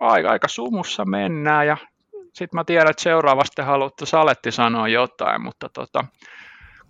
aika, 0.00 0.30
aika 0.30 0.48
sumussa 0.48 1.04
mennään 1.04 1.66
ja 1.66 1.76
sitten 2.32 2.58
mä 2.58 2.64
tiedän, 2.64 2.90
että 2.90 3.02
seuraavasti 3.02 3.62
haluatte 3.62 4.06
Saletti 4.06 4.52
sanoa 4.52 4.88
jotain, 4.88 5.42
mutta 5.42 5.68
tota, 5.68 6.04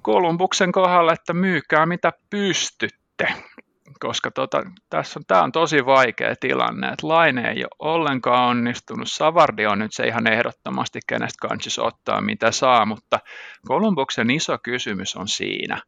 Kolumbuksen 0.02 0.72
kohdalla, 0.72 1.12
että 1.12 1.34
myykää 1.34 1.86
mitä 1.86 2.12
pystytte, 2.30 3.34
koska 4.00 4.30
tota, 4.30 4.62
tässä 4.90 5.18
on, 5.18 5.24
tämä 5.26 5.42
on 5.42 5.52
tosi 5.52 5.86
vaikea 5.86 6.34
tilanne, 6.40 6.88
että 6.88 7.08
Laine 7.08 7.50
ei 7.50 7.64
ole 7.64 7.92
ollenkaan 7.94 8.48
onnistunut, 8.48 9.10
Savardi 9.10 9.66
on 9.66 9.78
nyt 9.78 9.92
se 9.92 10.06
ihan 10.06 10.26
ehdottomasti, 10.26 11.00
kenestä 11.06 11.48
kanssa 11.48 11.82
ottaa 11.82 12.20
mitä 12.20 12.50
saa, 12.50 12.86
mutta 12.86 13.20
Kolumbuksen 13.66 14.30
iso 14.30 14.58
kysymys 14.62 15.16
on 15.16 15.28
siinä, 15.28 15.82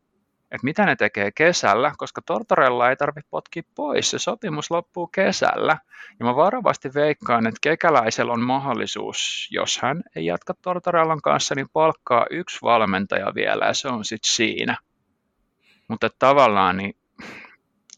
että 0.53 0.65
mitä 0.65 0.87
ne 0.87 0.97
tekee 0.97 1.31
kesällä, 1.31 1.93
koska 1.97 2.23
Tortorella 2.27 2.91
ei 2.91 2.97
tarvitse 2.97 3.29
potkia 3.31 3.63
pois, 3.75 4.11
se 4.11 4.19
sopimus 4.19 4.71
loppuu 4.71 5.07
kesällä. 5.07 5.79
Ja 6.19 6.27
mä 6.27 6.37
varovasti 6.37 6.95
veikkaan, 6.95 7.47
että 7.47 7.59
kekäläisellä 7.63 8.33
on 8.33 8.43
mahdollisuus, 8.43 9.49
jos 9.51 9.79
hän 9.83 10.03
ei 10.17 10.27
jatka 10.27 10.55
Tortorellan 10.63 11.23
kanssa, 11.23 11.55
niin 11.55 11.69
palkkaa 11.73 12.27
yksi 12.31 12.59
valmentaja 12.63 13.35
vielä 13.35 13.67
ja 13.67 13.75
se 13.75 13.89
on 13.89 14.05
sitten 14.05 14.33
siinä. 14.33 14.77
Mutta 15.89 16.11
tavallaan 16.19 16.77
niin 16.77 16.97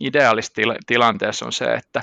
ideaalistilanteessa 0.01 1.47
on 1.47 1.53
se, 1.53 1.65
että 1.65 2.03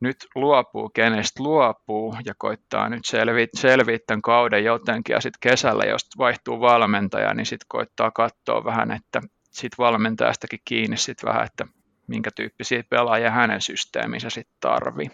nyt 0.00 0.16
luopuu 0.34 0.88
kenestä 0.88 1.42
luopuu 1.42 2.16
ja 2.24 2.34
koittaa 2.38 2.88
nyt 2.88 3.04
selviä, 3.04 3.46
selviä 3.54 3.98
tämän 4.06 4.22
kauden 4.22 4.64
jotenkin 4.64 5.14
ja 5.14 5.20
sitten 5.20 5.50
kesällä, 5.50 5.84
jos 5.84 6.06
vaihtuu 6.18 6.60
valmentaja, 6.60 7.34
niin 7.34 7.46
sitten 7.46 7.66
koittaa 7.68 8.10
katsoa 8.10 8.64
vähän, 8.64 8.90
että 8.90 9.20
sit 9.50 9.72
valmentajastakin 9.78 10.60
kiinni 10.64 10.96
sit 10.96 11.24
vähän, 11.24 11.44
että 11.44 11.66
minkä 12.06 12.30
tyyppisiä 12.36 12.84
pelaajia 12.90 13.30
hänen 13.30 13.60
systeeminsä 13.60 14.30
sitten 14.30 14.56
tarvii. 14.60 15.10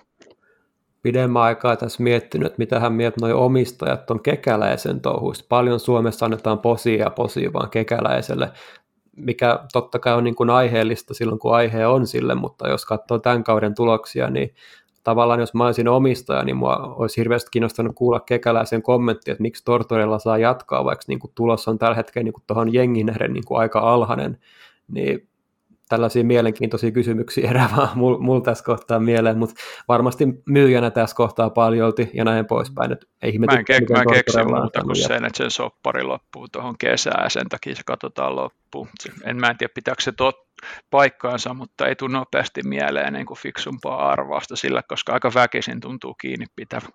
Pidemmän 1.03 1.43
aikaa 1.43 1.77
tässä 1.77 2.03
miettinyt, 2.03 2.47
että 2.47 2.59
mitä 2.59 2.81
hän 2.81 2.93
miettii 2.93 3.21
noin 3.21 3.35
omistajat 3.35 4.11
on 4.11 4.23
kekäläisen 4.23 5.01
touhuista. 5.01 5.47
Paljon 5.49 5.81
Suomessa 5.81 6.27
annetaan 6.27 6.59
posia 6.59 7.05
ja 7.05 7.11
posia 7.11 7.53
vaan 7.53 7.71
kekäläiselle, 7.71 8.53
mikä 9.17 9.59
totta 9.73 9.99
kai 9.99 10.15
on 10.15 10.25
niin 10.25 10.35
kuin 10.35 10.51
aiheellista 10.51 11.15
silloin, 11.15 11.39
kun 11.39 11.55
aihe 11.55 11.87
on 11.87 12.07
sille, 12.07 12.35
mutta 12.35 12.69
jos 12.69 12.87
katsoo 12.87 13.19
tämän 13.19 13.45
kauden 13.45 13.75
tuloksia, 13.75 14.31
niin 14.31 14.55
tavallaan 15.07 15.41
jos 15.41 15.55
mä 15.55 15.67
olisin 15.67 15.89
omistaja, 15.89 16.45
niin 16.45 16.57
mua 16.57 16.77
olisi 16.77 17.17
hirveästi 17.17 17.49
kiinnostanut 17.51 17.93
kuulla 17.95 18.21
kekäläisen 18.21 18.83
kommentti, 18.83 19.31
että 19.31 19.43
miksi 19.43 19.65
Tortorella 19.65 20.19
saa 20.19 20.39
jatkaa, 20.39 20.85
vaikka 20.85 21.05
niin 21.09 21.19
kuin 21.19 21.31
tulos 21.35 21.69
on 21.69 21.79
tällä 21.79 21.97
hetkellä 21.97 22.25
niin 22.25 22.35
tuohon 22.47 22.73
jengin 22.73 23.07
nähden 23.07 23.33
niin 23.33 23.45
kuin 23.45 23.61
aika 23.61 23.79
alhainen, 23.79 24.39
niin 24.89 25.29
tällaisia 25.89 26.25
mielenkiintoisia 26.25 26.91
kysymyksiä 26.91 27.49
erää 27.51 27.69
vaan 27.77 27.99
mulla 27.99 28.19
mul 28.19 28.41
tässä 28.41 28.65
kohtaa 28.65 29.01
mieleen, 29.01 29.39
mutta 29.39 29.55
varmasti 29.89 30.25
myyjänä 30.47 30.91
tässä 30.91 31.17
kohtaa 31.17 31.51
paljolti 31.51 32.11
ja 32.15 32.25
näin 32.25 32.47
poispäin. 32.47 32.93
Et 32.93 33.05
ei 33.23 33.39
mä 33.39 33.47
en, 33.51 33.59
ke- 33.59 33.93
mä 33.93 34.01
en 34.01 34.13
keksi 34.13 34.45
muuta 34.45 34.83
kuin 34.83 34.97
sen, 34.97 35.25
että 35.25 35.39
sen 35.39 35.51
soppari 35.51 36.03
loppuu 36.03 36.49
tuohon 36.53 36.79
kesään 36.79 37.25
ja 37.25 37.31
sen 37.31 37.49
takia 37.49 37.75
se 37.75 37.83
katsotaan 37.87 38.37
loppuun. 38.37 38.89
En 39.25 39.37
mä 39.37 39.47
en 39.47 39.59
tiedä 39.59 39.73
pitääkö 39.75 40.03
se 40.03 40.13
tot, 40.13 40.47
paikkaansa, 40.91 41.55
mutta 41.55 41.87
ei 41.87 41.97
tule 41.97 42.13
nopeasti 42.13 42.63
mieleen 42.63 43.13
niin 43.13 43.27
kuin 43.27 43.39
fiksumpaa 43.39 44.09
arvausta 44.09 44.57
sillä, 44.57 44.83
koska 44.89 45.13
aika 45.13 45.31
väkisin 45.35 45.81
tuntuu 45.81 46.15
kiinni 46.15 46.47
pitävä. 46.57 46.89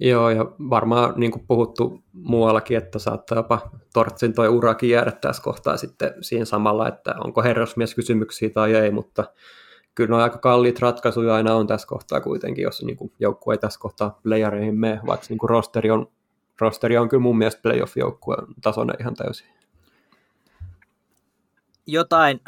Joo, 0.00 0.30
ja 0.30 0.44
varmaan 0.70 1.14
niin 1.16 1.32
kuin 1.32 1.46
puhuttu 1.46 2.02
muuallakin, 2.12 2.76
että 2.76 2.98
saattaa 2.98 3.38
jopa 3.38 3.70
Tortsin 3.92 4.34
toi 4.34 4.48
urakin 4.48 4.90
jäädä 4.90 5.12
tässä 5.12 5.42
kohtaa 5.42 5.76
sitten 5.76 6.14
siinä 6.20 6.44
samalla, 6.44 6.88
että 6.88 7.14
onko 7.24 7.42
herrasmies 7.42 7.94
kysymyksiä 7.94 8.50
tai 8.50 8.74
ei, 8.74 8.90
mutta 8.90 9.24
kyllä 9.94 10.16
ne 10.16 10.22
aika 10.22 10.38
kalliit 10.38 10.80
ratkaisuja 10.80 11.34
aina 11.34 11.54
on 11.54 11.66
tässä 11.66 11.86
kohtaa 11.86 12.20
kuitenkin, 12.20 12.62
jos 12.62 12.82
niin 12.82 12.96
kuin 12.96 13.12
joukkue 13.18 13.54
ei 13.54 13.58
tässä 13.58 13.80
kohtaa 13.80 14.18
playereihin 14.22 14.78
mene, 14.78 15.00
vaikka 15.06 15.26
niin 15.28 15.38
kuin 15.38 15.50
rosteri, 15.50 15.90
on, 15.90 16.06
rosteri 16.60 16.98
on 16.98 17.08
kyllä 17.08 17.22
mun 17.22 17.38
mielestä 17.38 17.62
playoff-joukkueen 17.62 18.46
tasoinen 18.62 18.96
ihan 19.00 19.14
täysin. 19.14 19.46
Jotain 21.86 22.40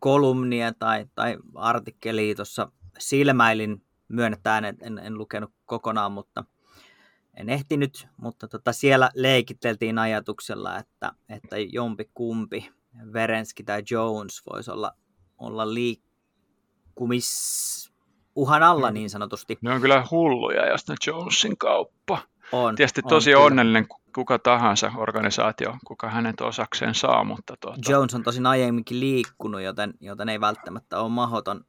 kolumnia 0.00 0.72
tai, 0.78 1.06
tai 1.14 1.36
artikkelia 1.54 2.34
tuossa 2.34 2.70
silmäilin, 2.98 3.82
myönnetään, 4.08 4.64
että 4.64 4.86
en, 4.86 4.98
en 4.98 5.18
lukenut 5.18 5.52
kokonaan, 5.64 6.12
mutta 6.12 6.44
en 7.34 7.48
ehtinyt, 7.48 8.08
mutta 8.16 8.48
tota, 8.48 8.72
siellä 8.72 9.10
leikiteltiin 9.14 9.98
ajatuksella, 9.98 10.78
että, 10.78 11.12
että 11.28 11.56
jompi 11.58 12.10
kumpi, 12.14 12.70
Verenski 13.12 13.64
tai 13.64 13.82
Jones, 13.90 14.42
voisi 14.50 14.70
olla, 14.70 14.92
olla 15.38 15.74
liikkumis 15.74 17.26
uhan 18.36 18.62
alla 18.62 18.90
niin 18.90 19.10
sanotusti. 19.10 19.58
Ne 19.60 19.72
on 19.72 19.80
kyllä 19.80 20.04
hulluja, 20.10 20.66
jos 20.66 20.88
ne 20.88 20.94
Jonesin 21.06 21.58
kauppa. 21.58 22.18
On, 22.52 22.76
Tietysti 22.76 23.00
on 23.04 23.08
tosi 23.08 23.30
kyllä. 23.30 23.44
onnellinen 23.44 23.86
kuka 24.14 24.38
tahansa 24.38 24.92
organisaatio, 24.96 25.76
kuka 25.86 26.10
hänet 26.10 26.40
osakseen 26.40 26.94
saa, 26.94 27.24
mutta 27.24 27.54
tuota, 27.60 27.78
Jones 27.88 28.14
on 28.14 28.22
tosin 28.22 28.46
aiemminkin 28.46 29.00
liikkunut, 29.00 29.62
joten, 29.62 29.94
joten 30.00 30.28
ei 30.28 30.40
välttämättä 30.40 31.00
ole 31.00 31.08
mahdoton 31.08 31.64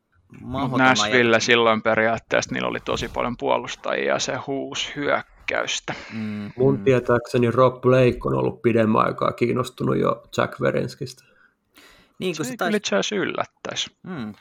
Nashville 0.78 1.40
silloin 1.40 1.82
periaatteessa 1.82 2.54
niillä 2.54 2.68
oli 2.68 2.80
tosi 2.80 3.08
paljon 3.10 3.38
puolustajia 3.38 4.14
ja 4.14 4.20
se 4.20 4.36
huus 4.36 4.96
hyökkäystä. 4.96 5.94
Mm, 6.14 6.52
Mun 6.58 6.78
mm. 6.78 6.84
tietääkseni 6.84 7.52
Rob 7.52 7.82
Blake 7.82 8.18
on 8.26 8.34
ollut 8.34 8.62
pidemmän 8.62 9.06
aikaa 9.06 9.32
kiinnostunut 9.32 9.98
jo 9.98 10.24
Jack 10.38 10.62
Verenskistä. 10.62 11.24
Niin 12.20 12.36
kuin 12.36 12.46
Se 12.46 12.48
se 12.48 12.54
ei 12.54 12.58
taisi... 12.58 12.70
kyllä 12.70 12.78
itse 12.78 12.96
asiassa 12.96 13.16
yllättäisi. 13.16 13.96
Mm. 14.04 14.34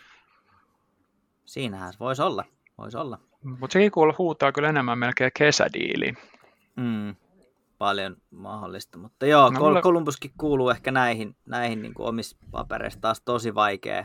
Siinähän 1.44 1.92
se 1.92 1.98
voisi 1.98 2.22
olla. 2.22 2.44
Voisi 2.78 2.96
olla. 2.96 3.18
Mutta 3.42 3.72
sekin 3.72 3.90
kuulla 3.90 4.14
huutaa 4.18 4.52
kyllä 4.52 4.68
enemmän 4.68 4.98
melkein 4.98 5.30
kesädiiliin. 5.38 6.16
Mm. 6.76 7.14
Paljon 7.78 8.16
mahdollista. 8.30 8.98
Mutta 8.98 9.26
joo, 9.26 9.50
No 9.50 9.60
mulle- 9.60 9.80
Columbuskin 9.82 10.30
kuuluu 10.38 10.70
ehkä 10.70 10.90
näihin, 10.90 11.36
näihin 11.46 11.82
niin 11.82 11.94
kuin 11.94 12.08
omissa 12.08 12.36
papereissa 12.50 13.00
taas 13.00 13.20
tosi 13.20 13.54
vaikea. 13.54 14.04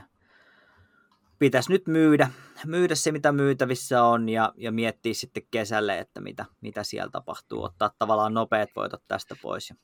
Pitäisi 1.42 1.72
nyt 1.72 1.88
myydä, 1.88 2.30
myydä 2.66 2.96
se, 2.96 3.12
mitä 3.12 3.32
myytävissä 3.32 4.04
on 4.04 4.30
ja, 4.30 4.54
ja 4.58 4.72
miettiä 4.72 5.14
sitten 5.14 5.44
kesälle, 5.52 6.00
että 6.00 6.22
mitä, 6.22 6.46
mitä 6.62 6.84
siellä 6.84 7.12
tapahtuu. 7.12 7.64
Ottaa 7.64 7.92
tavallaan 8.00 8.34
nopeat 8.34 8.70
voitot 8.76 9.04
tästä 9.08 9.36
pois. 9.42 9.70
Ja 9.70 9.76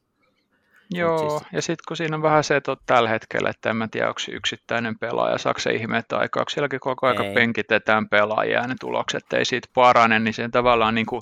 Joo, 0.99 1.29
siis- 1.29 1.51
ja 1.53 1.61
sitten 1.61 1.83
kun 1.87 1.97
siinä 1.97 2.15
on 2.15 2.21
vähän 2.21 2.43
se, 2.43 2.55
että 2.55 2.77
tällä 2.85 3.09
hetkellä, 3.09 3.49
että 3.49 3.69
en 3.69 3.75
mä 3.75 3.87
tiedä, 3.87 4.07
onko 4.07 4.19
se 4.19 4.31
yksittäinen 4.31 4.99
pelaaja, 4.99 5.37
saako 5.37 5.59
se 5.59 5.73
ihmettä 5.73 6.17
aikaa, 6.17 6.43
kun 6.43 6.51
sielläkin 6.51 6.79
koko 6.79 7.07
aika 7.07 7.23
Ei. 7.23 7.33
penkitetään 7.33 8.09
pelaajia 8.09 8.59
ja 8.61 8.67
ne 8.67 8.75
tulokset 8.79 9.33
ei 9.33 9.45
siitä 9.45 9.67
parane, 9.73 10.19
niin 10.19 10.33
sen 10.33 10.51
tavallaan 10.51 10.95
niin 10.95 11.05
kuin 11.05 11.21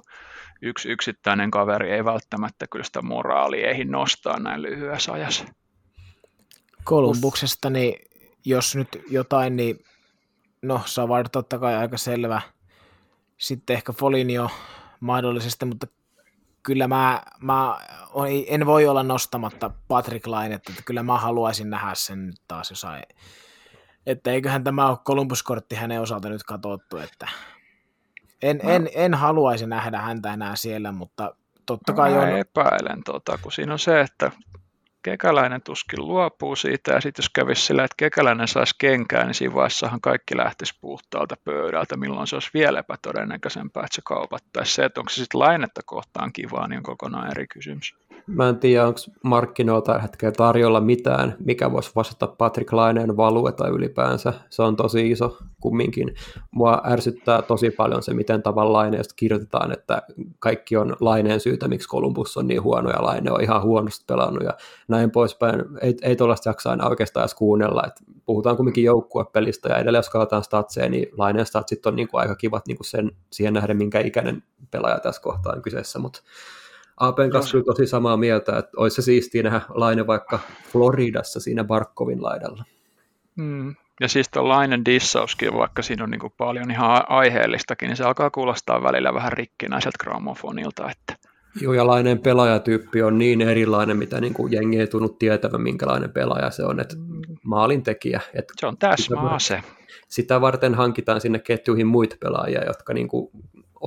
yksi 0.61 0.89
yksittäinen 0.89 1.51
kaveri 1.51 1.91
ei 1.91 2.05
välttämättä 2.05 2.65
kyllä 2.71 2.85
sitä 2.85 3.01
moraalia 3.01 3.69
ehdi 3.69 3.85
nostaa 3.85 4.39
näin 4.39 4.61
lyhyessä 4.61 5.11
ajassa. 5.11 5.45
Kolumbuksesta, 6.83 7.69
niin 7.69 7.95
jos 8.45 8.75
nyt 8.75 9.01
jotain, 9.09 9.55
niin 9.55 9.79
no 10.67 10.81
Savard 10.85 11.27
totta 11.31 11.59
kai 11.59 11.75
aika 11.75 11.97
selvä. 11.97 12.41
Sitten 13.37 13.73
ehkä 13.75 13.93
Folinio 13.93 14.49
mahdollisesti, 14.99 15.65
mutta 15.65 15.87
kyllä 16.63 16.87
mä, 16.87 17.23
mä 17.41 17.77
en 18.47 18.65
voi 18.65 18.87
olla 18.87 19.03
nostamatta 19.03 19.71
Patrick 19.87 20.27
Lainetta, 20.27 20.71
että 20.71 20.83
kyllä 20.85 21.03
mä 21.03 21.17
haluaisin 21.17 21.69
nähdä 21.69 21.95
sen 21.95 22.25
nyt 22.25 22.41
taas 22.47 22.69
jossain. 22.69 23.03
Että 24.05 24.31
eiköhän 24.31 24.63
tämä 24.63 24.89
ole 24.89 24.97
Columbus-kortti 24.97 25.75
hänen 25.75 26.01
osalta 26.01 26.29
nyt 26.29 26.43
katsottu, 26.43 26.97
että 26.97 27.27
en, 28.41 28.59
Mä- 28.63 28.71
en, 28.71 28.89
en 28.95 29.13
haluaisi 29.13 29.65
nähdä 29.65 29.97
häntä 30.01 30.33
enää 30.33 30.55
siellä, 30.55 30.91
mutta 30.91 31.35
totta 31.65 31.93
Mä 31.93 31.97
kai 31.97 32.17
on, 32.17 32.37
epäilen, 32.37 33.03
tota, 33.03 33.37
kun 33.41 33.51
siinä 33.51 33.73
on 33.73 33.79
se, 33.79 34.01
että 34.01 34.31
kekäläinen 35.05 35.61
tuskin 35.61 36.07
luopuu 36.07 36.55
siitä, 36.55 36.91
ja 36.91 37.01
sitten 37.01 37.23
jos 37.23 37.29
kävisi 37.29 37.61
sillä, 37.61 37.83
että 37.83 37.95
kekäläinen 37.97 38.47
saisi 38.47 38.75
kenkää, 38.77 39.25
niin 39.25 39.33
siinä 39.33 39.55
vaiheessahan 39.55 40.01
kaikki 40.01 40.37
lähtisi 40.37 40.73
puhtaalta 40.81 41.35
pöydältä, 41.43 41.97
milloin 41.97 42.27
se 42.27 42.35
olisi 42.35 42.49
vielä 42.53 42.79
epätodennäköisempää, 42.79 43.83
että 43.83 43.95
se 43.95 44.01
kaupattaisi. 44.05 44.73
Se, 44.73 44.85
että 44.85 44.99
onko 44.99 45.09
se 45.09 45.15
sitten 45.15 45.39
lainetta 45.39 45.81
kohtaan 45.85 46.33
kivaa, 46.33 46.67
niin 46.67 46.77
on 46.77 46.83
kokonaan 46.83 47.31
eri 47.31 47.47
kysymys. 47.47 47.95
Mä 48.27 48.49
en 48.49 48.59
tiedä, 48.59 48.87
onko 48.87 48.99
markkinoilla 49.23 49.81
tällä 49.81 50.01
hetkellä 50.01 50.31
tarjolla 50.31 50.81
mitään, 50.81 51.35
mikä 51.39 51.71
voisi 51.71 51.91
vastata 51.95 52.27
Patrick 52.27 52.73
Laineen 52.73 53.17
valueta 53.17 53.67
ylipäänsä. 53.67 54.33
Se 54.49 54.61
on 54.61 54.75
tosi 54.75 55.11
iso 55.11 55.37
kumminkin. 55.61 56.15
Mua 56.51 56.81
ärsyttää 56.85 57.41
tosi 57.41 57.71
paljon 57.71 58.03
se, 58.03 58.13
miten 58.13 58.43
tavan 58.43 58.73
Laineesta 58.73 59.13
kirjoitetaan, 59.15 59.71
että 59.71 60.01
kaikki 60.39 60.77
on 60.77 60.95
Laineen 60.99 61.39
syytä, 61.39 61.67
miksi 61.67 61.89
Columbus 61.89 62.37
on 62.37 62.47
niin 62.47 62.63
huono 62.63 62.89
ja 62.89 63.03
Laine 63.03 63.31
on 63.31 63.41
ihan 63.41 63.61
huonosti 63.61 64.05
pelannut 64.07 64.43
ja 64.43 64.53
näin 64.87 65.11
poispäin. 65.11 65.63
Ei, 65.81 65.95
ei 66.01 66.15
tuollaista 66.15 66.49
jaksa 66.49 66.69
aina 66.69 66.89
oikeastaan 66.89 67.21
edes 67.21 67.35
kuunnella. 67.35 67.83
Et 67.87 68.03
puhutaan 68.25 68.57
kumminkin 68.57 68.83
joukkuepelistä 68.83 69.69
ja 69.69 69.77
edelleen 69.77 69.99
jos 69.99 70.09
katsotaan 70.09 70.43
statseja, 70.43 70.89
niin 70.89 71.07
Laineen 71.17 71.45
statsit 71.45 71.85
on 71.85 71.95
niinku 71.95 72.17
aika 72.17 72.35
kivat 72.35 72.67
niinku 72.67 72.83
sen, 72.83 73.11
siihen 73.31 73.53
nähden, 73.53 73.77
minkä 73.77 73.99
ikäinen 73.99 74.43
pelaaja 74.71 74.99
tässä 74.99 75.21
kohtaa 75.21 75.53
on 75.55 75.61
kyseessä, 75.61 75.99
mutta 75.99 76.21
Apen 76.97 77.29
kanssa 77.29 77.51
kyllä 77.51 77.63
tosi 77.63 77.87
samaa 77.87 78.17
mieltä, 78.17 78.57
että 78.57 78.71
olisi 78.77 78.95
se 78.95 79.01
siistiä 79.01 79.43
nähdä 79.43 79.61
Laine 79.69 80.07
vaikka 80.07 80.39
Floridassa 80.71 81.39
siinä 81.39 81.63
Barkovin 81.63 82.23
laidalla. 82.23 82.63
Mm. 83.35 83.75
Ja 83.99 84.07
siis 84.07 84.29
tuon 84.29 84.49
lainen 84.49 84.85
dissauskin, 84.85 85.53
vaikka 85.53 85.81
siinä 85.81 86.03
on 86.03 86.11
niin 86.11 86.19
kuin 86.19 86.33
paljon 86.37 86.71
ihan 86.71 87.03
aiheellistakin, 87.09 87.87
niin 87.87 87.97
se 87.97 88.03
alkaa 88.03 88.29
kuulostaa 88.29 88.83
välillä 88.83 89.13
vähän 89.13 89.33
rikkinäiseltä 89.33 89.97
gramofonilta. 90.03 90.91
Että 90.91 91.25
Joo, 91.61 91.73
ja 91.73 91.87
Laineen 91.87 92.19
pelaajatyyppi 92.19 93.01
on 93.01 93.17
niin 93.17 93.41
erilainen, 93.41 93.97
mitä 93.97 94.21
niin 94.21 94.33
kuin 94.33 94.51
jengi 94.51 94.79
ei 94.79 94.87
tunnu 94.87 95.09
tietävän, 95.09 95.61
minkälainen 95.61 96.11
pelaaja 96.11 96.51
se 96.51 96.63
on, 96.63 96.79
että 96.79 96.95
maalintekijä. 97.43 98.21
Että 98.33 98.53
se 98.59 98.67
on 98.67 98.77
täsmäase. 98.77 99.63
sitä 100.07 100.41
varten 100.41 100.75
hankitaan 100.75 101.21
sinne 101.21 101.39
ketjuihin 101.39 101.87
muita 101.87 102.15
pelaajia, 102.19 102.65
jotka 102.65 102.93
niin 102.93 103.07
kuin 103.07 103.29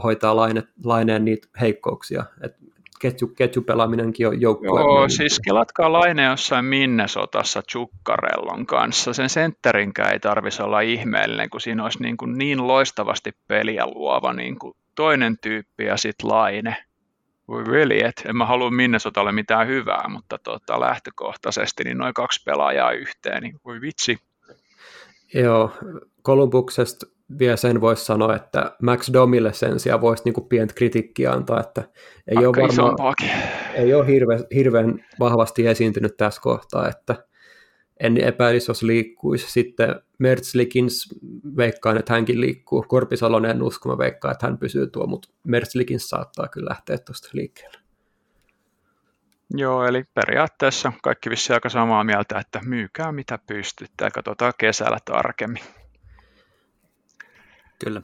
hoitaa 0.05 0.37
laine, 0.37 0.63
laineen 0.85 1.25
niitä 1.25 1.49
heikkouksia. 1.61 2.25
Et 2.43 2.57
ketju, 2.99 3.27
ketjupelaaminenkin 3.27 4.29
on 4.29 4.41
joukkue. 4.41 4.81
Joo, 4.81 5.09
siis 5.09 5.41
kelatkaa 5.45 5.93
Laine 5.93 6.25
jossain 6.25 6.65
Minnesotassa 6.65 7.63
Chukkarellon 7.63 8.67
kanssa. 8.67 9.13
Sen 9.13 9.29
senterinkään 9.29 10.13
ei 10.13 10.21
tarvisi 10.21 10.63
olla 10.63 10.81
ihmeellinen, 10.81 11.51
kun 11.51 11.61
siinä 11.61 11.83
olisi 11.83 12.03
niin, 12.03 12.17
kuin 12.17 12.39
niin 12.39 12.67
loistavasti 12.67 13.33
peliä 13.49 13.87
luova 13.87 14.33
niin 14.33 14.59
kuin 14.59 14.77
toinen 14.95 15.37
tyyppi 15.43 15.85
ja 15.85 15.97
sitten 15.97 16.29
Laine. 16.29 16.77
Voi 17.49 17.65
veljet, 17.65 18.23
en 18.29 18.37
mä 18.37 18.47
halua 18.47 18.71
Minnesotalle 18.71 19.33
mitään 19.33 19.67
hyvää, 19.69 20.09
mutta 20.09 20.39
tota, 20.39 20.81
lähtökohtaisesti 20.81 21.85
niin 21.85 21.99
noin 21.99 22.15
kaksi 22.15 22.43
pelaajaa 22.45 22.93
yhteen, 22.93 23.43
niin 23.43 23.61
voi 23.65 23.81
vitsi. 23.81 24.19
Joo, 25.35 25.71
Kolumbuksesta 26.23 27.07
vielä 27.39 27.57
sen 27.57 27.81
voisi 27.81 28.05
sanoa, 28.05 28.37
että 28.37 28.77
Max 28.83 29.13
Domille 29.13 29.53
sen 29.53 29.81
sijaan 29.81 30.01
voisi 30.01 30.23
niinku 30.25 30.41
pientä 30.41 30.75
kritiikkiä 30.75 31.33
antaa, 31.33 31.61
että 31.61 31.83
ei 32.29 32.37
ole, 32.37 32.47
Aika 32.47 32.51
varmaan, 32.51 32.71
isompaakin. 32.71 33.31
ei 33.75 33.95
ole 33.95 34.07
hirve, 34.07 34.39
hirveän 34.55 35.05
vahvasti 35.21 35.67
esiintynyt 35.67 36.17
tässä 36.17 36.41
kohtaa, 36.41 36.89
että 36.89 37.15
en 38.01 38.17
epäilisi, 38.17 38.71
jos 38.71 38.83
liikkuisi. 38.83 39.51
Sitten 39.53 39.95
Mertzlikins 40.19 41.09
veikkaan, 41.57 41.97
että 41.99 42.13
hänkin 42.13 42.41
liikkuu. 42.41 42.85
Korpisalonen 42.89 43.51
en 43.51 43.63
usko, 43.63 43.89
mä 43.89 43.99
veikkaan, 43.99 44.33
että 44.33 44.47
hän 44.47 44.59
pysyy 44.59 44.87
tuo, 44.87 45.07
mutta 45.07 45.29
Mertzlikins 45.45 46.09
saattaa 46.09 46.49
kyllä 46.49 46.69
lähteä 46.69 46.99
tuosta 46.99 47.29
liikkeelle. 47.33 47.79
Joo, 49.55 49.87
eli 49.87 50.05
periaatteessa 50.15 50.93
kaikki 51.03 51.31
vissi 51.31 51.53
aika 51.53 51.69
samaa 51.69 52.05
mieltä, 52.05 52.39
että 52.39 52.61
myykää 52.65 53.13
mitä 53.13 53.39
pystytte 53.47 54.05
ja 54.05 54.11
katsotaan 54.11 54.53
kesällä 54.59 54.99
tarkemmin. 55.05 55.63
Kyllä. 57.85 58.03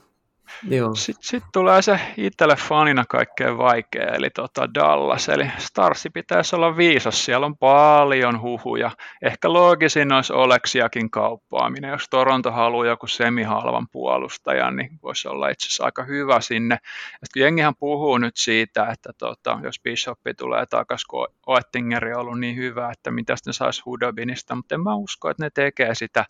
Joo. 0.68 0.94
Sitten 0.94 1.24
sit 1.24 1.44
tulee 1.52 1.82
se 1.82 2.00
itselle 2.16 2.56
fanina 2.56 3.04
kaikkein 3.08 3.58
vaikea, 3.58 4.06
eli 4.06 4.30
tota 4.30 4.74
Dallas. 4.74 5.28
Eli 5.28 5.50
Starsi 5.58 6.10
pitäisi 6.10 6.56
olla 6.56 6.76
viisas, 6.76 7.24
siellä 7.24 7.46
on 7.46 7.56
paljon 7.56 8.40
huhuja. 8.40 8.90
Ehkä 9.22 9.52
loogisin 9.52 10.12
olisi 10.12 10.32
Oleksiakin 10.32 11.10
kauppaaminen. 11.10 11.90
Jos 11.90 12.08
Toronto 12.10 12.52
haluaa 12.52 12.86
joku 12.86 13.06
semihalvan 13.06 13.88
puolustajan, 13.88 14.76
niin 14.76 14.90
voisi 15.02 15.28
olla 15.28 15.48
itse 15.48 15.66
asiassa 15.66 15.84
aika 15.84 16.04
hyvä 16.04 16.40
sinne. 16.40 16.78
Ja 17.12 17.42
jengihän 17.42 17.74
puhuu 17.76 18.18
nyt 18.18 18.36
siitä, 18.36 18.86
että 18.92 19.12
tota, 19.18 19.58
jos 19.62 19.80
Bishoppi 19.80 20.34
tulee 20.34 20.66
takaisin, 20.66 21.06
kun 21.08 21.28
Oettingeri 21.46 22.14
on 22.14 22.20
ollut 22.20 22.40
niin 22.40 22.56
hyvä, 22.56 22.90
että 22.90 23.10
mitä 23.10 23.34
ne 23.46 23.52
saisi 23.52 23.82
Hudobinista, 23.84 24.54
mutta 24.54 24.74
en 24.74 24.80
mä 24.80 24.94
usko, 24.94 25.30
että 25.30 25.42
ne 25.42 25.50
tekee 25.50 25.94
sitä 25.94 26.24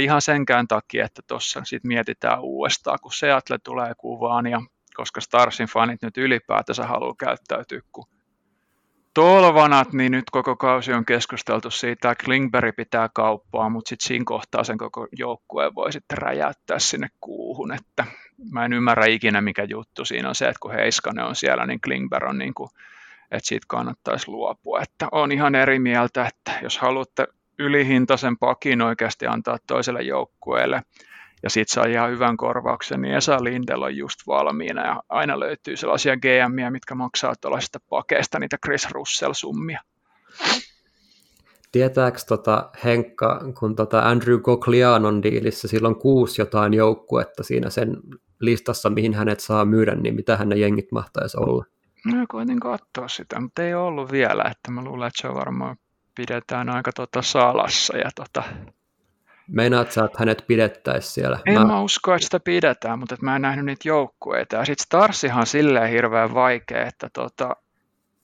ihan 0.00 0.22
senkään 0.22 0.68
takia, 0.68 1.04
että 1.04 1.22
tuossa 1.26 1.64
sitten 1.64 1.88
mietitään 1.88 2.40
uudestaan, 2.40 2.98
kun 3.02 3.12
Seattle 3.12 3.58
tulee 3.58 3.92
kuvaan 3.96 4.46
ja 4.46 4.60
koska 4.94 5.20
Starsin 5.20 5.66
fanit 5.66 6.02
nyt 6.02 6.16
ylipäätänsä 6.16 6.86
haluaa 6.86 7.14
käyttäytyä 7.18 7.80
kuin 7.92 8.06
tolvanat, 9.14 9.92
niin 9.92 10.12
nyt 10.12 10.30
koko 10.30 10.56
kausi 10.56 10.92
on 10.92 11.04
keskusteltu 11.04 11.70
siitä, 11.70 12.10
että 12.10 12.24
Klingberg 12.24 12.76
pitää 12.76 13.08
kauppaa, 13.14 13.68
mutta 13.68 13.88
sitten 13.88 14.08
siinä 14.08 14.24
kohtaa 14.26 14.64
sen 14.64 14.78
koko 14.78 15.08
joukkueen 15.12 15.74
voi 15.74 15.92
sitten 15.92 16.18
räjäyttää 16.18 16.78
sinne 16.78 17.08
kuuhun, 17.20 17.72
että 17.72 18.04
mä 18.50 18.64
en 18.64 18.72
ymmärrä 18.72 19.06
ikinä 19.06 19.40
mikä 19.40 19.66
juttu 19.70 20.04
siinä 20.04 20.28
on 20.28 20.34
se, 20.34 20.44
että 20.44 20.60
kun 20.60 20.72
Heiskanen 20.72 21.24
on 21.24 21.36
siellä, 21.36 21.66
niin 21.66 21.80
Klingberg 21.80 22.28
on 22.28 22.38
niin 22.38 22.54
kuin, 22.54 22.70
että 23.30 23.48
siitä 23.48 23.66
kannattaisi 23.68 24.28
luopua, 24.28 24.80
että 24.82 25.08
on 25.12 25.32
ihan 25.32 25.54
eri 25.54 25.78
mieltä, 25.78 26.26
että 26.26 26.58
jos 26.62 26.78
haluatte 26.78 27.26
ylihintaisen 27.58 28.38
pakin 28.38 28.82
oikeasti 28.82 29.26
antaa 29.26 29.58
toiselle 29.66 30.02
joukkueelle 30.02 30.82
ja 31.42 31.50
sitten 31.50 31.74
saa 31.74 31.84
ihan 31.84 32.10
hyvän 32.10 32.36
korvauksen, 32.36 33.02
niin 33.02 33.14
Esa 33.14 33.44
Lindel 33.44 33.82
on 33.82 33.96
just 33.96 34.20
valmiina 34.26 34.86
ja 34.86 35.02
aina 35.08 35.40
löytyy 35.40 35.76
sellaisia 35.76 36.16
GMiä, 36.16 36.70
mitkä 36.70 36.94
maksaa 36.94 37.34
tuollaisista 37.40 37.78
pakeista 37.90 38.38
niitä 38.38 38.58
Chris 38.66 38.88
Russell-summia. 38.90 39.80
Tietääkö 41.72 42.18
tota 42.28 42.70
Henkka, 42.84 43.40
kun 43.58 43.76
tota 43.76 44.00
Andrew 44.00 44.40
Coglianon 44.40 45.22
diilissä 45.22 45.68
silloin 45.68 45.96
kuusi 45.96 46.42
jotain 46.42 46.74
joukkuetta 46.74 47.42
siinä 47.42 47.70
sen 47.70 47.96
listassa, 48.40 48.90
mihin 48.90 49.14
hänet 49.14 49.40
saa 49.40 49.64
myydä, 49.64 49.94
niin 49.94 50.14
mitä 50.14 50.36
hänen 50.36 50.60
jengit 50.60 50.92
mahtaisi 50.92 51.36
olla? 51.40 51.64
No 52.04 52.24
koitin 52.28 52.60
katsoa 52.60 53.08
sitä, 53.08 53.40
mutta 53.40 53.62
ei 53.62 53.74
ollut 53.74 54.12
vielä, 54.12 54.42
että 54.42 54.70
mä 54.70 54.84
luulen, 54.84 55.06
että 55.08 55.22
se 55.22 55.28
on 55.28 55.34
varmaan 55.34 55.76
pidetään 56.16 56.68
aika 56.68 56.92
tota 56.92 57.22
salassa. 57.22 57.96
Ja 57.96 58.10
tota... 58.14 58.42
Meinaat 59.48 59.92
sä, 59.92 60.04
että 60.04 60.18
hänet 60.18 60.44
pidettäisiin 60.46 61.12
siellä? 61.12 61.38
En 61.46 61.54
mä... 61.54 61.64
mä 61.64 61.80
usko, 61.80 62.14
että 62.14 62.24
sitä 62.24 62.40
pidetään, 62.40 62.98
mutta 62.98 63.16
mä 63.20 63.36
en 63.36 63.42
nähnyt 63.42 63.64
niitä 63.64 63.88
joukkueita. 63.88 64.56
Ja 64.56 64.64
sitten 64.64 64.84
Starsihan 64.84 65.40
on 65.40 65.46
silleen 65.46 65.90
hirveän 65.90 66.34
vaikea, 66.34 66.86
että 66.86 67.08
tota, 67.12 67.56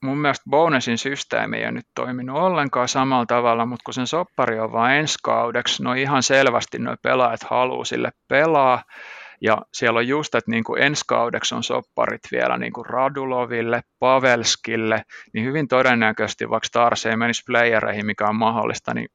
mun 0.01 0.19
mielestä 0.19 0.51
bonusin 0.51 0.99
systeemi 0.99 1.57
ei 1.57 1.65
ole 1.65 1.73
nyt 1.73 1.87
toiminut 1.95 2.37
ollenkaan 2.37 2.89
samalla 2.89 3.27
tavalla, 3.27 3.67
mutta 3.67 3.83
kun 3.85 3.95
sen 3.95 4.07
soppari 4.07 4.61
on 4.61 4.73
vain 4.73 4.97
ensi 4.97 5.19
kaudeksi, 5.23 5.83
no 5.83 5.93
ihan 5.93 6.23
selvästi 6.23 6.79
nuo 6.79 6.97
pelaajat 7.03 7.43
haluaa 7.43 7.85
sille 7.85 8.13
pelaa, 8.29 8.83
ja 9.43 9.59
siellä 9.73 9.99
on 9.99 10.09
just, 10.09 10.35
että 10.35 10.51
niin 10.51 10.65
kuin 10.65 10.83
ensi 10.83 11.05
kaudeksi 11.09 11.55
on 11.55 11.63
sopparit 11.63 12.21
vielä 12.33 12.59
niin 12.59 12.73
kuin 12.73 12.87
Raduloville, 12.87 13.83
Pavelskille, 13.99 15.05
niin 15.33 15.45
hyvin 15.45 15.69
todennäköisesti 15.69 16.51
vaikka 16.51 16.67
Stars 16.67 17.07
ei 17.07 17.17
menisi 17.17 17.43
playereihin, 17.47 18.07
mikä 18.07 18.29
on 18.29 18.37
mahdollista, 18.37 18.95
niin 18.95 19.09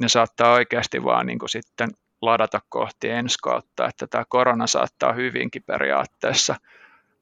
ne 0.00 0.08
saattaa 0.08 0.52
oikeasti 0.52 1.04
vaan 1.04 1.26
niin 1.26 1.38
kuin 1.38 1.48
sitten 1.48 1.90
ladata 2.22 2.60
kohti 2.68 3.08
ensi 3.08 3.38
kautta, 3.42 3.88
että 3.88 4.06
tämä 4.06 4.24
korona 4.28 4.66
saattaa 4.66 5.12
hyvinkin 5.12 5.62
periaatteessa 5.62 6.56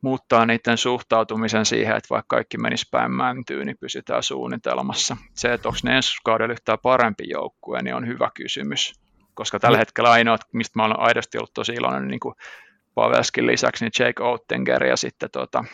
muuttaa 0.00 0.46
niiden 0.46 0.78
suhtautumisen 0.78 1.66
siihen, 1.66 1.96
että 1.96 2.10
vaikka 2.10 2.36
kaikki 2.36 2.58
menisi 2.58 2.88
päin 2.90 3.12
mäntyyn, 3.12 3.66
niin 3.66 3.78
pysytään 3.80 4.22
suunnitelmassa. 4.22 5.16
Se, 5.34 5.52
että 5.52 5.68
onko 5.68 5.78
ne 5.84 5.96
ensi 5.96 6.16
kaudella 6.24 6.52
yhtään 6.52 6.78
parempi 6.82 7.24
joukkue, 7.28 7.82
niin 7.82 7.94
on 7.94 8.06
hyvä 8.06 8.30
kysymys 8.34 9.03
koska 9.34 9.58
tällä 9.60 9.78
hetkellä 9.78 10.10
ainoat, 10.10 10.40
mistä 10.52 10.78
mä 10.78 10.84
olen 10.84 11.00
aidosti 11.00 11.38
ollut 11.38 11.54
tosi 11.54 11.72
iloinen, 11.72 12.08
niin 12.08 12.20
kuin 12.20 12.34
Pavelskin 12.94 13.46
lisäksi, 13.46 13.84
niin 13.84 13.92
Jake 13.98 14.22
Ottinger 14.22 14.84
ja 14.84 14.96
sitten 14.96 15.30
tota, 15.30 15.64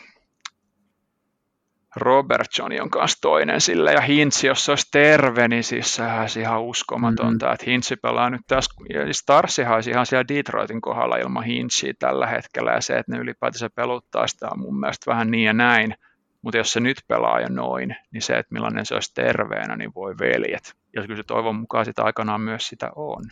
Robertson 1.97 2.71
on 2.83 2.91
kanssa 2.91 3.19
toinen 3.21 3.61
sille, 3.61 3.93
ja 3.93 4.01
Hintsi, 4.01 4.47
jos 4.47 4.65
se 4.65 4.73
olisi 4.73 4.89
terve, 4.93 5.49
niin 5.49 5.65
siis 5.65 5.95
sehän 5.95 6.21
olisi 6.21 6.41
ihan 6.41 6.63
uskomatonta, 6.63 7.47
mm-hmm. 7.47 7.55
että 7.55 7.67
Hintsi 7.71 7.97
pelaa 7.97 8.31
nyt 8.31 8.41
tässä, 8.47 8.75
ja 8.95 9.15
Starsihan 9.15 9.75
olisi 9.75 9.91
ihan 9.91 10.07
siellä 10.07 10.29
Detroitin 10.29 10.81
kohdalla 10.81 11.17
ilman 11.17 11.45
Hintsiä 11.45 11.93
tällä 11.99 12.27
hetkellä, 12.27 12.73
ja 12.73 12.81
se, 12.81 12.99
että 12.99 13.13
ne 13.13 13.19
ylipäätänsä 13.19 13.71
peluttaa 13.71 14.27
sitä 14.27 14.49
on 14.53 14.61
mun 14.61 14.81
mielestä 14.81 15.11
vähän 15.11 15.31
niin 15.31 15.45
ja 15.45 15.53
näin, 15.53 15.95
mutta 16.43 16.59
jos 16.59 16.73
se 16.73 16.81
nyt 16.81 16.97
pelaa 17.09 17.41
jo 17.41 17.49
noin, 17.51 17.97
niin 18.13 18.23
se, 18.23 18.39
että 18.39 18.53
millainen 18.53 18.87
se 18.87 18.95
olisi 18.95 19.15
terveenä, 19.15 19.77
niin 19.77 19.95
voi 19.95 20.15
veljet. 20.19 20.75
Ja 20.97 21.03
kyllä 21.03 21.17
se 21.17 21.23
toivon 21.23 21.57
mukaan 21.57 21.85
sitä 21.85 22.03
aikanaan 22.03 22.41
myös 22.41 22.69
sitä 22.69 22.91
on. 22.97 23.25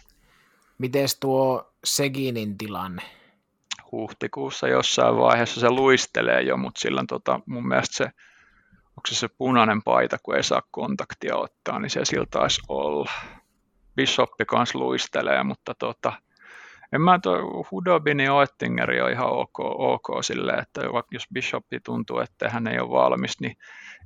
Miten 0.79 1.09
tuo 1.21 1.73
Seginin 1.85 2.59
tilanne? 2.59 3.03
Huhtikuussa 3.93 4.69
jossain 4.69 5.17
vaiheessa 5.17 5.61
se 5.61 5.71
luistelee 5.71 6.43
jo, 6.43 6.57
mutta 6.57 6.81
silloin 6.81 7.07
tota, 7.07 7.41
mun 7.47 7.69
mielestä 7.69 7.97
se, 7.97 8.05
onko 8.89 9.03
se 9.09 9.15
se 9.15 9.29
punainen 9.29 9.83
paita, 9.83 10.17
kun 10.23 10.37
ei 10.37 10.43
saa 10.43 10.63
kontaktia 10.71 11.37
ottaa, 11.37 11.79
niin 11.79 11.91
se 11.91 12.05
siltä 12.05 12.31
taisi 12.31 12.61
olla. 12.69 13.11
Bishoppi 13.97 14.45
kanssa 14.45 14.79
luistelee, 14.79 15.43
mutta 15.43 15.75
tota, 15.75 16.13
en 16.93 17.01
mä 17.01 17.19
tuo 17.23 17.67
Hudobin 17.71 18.21
ja 18.21 18.35
Oettingeri 18.35 19.01
on 19.01 19.11
ihan 19.11 19.31
ok, 19.31 19.61
ok 19.61 20.09
silleen, 20.21 20.59
että 20.59 20.81
jos 21.11 21.27
Bishoppi 21.35 21.81
tuntuu, 21.81 22.19
että 22.19 22.49
hän 22.49 22.67
ei 22.67 22.79
ole 22.79 22.91
valmis, 22.91 23.41
niin 23.41 23.57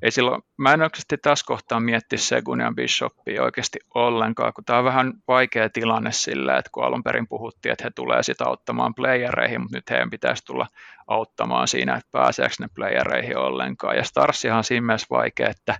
ei 0.02 0.10
silloin, 0.10 0.42
mä 0.58 0.72
en 0.72 0.82
oikeasti 0.82 1.18
tässä 1.18 1.44
kohtaa 1.46 1.80
mietti 1.80 2.18
Segunia 2.18 2.72
Bishopia 2.76 3.42
oikeasti 3.42 3.78
ollenkaan, 3.94 4.52
kun 4.52 4.64
tämä 4.64 4.78
on 4.78 4.84
vähän 4.84 5.12
vaikea 5.28 5.68
tilanne 5.70 6.12
silleen, 6.12 6.58
että 6.58 6.70
kun 6.72 6.84
alun 6.84 7.02
perin 7.02 7.28
puhuttiin, 7.28 7.72
että 7.72 7.84
he 7.84 7.90
tulee 7.94 8.22
sitä 8.22 8.44
auttamaan 8.44 8.94
playereihin, 8.94 9.60
mutta 9.60 9.76
nyt 9.76 9.90
heidän 9.90 10.10
pitäisi 10.10 10.44
tulla 10.44 10.66
auttamaan 11.06 11.68
siinä, 11.68 11.94
että 11.94 12.08
pääseekö 12.12 12.54
ne 12.60 12.66
playereihin 12.74 13.38
ollenkaan. 13.38 13.96
Ja 13.96 14.04
Starsihan 14.04 14.58
on 14.58 14.64
siinä 14.64 14.86
mielessä 14.86 15.06
vaikea, 15.10 15.48
että 15.48 15.78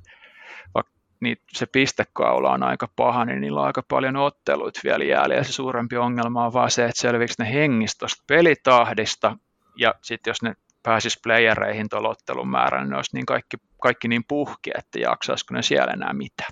vaikka 0.75 0.93
niin 1.23 1.37
se 1.53 1.67
pistekaula 1.67 2.53
on 2.53 2.63
aika 2.63 2.89
paha, 2.97 3.25
niin 3.25 3.41
niillä 3.41 3.61
on 3.61 3.67
aika 3.67 3.83
paljon 3.89 4.17
otteluita 4.17 4.81
vielä 4.85 5.05
jäljellä. 5.05 5.35
Ja 5.35 5.45
se 5.45 5.53
suurempi 5.53 5.97
ongelma 5.97 6.47
on 6.47 6.53
vaan 6.53 6.71
se, 6.71 6.85
että 6.85 7.01
selviikö 7.01 7.35
ne 7.39 7.53
hengistosta 7.53 8.25
pelitahdista, 8.27 9.37
ja 9.77 9.95
sitten 10.03 10.31
jos 10.31 10.43
ne 10.43 10.57
pääsis 10.83 11.21
playereihin 11.23 11.89
tuolla 11.89 12.09
ottelun 12.09 12.49
määrän, 12.49 12.83
niin 12.83 12.91
ne 12.91 12.97
olisi 12.97 13.17
niin 13.17 13.27
kaikki, 13.27 13.57
kaikki 13.83 14.09
niin 14.09 14.25
puhki, 14.29 14.71
että 14.79 14.99
jaksaisiko 14.99 15.55
ne 15.55 15.63
siellä 15.63 15.93
enää 15.93 16.13
mitään. 16.13 16.51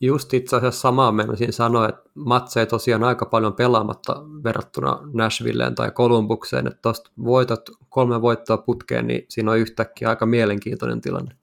Just 0.00 0.34
itse 0.34 0.56
asiassa 0.56 0.80
samaa 0.80 1.12
menisin 1.12 1.52
sanoa, 1.52 1.88
että 1.88 2.10
matseja 2.14 2.66
tosiaan 2.66 3.04
aika 3.04 3.26
paljon 3.26 3.54
pelaamatta 3.54 4.22
verrattuna 4.44 4.98
Nashvilleen 5.12 5.74
tai 5.74 5.90
Columbukseen, 5.90 6.66
että 6.66 6.78
tuosta 6.82 7.10
voitat 7.24 7.60
kolme 7.88 8.22
voittoa 8.22 8.56
putkeen, 8.56 9.06
niin 9.06 9.24
siinä 9.28 9.50
on 9.50 9.58
yhtäkkiä 9.58 10.08
aika 10.08 10.26
mielenkiintoinen 10.26 11.00
tilanne. 11.00 11.34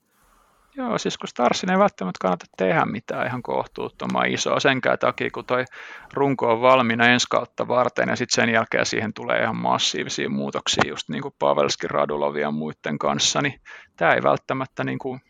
Joo, 0.76 0.98
siis 0.98 1.18
kun 1.18 1.28
Starsin 1.28 1.70
ei 1.70 1.78
välttämättä 1.78 2.18
kannata 2.20 2.46
tehdä 2.56 2.84
mitään 2.84 3.26
ihan 3.26 3.42
kohtuuttoman 3.42 4.26
isoa 4.26 4.60
senkään 4.60 4.98
takia, 4.98 5.30
kun 5.30 5.44
toi 5.44 5.64
runko 6.12 6.52
on 6.52 6.60
valmiina 6.60 7.06
ensi 7.06 7.26
kautta 7.30 7.68
varten 7.68 8.08
ja 8.08 8.16
sitten 8.16 8.34
sen 8.34 8.54
jälkeen 8.54 8.86
siihen 8.86 9.14
tulee 9.14 9.42
ihan 9.42 9.56
massiivisia 9.56 10.30
muutoksia 10.30 10.82
just 10.88 11.08
niin 11.08 11.22
kuin 11.22 11.34
Pavelskin, 11.38 11.90
Radulovia 11.90 12.42
ja 12.42 12.50
muiden 12.50 12.98
kanssa, 12.98 13.42
niin 13.42 13.60
tämä 13.96 14.14
ei 14.14 14.22
välttämättä 14.22 14.84
niin 14.84 14.98
kuin 14.98 15.20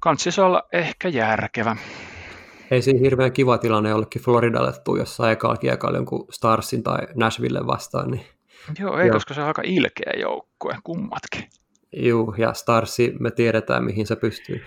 kantsis 0.00 0.38
olla 0.38 0.62
ehkä 0.72 1.08
järkevä. 1.08 1.76
Ei 2.70 2.82
siinä 2.82 3.00
hirveän 3.00 3.32
kiva 3.32 3.58
tilanne 3.58 3.90
jollekin 3.90 4.22
Floridalle 4.22 4.72
tuu 4.84 4.96
jossain 4.96 5.32
ekalla 5.32 5.56
kiekalla 5.56 5.98
jonkun 5.98 6.26
Starsin 6.30 6.82
tai 6.82 6.98
Nashville 7.14 7.66
vastaan. 7.66 8.10
Niin... 8.10 8.26
Joo, 8.78 8.98
ei, 8.98 9.06
Joo. 9.06 9.14
koska 9.14 9.34
se 9.34 9.40
on 9.40 9.46
aika 9.46 9.62
ilkeä 9.64 10.12
joukkue, 10.16 10.76
kummatkin. 10.84 11.59
Juu, 11.92 12.34
ja 12.38 12.52
Starsi 12.52 13.14
me 13.20 13.30
tiedetään, 13.30 13.84
mihin 13.84 14.06
se 14.06 14.16
pystyy. 14.16 14.64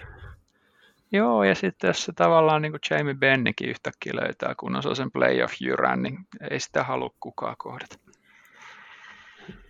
Joo, 1.12 1.44
ja 1.44 1.56
sitten 1.56 1.88
jos 1.88 2.06
se 2.06 2.14
tavallaan 2.14 2.62
niin 2.62 2.72
kuin 2.72 2.82
Jamie 2.90 3.14
Bennikin 3.14 3.70
yhtäkkiä 3.70 4.14
löytää, 4.16 4.56
kun 4.56 4.76
on 4.76 4.96
sen 4.96 5.12
playoff-jyrän, 5.12 6.04
niin 6.04 6.18
ei 6.52 6.60
sitä 6.60 6.84
halua 6.84 7.10
kukaan 7.20 7.56
kohdata. 7.58 7.96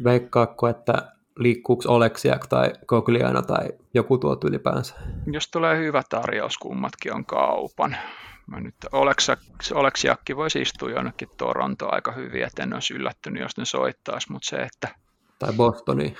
Veikkaakko, 0.04 0.68
että 0.68 1.12
liikkuuko 1.38 1.84
Oleksiak 1.94 2.48
tai 2.48 2.74
Kogliana 2.86 3.42
tai 3.42 3.70
joku 3.94 4.18
tuot 4.18 4.44
ylipäänsä. 4.44 4.96
Jos 5.32 5.52
tulee 5.52 5.78
hyvä 5.78 6.02
tarjous, 6.10 6.58
kummatkin 6.58 7.14
on 7.14 7.26
kaupan. 7.26 7.98
Mä 8.48 8.60
nyt 8.60 8.76
Oleksiakki 9.74 10.36
voisi 10.36 10.62
istua 10.62 10.92
jonnekin 10.92 11.30
Torontoon 11.38 11.94
aika 11.94 12.12
hyvin, 12.12 12.44
että 12.44 12.64
en 12.64 12.74
olisi 12.74 12.94
yllättynyt, 12.94 13.42
jos 13.42 13.58
ne 13.58 13.66
soittaisi, 13.66 14.32
mutta 14.32 14.48
se, 14.48 14.56
että... 14.56 14.88
Tai 15.40 15.54
Bostoniin. 15.54 16.18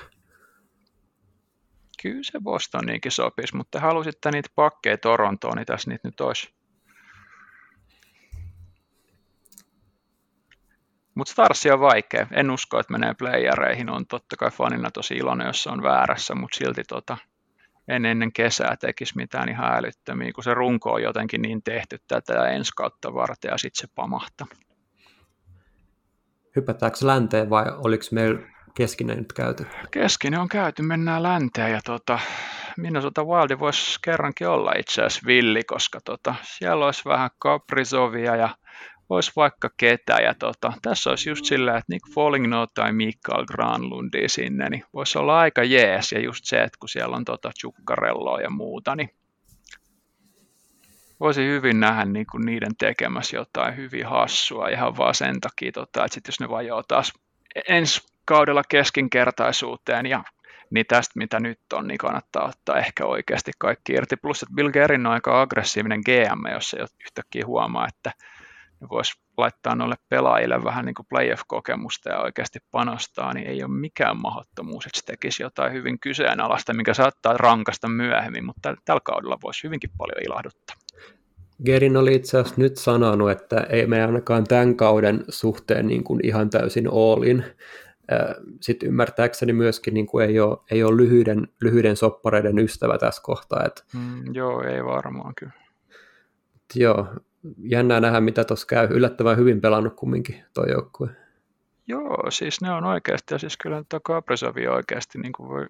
Kyllä 2.04 2.22
se 2.22 2.40
Bostoniinkin 2.40 3.12
sopisi, 3.12 3.56
mutta 3.56 3.80
halusitte 3.80 4.30
niitä 4.30 4.48
pakkeja 4.54 4.98
Torontoon, 4.98 5.56
niin 5.56 5.66
tässä 5.66 5.90
niitä 5.90 6.08
nyt 6.08 6.20
olisi. 6.20 6.54
Mutta 11.14 11.32
Starsi 11.32 11.70
on 11.70 11.80
vaikea. 11.80 12.26
En 12.32 12.50
usko, 12.50 12.78
että 12.78 12.92
menee 12.92 13.14
playereihin. 13.14 13.90
On 13.90 14.06
totta 14.06 14.36
kai 14.36 14.50
fanina 14.50 14.90
tosi 14.90 15.14
iloinen, 15.14 15.46
jos 15.46 15.62
se 15.62 15.70
on 15.70 15.82
väärässä, 15.82 16.34
mutta 16.34 16.56
silti 16.56 16.82
tota, 16.88 17.16
en 17.88 18.06
ennen 18.06 18.32
kesää 18.32 18.76
tekisi 18.76 19.16
mitään 19.16 19.48
ihan 19.48 19.76
älyttömiä, 19.76 20.32
kun 20.34 20.44
se 20.44 20.54
runko 20.54 20.92
on 20.92 21.02
jotenkin 21.02 21.42
niin 21.42 21.62
tehty 21.62 21.98
tätä 22.08 22.48
ensi 22.48 22.72
kautta 22.76 23.14
varten 23.14 23.50
ja 23.50 23.58
sitten 23.58 23.88
se 23.88 23.94
pamahtaa. 23.94 24.46
Hypätäänkö 26.56 26.98
länteen 27.02 27.50
vai 27.50 27.64
oliko 27.84 28.04
meillä 28.10 28.53
keskinen 28.76 29.18
nyt 29.18 29.32
käyty? 29.32 29.66
Keskinen 29.90 30.40
on 30.40 30.48
käyty, 30.48 30.82
mennään 30.82 31.22
länteen 31.22 31.72
ja 31.72 31.80
tota, 31.84 32.18
Minnesota 32.76 33.24
Wildi 33.24 33.58
voisi 33.58 33.98
kerrankin 34.02 34.48
olla 34.48 34.72
itse 34.78 35.02
asiassa 35.02 35.26
villi, 35.26 35.64
koska 35.64 36.00
tota, 36.04 36.34
siellä 36.42 36.86
olisi 36.86 37.02
vähän 37.04 37.30
Kaprizovia 37.38 38.36
ja 38.36 38.48
olisi 39.08 39.32
vaikka 39.36 39.70
ketä. 39.76 40.12
Ja 40.12 40.34
tota, 40.34 40.72
tässä 40.82 41.10
olisi 41.10 41.30
just 41.30 41.44
sillä, 41.44 41.76
että 41.76 41.92
Nick 41.92 42.14
Foligno 42.14 42.66
tai 42.66 42.92
Mikael 42.92 43.46
Granlundi 43.46 44.28
sinne, 44.28 44.68
niin 44.68 44.84
voisi 44.94 45.18
olla 45.18 45.38
aika 45.38 45.64
jees. 45.64 46.12
Ja 46.12 46.20
just 46.20 46.44
se, 46.44 46.62
että 46.62 46.78
kun 46.80 46.88
siellä 46.88 47.16
on 47.16 47.24
tota 47.24 47.50
Chukkarelloa 47.60 48.40
ja 48.40 48.50
muuta, 48.50 48.96
niin 48.96 49.10
voisi 51.20 51.46
hyvin 51.46 51.80
nähdä 51.80 52.04
niin 52.04 52.26
kuin 52.32 52.46
niiden 52.46 52.76
tekemässä 52.78 53.36
jotain 53.36 53.76
hyvin 53.76 54.06
hassua 54.06 54.68
ihan 54.68 54.96
vaan 54.96 55.14
sen 55.14 55.40
takia, 55.40 55.72
tota, 55.72 56.04
että 56.04 56.14
sit 56.14 56.26
jos 56.26 56.40
ne 56.40 56.48
vajoo 56.48 56.82
taas 56.82 57.12
ensi 57.68 58.13
kaudella 58.24 58.62
keskinkertaisuuteen 58.68 60.06
ja 60.06 60.24
niin 60.70 60.86
tästä 60.88 61.12
mitä 61.16 61.40
nyt 61.40 61.58
on, 61.72 61.86
niin 61.86 61.98
kannattaa 61.98 62.48
ottaa 62.48 62.78
ehkä 62.78 63.06
oikeasti 63.06 63.52
kaikki 63.58 63.92
irti. 63.92 64.16
Plus, 64.16 64.42
että 64.42 64.54
Bill 64.54 64.70
Gerin 64.70 65.06
on 65.06 65.12
aika 65.12 65.40
aggressiivinen 65.40 66.00
GM, 66.00 66.52
jos 66.52 66.70
se 66.70 66.78
yhtäkkiä 67.04 67.46
huomaa, 67.46 67.88
että 67.88 68.12
ne 68.80 68.88
voisi 68.90 69.14
laittaa 69.36 69.74
noille 69.74 69.96
pelaajille 70.08 70.64
vähän 70.64 70.84
niin 70.84 70.94
kuin 70.94 71.06
playoff-kokemusta 71.06 72.10
ja 72.10 72.18
oikeasti 72.18 72.58
panostaa, 72.70 73.34
niin 73.34 73.46
ei 73.46 73.62
ole 73.62 73.70
mikään 73.70 74.16
mahdottomuus, 74.16 74.86
että 74.86 74.98
se 74.98 75.06
tekisi 75.06 75.42
jotain 75.42 75.72
hyvin 75.72 76.00
kyseenalaista, 76.00 76.74
mikä 76.74 76.94
saattaa 76.94 77.36
rankasta 77.36 77.88
myöhemmin, 77.88 78.44
mutta 78.44 78.74
tällä 78.84 79.00
kaudella 79.04 79.38
voisi 79.42 79.64
hyvinkin 79.64 79.90
paljon 79.98 80.22
ilahduttaa. 80.26 80.76
Gerin 81.64 81.96
oli 81.96 82.14
itse 82.14 82.38
asiassa 82.38 82.60
nyt 82.60 82.76
sanonut, 82.76 83.30
että 83.30 83.66
ei 83.70 83.86
me 83.86 84.04
ainakaan 84.04 84.44
tämän 84.44 84.76
kauden 84.76 85.24
suhteen 85.28 85.86
niin 85.86 86.04
kuin 86.04 86.20
ihan 86.26 86.50
täysin 86.50 86.88
olin. 86.90 87.44
Sitten 88.60 88.88
ymmärtääkseni 88.88 89.52
myöskin 89.52 89.94
niin 89.94 90.06
kuin 90.06 90.26
ei, 90.28 90.40
ole, 90.40 90.58
ei 90.70 90.84
ole 90.84 90.96
lyhyiden, 90.96 91.48
lyhyiden 91.60 91.96
soppareiden 91.96 92.58
ystävä 92.58 92.98
tässä 92.98 93.22
kohtaa. 93.22 93.64
Että... 93.64 93.82
Mm, 93.94 94.34
joo, 94.34 94.62
ei 94.62 94.84
varmaan 94.84 95.34
kyllä. 95.34 95.52
Joo, 96.74 97.06
jännää 97.58 98.00
nähdä, 98.00 98.20
mitä 98.20 98.44
tuossa 98.44 98.66
käy. 98.66 98.88
Yllättävän 98.90 99.36
hyvin 99.36 99.60
pelannut 99.60 99.94
kumminkin 99.96 100.44
tuo 100.54 100.64
joukkue. 100.64 101.08
Joo, 101.86 102.30
siis 102.30 102.60
ne 102.60 102.72
on 102.72 102.84
oikeasti, 102.84 103.34
ja 103.34 103.38
siis 103.38 103.56
kyllä 103.56 103.84
tuo 103.88 104.00
Kapresovi 104.00 104.66
oikeasti, 104.66 105.18
niin 105.18 105.32
kuin 105.32 105.48
voi, 105.48 105.66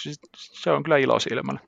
siis 0.00 0.20
se 0.34 0.70
on 0.70 0.82
kyllä 0.82 0.96
ilo 0.96 1.18
silmällä. 1.18 1.60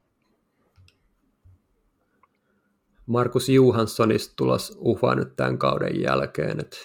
Markus 3.06 3.48
Johanssonista 3.48 4.36
tulos 4.36 4.78
ufa 4.80 5.14
nyt 5.14 5.36
tämän 5.36 5.58
kauden 5.58 6.02
jälkeen, 6.02 6.60
että 6.60 6.76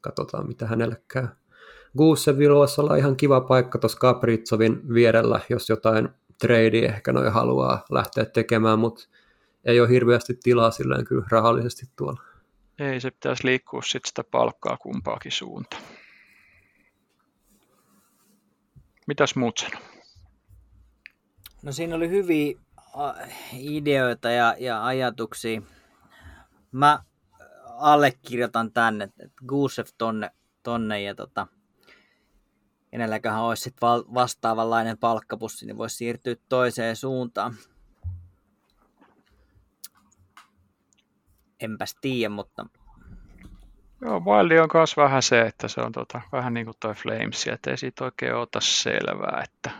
katsotaan 0.00 0.46
mitä 0.48 0.66
hänelle 0.66 1.02
käy. 1.08 1.26
Guusevilla 1.96 2.58
voisi 2.58 2.80
olla 2.80 2.96
ihan 2.96 3.16
kiva 3.16 3.40
paikka 3.40 3.78
tuossa 3.78 3.98
Kapritsovin 3.98 4.94
vierellä, 4.94 5.40
jos 5.48 5.68
jotain 5.68 6.08
trade 6.40 6.78
ehkä 6.78 7.12
noin 7.12 7.32
haluaa 7.32 7.84
lähteä 7.90 8.24
tekemään, 8.24 8.78
mutta 8.78 9.08
ei 9.64 9.80
ole 9.80 9.88
hirveästi 9.88 10.38
tilaa 10.42 10.70
silleen 10.70 11.04
kyllä 11.04 11.26
rahallisesti 11.30 11.86
tuolla. 11.96 12.22
Ei, 12.78 13.00
se 13.00 13.10
pitäisi 13.10 13.46
liikkua 13.46 13.82
sitten 13.82 14.08
sitä 14.08 14.24
palkkaa 14.30 14.76
kumpaakin 14.76 15.32
suuntaan. 15.32 15.82
Mitäs 19.06 19.36
muut 19.36 19.58
sanoo? 19.58 19.80
No 21.62 21.72
siinä 21.72 21.96
oli 21.96 22.08
hyviä 22.08 22.58
ideoita 23.52 24.30
ja, 24.30 24.54
ja 24.58 24.84
ajatuksia. 24.84 25.62
Mä 26.72 27.02
allekirjoitan 27.78 28.72
tänne, 28.72 29.04
että 29.04 29.44
Gusev 29.46 29.86
tonne, 29.98 30.30
tonne 30.62 31.02
ja 31.02 31.14
tota, 31.14 31.46
kenelläköhän 32.94 33.42
olisi 33.42 33.62
sit 33.62 33.76
vastaavanlainen 34.14 34.98
palkkapussi, 34.98 35.66
niin 35.66 35.78
voisi 35.78 35.96
siirtyä 35.96 36.34
toiseen 36.48 36.96
suuntaan. 36.96 37.54
enpäs 41.60 41.96
tiedä, 42.00 42.28
mutta... 42.28 42.66
Joo, 44.00 44.20
Wildi 44.20 44.58
on 44.58 44.68
myös 44.74 44.96
vähän 44.96 45.22
se, 45.22 45.40
että 45.40 45.68
se 45.68 45.80
on 45.80 45.92
tota, 45.92 46.20
vähän 46.32 46.54
niin 46.54 46.66
kuin 46.66 46.76
toi 46.80 46.94
Flames, 46.94 47.46
että 47.46 47.70
ei 47.70 47.76
siitä 47.76 48.04
oikein 48.04 48.34
ota 48.34 48.60
selvää, 48.60 49.44
että 49.44 49.70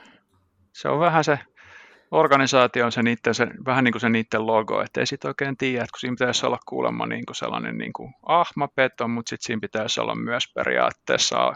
se 0.72 0.88
on 0.88 1.00
vähän 1.00 1.24
se 1.24 1.38
organisaatio 2.10 2.84
on 2.84 2.92
se, 2.92 3.02
niitten, 3.02 3.34
se 3.34 3.46
vähän 3.66 3.84
niin 3.84 3.92
kuin 3.92 4.00
se 4.00 4.08
niiden 4.08 4.46
logo, 4.46 4.82
että 4.82 5.00
ei 5.00 5.06
siitä 5.06 5.28
oikein 5.28 5.56
tiedä, 5.56 5.86
kun 5.92 6.00
siinä 6.00 6.16
pitäisi 6.18 6.46
olla 6.46 6.58
kuulemma 6.66 7.06
niin 7.06 7.26
kuin 7.26 7.36
sellainen 7.36 7.78
niin 7.78 7.92
kuin 7.92 8.14
ahmapeto, 8.26 9.08
mutta 9.08 9.30
sitten 9.30 9.46
siinä 9.46 9.60
pitäisi 9.60 10.00
olla 10.00 10.14
myös 10.14 10.44
periaatteessa 10.54 11.52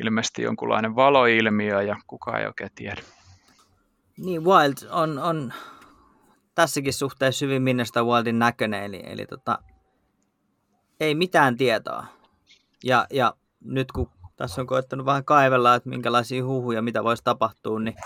ilmeisesti 0.00 0.42
jonkunlainen 0.42 0.96
valoilmiö 0.96 1.82
ja 1.82 1.96
kukaan 2.06 2.40
ei 2.40 2.46
oikein 2.46 2.70
tiedä. 2.74 3.02
Niin, 4.16 4.44
Wild 4.44 4.88
on, 4.90 5.18
on 5.18 5.52
tässäkin 6.54 6.92
suhteessa 6.92 7.44
hyvin 7.44 7.62
Minnesota 7.62 8.04
Wildin 8.04 8.38
näköinen, 8.38 8.82
eli, 8.82 9.02
eli 9.06 9.26
tota, 9.26 9.58
ei 11.00 11.14
mitään 11.14 11.56
tietoa. 11.56 12.06
Ja, 12.84 13.06
ja 13.10 13.34
nyt 13.60 13.92
kun 13.92 14.10
tässä 14.36 14.60
on 14.60 14.66
koettanut 14.66 15.06
vähän 15.06 15.24
kaivella, 15.24 15.74
että 15.74 15.88
minkälaisia 15.88 16.44
huhuja, 16.44 16.82
mitä 16.82 17.04
voisi 17.04 17.24
tapahtua, 17.24 17.80
niin 17.80 17.96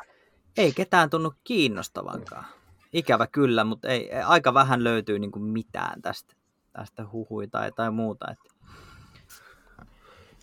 ei 0.57 0.73
ketään 0.73 1.11
tunnu 1.11 1.35
kiinnostavankaan. 1.45 2.45
Ikävä 2.93 3.27
kyllä, 3.27 3.65
mutta 3.65 3.89
ei, 3.89 4.13
aika 4.13 4.55
vähän 4.55 4.85
löytyy 4.85 5.19
niin 5.19 5.33
kuin 5.33 5.45
mitään 5.45 6.03
tästä, 6.03 6.35
tästä 6.73 7.07
huhui 7.13 7.49
tai, 7.49 7.73
tai 7.73 7.91
muuta. 7.91 8.27
Että 8.31 8.55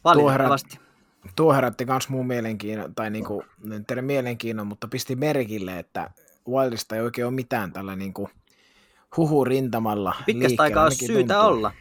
valitettavasti. 0.04 0.78
Tuo 0.78 0.86
herätti 1.56 1.86
myös 1.86 2.10
muun 2.10 2.28
mielenkiinnon, 2.28 2.96
tai 2.96 3.10
niin 3.10 3.26
kuin, 3.26 3.46
teidän 3.88 4.06
mielenkiinnon, 4.06 4.68
mutta 4.68 4.88
pisti 4.88 5.16
merkille, 5.16 5.80
että 5.80 6.12
Wildista 6.50 6.96
ei 6.96 7.02
oikein 7.02 7.26
ole 7.26 7.34
mitään 7.34 7.74
tällä 7.74 7.96
niin 7.96 8.14
kuin 8.14 8.30
huhu 9.18 9.46
rintamalla 9.46 10.16
Pitkästä 10.26 10.64
aikaa 10.64 10.84
olisi 10.84 11.06
syytä 11.06 11.34
tuntuu. 11.34 11.50
olla. 11.50 11.72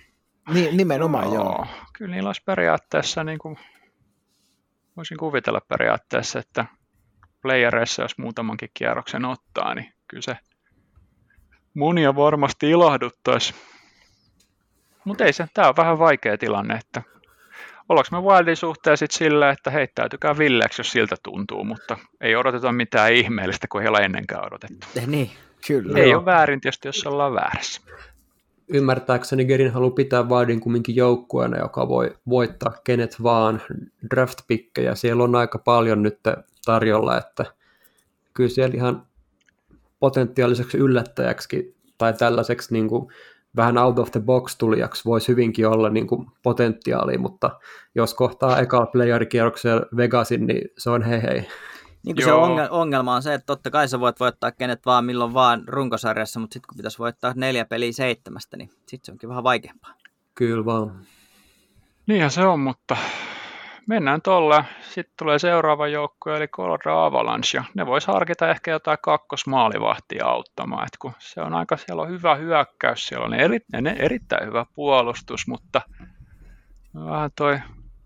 Niin, 0.53 0.77
nimenomaan 0.77 1.25
joo. 1.25 1.35
joo. 1.35 1.67
Kyllä 1.93 2.15
niillä 2.15 2.29
olisi 2.29 2.43
periaatteessa, 2.45 3.25
niin 3.25 3.39
kuin, 3.39 3.59
voisin 4.97 5.19
kuvitella 5.19 5.61
periaatteessa, 5.69 6.39
että 6.39 6.67
playereissa, 7.43 8.03
jos 8.03 8.19
muutamankin 8.19 8.71
kierroksen 8.75 9.25
ottaa, 9.25 9.75
niin 9.75 9.93
kyllä 10.09 10.23
se 10.23 10.37
monia 11.75 12.17
varmasti 12.17 12.71
ilahduttaisi. 12.71 13.55
Mutta 15.05 15.25
ei 15.25 15.33
se, 15.33 15.47
tämä 15.55 15.69
on 15.69 15.77
vähän 15.77 15.99
vaikea 15.99 16.39
tilanne, 16.39 16.75
että 16.75 17.03
ollaanko 17.93 18.23
me 18.23 18.35
Wildin 18.35 18.57
suhteen 18.57 18.97
sitten 18.97 19.19
sillä, 19.19 19.51
että 19.51 19.71
heittäytykää 19.71 20.39
villeksi, 20.39 20.81
jos 20.81 20.93
siltä 20.93 21.17
tuntuu, 21.23 21.65
mutta 21.65 21.99
ei 22.21 22.37
odoteta 22.37 22.73
mitään 22.73 23.13
ihmeellistä, 23.13 23.67
kuin 23.69 23.83
ei 23.83 23.89
ole 23.89 23.99
ennenkään 23.99 24.47
odotettu. 24.47 24.87
Eh, 24.97 25.07
niin, 25.07 25.31
kyllä. 25.67 25.99
Ei 25.99 26.11
joo. 26.11 26.19
ole 26.19 26.25
väärin 26.25 26.61
tietysti, 26.61 26.89
jos 26.89 27.07
ollaan 27.07 27.35
väärässä. 27.35 27.81
Ymmärtääkseni 28.69 29.45
Gerin 29.45 29.73
haluaa 29.73 29.91
pitää 29.91 30.23
Wildin 30.23 30.61
kumminkin 30.61 30.97
joukkueena, 30.97 31.59
joka 31.59 31.89
voi 31.89 32.17
voittaa 32.29 32.73
kenet 32.85 33.23
vaan 33.23 33.63
draft 34.11 34.39
Siellä 34.95 35.25
on 35.25 35.35
aika 35.35 35.59
paljon 35.59 36.03
nyt 36.03 36.19
tarjolla, 36.65 37.19
että 37.19 37.45
kyllä 38.35 38.51
siellä 38.51 38.75
ihan 38.75 39.07
potentiaaliseksi 40.01 40.79
yllättäjäksi 40.79 41.77
tai 41.99 42.13
tällaiseksi 42.13 42.73
niin 42.73 42.89
kuin 42.89 43.13
vähän 43.57 43.79
out 43.79 43.99
of 43.99 44.11
the 44.11 44.21
box 44.21 44.57
tulijaksi 44.57 45.05
voisi 45.05 45.29
hyvinkin 45.29 45.69
olla 45.69 45.91
niin 45.91 46.07
kuin 46.07 46.27
potentiaalia, 46.43 47.19
mutta 47.19 47.51
jos 47.95 48.15
kohtaa 48.15 48.59
ekalla 48.59 48.87
playerikierroksella 48.87 49.87
Vegasin, 49.97 50.47
niin 50.47 50.69
se 50.79 50.91
on 50.91 51.03
hei 51.03 51.23
hei. 51.23 51.49
Niin 52.07 52.17
kuin 52.17 52.25
se 52.25 52.33
ongelma 52.71 53.15
on 53.15 53.23
se, 53.23 53.35
että 53.35 53.47
totta 53.47 53.71
kai 53.71 53.89
sä 53.89 54.01
voit 54.01 54.21
voittaa 54.21 54.53
kenet 54.53 54.87
vaan 54.87 55.05
milloin 55.05 55.35
vaan 55.35 55.63
runkosarjassa, 55.67 56.41
mutta 56.41 56.55
sitten 56.55 56.69
kun 56.69 56.77
pitäisi 56.77 56.99
voittaa 56.99 57.33
neljä 57.37 57.65
peliä 57.65 57.93
seitsemästä, 57.93 58.57
niin 58.57 58.69
sitten 58.69 59.01
se 59.03 59.13
onkin 59.13 59.29
vähän 59.29 59.45
vaikeampaa. 59.45 59.95
Kyllä 60.35 60.65
vaan. 60.65 61.07
Niinhän 62.07 62.31
se 62.31 62.43
on, 62.43 62.61
mutta 62.61 62.97
mennään 63.89 64.23
tuolla. 64.23 64.65
Sitten 64.81 65.15
tulee 65.19 65.39
seuraava 65.39 65.89
joukkue, 65.89 66.37
eli 66.37 66.49
Colorado 66.49 66.99
Avalanche, 66.99 67.63
ne 67.75 67.87
voisi 67.87 68.07
harkita 68.07 68.51
ehkä 68.51 68.71
jotain 68.71 68.99
kakkosmaalivahtia 69.03 70.27
auttamaan, 70.27 70.85
Et 70.85 70.97
kun 70.99 71.13
se 71.19 71.41
on 71.41 71.55
aika, 71.55 71.77
siellä 71.77 72.03
on 72.03 72.09
hyvä 72.09 72.35
hyökkäys, 72.35 73.07
siellä 73.07 73.27
on 73.27 73.35
eri, 73.35 73.59
ne 73.81 73.97
erittäin 73.99 74.47
hyvä 74.47 74.67
puolustus, 74.75 75.47
mutta 75.49 75.81
vähän 76.95 77.31
toi 77.37 77.59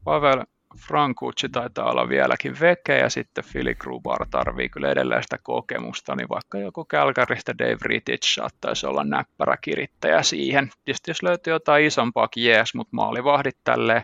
Pavel 0.04 0.44
Frankucci 0.88 1.48
taitaa 1.48 1.90
olla 1.90 2.08
vieläkin 2.08 2.60
veke 2.60 2.98
ja 2.98 3.10
sitten 3.10 3.44
Philly 3.52 3.74
Grubar 3.74 4.26
tarvii 4.30 4.68
kyllä 4.68 4.90
edelleen 4.90 5.22
sitä 5.22 5.38
kokemusta, 5.42 6.16
niin 6.16 6.28
vaikka 6.28 6.58
joku 6.58 6.84
Kälkäristä 6.84 7.54
Dave 7.58 7.76
Rittich 7.82 8.34
saattaisi 8.34 8.86
olla 8.86 9.04
näppärä 9.04 9.56
kirittäjä 9.60 10.22
siihen. 10.22 10.70
Tietysti 10.84 11.10
jos 11.10 11.22
löytyy 11.22 11.52
jotain 11.52 11.84
isompaa, 11.84 12.28
jees, 12.36 12.74
mutta 12.74 12.96
maalivahdit 12.96 13.58
tälleen 13.64 14.02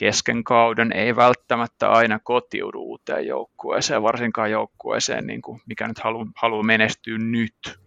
kesken 0.00 0.44
kauden 0.44 0.92
ei 0.92 1.16
välttämättä 1.16 1.90
aina 1.90 2.18
kotiudu 2.18 2.78
uuteen 2.78 3.26
joukkueeseen, 3.26 4.02
varsinkaan 4.02 4.50
joukkueeseen, 4.50 5.26
niin 5.26 5.42
kuin 5.42 5.60
mikä 5.66 5.88
nyt 5.88 5.98
haluaa 5.98 6.26
halu 6.36 6.62
menestyä 6.62 7.18
nyt. 7.18 7.78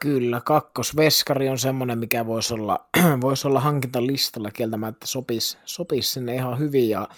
Kyllä, 0.00 0.40
kakkosveskari 0.44 1.48
on 1.48 1.58
semmoinen, 1.58 1.98
mikä 1.98 2.26
voisi 2.26 2.54
olla, 2.54 2.88
voisi 3.20 3.48
olla 3.48 3.60
hankintalistalla 3.60 4.50
kieltämättä 4.50 5.06
sopisi, 5.06 5.58
sopisi 5.64 6.10
sinne 6.10 6.34
ihan 6.34 6.58
hyvin 6.58 6.88
ja 6.88 7.08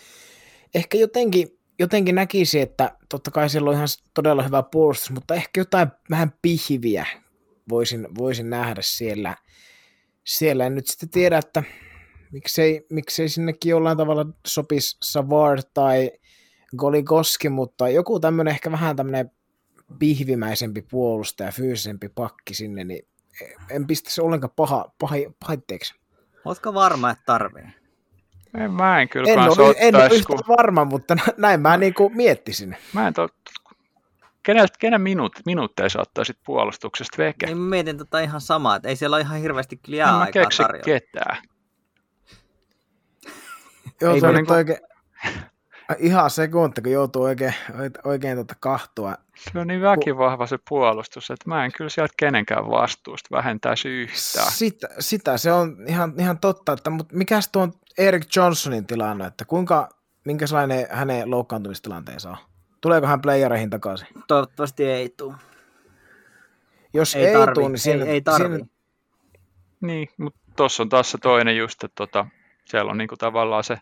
ehkä 0.75 0.99
jotenkin, 0.99 1.49
jotenkin 1.79 2.15
näkisi, 2.15 2.61
että 2.61 2.97
totta 3.09 3.31
kai 3.31 3.51
siellä 3.51 3.71
on 3.71 3.77
ihan 3.77 3.89
todella 4.15 4.43
hyvä 4.43 4.63
puolustus, 4.63 5.11
mutta 5.11 5.35
ehkä 5.35 5.61
jotain 5.61 5.89
vähän 6.11 6.33
pihviä 6.43 7.07
voisin, 7.69 8.09
voisin 8.19 8.51
nähdä 8.51 8.81
siellä. 8.85 9.37
Siellä 10.25 10.67
en 10.67 10.75
nyt 10.75 10.87
sitten 10.87 11.11
tiedä, 11.11 11.39
että 11.39 11.63
miksei, 12.37 12.87
miksei 12.91 13.29
sinnekin 13.29 13.71
jollain 13.71 13.99
tavalla 13.99 14.27
sopisi 14.47 14.97
Savard 15.03 15.63
tai 15.75 16.11
Goligoski, 16.77 17.49
mutta 17.49 17.89
joku 17.89 18.21
tämmöinen 18.21 18.55
ehkä 18.55 18.73
vähän 18.73 18.97
tämmöinen 18.97 19.31
pihvimäisempi 19.99 20.83
puolustaja, 20.83 21.53
fyysisempi 21.53 22.09
pakki 22.09 22.55
sinne, 22.55 22.85
niin 22.85 23.09
en 23.71 23.87
pistä 23.87 24.11
se 24.11 24.23
ollenkaan 24.23 24.53
paha, 24.57 24.93
paha, 24.99 25.17
pahitteeksi. 25.47 25.95
Oletko 26.45 26.75
varma, 26.75 27.11
että 27.11 27.23
tarvii? 27.27 27.65
En, 28.59 28.73
mä 28.73 29.01
en 29.01 29.09
kyllä 29.09 29.33
en 29.33 29.39
ole, 29.39 29.75
en 29.79 29.97
ole 29.97 30.09
yhtä 30.13 30.27
kun... 30.27 30.57
varma, 30.57 30.85
mutta 30.85 31.17
näin 31.37 31.61
mä 31.61 31.77
niin 31.77 31.95
kuin 31.95 32.17
miettisin. 32.17 32.77
Mä 32.93 33.09
en 33.09 33.15
to... 33.15 33.29
Kenen, 34.43 34.69
kenen 34.79 35.01
minuut, 35.01 35.33
minuutteja 35.47 35.89
sä 35.89 36.01
ottaisit 36.01 36.39
puolustuksesta 36.47 37.19
veke? 37.19 37.47
Niin 37.47 37.59
mä 37.59 37.69
mietin 37.69 37.99
tota 37.99 38.21
ihan 38.21 38.41
samaa, 38.41 38.77
että 38.77 38.89
ei 38.89 38.97
siellä 38.97 39.17
ole 39.17 39.23
ihan 39.23 39.39
hirveästi 39.41 39.77
kyllä 39.77 39.99
jää 39.99 40.19
aikaa 40.19 40.45
tarjolla. 40.57 40.85
ketään. 40.85 41.43
Joo, 44.01 44.15
ei 44.15 44.21
se 44.21 44.27
on 44.27 44.35
niin 44.35 44.47
kuin... 44.47 44.57
oikein, 44.57 44.79
Ihan 45.99 46.31
sekunti, 46.31 46.83
kun 46.83 46.93
joutuu 46.93 47.23
oikein, 47.23 47.55
oikein 48.05 48.37
tuota 48.37 48.55
kahtua. 48.61 49.15
Se 49.37 49.59
on 49.59 49.67
niin 49.67 49.83
väkivahva 49.83 50.47
se 50.47 50.59
puolustus, 50.69 51.31
että 51.31 51.49
mä 51.49 51.65
en 51.65 51.73
kyllä 51.73 51.91
sieltä 51.91 52.15
kenenkään 52.17 52.71
vastuusta 52.71 53.37
vähentäisi 53.37 53.89
yhtään. 53.89 54.53
Sitä, 54.53 54.89
sitä 54.99 55.39
se 55.39 55.53
on 55.53 55.77
ihan, 55.87 56.15
ihan 56.19 56.39
totta, 56.39 56.73
että 56.73 56.91
mutta 56.91 57.17
mikäs 57.17 57.49
tuon 57.49 57.73
Eric 57.99 58.37
Johnsonin 58.37 58.87
tilanne, 58.87 59.27
että 59.27 59.45
kuinka, 59.45 59.89
minkälainen 60.25 60.87
hänen 60.91 61.31
loukkaantumistilanteensa 61.31 62.31
on? 62.31 62.37
Tuleeko 62.81 63.07
hän 63.07 63.21
playereihin 63.21 63.71
takaisin? 63.71 64.09
Toivottavasti 64.29 64.85
ei 64.85 65.09
tule. 65.09 65.35
Jos 66.95 67.15
ei, 67.15 67.27
ei 67.27 67.35
tule, 67.55 67.69
niin 67.69 67.79
siinä, 67.79 68.05
ei, 68.05 68.11
ei 68.11 68.23
Siinä... 68.37 68.67
Niin, 69.81 70.09
mutta 70.17 70.41
tuossa 70.57 70.83
on 70.83 70.89
taas 70.89 71.11
se 71.11 71.19
toinen 71.19 71.57
just, 71.57 71.85
että 71.85 71.95
tota, 71.95 72.27
siellä 72.67 72.91
on 72.91 72.99
niin 72.99 73.09
kuin 73.09 73.19
tavallaan 73.19 73.65
se 73.65 73.77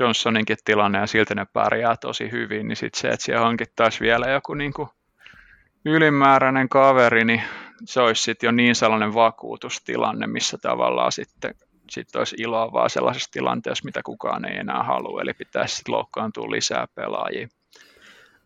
Johnsoninkin 0.00 0.56
tilanne 0.64 0.98
ja 0.98 1.06
silti 1.06 1.34
ne 1.34 1.46
pärjää 1.52 1.96
tosi 1.96 2.30
hyvin, 2.30 2.68
niin 2.68 2.76
sitten 2.76 3.00
se, 3.00 3.08
että 3.08 3.24
siellä 3.24 3.44
hankittaisiin 3.44 4.00
vielä 4.00 4.30
joku 4.30 4.54
niin 4.54 4.72
kuin 4.72 4.88
ylimääräinen 5.84 6.68
kaveri, 6.68 7.24
niin 7.24 7.42
se 7.84 8.00
olisi 8.00 8.22
sitten 8.22 8.48
jo 8.48 8.52
niin 8.52 8.74
sellainen 8.74 9.14
vakuutustilanne, 9.14 10.26
missä 10.26 10.58
tavallaan 10.62 11.12
sitten 11.12 11.54
sit 11.90 12.16
olisi 12.16 12.36
iloa 12.38 12.72
vaan 12.72 12.90
sellaisessa 12.90 13.32
tilanteessa, 13.32 13.84
mitä 13.84 14.00
kukaan 14.04 14.44
ei 14.44 14.56
enää 14.56 14.82
halua, 14.82 15.22
eli 15.22 15.32
pitäisi 15.34 15.76
sitten 15.76 15.94
loukkaantua 15.94 16.50
lisää 16.50 16.86
pelaajia. 16.94 17.48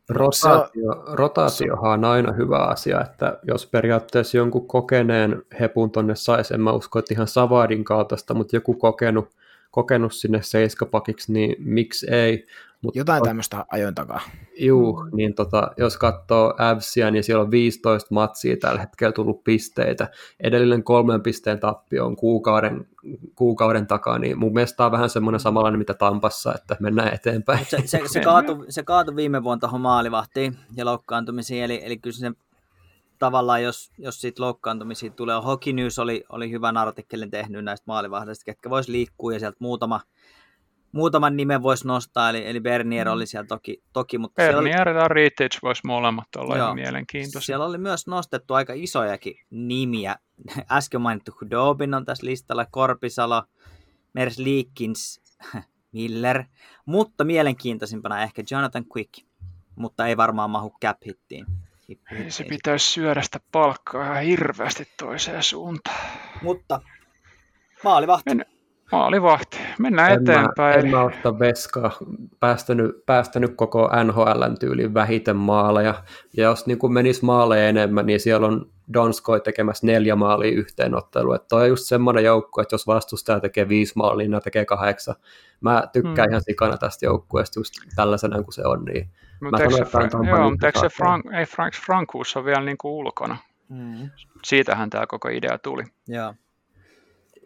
Rotaatio, 0.09 1.05
rotaatiohan 1.13 2.05
on 2.05 2.11
aina 2.11 2.33
hyvä 2.33 2.59
asia, 2.59 3.01
että 3.01 3.39
jos 3.43 3.67
periaatteessa 3.67 4.37
jonkun 4.37 4.69
kokeneen 4.69 5.43
hepun 5.61 5.91
tonne 5.91 6.15
saisi, 6.15 6.55
en 6.55 6.61
mä 6.61 6.73
usko, 6.73 6.99
että 6.99 7.15
ihan 7.15 7.29
Savadin 7.29 7.85
kaltaista, 7.85 8.35
mutta 8.35 8.57
joku 8.57 8.75
kokenut 8.75 9.29
kokenut 9.75 10.13
sinne 10.13 10.43
seiskapakiksi, 10.43 11.33
niin 11.33 11.57
miksi 11.59 12.07
ei. 12.11 12.47
Mut 12.83 12.97
Jotain 12.97 13.23
on, 13.23 13.29
tämmöistä 13.29 13.65
ajoin 13.73 13.95
takaa. 13.95 14.21
Juu, 14.59 15.05
niin 15.13 15.35
tota, 15.35 15.71
jos 15.77 15.97
katsoo 15.97 16.55
Avsia, 16.59 17.11
niin 17.11 17.25
siellä 17.25 17.43
on 17.43 17.51
15 17.51 18.15
matsia 18.15 18.57
tällä 18.57 18.81
hetkellä 18.81 19.13
tullut 19.13 19.45
pisteitä. 19.45 20.09
Edellinen 20.41 20.85
kolmen 20.85 21.23
pisteen 21.23 21.61
tappio 21.61 22.07
on 22.07 22.17
kuukauden, 22.17 22.87
kuukauden 23.35 23.87
takaa, 23.87 24.19
niin 24.19 24.39
mun 24.39 24.53
mielestä 24.53 24.77
tämä 24.77 24.87
on 24.87 24.93
vähän 24.93 25.11
semmoinen 25.11 25.41
samanlainen 25.41 25.79
mitä 25.79 25.95
Tampassa, 25.95 26.55
että 26.55 26.77
mennään 26.81 27.15
eteenpäin. 27.15 27.67
Se, 27.69 27.83
se, 27.85 28.01
se, 28.07 28.21
kaatui, 28.31 28.67
se 28.69 28.83
kaatui 28.83 29.17
viime 29.17 29.43
vuonna 29.43 29.61
tuohon 29.61 29.81
maalivahtiin 29.81 30.57
ja 30.77 30.85
loukkaantumisiin, 30.85 31.65
eli, 31.65 31.81
eli 31.85 31.97
kyllä 31.99 32.17
se 32.17 32.33
tavallaan, 33.19 33.63
jos, 33.63 33.93
jos 33.99 34.21
siitä 34.21 34.43
loukkaantumisia 34.43 35.11
tulee, 35.11 35.41
Hockey 35.45 35.73
News 35.73 35.99
oli, 35.99 36.25
oli 36.29 36.51
hyvän 36.51 36.77
artikkelin 36.77 37.31
tehnyt 37.31 37.65
näistä 37.65 37.85
maalivahdeista, 37.87 38.45
ketkä 38.45 38.71
voisi 38.71 38.93
liikkua 38.93 39.33
ja 39.33 39.39
sieltä 39.39 39.57
muutama, 39.61 40.01
muutaman 40.93 41.37
nimen 41.37 41.63
voisi 41.63 41.87
nostaa, 41.87 42.31
eli, 42.31 42.47
eli 42.47 42.61
Bernier 42.61 43.09
oli 43.09 43.27
siellä 43.27 43.47
toki. 43.47 43.83
toki 43.93 44.19
mutta 44.19 44.43
Bernier 44.43 44.89
oli, 44.89 44.99
ja 44.99 45.09
Rittich 45.09 45.59
voisi 45.63 45.83
molemmat 45.87 46.37
olla 46.37 46.57
joo, 46.57 46.75
mielenkiintoisia. 46.75 47.41
Siellä 47.41 47.67
oli 47.67 47.79
myös 47.79 48.07
nostettu 48.07 48.55
aika 48.55 48.73
isojakin 48.77 49.35
nimiä. 49.51 50.17
Äsken 50.71 51.01
mainittu 51.01 51.33
Hudobin 51.41 51.95
on 51.95 52.05
tässä 52.05 52.27
listalla, 52.27 52.67
Korpisalo, 52.71 53.43
Mers 54.13 54.39
Leakins, 54.39 55.23
Miller, 55.93 56.45
mutta 56.87 57.25
mielenkiintoisimpana 57.25 58.23
ehkä 58.23 58.43
Jonathan 58.51 58.85
Quick, 58.97 59.27
mutta 59.77 60.07
ei 60.07 60.17
varmaan 60.17 60.51
mahu 60.51 60.77
cap-hittiin. 60.85 61.47
Ei 61.89 62.31
se 62.31 62.45
pitäisi 62.45 62.93
syödä 62.93 63.23
sitä 63.23 63.41
palkkaa 63.53 64.05
ihan 64.05 64.23
hirveästi 64.23 64.89
toiseen 64.99 65.43
suuntaan. 65.43 66.09
Mutta 66.43 66.81
maalivahti. 67.85 68.35
Men, 68.35 68.47
maalivahti. 68.93 69.59
Mennään 69.79 70.13
en 70.13 70.23
eteenpäin. 70.23 70.77
Mä, 70.77 70.85
en 70.85 70.89
mä 70.89 71.03
ottaa 71.03 71.39
veskaa. 71.39 71.91
Päästänyt, 72.41 73.07
päästänyt 73.07 73.53
koko 73.57 73.91
NHLn 74.05 74.59
tyyliin 74.61 74.95
vähiten 74.95 75.37
maaleja. 75.37 76.05
Ja 76.37 76.45
jos 76.45 76.67
niin 76.67 76.93
menisi 76.93 77.25
maaleja 77.25 77.69
enemmän, 77.69 78.07
niin 78.07 78.21
siellä 78.21 78.47
on 78.47 78.71
Donskoi 78.93 79.41
tekemässä 79.41 79.87
neljä 79.87 80.17
maalia 80.17 80.53
yhteenottelu. 80.53 81.33
Että 81.33 81.49
toi 81.49 81.63
on 81.63 81.69
just 81.69 81.85
semmoinen 81.85 82.25
joukko, 82.25 82.63
että 82.63 82.75
jos 82.75 82.87
vastustaja 82.87 83.41
tekee 83.41 83.69
viisi 83.69 83.93
maalia, 83.97 84.25
niin 84.25 84.31
ne 84.31 84.41
tekee 84.41 84.65
kahdeksan. 84.65 85.15
Mä 85.61 85.83
tykkään 85.93 86.27
hmm. 86.27 86.33
ihan 86.33 86.43
sikana 86.43 86.77
tästä 86.77 87.07
joukkueesta 87.07 87.61
just 87.61 87.75
tällaisena 87.97 88.43
kuin 88.43 88.55
se 88.55 88.63
on. 88.65 88.85
Niin 88.85 89.11
mutta 89.43 89.63
eikö, 89.63 89.77
se, 89.77 89.83
Fra- 89.83 90.29
joo, 90.29 90.51
mutta 90.51 90.67
eikö 90.67 90.79
se 90.79 90.89
Frank, 90.89 91.27
ei 91.33 91.47
Frank, 91.47 91.75
Frankuus 91.75 92.37
on 92.37 92.45
vielä 92.45 92.65
niin 92.65 92.79
kuin 92.79 92.93
ulkona? 92.93 93.37
Mm. 93.69 94.11
Siitähän 94.45 94.91
tämä 94.91 95.07
koko 95.07 95.29
idea 95.29 95.59
tuli. 95.59 95.83
Joo. 96.09 96.35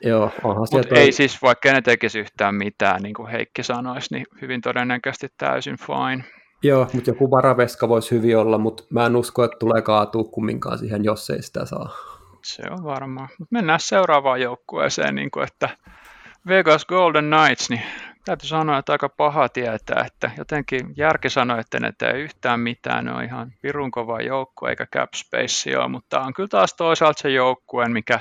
Joo, 0.03 0.31
onhan 0.45 0.67
Mutta 0.73 0.95
ei 0.95 1.13
siis, 1.13 1.43
vaikka 1.43 1.73
ne 1.73 1.83
tekisi 1.83 2.19
yhtään 2.19 2.55
mitään, 2.55 3.03
niin 3.03 3.15
kuin 3.15 3.29
Heikki 3.29 3.63
sanoisi, 3.63 4.15
niin 4.15 4.27
hyvin 4.43 4.61
todennäköisesti 4.61 5.29
täysin 5.39 5.77
fine. 5.77 6.25
Joo, 6.63 6.87
mutta 6.95 7.11
joku 7.11 7.31
varaveska 7.31 7.89
voisi 7.89 8.11
hyvin 8.11 8.39
olla, 8.39 8.59
mutta 8.59 8.83
mä 8.91 9.07
en 9.07 9.17
usko, 9.17 9.45
että 9.45 9.57
tulee 9.59 9.83
kaatua 9.83 10.25
kumminkaan 10.25 10.79
siihen, 10.79 11.05
jos 11.05 11.31
ei 11.31 11.43
sitä 11.43 11.65
saa. 11.65 11.97
Se 12.45 12.63
on 12.71 12.85
varmaa. 12.85 13.29
Mutta 13.39 13.53
mennään 13.53 13.81
seuraavaan 13.81 14.41
joukkueeseen, 14.41 15.15
niin 15.15 15.31
kuin, 15.31 15.47
että 15.47 15.69
Vegas 16.49 16.87
Golden 16.87 17.31
Knights, 17.31 17.71
niin 17.71 17.83
täytyy 18.29 18.49
sanoa, 18.49 18.79
että 18.79 18.93
aika 18.93 19.09
paha 19.09 19.49
tietää, 19.49 20.05
että 20.07 20.31
jotenkin 20.39 20.95
järki 20.97 21.31
sanoi, 21.31 21.61
että 21.61 21.81
ne 21.81 21.93
tee 21.99 22.13
yhtään 22.13 22.61
mitään, 22.61 23.05
ne 23.05 23.13
on 23.13 23.25
ihan 23.25 23.53
pirun 23.63 23.91
kova 23.91 24.21
joukkue 24.21 24.71
eikä 24.71 24.87
cap 24.87 25.15
space 25.15 25.79
ole, 25.79 25.89
mutta 25.89 26.21
on 26.21 26.35
kyllä 26.35 26.49
taas 26.49 26.75
toisaalta 26.75 27.23
se 27.23 27.31
joukkue, 27.31 27.89
mikä 27.89 28.21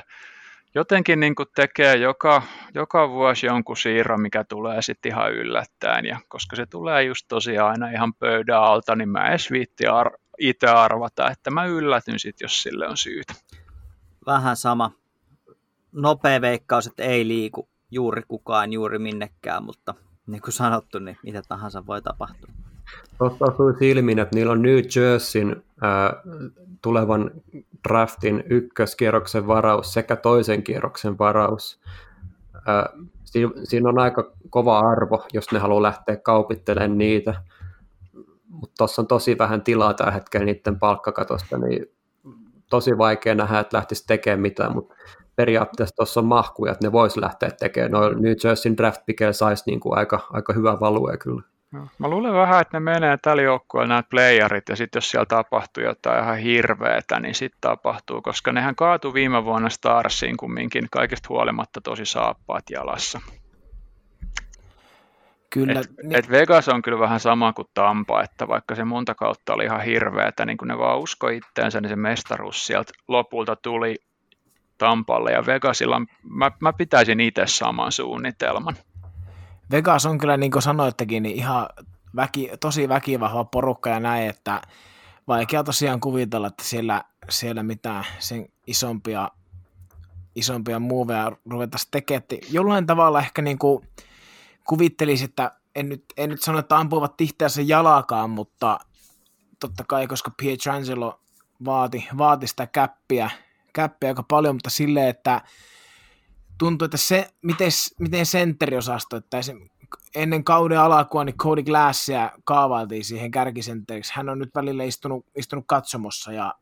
jotenkin 0.74 1.20
niin 1.20 1.34
kuin 1.34 1.48
tekee 1.54 1.96
joka, 1.96 2.42
joka 2.74 3.08
vuosi 3.08 3.46
jonkun 3.46 3.76
siirron, 3.76 4.20
mikä 4.20 4.44
tulee 4.44 4.82
sitten 4.82 5.12
ihan 5.12 5.32
yllättäen, 5.32 6.06
ja 6.06 6.20
koska 6.28 6.56
se 6.56 6.66
tulee 6.66 7.02
just 7.02 7.26
tosiaan 7.28 7.70
aina 7.70 7.90
ihan 7.90 8.14
pöydän 8.14 8.62
alta, 8.62 8.96
niin 8.96 9.08
mä 9.08 9.28
edes 9.28 9.50
viitti 9.50 9.86
ar- 9.86 10.18
itse 10.38 10.66
arvata, 10.66 11.30
että 11.30 11.50
mä 11.50 11.64
yllätyn 11.64 12.18
sitten, 12.18 12.44
jos 12.44 12.62
sille 12.62 12.88
on 12.88 12.96
syytä. 12.96 13.34
Vähän 14.26 14.56
sama. 14.56 14.90
Nopea 15.92 16.40
veikkaus, 16.40 16.86
että 16.86 17.02
ei 17.02 17.28
liiku 17.28 17.68
juuri 17.90 18.22
kukaan 18.28 18.72
juuri 18.72 18.98
minnekään, 18.98 19.64
mutta 19.64 19.94
niin 20.26 20.42
kuin 20.42 20.52
sanottu, 20.52 20.98
niin 20.98 21.18
mitä 21.22 21.42
tahansa 21.48 21.86
voi 21.86 22.02
tapahtua. 22.02 22.50
Tuossa 23.18 23.44
osui 23.44 23.74
silmiin, 23.78 24.18
että 24.18 24.36
niillä 24.36 24.52
on 24.52 24.62
New 24.62 24.78
Jerseyn 24.96 25.62
äh, 25.84 26.22
tulevan 26.82 27.30
draftin 27.88 28.44
ykköskierroksen 28.50 29.46
varaus 29.46 29.92
sekä 29.92 30.16
toisen 30.16 30.62
kierroksen 30.62 31.18
varaus. 31.18 31.80
Äh, 32.54 33.06
siinä, 33.24 33.52
siinä 33.64 33.88
on 33.88 33.98
aika 33.98 34.32
kova 34.50 34.78
arvo, 34.78 35.26
jos 35.32 35.52
ne 35.52 35.58
haluaa 35.58 35.82
lähteä 35.82 36.16
kaupittelemaan 36.16 36.98
niitä. 36.98 37.34
Mutta 38.48 38.74
tuossa 38.78 39.02
on 39.02 39.08
tosi 39.08 39.38
vähän 39.38 39.62
tilaa 39.62 39.94
tällä 39.94 40.12
hetkellä 40.12 40.46
niiden 40.46 40.78
palkkakatosta, 40.78 41.58
niin 41.58 41.86
tosi 42.70 42.98
vaikea 42.98 43.34
nähdä, 43.34 43.60
että 43.60 43.76
lähtisi 43.76 44.06
tekemään 44.06 44.40
mitään, 44.40 44.74
mutta 44.74 44.94
periaatteessa 45.38 45.96
tuossa 45.96 46.20
on 46.20 46.26
mahkuja, 46.26 46.72
että 46.72 46.86
ne 46.86 46.92
voisi 46.92 47.20
lähteä 47.20 47.50
tekemään. 47.50 47.92
No 47.92 48.08
New 48.08 48.32
Jerseyn 48.44 48.76
draft 48.76 49.00
pickillä 49.06 49.32
saisi 49.32 49.62
niin 49.66 49.80
kuin 49.80 49.98
aika, 49.98 50.26
aika 50.32 50.52
hyvä 50.52 50.80
value 50.80 51.16
kyllä. 51.16 51.42
Mä 51.98 52.08
luulen 52.08 52.34
vähän, 52.34 52.60
että 52.60 52.76
ne 52.76 52.80
menee 52.80 53.18
tällä 53.22 53.42
joukkueella 53.42 53.88
nämä 53.88 54.02
playerit, 54.10 54.68
ja 54.68 54.76
sitten 54.76 54.96
jos 54.98 55.10
siellä 55.10 55.26
tapahtuu 55.26 55.82
jotain 55.82 56.22
ihan 56.22 56.38
hirveetä, 56.38 57.20
niin 57.20 57.34
sitten 57.34 57.60
tapahtuu, 57.60 58.22
koska 58.22 58.52
nehän 58.52 58.76
kaatui 58.76 59.14
viime 59.14 59.44
vuonna 59.44 59.68
Starsiin 59.68 60.36
kumminkin 60.36 60.86
kaikista 60.90 61.26
huolimatta 61.28 61.80
tosi 61.80 62.04
saappaat 62.04 62.64
jalassa. 62.70 63.20
Kyllä. 65.50 65.80
Et, 65.80 65.90
niin... 66.02 66.16
et 66.18 66.30
Vegas 66.30 66.68
on 66.68 66.82
kyllä 66.82 66.98
vähän 66.98 67.20
sama 67.20 67.52
kuin 67.52 67.68
Tampa, 67.74 68.22
että 68.22 68.48
vaikka 68.48 68.74
se 68.74 68.84
monta 68.84 69.14
kautta 69.14 69.54
oli 69.54 69.64
ihan 69.64 69.80
hirveätä, 69.80 70.46
niin 70.46 70.56
kun 70.56 70.68
ne 70.68 70.78
vaan 70.78 70.98
usko 70.98 71.28
itteensä, 71.28 71.80
niin 71.80 71.90
se 71.90 71.96
mestaruus 71.96 72.66
sieltä 72.66 72.92
lopulta 73.08 73.56
tuli 73.56 73.96
Tampalle 74.78 75.32
ja 75.32 75.46
Vegasilla. 75.46 76.00
Mä, 76.22 76.50
mä 76.60 76.72
pitäisin 76.72 77.20
itse 77.20 77.42
saman 77.46 77.92
suunnitelman. 77.92 78.76
Vegas 79.70 80.06
on 80.06 80.18
kyllä, 80.18 80.36
niin 80.36 80.52
kuin 80.52 80.62
sanoittekin, 80.62 81.22
niin 81.22 81.36
ihan 81.36 81.68
väki, 82.16 82.50
tosi 82.60 82.88
väkivahva 82.88 83.44
porukka 83.44 83.90
ja 83.90 84.00
näin, 84.00 84.30
että 84.30 84.62
vaikea 85.28 85.64
tosiaan 85.64 86.00
kuvitella, 86.00 86.46
että 86.46 86.64
siellä, 86.64 87.04
siellä 87.28 87.62
mitään 87.62 88.04
sen 88.18 88.48
isompia, 88.66 89.30
isompia 90.34 90.78
muoveja 90.78 91.32
ruvettaisiin 91.50 91.90
tekemään. 91.90 92.24
Jollain 92.50 92.86
tavalla 92.86 93.20
ehkä 93.20 93.42
niin 93.42 93.58
kuin 93.58 93.88
kuvittelisi, 94.64 95.24
että 95.24 95.52
en 95.74 95.88
nyt, 95.88 96.04
en 96.16 96.30
nyt 96.30 96.42
sano, 96.42 96.58
että 96.58 96.78
ampuvat 96.78 97.16
tihteänsä 97.16 97.62
jalakaan, 97.62 98.30
mutta 98.30 98.80
totta 99.60 99.84
kai, 99.88 100.06
koska 100.06 100.30
Pietrangelo 100.36 101.20
vaati, 101.64 102.08
vaati 102.18 102.46
sitä 102.46 102.66
käppiä, 102.66 103.30
käppiä 103.74 104.08
aika 104.08 104.22
paljon, 104.22 104.54
mutta 104.54 104.70
silleen, 104.70 105.08
että 105.08 105.42
tuntuu, 106.58 106.84
että 106.84 106.96
se, 106.96 107.30
miten, 107.42 107.70
miten 108.00 108.26
sentteriosasto, 108.26 109.16
että 109.16 109.40
ennen 110.14 110.44
kauden 110.44 110.80
alakua 110.80 111.24
niin 111.24 111.36
Cody 111.36 111.62
Glassia 111.62 112.32
kaavailtiin 112.44 113.04
siihen 113.04 113.30
kärkisentteriksi. 113.30 114.12
Hän 114.14 114.28
on 114.28 114.38
nyt 114.38 114.50
välillä 114.54 114.84
istunut, 114.84 115.26
istunut 115.36 115.64
katsomossa 115.66 116.32
ja 116.32 116.54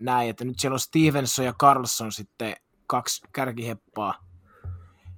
näin, 0.00 0.30
että 0.30 0.44
nyt 0.44 0.58
siellä 0.58 0.74
on 0.74 0.80
Stevenson 0.80 1.44
ja 1.44 1.52
Carlson 1.52 2.12
sitten 2.12 2.56
kaksi 2.86 3.22
kärkiheppaa. 3.32 4.14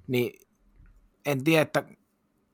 Niin 0.07 0.47
en 1.25 1.43
tiedä, 1.43 1.61
että, 1.61 1.83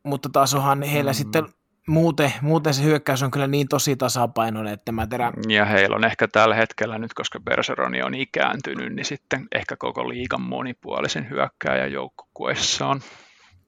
mutta 0.04 0.30
taas 0.30 0.54
onhan 0.54 0.84
heillä 0.84 1.12
mm. 1.12 1.16
sitten 1.16 1.54
muuten, 1.88 2.34
muuten 2.42 2.74
se 2.74 2.84
hyökkäys 2.84 3.24
on 3.24 3.32
kyllä 3.32 3.48
niin 3.48 3.68
tosi 3.68 3.96
tasapainoinen, 3.96 4.74
että 4.74 4.92
mä 4.92 5.08
terä... 5.08 5.32
Ja 5.48 5.66
heillä 5.66 5.96
on 5.96 6.04
ehkä 6.04 6.28
tällä 6.28 6.56
hetkellä 6.56 6.98
nyt, 6.98 7.14
koska 7.14 7.40
Berseroni 7.40 8.04
on 8.04 8.14
ikääntynyt, 8.14 8.94
niin 8.94 9.06
sitten 9.06 9.48
ehkä 9.56 9.76
koko 9.78 10.10
liigan 10.10 10.42
monipuolisen 10.42 11.30
hyökkääjän 11.30 11.92
joukkueessa 11.92 12.88
on. 12.88 13.00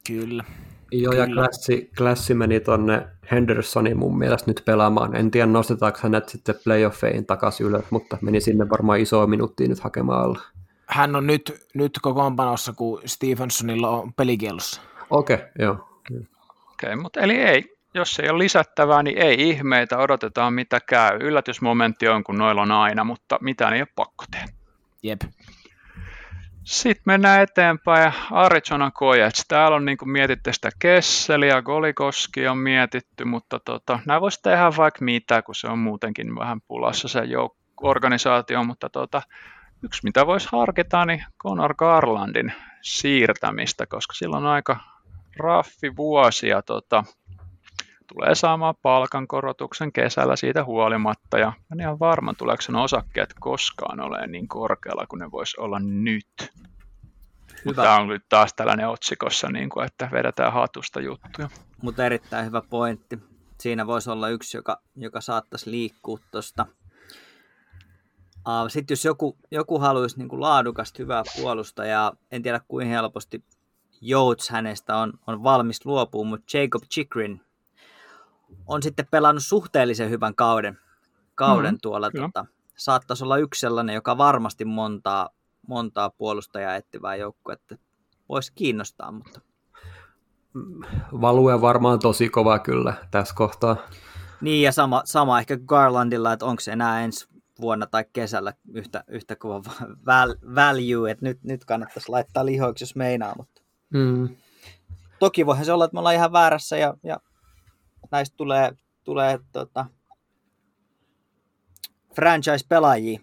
Kyllä. 0.07 0.43
Joo, 0.91 1.13
ja 1.13 1.27
klassi, 1.27 1.91
klassi 1.97 2.33
meni 2.33 2.59
tuonne 2.59 3.07
Hendersonin 3.31 3.97
mun 3.97 4.17
mielestä 4.17 4.51
nyt 4.51 4.61
pelaamaan. 4.65 5.15
En 5.15 5.31
tiedä, 5.31 5.45
nostetaanko 5.45 5.99
hänet 6.03 6.29
sitten 6.29 6.55
playoffeihin 6.63 7.25
takaisin 7.25 7.65
ylös, 7.67 7.85
mutta 7.89 8.17
meni 8.21 8.41
sinne 8.41 8.69
varmaan 8.69 8.99
isoa 8.99 9.27
minuuttia 9.27 9.67
nyt 9.67 9.79
hakemaan 9.79 10.23
alla. 10.23 10.39
Hän 10.87 11.15
on 11.15 11.27
nyt, 11.27 11.67
nyt 11.73 11.99
kokoonpanossa, 12.01 12.73
kun 12.73 13.01
Stevensonilla 13.05 13.89
on 13.89 14.13
pelikielossa. 14.13 14.81
Okei, 15.09 15.35
okay, 15.35 15.47
joo. 15.59 15.73
Okei, 15.73 16.27
okay, 16.73 16.95
mutta 16.95 17.19
eli 17.19 17.33
ei, 17.33 17.72
jos 17.93 18.19
ei 18.19 18.29
ole 18.29 18.39
lisättävää, 18.39 19.03
niin 19.03 19.17
ei 19.17 19.49
ihmeitä, 19.49 19.97
odotetaan 19.97 20.53
mitä 20.53 20.79
käy. 20.79 21.17
Yllätysmomentti 21.21 22.07
on, 22.07 22.23
kun 22.23 22.37
noilla 22.37 22.61
on 22.61 22.71
aina, 22.71 23.03
mutta 23.03 23.37
mitään 23.41 23.73
ei 23.73 23.81
ole 23.81 23.87
pakko 23.95 24.25
tehdä. 24.31 24.47
Jep. 25.03 25.21
Sitten 26.63 27.03
mennään 27.05 27.41
eteenpäin. 27.41 28.13
Arizona 28.31 28.91
Coyotes. 28.91 29.45
Täällä 29.47 29.75
on 29.75 29.85
niin 29.85 29.97
mietitty 30.05 30.53
sitä 30.53 30.69
Kesseliä, 30.79 31.61
Golikoski 31.61 32.47
on 32.47 32.57
mietitty, 32.57 33.25
mutta 33.25 33.59
tota, 33.59 33.99
nämä 34.05 34.21
voisi 34.21 34.41
tehdä 34.41 34.71
vaikka 34.77 35.05
mitä, 35.05 35.41
kun 35.41 35.55
se 35.55 35.67
on 35.67 35.79
muutenkin 35.79 36.35
vähän 36.35 36.61
pulassa 36.61 37.07
se 37.07 37.19
jouk- 37.19 37.57
organisaatio, 37.81 38.63
mutta 38.63 38.89
tota, 38.89 39.21
yksi 39.83 40.01
mitä 40.03 40.27
voisi 40.27 40.49
harkita, 40.51 41.05
niin 41.05 41.25
Conor 41.43 41.75
Garlandin 41.75 42.53
siirtämistä, 42.81 43.85
koska 43.85 44.13
sillä 44.13 44.37
on 44.37 44.45
aika 44.45 44.79
raffi 45.37 45.95
vuosi 45.95 46.47
ja 46.47 46.61
tota, 46.61 47.03
tulee 48.07 48.35
saamaan 48.35 48.75
palkankorotuksen 48.81 49.91
kesällä 49.91 50.35
siitä 50.35 50.63
huolimatta 50.63 51.37
ja 51.37 51.53
en 51.71 51.79
ihan 51.79 51.99
varma, 51.99 52.33
tuleeko 52.33 52.61
sen 52.61 52.75
osakkeet 52.75 53.33
koskaan 53.39 53.99
ole 53.99 54.27
niin 54.27 54.47
korkealla 54.47 55.07
kuin 55.07 55.19
ne 55.19 55.31
voisi 55.31 55.59
olla 55.59 55.79
nyt. 55.79 56.51
Hyvä. 57.65 57.83
Tämä 57.83 57.99
on 57.99 58.07
nyt 58.07 58.25
taas 58.29 58.53
tällainen 58.53 58.89
otsikossa, 58.89 59.49
niin 59.49 59.69
kuin, 59.69 59.85
että 59.85 60.09
vedetään 60.11 60.53
hatusta 60.53 61.01
juttuja. 61.01 61.49
Mutta 61.81 62.05
erittäin 62.05 62.45
hyvä 62.45 62.61
pointti. 62.69 63.19
Siinä 63.59 63.87
voisi 63.87 64.09
olla 64.09 64.29
yksi, 64.29 64.57
joka, 64.57 64.81
joka 64.95 65.21
saattaisi 65.21 65.71
liikkua 65.71 66.19
tuosta. 66.31 66.65
Sitten 68.67 68.95
jos 68.95 69.05
joku, 69.05 69.37
joku 69.51 69.79
haluaisi 69.79 70.17
niin 70.17 70.29
kuin 70.29 70.41
laadukasta, 70.41 71.03
hyvää 71.03 71.23
puolustajaa, 71.41 72.13
en 72.31 72.43
tiedä 72.43 72.61
kuinka 72.67 72.89
helposti 72.89 73.43
Jouts 74.01 74.49
hänestä 74.49 74.97
on, 74.97 75.13
on 75.27 75.43
valmis 75.43 75.85
luopumaan, 75.85 76.29
mutta 76.29 76.57
Jacob 76.57 76.83
Chikrin 76.83 77.41
on 78.67 78.83
sitten 78.83 79.07
pelannut 79.11 79.43
suhteellisen 79.43 80.09
hyvän 80.09 80.35
kauden, 80.35 80.77
kauden 81.35 81.73
mm, 81.73 81.79
tuolla. 81.81 82.11
Tota, 82.11 82.45
saattaisi 82.77 83.23
olla 83.23 83.37
yksi 83.37 83.59
sellainen, 83.59 83.93
joka 83.93 84.17
varmasti 84.17 84.65
montaa, 84.65 85.29
montaa 85.67 86.09
puolustajaa 86.09 86.75
etsivää 86.75 87.15
joukkuetta 87.15 87.75
voisi 88.29 88.51
kiinnostaa, 88.55 89.11
mutta... 89.11 89.41
Value 91.21 91.53
on 91.91 91.99
tosi 91.99 92.29
kova 92.29 92.59
kyllä 92.59 92.93
tässä 93.11 93.35
kohtaa. 93.35 93.75
Niin 94.41 94.63
ja 94.63 94.71
sama, 94.71 95.01
sama 95.05 95.39
ehkä 95.39 95.57
Garlandilla, 95.57 96.33
että 96.33 96.45
onko 96.45 96.59
se 96.59 96.71
enää 96.71 97.01
ensi 97.01 97.27
vuonna 97.61 97.85
tai 97.87 98.05
kesällä 98.13 98.53
yhtä, 98.73 99.03
yhtä 99.07 99.35
kova 99.35 99.61
value, 100.55 101.11
että 101.11 101.25
nyt, 101.25 101.43
nyt 101.43 101.65
kannattaisi 101.65 102.09
laittaa 102.09 102.45
lihoiksi, 102.45 102.83
jos 102.83 102.95
meinaa, 102.95 103.33
mutta 103.37 103.61
mm. 103.89 104.29
toki 105.19 105.45
voihan 105.45 105.65
se 105.65 105.73
olla, 105.73 105.85
että 105.85 105.95
me 105.95 105.99
ollaan 105.99 106.15
ihan 106.15 106.31
väärässä 106.31 106.77
ja, 106.77 106.93
ja 107.03 107.17
näistä 108.13 108.37
tulee, 108.37 108.71
tulee 109.03 109.39
tota, 109.51 109.85
franchise-pelaajia 112.15 113.19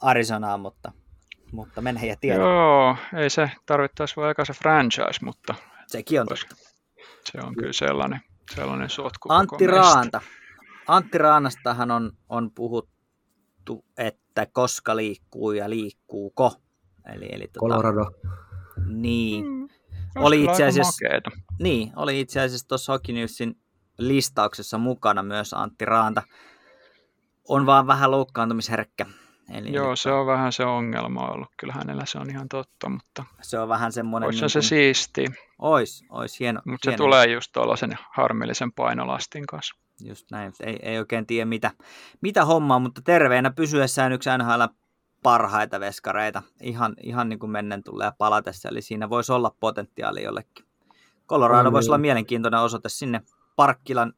Arizonaan, 0.00 0.60
mutta, 0.60 0.92
mutta 1.52 1.80
menee 1.80 2.06
ja 2.06 2.16
tiedä. 2.20 2.42
Joo, 2.42 2.96
ei 3.16 3.30
se 3.30 3.50
tarvittaisi 3.66 4.16
vaikka 4.16 4.44
se 4.44 4.52
franchise, 4.52 5.24
mutta 5.24 5.54
sekin 5.86 6.20
on 6.20 6.26
totta. 6.26 6.56
Se 7.24 7.38
on 7.42 7.54
kyllä 7.54 7.72
sellainen, 7.72 8.20
sellainen 8.54 8.90
sotku. 8.90 9.28
Antti 9.32 9.66
Raanta. 9.66 10.20
Antti 10.88 11.18
Raanastahan 11.18 11.90
on, 11.90 12.12
on 12.28 12.50
puhuttu, 12.50 13.84
että 13.98 14.46
koska 14.52 14.96
liikkuu 14.96 15.52
ja 15.52 15.70
liikkuuko. 15.70 16.52
Eli, 17.14 17.28
eli 17.32 17.48
tota, 17.52 17.60
Colorado. 17.60 18.10
Niin. 18.86 19.44
Mm, 19.44 19.68
oli 20.16 20.44
itse 20.44 20.64
asiassa, 20.64 21.06
niin, 21.58 21.92
oli 21.96 22.20
itse 22.20 22.40
asiassa 22.40 22.68
tuossa 22.68 22.92
Hockey 22.92 23.14
Newsin 23.14 23.61
listauksessa 23.98 24.78
mukana 24.78 25.22
myös 25.22 25.54
Antti 25.54 25.84
Raanta. 25.84 26.22
On 27.48 27.66
vaan 27.66 27.86
vähän 27.86 28.10
loukkaantumisherkkä. 28.10 29.06
Eli 29.52 29.72
Joo, 29.72 29.96
se 29.96 30.12
on 30.12 30.26
vähän 30.26 30.52
se 30.52 30.64
ongelma 30.64 31.28
ollut. 31.28 31.48
Kyllä 31.56 31.72
hänellä 31.72 32.06
se 32.06 32.18
on 32.18 32.30
ihan 32.30 32.48
totta, 32.48 32.88
mutta... 32.88 33.24
Se 33.42 33.58
on 33.58 33.68
vähän 33.68 33.92
semmoinen... 33.92 34.26
Olisi 34.26 34.40
niin 34.40 34.50
se 34.50 34.62
siisti. 34.62 35.26
Ois, 35.58 36.04
ois 36.10 36.40
hieno. 36.40 36.60
Mutta 36.64 36.90
se 36.90 36.96
tulee 36.96 37.26
just 37.26 37.52
tuollaisen 37.52 37.98
harmillisen 38.10 38.72
painolastin 38.72 39.46
kanssa. 39.46 39.74
Just 40.00 40.30
näin, 40.30 40.52
ei, 40.60 40.78
ei 40.82 40.98
oikein 40.98 41.26
tiedä 41.26 41.44
mitä, 41.44 41.70
mitä 42.20 42.44
hommaa, 42.44 42.78
mutta 42.78 43.02
terveenä 43.04 43.50
pysyessään 43.50 44.12
yksi 44.12 44.30
NHL 44.38 44.62
parhaita 45.22 45.80
veskareita. 45.80 46.42
Ihan, 46.62 46.94
ihan 47.02 47.28
niin 47.28 47.38
kuin 47.38 47.50
mennen 47.50 47.82
tulee 47.82 48.12
palatessa, 48.18 48.68
eli 48.68 48.82
siinä 48.82 49.10
voisi 49.10 49.32
olla 49.32 49.54
potentiaali 49.60 50.22
jollekin. 50.22 50.64
Colorado 51.28 51.72
voisi 51.72 51.90
olla 51.90 51.98
mielenkiintoinen 51.98 52.60
osoite 52.60 52.88
sinne 52.88 53.20
Parkkilan 53.56 54.12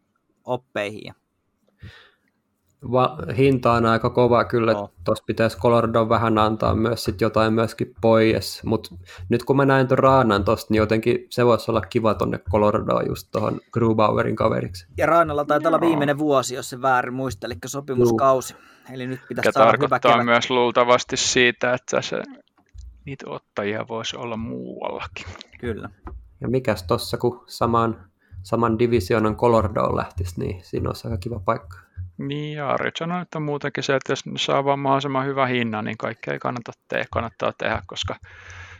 oppeihin. 0.44 1.15
Va- 2.93 3.19
hinta 3.36 3.73
on 3.73 3.86
aika 3.86 4.11
kova 4.11 4.44
kyllä, 4.44 4.73
no. 4.73 4.90
tuossa 5.05 5.24
pitäisi 5.27 5.59
Colorado 5.59 6.09
vähän 6.09 6.39
antaa 6.39 6.74
myös 6.74 7.05
sit 7.05 7.20
jotain 7.20 7.52
myöskin 7.52 7.94
pois, 8.01 8.62
mutta 8.65 8.94
nyt 9.28 9.44
kun 9.44 9.56
mä 9.56 9.65
näin 9.65 9.89
tuon 9.89 9.98
Raanan 9.98 10.44
tuosta, 10.44 10.66
niin 10.70 10.78
jotenkin 10.78 11.27
se 11.31 11.47
voisi 11.47 11.70
olla 11.70 11.81
kiva 11.81 12.15
tonne 12.15 12.39
Coloradoon 12.39 13.06
just 13.06 13.28
tuohon 13.32 13.61
Grubauerin 13.73 14.36
kaveriksi. 14.36 14.86
Ja 14.97 15.06
Raanalla 15.06 15.44
taitaa 15.44 15.70
olla 15.70 15.81
viimeinen 15.81 16.19
vuosi, 16.19 16.55
jos 16.55 16.70
se 16.70 16.82
väärin 16.82 17.15
muista, 17.15 17.47
eli 17.47 17.55
sopimuskausi. 17.66 18.55
Eli 18.93 19.06
nyt 19.06 19.20
pitäisi 19.28 19.52
saada 19.52 19.78
hyvä 19.82 20.01
kevät. 20.01 20.24
myös 20.24 20.51
luultavasti 20.51 21.16
siitä, 21.16 21.74
että 21.74 22.02
se, 22.02 22.23
niitä 23.05 23.31
ottajia 23.31 23.85
voisi 23.89 24.16
olla 24.16 24.36
muuallakin. 24.36 25.27
Kyllä. 25.61 25.90
Ja 26.40 26.48
mikäs 26.48 26.82
tossa, 26.82 27.16
kun 27.16 27.44
saman, 27.47 28.11
saman 28.45 28.79
divisionan 28.79 29.37
Colordoon 29.37 29.97
lähtisi, 29.97 30.41
niin 30.41 30.65
siinä 30.65 30.89
olisi 30.89 31.09
aika 31.09 31.19
kiva 31.19 31.41
paikka. 31.41 31.79
Niin, 32.19 32.57
ja 32.57 32.71
Ari 32.71 32.91
sanoi, 32.99 33.23
että 33.23 33.41
muutenkin 33.41 33.85
se, 33.85 33.97
että 33.97 34.12
jos 34.12 34.25
saa 34.37 34.65
vaan 34.65 34.79
mahdollisimman 34.79 35.27
hyvä 35.27 35.47
hinnan, 35.47 35.85
niin 35.85 35.99
kaikkea 35.99 36.33
ei 36.33 36.39
kannata 36.39 36.73
tehdä, 36.89 37.05
kannattaa 37.11 37.53
tehdä, 37.59 37.83
koska 37.87 38.16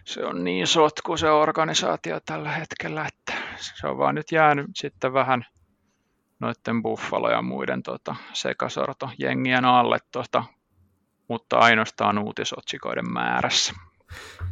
se 0.05 0.25
on 0.25 0.45
niin 0.45 0.67
sotku 0.67 1.17
se 1.17 1.31
organisaatio 1.31 2.21
tällä 2.27 2.51
hetkellä, 2.51 3.07
että 3.07 3.43
se 3.81 3.87
on 3.87 3.99
vaan 3.99 4.15
nyt 4.15 4.33
jäänyt 4.33 4.67
sitten 4.75 5.13
vähän 5.13 5.45
noiden 6.41 6.83
Buffalo 6.83 7.31
ja 7.31 7.43
muiden 7.43 7.83
tota, 7.83 8.17
sekasorto 8.33 9.11
jengien 9.19 9.65
alle, 9.65 9.99
tota, 10.13 10.45
mutta 11.29 11.59
ainoastaan 11.59 12.19
uutisotsikoiden 12.19 13.13
määrässä. 13.13 13.73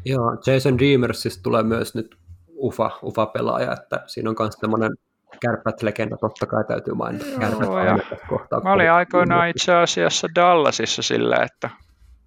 Joo, 0.05 0.43
Jason 0.47 0.79
Dreamersista 0.79 1.43
tulee 1.43 1.63
myös 1.63 1.95
nyt 1.95 2.17
ufa, 2.63 2.91
ufa-pelaaja, 3.03 3.73
että 3.73 4.03
siinä 4.07 4.31
on 4.31 4.37
myös 4.39 4.57
tämmöinen 4.57 4.93
kärpät-legenda, 5.41 6.17
totta 6.17 6.47
kai 6.47 6.65
täytyy 6.65 6.95
mainita 6.95 7.25
kärpät 7.41 8.21
kohtaa. 8.29 8.61
Mä 8.61 8.73
olin 8.73 8.91
aikoinaan 8.91 9.49
itse 9.49 9.75
asiassa 9.75 10.29
Dallasissa 10.35 11.03
sillä, 11.03 11.37
että 11.37 11.71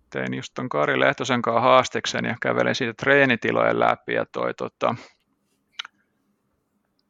tein 0.10 0.34
just 0.34 0.54
ton 0.54 0.70
Kari 0.70 1.00
Lehtosen 1.00 1.42
kanssa 1.42 1.62
haasteksen 1.62 2.26
ja 2.26 2.36
kävelin 2.42 2.76
siitä 2.76 2.94
treenitilojen 2.94 3.80
läpi 3.80 4.14
ja 4.14 4.26
toi 4.32 4.54
tota, 4.54 4.96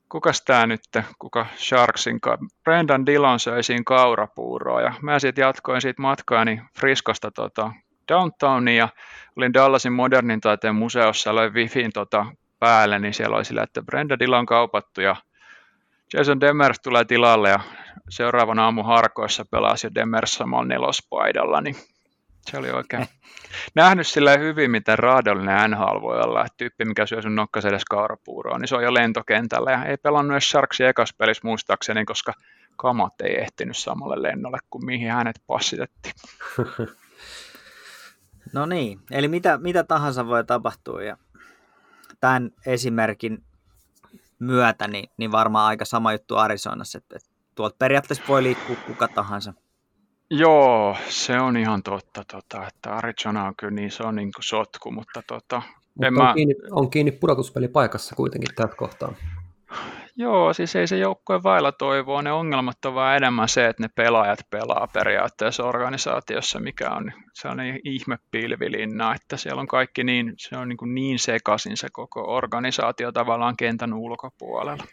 kukas 0.09 0.41
tää 0.41 0.67
nyt, 0.67 0.81
kuka 1.19 1.45
Sharksin 1.57 2.21
kanssa, 2.21 2.45
Brendan 2.63 3.05
Dillon 3.05 3.39
söi 3.39 3.63
siinä 3.63 3.83
kaurapuuroa 3.85 4.81
ja 4.81 4.93
mä 5.01 5.19
sitten 5.19 5.41
jatkoin 5.41 5.81
siitä 5.81 6.01
matkaani 6.01 6.61
Friskosta 6.79 7.31
tota, 7.31 7.71
downtowniin 8.11 8.77
ja 8.77 8.89
olin 9.37 9.53
Dallasin 9.53 9.93
modernin 9.93 10.41
taiteen 10.41 10.75
museossa, 10.75 11.35
löin 11.35 11.53
Wifin 11.53 11.91
tota, 11.93 12.25
päälle, 12.65 12.99
niin 12.99 13.13
siellä 13.13 13.35
oli 13.35 13.45
sillä, 13.45 13.63
että 13.63 13.81
Brenda 13.81 14.19
Dillon 14.19 14.45
kaupattu 14.45 15.01
ja 15.01 15.15
Jason 16.13 16.41
Demers 16.41 16.79
tulee 16.79 17.05
tilalle 17.05 17.49
ja 17.49 17.59
seuraavana 18.09 18.63
aamu 18.63 18.83
harkoissa 18.83 19.45
pelasi 19.51 19.87
jo 19.87 19.91
Demers 19.95 20.33
samalla 20.33 20.65
nelospaidalla, 20.65 21.61
niin 21.61 21.75
se 22.41 22.57
oli 22.57 22.71
oikein 22.71 23.05
nähnyt 23.75 24.07
sillä 24.07 24.37
hyvin, 24.37 24.71
miten 24.71 24.99
raadollinen 24.99 25.71
NHL 25.71 26.01
voi 26.01 26.21
olla. 26.21 26.41
Että 26.41 26.57
tyyppi, 26.57 26.85
mikä 26.85 27.05
syö 27.05 27.21
sun 27.21 27.35
nokkas 27.35 27.65
edes 27.65 27.85
kaurapuuroa, 27.85 28.57
niin 28.57 28.67
se 28.67 28.75
on 28.75 28.83
jo 28.83 28.93
lentokentällä. 28.93 29.71
Ja 29.71 29.85
ei 29.85 29.97
pelannut 29.97 30.33
edes 30.33 30.49
Sharksi 30.49 30.83
ekas 30.83 31.13
pelissä 31.17 31.47
muistaakseni, 31.47 32.05
koska 32.05 32.33
kamat 32.75 33.21
ei 33.21 33.41
ehtinyt 33.41 33.77
samalle 33.77 34.21
lennolle 34.21 34.57
kuin 34.69 34.85
mihin 34.85 35.11
hänet 35.11 35.35
passitettiin. 35.47 36.13
No 38.53 38.65
niin, 38.65 38.99
eli 39.11 39.27
mitä, 39.27 39.57
mitä 39.57 39.83
tahansa 39.83 40.27
voi 40.27 40.43
tapahtua 40.43 41.03
ja 41.03 41.17
tämän 42.25 42.51
esimerkin 42.65 43.43
myötä, 44.39 44.87
niin, 44.87 45.09
niin 45.17 45.31
varmaan 45.31 45.67
aika 45.67 45.85
sama 45.85 46.11
juttu 46.11 46.35
Arizonassa, 46.35 46.97
että, 46.97 47.15
että 47.15 47.29
tuolta 47.55 47.75
periaatteessa 47.79 48.23
voi 48.27 48.43
liikkua 48.43 48.75
kuka 48.87 49.07
tahansa. 49.07 49.53
Joo, 50.29 50.97
se 51.09 51.39
on 51.39 51.57
ihan 51.57 51.83
totta, 51.83 52.23
tota, 52.31 52.67
että 52.67 52.95
Arizona 52.95 53.45
on 53.45 53.53
kyllä 53.55 53.73
niin, 53.73 53.91
se 53.91 54.03
on 54.03 54.15
niin 54.15 54.31
kuin 54.35 54.43
sotku, 54.43 54.91
mutta 54.91 55.21
tota, 55.27 55.61
mutta 55.95 56.07
on, 56.07 56.13
mä... 56.13 56.33
kiinni, 56.33 56.55
on 56.71 56.89
kiinni 56.89 57.11
pudotuspelipaikassa 57.11 58.15
kuitenkin 58.15 58.55
tällä 58.55 58.75
kohtaa. 58.75 59.13
Joo, 60.17 60.53
siis 60.53 60.75
ei 60.75 60.87
se 60.87 60.97
joukkue 60.97 61.43
vailla 61.43 61.71
toivoa. 61.71 62.21
Ne 62.21 62.31
ongelmat 62.31 62.85
on 62.85 62.95
vaan 62.95 63.17
enemmän 63.17 63.49
se, 63.49 63.67
että 63.67 63.83
ne 63.83 63.89
pelaajat 63.95 64.39
pelaa 64.49 64.87
periaatteessa 64.93 65.63
organisaatiossa, 65.63 66.59
mikä 66.59 66.89
on 66.89 67.11
sellainen 67.33 67.79
ihme 67.83 68.17
pilvilinna, 68.31 69.15
että 69.15 69.37
siellä 69.37 69.59
on 69.59 69.67
kaikki 69.67 70.03
niin, 70.03 70.33
se 70.37 70.57
on 70.57 70.69
niin, 70.69 70.77
kuin 70.77 70.95
niin 70.95 71.19
sekaisin 71.19 71.77
se 71.77 71.87
koko 71.91 72.35
organisaatio 72.35 73.11
tavallaan 73.11 73.57
kentän 73.57 73.93
ulkopuolella. 73.93 74.83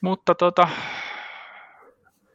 Mutta 0.00 0.34
tota, 0.34 0.68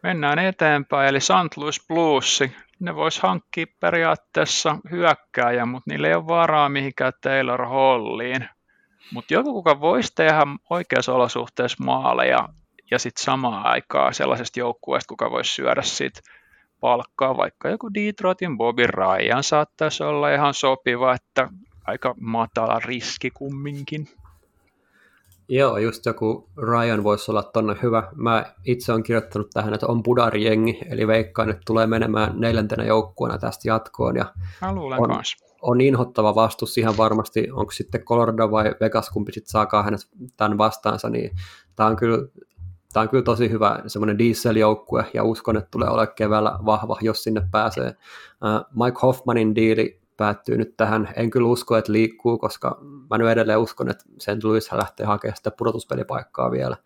mennään 0.03 0.39
eteenpäin, 0.39 1.09
eli 1.09 1.19
St. 1.19 1.57
Louis 1.57 1.87
Blues, 1.87 2.43
ne 2.79 2.95
vois 2.95 3.19
hankkia 3.19 3.65
periaatteessa 3.79 4.77
hyökkääjä, 4.91 5.65
mutta 5.65 5.91
niillä 5.91 6.07
ei 6.07 6.15
ole 6.15 6.27
varaa 6.27 6.69
mihinkään 6.69 7.13
Taylor 7.21 7.65
Halliin 7.65 8.49
mutta 9.13 9.33
joku, 9.33 9.53
kuka 9.53 9.79
voisi 9.79 10.11
tehdä 10.15 10.41
oikeassa 10.69 11.13
olosuhteessa 11.13 11.83
maaleja 11.83 12.49
ja 12.91 12.99
sitten 12.99 13.23
samaan 13.23 13.65
aikaan 13.65 14.13
sellaisesta 14.13 14.59
joukkueesta, 14.59 15.09
kuka 15.09 15.31
voisi 15.31 15.53
syödä 15.53 15.81
sit 15.81 16.21
palkkaa, 16.79 17.37
vaikka 17.37 17.69
joku 17.69 17.93
Detroitin 17.93 18.57
Bobby 18.57 18.87
Ryan 18.87 19.43
saattaisi 19.43 20.03
olla 20.03 20.31
ihan 20.33 20.53
sopiva, 20.53 21.13
että 21.13 21.49
aika 21.85 22.15
matala 22.19 22.79
riski 22.79 23.31
kumminkin. 23.31 24.07
Joo, 25.49 25.77
just 25.77 26.05
joku 26.05 26.49
Ryan 26.57 27.03
voisi 27.03 27.31
olla 27.31 27.43
tonne 27.43 27.75
hyvä. 27.83 28.03
Mä 28.15 28.45
itse 28.65 28.91
olen 28.91 29.03
kirjoittanut 29.03 29.49
tähän, 29.53 29.73
että 29.73 29.87
on 29.87 30.03
Budari-jengi, 30.03 30.79
eli 30.89 31.07
veikkaan, 31.07 31.49
että 31.49 31.61
tulee 31.65 31.87
menemään 31.87 32.31
neljäntenä 32.35 32.83
joukkueena 32.83 33.37
tästä 33.37 33.67
jatkoon. 33.67 34.15
Ja 34.15 34.25
Mä 34.61 34.75
luulen 34.75 35.01
on, 35.01 35.09
kanssa 35.09 35.46
on 35.61 35.81
inhottava 35.81 36.35
vastus 36.35 36.77
ihan 36.77 36.97
varmasti, 36.97 37.51
onko 37.51 37.71
sitten 37.71 38.03
Colorado 38.03 38.51
vai 38.51 38.75
Vegas, 38.81 39.09
kumpi 39.09 39.31
sitten 39.31 39.51
saakaan 39.51 39.85
hänet 39.85 40.01
tämän 40.37 40.57
vastaansa, 40.57 41.09
niin 41.09 41.31
tämä 41.75 41.89
on 41.89 41.95
kyllä 41.95 42.27
Tämä 42.93 43.01
on 43.01 43.09
kyllä 43.09 43.23
tosi 43.23 43.49
hyvä 43.51 43.79
semmoinen 43.87 44.17
dieseljoukkue 44.17 45.05
ja 45.13 45.23
uskon, 45.23 45.57
että 45.57 45.67
tulee 45.71 45.89
olemaan 45.89 46.15
keväällä 46.15 46.59
vahva, 46.65 46.97
jos 47.01 47.23
sinne 47.23 47.41
pääsee. 47.51 47.95
Mike 48.83 48.99
Hoffmanin 49.01 49.55
diili 49.55 50.01
päättyy 50.17 50.57
nyt 50.57 50.77
tähän. 50.77 51.09
En 51.15 51.29
kyllä 51.29 51.47
usko, 51.47 51.77
että 51.77 51.91
liikkuu, 51.91 52.37
koska 52.37 52.77
mä 53.09 53.17
nyt 53.17 53.27
edelleen 53.27 53.59
uskon, 53.59 53.89
että 53.89 54.05
St. 54.19 54.43
Louis 54.43 54.71
lähtee 54.71 55.05
hakemaan 55.05 55.37
sitä 55.37 55.51
pudotuspelipaikkaa 55.51 56.51
vielä. 56.51 56.77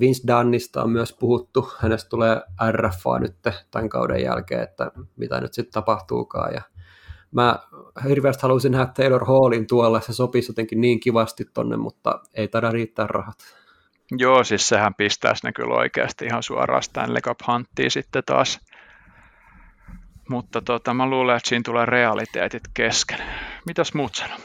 Vince 0.00 0.22
Dunnista 0.28 0.82
on 0.82 0.90
myös 0.90 1.12
puhuttu, 1.12 1.72
hänestä 1.78 2.08
tulee 2.08 2.42
RFA 2.70 3.18
nyt 3.18 3.34
tämän 3.70 3.88
kauden 3.88 4.22
jälkeen, 4.22 4.62
että 4.62 4.92
mitä 5.16 5.40
nyt 5.40 5.54
sitten 5.54 5.72
tapahtuukaan. 5.72 6.54
Ja 6.54 6.62
mä 7.30 7.58
hirveästi 8.08 8.42
haluaisin 8.42 8.72
nähdä 8.72 8.86
Taylor 8.86 9.24
Hallin 9.24 9.66
tuolla, 9.66 10.00
se 10.00 10.12
sopisi 10.12 10.50
jotenkin 10.50 10.80
niin 10.80 11.00
kivasti 11.00 11.44
tonne, 11.44 11.76
mutta 11.76 12.20
ei 12.34 12.48
taida 12.48 12.70
riittää 12.70 13.06
rahat. 13.06 13.38
Joo, 14.18 14.44
siis 14.44 14.68
sehän 14.68 14.94
pistäisi 14.94 15.46
ne 15.46 15.52
kyllä 15.52 15.74
oikeasti 15.74 16.24
ihan 16.24 16.42
suoraan 16.42 16.82
Stanley 16.82 17.20
Cup 17.20 17.38
hanttiin 17.42 17.90
sitten 17.90 18.22
taas. 18.26 18.60
Mutta 20.28 20.60
tota, 20.60 20.94
mä 20.94 21.06
luulen, 21.06 21.36
että 21.36 21.48
siinä 21.48 21.62
tulee 21.64 21.86
realiteetit 21.86 22.62
kesken. 22.74 23.18
Mitäs 23.66 23.94
muut 23.94 24.14
sanoo? 24.14 24.38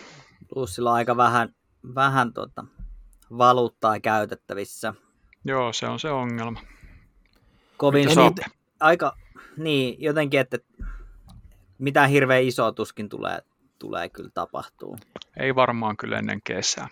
Plussilla 0.53 0.89
on 0.89 0.95
aika 0.95 1.17
vähän, 1.17 1.49
vähän 1.95 2.33
tota, 2.33 2.65
valuuttaa 3.37 3.99
käytettävissä. 3.99 4.93
Joo, 5.45 5.73
se 5.73 5.87
on 5.87 5.99
se 5.99 6.09
ongelma. 6.09 6.59
Kovin 7.77 8.07
niin, 8.07 8.35
aika, 8.79 9.15
niin, 9.57 9.95
jotenkin, 9.99 10.39
että 10.39 10.57
mitään 11.77 12.09
hirveän 12.09 12.43
isoa 12.43 12.71
tuskin 12.71 13.09
tulee, 13.09 13.39
tulee 13.79 14.09
kyllä 14.09 14.29
tapahtuu. 14.33 14.97
Ei 15.37 15.55
varmaan 15.55 15.97
kyllä 15.97 16.19
ennen 16.19 16.41
kesää. 16.43 16.87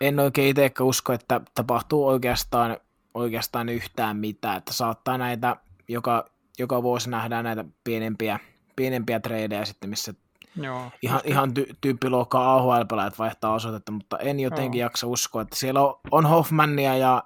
En 0.00 0.20
oikein 0.20 0.48
itsekään 0.48 0.88
usko, 0.88 1.12
että 1.12 1.40
tapahtuu 1.54 2.06
oikeastaan, 2.06 2.76
oikeastaan 3.14 3.68
yhtään 3.68 4.16
mitään. 4.16 4.56
Että 4.56 4.72
saattaa 4.72 5.18
näitä, 5.18 5.56
joka, 5.88 6.24
joka 6.58 6.82
vuosi 6.82 7.10
nähdään 7.10 7.44
näitä 7.44 7.64
pienempiä, 7.84 8.38
pienempiä 8.76 9.20
tradeja 9.20 9.64
sitten, 9.64 9.90
missä 9.90 10.14
Joo, 10.56 10.90
ihan, 11.02 11.20
ihan 11.24 11.54
ty, 11.54 11.66
tyyppiluokkaa 11.80 12.56
AHL-pelaajat 12.56 13.18
vaihtaa 13.18 13.54
osoitetta, 13.54 13.92
mutta 13.92 14.18
en 14.18 14.40
jotenkin 14.40 14.78
Joo. 14.78 14.86
jaksa 14.86 15.06
uskoa, 15.06 15.42
että 15.42 15.56
siellä 15.56 15.82
on, 15.82 15.94
on 16.10 16.26
Hoffmannia 16.26 16.96
ja 16.96 17.22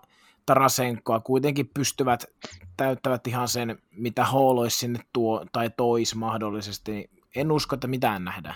Tarasenkoa 0.46 1.20
kuitenkin 1.20 1.70
pystyvät, 1.74 2.24
täyttävät 2.78 3.26
ihan 3.26 3.48
sen, 3.48 3.78
mitä 3.90 4.24
Hall 4.24 4.58
olisi 4.58 4.78
sinne 4.78 5.00
tuo, 5.12 5.46
tai 5.52 5.70
tois 5.76 6.14
mahdollisesti. 6.14 7.10
En 7.36 7.52
usko, 7.52 7.74
että 7.74 7.86
mitään 7.86 8.24
nähdään. 8.24 8.54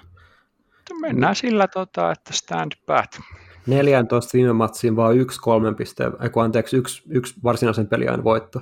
Mennään 1.00 1.36
sillä, 1.36 1.68
tota, 1.68 2.12
että 2.12 2.32
stand 2.32 2.72
pat. 2.86 3.20
14 3.66 4.30
viime 4.32 4.52
matsiin 4.52 4.96
vaan 4.96 5.16
yksi 5.16 5.40
kolmen 5.40 5.74
pisteen, 5.74 6.12
eiku, 6.22 6.40
anteeksi, 6.40 6.76
yksi, 6.76 7.02
yksi 7.08 7.34
varsinaisen 7.44 7.86
peliajan 7.86 8.24
voitto. 8.24 8.60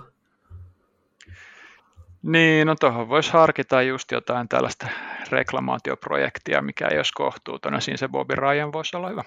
Niin, 2.23 2.67
no 2.67 2.75
tuohon 2.81 3.09
voisi 3.09 3.33
harkita 3.33 3.83
just 3.83 4.13
jotain 4.13 4.49
tällaista 4.49 4.89
reklamaatioprojektia, 5.31 6.63
mikä 6.63 6.89
ei 6.89 6.97
olisi 6.97 7.13
kohtuuton, 7.15 7.83
siinä 7.83 7.97
se 7.97 8.09
Bobby 8.09 8.35
Ryan 8.35 8.73
voisi 8.73 8.97
olla 8.97 9.09
hyvä. 9.09 9.25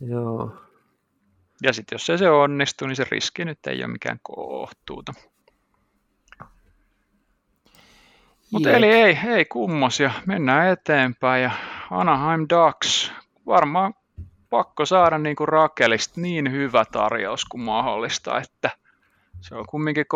Joo, 0.00 0.56
ja 1.62 1.72
sitten 1.72 1.96
jos 1.96 2.06
se, 2.06 2.18
se 2.18 2.30
onnistuu, 2.30 2.88
niin 2.88 2.96
se 2.96 3.06
riski 3.10 3.44
nyt 3.44 3.66
ei 3.66 3.84
ole 3.84 3.92
mikään 3.92 4.18
kohtuuta. 4.22 5.12
Mutta 8.52 8.70
eli 8.70 8.86
ei, 8.86 9.18
ei 9.28 9.44
kummos 9.44 10.00
ja 10.00 10.10
mennään 10.26 10.68
eteenpäin 10.68 11.42
ja 11.42 11.50
Anaheim 11.90 12.46
Ducks 12.50 13.12
varmaan 13.46 13.94
pakko 14.50 14.86
saada 14.86 15.18
niin 15.18 15.36
kuin 15.36 15.48
Rakelista 15.48 16.20
niin 16.20 16.52
hyvä 16.52 16.84
tarjous 16.92 17.44
kuin 17.44 17.60
mahdollista, 17.60 18.38
että 18.38 18.70
se 19.40 19.54
on 19.54 19.64
kumminkin 19.68 20.06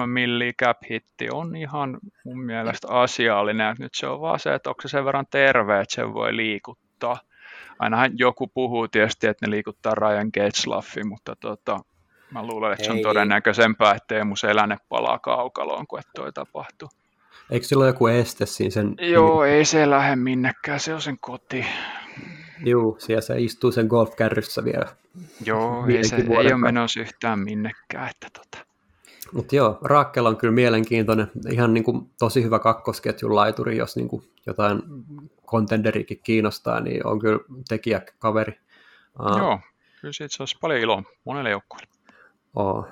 3,7 0.00 0.06
milliä 0.06 0.52
cap 0.52 0.78
hitti 0.90 1.28
on 1.32 1.56
ihan 1.56 1.98
mun 2.24 2.40
mielestä 2.40 2.88
asiallinen. 2.88 3.76
Nyt 3.78 3.94
se 3.94 4.06
on 4.06 4.20
vaan 4.20 4.38
se, 4.38 4.54
että 4.54 4.70
onko 4.70 4.82
se 4.82 4.88
sen 4.88 5.04
verran 5.04 5.26
terve, 5.30 5.80
että 5.80 5.94
se 5.94 6.14
voi 6.14 6.36
liikuttaa. 6.36 7.20
ainahan 7.78 8.10
joku 8.18 8.46
puhuu 8.46 8.88
tietysti, 8.88 9.26
että 9.26 9.46
ne 9.46 9.50
liikuttaa 9.50 9.94
Ryan 9.94 10.30
Getzlaffin, 10.34 11.08
mutta 11.08 11.36
tota, 11.36 11.80
mä 12.30 12.46
luulen, 12.46 12.72
että 12.72 12.84
se 12.84 12.92
on 12.92 13.02
todennäköisempää, 13.02 13.90
että 13.90 14.06
Teemu 14.08 14.36
Selänne 14.36 14.76
palaa 14.88 15.18
kaukaloon, 15.18 15.86
kuin 15.86 16.00
että 16.00 16.12
toi 16.14 16.32
tapahtuu. 16.32 16.88
Eikö 17.50 17.66
sillä 17.66 17.82
ole 17.82 17.88
joku 17.88 18.06
este 18.06 18.46
siinä 18.46 18.70
sen... 18.70 18.94
Joo, 18.98 19.44
ei 19.44 19.64
se 19.64 19.90
lähde 19.90 20.16
minnekään, 20.16 20.80
se 20.80 20.94
on 20.94 21.02
sen 21.02 21.18
koti. 21.20 21.66
Juu, 22.64 22.96
siellä 22.98 23.20
se 23.20 23.40
istuu 23.40 23.72
sen 23.72 23.86
golfkärryssä 23.86 24.64
vielä. 24.64 24.86
Joo, 25.44 25.86
ei, 25.86 26.04
se, 26.04 26.16
ei 26.16 26.26
ole 26.28 26.56
menossa 26.56 27.00
yhtään 27.00 27.38
minnekään. 27.38 28.10
Että 28.10 28.26
tota. 28.32 28.66
Mutta 29.32 29.56
joo, 29.56 29.78
Raakkel 29.82 30.26
on 30.26 30.36
kyllä 30.36 30.54
mielenkiintoinen. 30.54 31.30
Ihan 31.50 31.74
niin 31.74 31.84
kuin 31.84 32.10
tosi 32.18 32.42
hyvä 32.42 32.58
kakkosketjun 32.58 33.34
laituri, 33.34 33.76
jos 33.76 33.96
niin 33.96 34.08
kuin 34.08 34.22
jotain 34.46 34.82
contenderikin 35.46 36.20
kiinnostaa, 36.22 36.80
niin 36.80 37.06
on 37.06 37.18
kyllä 37.18 37.38
tekijäkaveri. 37.68 38.52
Uh, 39.20 39.38
Joo, 39.38 39.58
kyllä 40.00 40.12
siitä 40.12 40.36
se 40.36 40.42
olisi 40.42 40.58
paljon 40.60 40.80
iloa 40.80 41.02
monelle 41.24 41.50
joukkueelle. 41.50 41.88
Oo. 42.56 42.88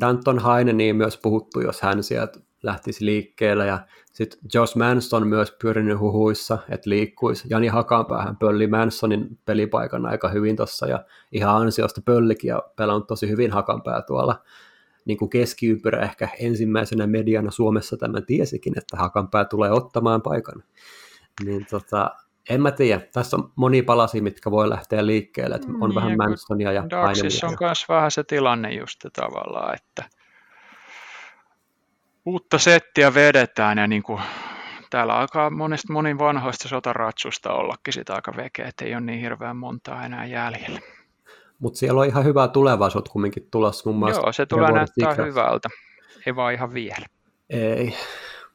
Danton 0.00 0.38
Haineniin 0.38 0.96
myös 0.96 1.16
puhuttu, 1.16 1.60
jos 1.60 1.82
hän 1.82 2.02
sieltä 2.02 2.40
lähtisi 2.62 3.04
liikkeelle. 3.04 3.66
Ja 3.66 3.78
sitten 4.12 4.40
Josh 4.54 4.76
Manson 4.76 5.28
myös 5.28 5.56
pyörinyt 5.62 5.98
huhuissa, 5.98 6.58
että 6.68 6.90
liikkuisi. 6.90 7.48
Jani 7.50 7.66
Hakanpäähän 7.66 8.36
pölli 8.36 8.66
Mansonin 8.66 9.38
pelipaikan 9.44 10.06
aika 10.06 10.28
hyvin 10.28 10.56
tuossa 10.56 10.86
ja 10.86 11.04
ihan 11.32 11.56
ansiosta 11.56 12.00
pöllikin 12.04 12.48
ja 12.48 12.62
pelannut 12.76 13.06
tosi 13.06 13.28
hyvin 13.28 13.50
Hakanpää 13.50 14.02
tuolla 14.02 14.42
niin 15.04 15.18
kuin 15.18 15.30
keskiympyrä 15.30 16.02
ehkä 16.02 16.28
ensimmäisenä 16.40 17.06
mediana 17.06 17.50
Suomessa 17.50 17.96
tämän 17.96 18.26
tiesikin, 18.26 18.78
että 18.78 18.96
Hakanpää 18.96 19.44
tulee 19.44 19.70
ottamaan 19.70 20.22
paikan. 20.22 20.62
Niin 21.44 21.66
tota, 21.70 22.10
en 22.50 22.62
mä 22.62 22.70
tiedä. 22.70 23.00
Tässä 23.12 23.36
on 23.36 23.52
moni 23.56 23.82
palasi, 23.82 24.20
mitkä 24.20 24.50
voi 24.50 24.68
lähteä 24.68 25.06
liikkeelle. 25.06 25.56
Että 25.56 25.68
on 25.80 25.90
Niin, 25.90 25.94
vähän 25.94 26.16
Mansonia 26.16 26.72
ja 26.72 26.90
Daxissa 26.90 27.46
on 27.46 27.56
myös 27.60 27.84
vähän 27.88 28.10
se 28.10 28.24
tilanne 28.24 28.74
just 28.74 29.00
tavallaan, 29.12 29.74
että 29.74 30.19
uutta 32.26 32.58
settiä 32.58 33.14
vedetään 33.14 33.78
ja 33.78 33.86
niin 33.86 34.02
kuin, 34.02 34.22
täällä 34.90 35.18
alkaa 35.18 35.50
monesta 35.50 35.92
monin 35.92 36.18
vanhoista 36.18 36.68
sotaratsusta 36.68 37.52
ollakin 37.52 37.92
sitä 37.92 38.14
aika 38.14 38.32
vekeä, 38.36 38.68
että 38.68 38.84
ei 38.84 38.94
ole 38.94 39.00
niin 39.00 39.20
hirveän 39.20 39.56
montaa 39.56 40.04
enää 40.04 40.26
jäljellä. 40.26 40.80
Mutta 41.58 41.78
siellä 41.78 42.00
on 42.00 42.06
ihan 42.06 42.24
hyvää 42.24 42.48
tulevaisuutta 42.48 43.10
kumminkin 43.10 43.48
tulossa 43.50 43.90
mun 43.90 43.98
mielestä. 43.98 44.22
Joo, 44.22 44.32
se 44.32 44.46
tulee 44.46 44.72
näyttää 44.72 45.06
Seagrass. 45.06 45.28
hyvältä. 45.28 45.68
Ei 46.26 46.36
vaan 46.36 46.54
ihan 46.54 46.74
vielä. 46.74 47.06
Ei, 47.50 47.96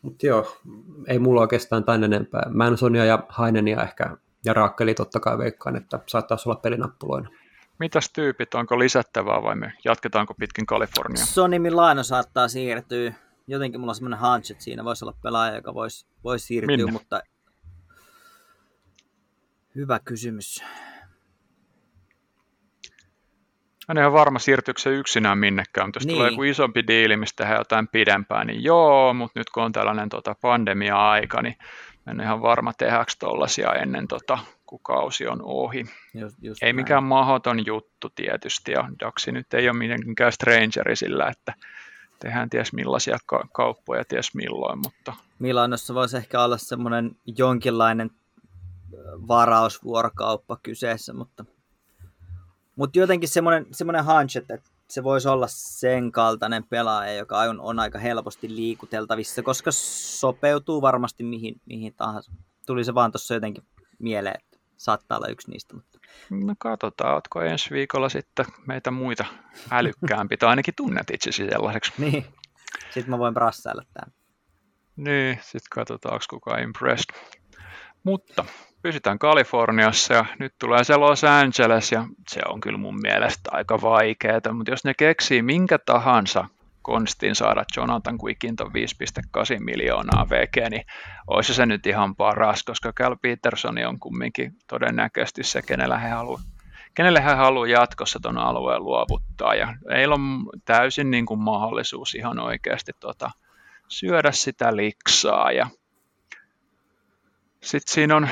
mutta 0.02 0.28
joo, 0.28 0.58
ei 1.08 1.20
mulla 1.20 1.42
oikeastaan 1.42 1.84
tain 1.84 2.04
enempää. 2.04 2.44
Mansonia 2.54 3.06
ja 3.06 3.24
Hainenia 3.30 3.84
ehkä, 3.84 4.18
ja 4.46 4.54
Raakkeli 4.54 4.94
totta 4.94 5.20
kai 5.20 5.38
veikkaan, 5.38 5.76
että 5.76 6.00
saattaisi 6.08 6.50
olla 6.50 6.60
pelinappuloina. 6.60 7.30
Mitäs 7.80 8.10
tyypit, 8.14 8.54
onko 8.54 8.80
lisättävää 8.80 9.44
vai 9.44 9.56
me 9.56 9.74
jatketaanko 9.86 10.34
pitkin 10.34 10.66
Kalifornia? 10.66 11.26
Sonny 11.26 11.60
Milano 11.60 12.04
saattaa 12.04 12.48
siirtyä. 12.48 13.14
Jotenkin 13.48 13.80
mulla 13.80 13.92
on 13.92 13.96
semmoinen 13.96 14.20
hunch, 14.20 14.52
että 14.52 14.64
siinä 14.64 14.84
voisi 14.84 15.06
olla 15.06 15.18
pelaaja, 15.24 15.56
joka 15.56 15.74
voisi, 15.74 16.08
voisi 16.24 16.46
siirtyä, 16.46 16.78
Minne? 16.78 16.92
mutta 16.92 17.22
hyvä 19.76 20.00
kysymys. 20.00 20.64
Hän 23.88 23.98
ei 23.98 24.06
ole 24.06 24.14
varma 24.14 24.40
siirtyykö 24.40 24.82
se 24.82 24.90
yksinään 24.90 25.38
minnekään, 25.38 25.88
mutta 25.88 25.98
jos 25.98 26.06
Niin. 26.06 26.16
tulee 26.16 26.30
joku 26.32 26.44
isompi 26.44 26.88
diili, 26.88 27.18
mistä 27.18 27.44
tehdään 27.44 27.60
jotain 27.60 27.88
pidempään, 27.88 28.48
niin 28.48 28.64
joo, 28.64 29.14
mutta 29.14 29.40
nyt 29.40 29.50
kun 29.50 29.64
on 29.64 29.72
tällainen 29.72 30.10
tota, 30.10 30.36
pandemia-aika, 30.42 31.42
niin 31.42 31.56
en 32.08 32.22
ihan 32.22 32.42
varma 32.42 32.74
tehdäänkö 32.74 33.12
tollasia 33.20 33.74
ennen 33.74 34.08
tota, 34.08 34.38
kun 34.66 34.80
kausi 34.84 35.28
on 35.28 35.40
ohi. 35.44 35.86
Just, 36.14 36.36
just 36.42 36.64
Ei 36.64 36.68
näin. 36.68 36.76
mikään 36.76 37.04
mahdoton 37.04 37.66
juttu 37.66 38.10
tietysti, 38.10 38.72
ja 38.72 38.90
Daxi 39.00 39.32
nyt 39.32 39.54
ei 39.54 39.70
ole 39.70 39.78
mitenkään 39.78 40.32
strangeri 40.32 40.96
sillä, 40.96 41.28
että 41.28 41.54
tehdään 42.20 42.50
ties 42.50 42.74
millaisia 42.74 43.18
ka- 43.26 43.48
kauppoja 43.54 44.06
ties 44.06 44.36
milloin, 44.36 44.80
mutta 44.80 45.14
Milanossa 45.40 45.94
voisi 45.94 46.18
ehkä 46.18 46.44
olla 46.44 46.58
semmoinen 46.58 47.16
jonkinlainen 47.38 48.12
varausvuorokauppa 49.28 50.58
kyseessä, 50.64 51.14
mutta, 51.14 51.46
mutta 52.76 53.00
jotenkin 53.00 53.30
semmoinen, 53.30 53.66
semmoinen 53.72 54.06
hunch, 54.06 54.38
että 54.38 54.60
se 54.90 55.04
voisi 55.04 55.28
olla 55.28 55.48
sen 55.50 56.12
kaltainen 56.12 56.64
pelaaja, 56.64 57.14
joka 57.14 57.40
on, 57.40 57.62
on 57.62 57.80
aika 57.80 58.00
helposti 58.00 58.56
liikuteltavissa, 58.56 59.44
koska 59.44 59.72
sopeutuu 60.20 60.82
varmasti 60.82 61.24
mihin, 61.24 61.62
mihin 61.66 61.94
tahansa. 61.94 62.32
Tuli 62.66 62.84
se 62.84 62.94
vaan 62.94 63.12
tuossa 63.12 63.34
jotenkin 63.34 63.64
mieleen, 64.00 64.36
että 64.40 64.58
saattaa 64.78 65.18
olla 65.18 65.28
yksi 65.28 65.52
niistä. 65.52 65.76
Mutta... 65.76 65.95
no 66.30 66.56
katsotaan, 66.60 67.14
ootko 67.14 67.42
ensi 67.42 67.70
viikolla 67.72 68.10
sitten 68.10 68.46
meitä 68.68 68.92
muita 68.92 69.26
älykkäämpi, 69.72 70.38
tai 70.38 70.50
ainakin 70.50 70.74
tunnet 70.78 71.10
itsesi 71.14 71.48
sellaiseksi. 71.50 71.94
Niin. 71.98 72.26
Sitten 72.90 73.10
mä 73.10 73.20
voin 73.20 73.34
brassailla 73.34 73.84
tämän. 73.94 74.14
Niin, 74.96 75.40
sitten 75.42 75.70
katsotaan, 75.70 76.14
onko 76.14 76.26
kukaan 76.30 76.64
impressed. 76.64 77.16
Mutta 78.04 78.46
pysytään 78.82 79.20
Kaliforniassa 79.20 80.14
ja 80.14 80.26
nyt 80.40 80.54
tulee 80.60 80.84
se 80.84 80.98
Los 80.98 81.24
Angeles 81.24 81.92
ja 81.92 82.06
se 82.30 82.42
on 82.50 82.62
kyllä 82.62 82.78
mun 82.78 83.02
mielestä 83.02 83.50
aika 83.52 83.82
vaikeaa, 83.82 84.54
mutta 84.54 84.72
jos 84.72 84.84
ne 84.84 84.94
keksii 84.94 85.42
minkä 85.42 85.80
tahansa 85.86 86.48
konstin 86.86 87.36
saada 87.36 87.64
Jonathan 87.78 88.18
Quickin 88.24 88.56
ton 88.56 88.72
5,8 88.72 89.60
miljoonaa 89.60 90.30
VG, 90.30 90.70
niin 90.70 90.86
olisi 91.28 91.54
se 91.54 91.66
nyt 91.66 91.88
ihan 91.88 92.16
paras, 92.16 92.64
koska 92.64 92.94
Cal 92.94 93.16
Peterson 93.22 93.76
on 93.88 94.00
kumminkin 94.00 94.54
todennäköisesti 94.68 95.44
se, 95.44 95.62
kenellä 95.62 95.98
he 95.98 96.10
haluaa 96.10 96.42
kenelle 96.94 97.22
hän 97.22 97.38
haluaa 97.38 97.68
jatkossa 97.68 98.20
tuon 98.22 98.38
alueen 98.38 98.84
luovuttaa. 98.84 99.56
Ja 99.56 99.74
heillä 99.90 100.16
on 100.16 100.46
täysin 100.66 101.12
niin 101.12 101.26
kuin 101.26 101.40
mahdollisuus 101.40 102.16
ihan 102.16 102.40
oikeasti 102.40 102.92
tota, 103.00 103.32
syödä 103.88 104.32
sitä 104.32 104.76
liksaa. 104.76 105.52
Ja 105.52 105.68
sitten 107.62 107.94
siinä 107.94 108.16
on 108.16 108.30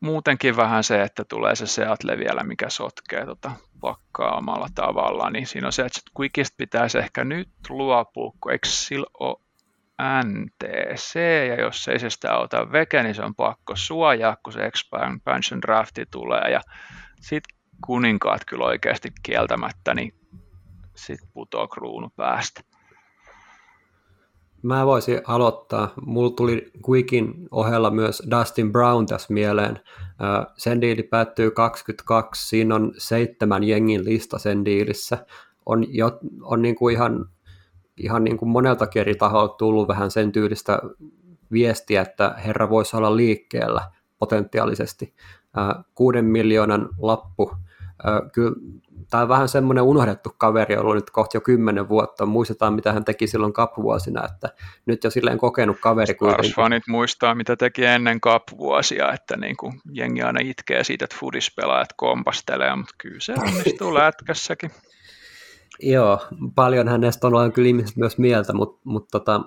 muutenkin 0.00 0.56
vähän 0.56 0.84
se, 0.84 1.02
että 1.02 1.24
tulee 1.24 1.56
se 1.56 1.66
Seattle 1.66 2.18
vielä, 2.18 2.42
mikä 2.42 2.70
sotkee 2.70 3.26
tota 3.26 3.50
pakkaa 3.80 4.36
omalla 4.36 4.68
tavallaan, 4.74 5.32
niin 5.32 5.46
siinä 5.46 5.66
on 5.66 5.72
se, 5.72 5.82
että 5.82 6.00
Quickista 6.20 6.54
pitäisi 6.56 6.98
ehkä 6.98 7.24
nyt 7.24 7.48
luopua, 7.68 8.32
kun 8.40 8.52
eikö 8.52 8.68
sillä 8.68 9.06
ole 9.20 9.36
NTC, 10.24 11.14
ja 11.48 11.60
jos 11.60 11.88
ei 11.88 11.98
se 11.98 12.10
sitä 12.10 12.38
ota 12.38 12.72
veke, 12.72 13.02
niin 13.02 13.14
se 13.14 13.22
on 13.22 13.34
pakko 13.34 13.76
suojaa, 13.76 14.36
kun 14.42 14.52
se 14.52 14.60
expansion 14.66 15.62
drafti 15.62 16.06
tulee, 16.10 16.50
ja 16.50 16.60
sitten 17.20 17.58
kuninkaat 17.86 18.44
kyllä 18.44 18.64
oikeasti 18.64 19.12
kieltämättä, 19.22 19.94
niin 19.94 20.14
sitten 20.96 21.28
putoo 21.32 21.68
kruunu 21.68 22.10
päästä. 22.16 22.60
Mä 24.62 24.86
voisin 24.86 25.20
aloittaa. 25.26 25.92
Mulla 26.06 26.30
tuli 26.30 26.70
Quickin 26.90 27.48
ohella 27.50 27.90
myös 27.90 28.22
Dustin 28.30 28.72
Brown 28.72 29.06
tässä 29.06 29.32
mieleen. 29.34 29.80
Sen 30.56 30.80
diili 30.80 31.02
päättyy 31.02 31.50
22. 31.50 32.48
Siinä 32.48 32.74
on 32.74 32.92
seitsemän 32.98 33.64
jengin 33.64 34.04
lista 34.04 34.38
sen 34.38 34.64
diilissä. 34.64 35.26
On, 35.66 35.94
jo, 35.94 36.18
on 36.42 36.62
niin 36.62 36.74
kuin 36.74 36.94
ihan, 36.94 37.26
ihan 37.96 38.24
niin 38.24 38.36
kuin 38.36 38.48
monelta 38.48 38.86
eri 38.94 39.14
taholta 39.14 39.54
tullut 39.54 39.88
vähän 39.88 40.10
sen 40.10 40.32
tyylistä 40.32 40.78
viestiä, 41.52 42.02
että 42.02 42.34
herra 42.46 42.70
voisi 42.70 42.96
olla 42.96 43.16
liikkeellä 43.16 43.90
potentiaalisesti. 44.18 45.14
Kuuden 45.94 46.24
miljoonan 46.24 46.88
lappu. 46.98 47.52
Kyllä 48.32 48.56
tämä 49.10 49.22
on 49.22 49.28
vähän 49.28 49.48
semmoinen 49.48 49.84
unohdettu 49.84 50.34
kaveri, 50.38 50.76
ollut 50.76 50.94
nyt 50.94 51.10
kohta 51.10 51.36
jo 51.36 51.40
kymmenen 51.40 51.88
vuotta. 51.88 52.26
Muistetaan, 52.26 52.74
mitä 52.74 52.92
hän 52.92 53.04
teki 53.04 53.26
silloin 53.26 53.52
cup-vuosina, 53.52 54.24
että 54.24 54.48
nyt 54.86 55.04
jo 55.04 55.10
silleen 55.10 55.38
kokenut 55.38 55.76
kaveri 55.80 56.14
kuitenkin. 56.14 56.50
Spurs-fanit 56.50 56.82
muistaa, 56.88 57.34
mitä 57.34 57.56
teki 57.56 57.84
ennen 57.84 58.20
cup-vuosia, 58.20 59.12
että 59.12 59.36
niin 59.36 59.56
kuin 59.56 59.80
jengi 59.92 60.22
aina 60.22 60.40
itkee 60.42 60.84
siitä, 60.84 61.04
että 61.04 61.16
fudispelaajat 61.20 61.92
kompastelee, 61.96 62.76
mutta 62.76 62.94
kyllä 62.98 63.20
se 63.20 63.34
onnistuu 63.38 63.94
lätkässäkin. 63.94 64.70
Joo, 65.82 66.20
paljon 66.54 66.88
hänestä 66.88 67.26
on 67.26 67.34
olen 67.34 67.52
kyllä 67.52 67.68
ihmiset 67.68 67.96
myös 67.96 68.18
mieltä, 68.18 68.52
mutta, 68.52 68.80
mutta 68.84 69.18
tota, 69.18 69.40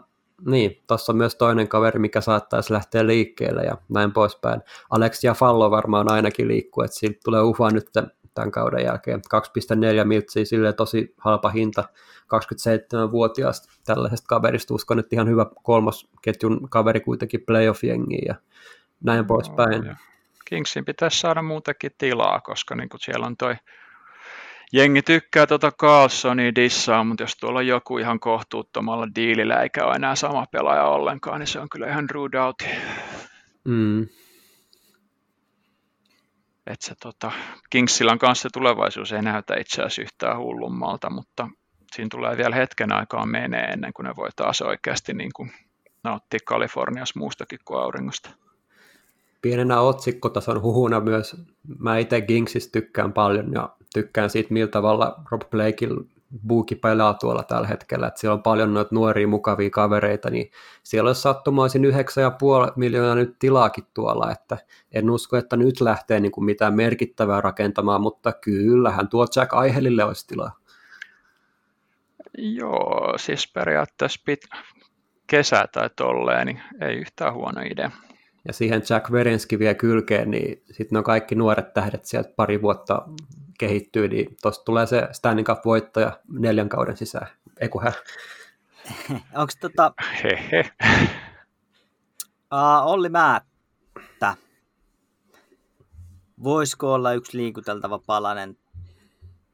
niin, 0.45 0.83
tuossa 0.88 1.11
on 1.11 1.17
myös 1.17 1.35
toinen 1.35 1.67
kaveri, 1.67 1.99
mikä 1.99 2.21
saattaisi 2.21 2.73
lähteä 2.73 3.07
liikkeelle 3.07 3.63
ja 3.63 3.77
näin 3.89 4.11
poispäin. 4.11 4.61
Alex 4.89 5.23
ja 5.23 5.33
Fallo 5.33 5.71
varmaan 5.71 6.11
ainakin 6.11 6.47
liikkuu, 6.47 6.83
että 6.83 6.97
siltä 6.97 7.19
tulee 7.23 7.41
ufa 7.41 7.69
nyt 7.69 7.89
tämän 8.34 8.52
kauden 8.52 8.86
jälkeen. 8.86 9.22
2,4 9.99 10.06
miltsiä, 10.06 10.45
silleen 10.45 10.76
tosi 10.76 11.14
halpa 11.18 11.49
hinta 11.49 11.84
27-vuotiaasta 12.22 13.74
tällaisesta 13.86 14.28
kaverista. 14.28 14.74
Uskon, 14.74 14.99
että 14.99 15.16
ihan 15.16 15.30
hyvä 15.30 15.45
kolmosketjun 15.64 16.70
kaveri 16.70 16.99
kuitenkin 16.99 17.40
playoff-jengiin 17.40 18.26
ja 18.28 18.36
näin 19.03 19.26
poispäin. 19.26 19.86
Ja 19.86 19.95
Kingsin 20.45 20.86
pitäisi 20.86 21.20
saada 21.20 21.41
muutakin 21.41 21.91
tilaa, 21.98 22.41
koska 22.41 22.76
niin 22.76 22.90
kuin 22.90 23.02
siellä 23.02 23.26
on 23.26 23.38
toi 23.38 23.56
jengi 24.74 25.02
tykkää 25.02 25.48
tota 25.48 25.72
Carlsonia 25.72 26.56
dissaa, 26.56 27.03
mutta 27.03 27.24
jos 27.24 27.38
tuolla 27.38 27.60
on 27.60 27.68
joku 27.68 27.98
ihan 27.98 28.20
kohtuuttomalla 28.20 29.08
diilillä 29.16 29.62
eikä 29.62 29.86
ole 29.86 29.95
enää 29.95 30.16
sama 30.16 30.45
pelaaja 30.52 30.86
ollenkaan, 30.86 31.40
niin 31.40 31.48
se 31.48 31.60
on 31.60 31.70
kyllä 31.70 31.88
ihan 31.88 32.08
Drew 32.08 32.32
Doughty. 32.32 32.66
Mm. 33.64 34.08
Että 36.72 36.85
se, 36.85 36.95
tota, 37.02 37.31
Kingsillan 37.69 38.19
kanssa 38.19 38.49
tulevaisuus 38.53 39.11
ei 39.14 39.22
näytä 39.22 39.56
itse 39.56 39.81
asiassa 39.81 40.02
yhtään 40.02 40.38
hullummalta, 40.38 41.10
mutta 41.10 41.48
siinä 41.95 42.07
tulee 42.11 42.38
vielä 42.38 42.56
hetken 42.56 42.93
aikaa 42.93 43.26
menee 43.26 43.64
ennen 43.64 43.93
kuin 43.93 44.03
ne 44.06 44.14
voi 44.15 44.30
taas 44.35 44.61
oikeasti 44.61 45.14
niin 45.14 45.31
kuin 45.35 45.52
nauttia 46.03 46.39
Kaliforniassa 46.45 47.19
muustakin 47.19 47.60
kuin 47.65 47.80
auringosta. 47.80 48.30
Pienenä 49.41 49.80
otsikkotason 49.81 50.61
huhuna 50.61 50.99
myös. 50.99 51.35
Mä 51.80 51.98
itse 51.98 52.22
Gingsistä 52.22 52.72
tykkään 52.72 53.14
paljon 53.14 53.53
ja 53.53 53.69
tykkään 53.93 54.30
siitä, 54.30 54.53
millä 54.53 54.68
tavalla 54.68 55.22
Rob 55.31 55.41
Blakeilla 55.49 56.03
buuki 56.48 56.76
pelaa 56.76 57.14
tuolla 57.14 57.44
tällä 57.44 57.68
hetkellä, 57.68 58.08
että 58.08 58.20
siellä 58.20 58.34
on 58.34 58.44
paljon 58.44 58.74
noita 58.74 58.95
nuoria 58.95 59.28
mukavia 59.28 59.70
kavereita, 59.70 60.30
niin 60.30 60.52
siellä 60.84 61.10
olisi 61.10 61.22
sattumaisin 61.22 61.86
9,5 61.86 61.91
miljoonaa 62.76 63.16
nyt 63.16 63.36
tilaakin 63.40 63.84
tuolla, 63.94 64.32
että 64.32 64.58
en 64.91 65.10
usko, 65.10 65.38
että 65.38 65.58
nyt 65.58 65.82
lähtee 65.82 66.20
niin 66.20 66.32
kuin 66.32 66.45
mitään 66.45 66.76
merkittävää 66.76 67.41
rakentamaan, 67.41 68.02
mutta 68.02 68.34
kyllähän 68.34 69.10
tuo 69.10 69.26
Jack 69.36 69.53
Aihelille 69.53 70.03
olisi 70.03 70.28
tilaa. 70.28 70.58
Joo, 72.38 73.14
siis 73.18 73.52
periaatteessa 73.53 74.22
pit, 74.26 74.40
kesä 75.28 75.68
tai 75.72 75.90
tolleen, 75.95 76.48
niin 76.48 76.62
ei 76.82 76.95
yhtään 76.95 77.34
huono 77.34 77.62
idea. 77.62 77.91
Ja 78.48 78.53
siihen 78.53 78.82
Jack 78.90 79.12
Verenski 79.12 79.60
vie 79.60 79.74
kylkeen, 79.74 80.32
niin 80.32 80.64
sitten 80.72 80.98
on 80.98 81.03
kaikki 81.03 81.36
nuoret 81.36 81.74
tähdet 81.74 82.06
sieltä 82.06 82.34
pari 82.36 82.62
vuotta 82.62 83.02
kehittyy, 83.61 84.07
niin 84.07 84.38
tuosta 84.41 84.63
tulee 84.63 84.85
se 84.85 85.07
Stanley 85.11 85.43
Cup-voittaja 85.43 86.19
neljän 86.27 86.69
kauden 86.69 86.97
sisään. 86.97 87.27
Eikuhän. 87.59 87.93
Onko 89.39 89.53
tota... 89.61 89.93
Hehe. 90.23 90.71
Uh, 92.53 92.85
Olli 92.85 93.09
Määttä. 93.09 94.35
Voisiko 96.43 96.93
olla 96.93 97.13
yksi 97.13 97.38
liikuteltava 97.38 97.99
palanen? 97.99 98.57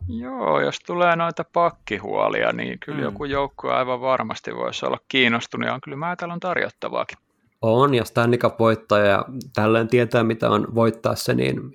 Joo, 0.08 0.62
jos 0.62 0.80
tulee 0.80 1.16
noita 1.16 1.44
pakkihuolia, 1.54 2.52
niin 2.52 2.80
kyllä 2.80 2.98
mm. 2.98 3.04
joku 3.04 3.26
joukko 3.26 3.72
aivan 3.72 4.02
varmasti 4.02 4.56
voisi 4.56 4.86
olla 4.86 4.98
kiinnostunut, 5.08 5.68
ja 5.68 5.74
on 5.74 5.82
kyllä 5.82 5.98
Määtällä 5.98 6.34
on 6.34 6.40
tarjottavaakin. 6.40 7.18
On, 7.62 7.94
ja 7.94 8.06
Stanley 8.06 8.40
Cup-voittaja, 8.40 9.06
ja 9.06 9.26
tällöin 9.54 9.88
tietää, 9.88 10.24
mitä 10.24 10.50
on 10.50 10.76
voittaa 10.76 11.16
se, 11.16 11.34
niin 11.34 11.72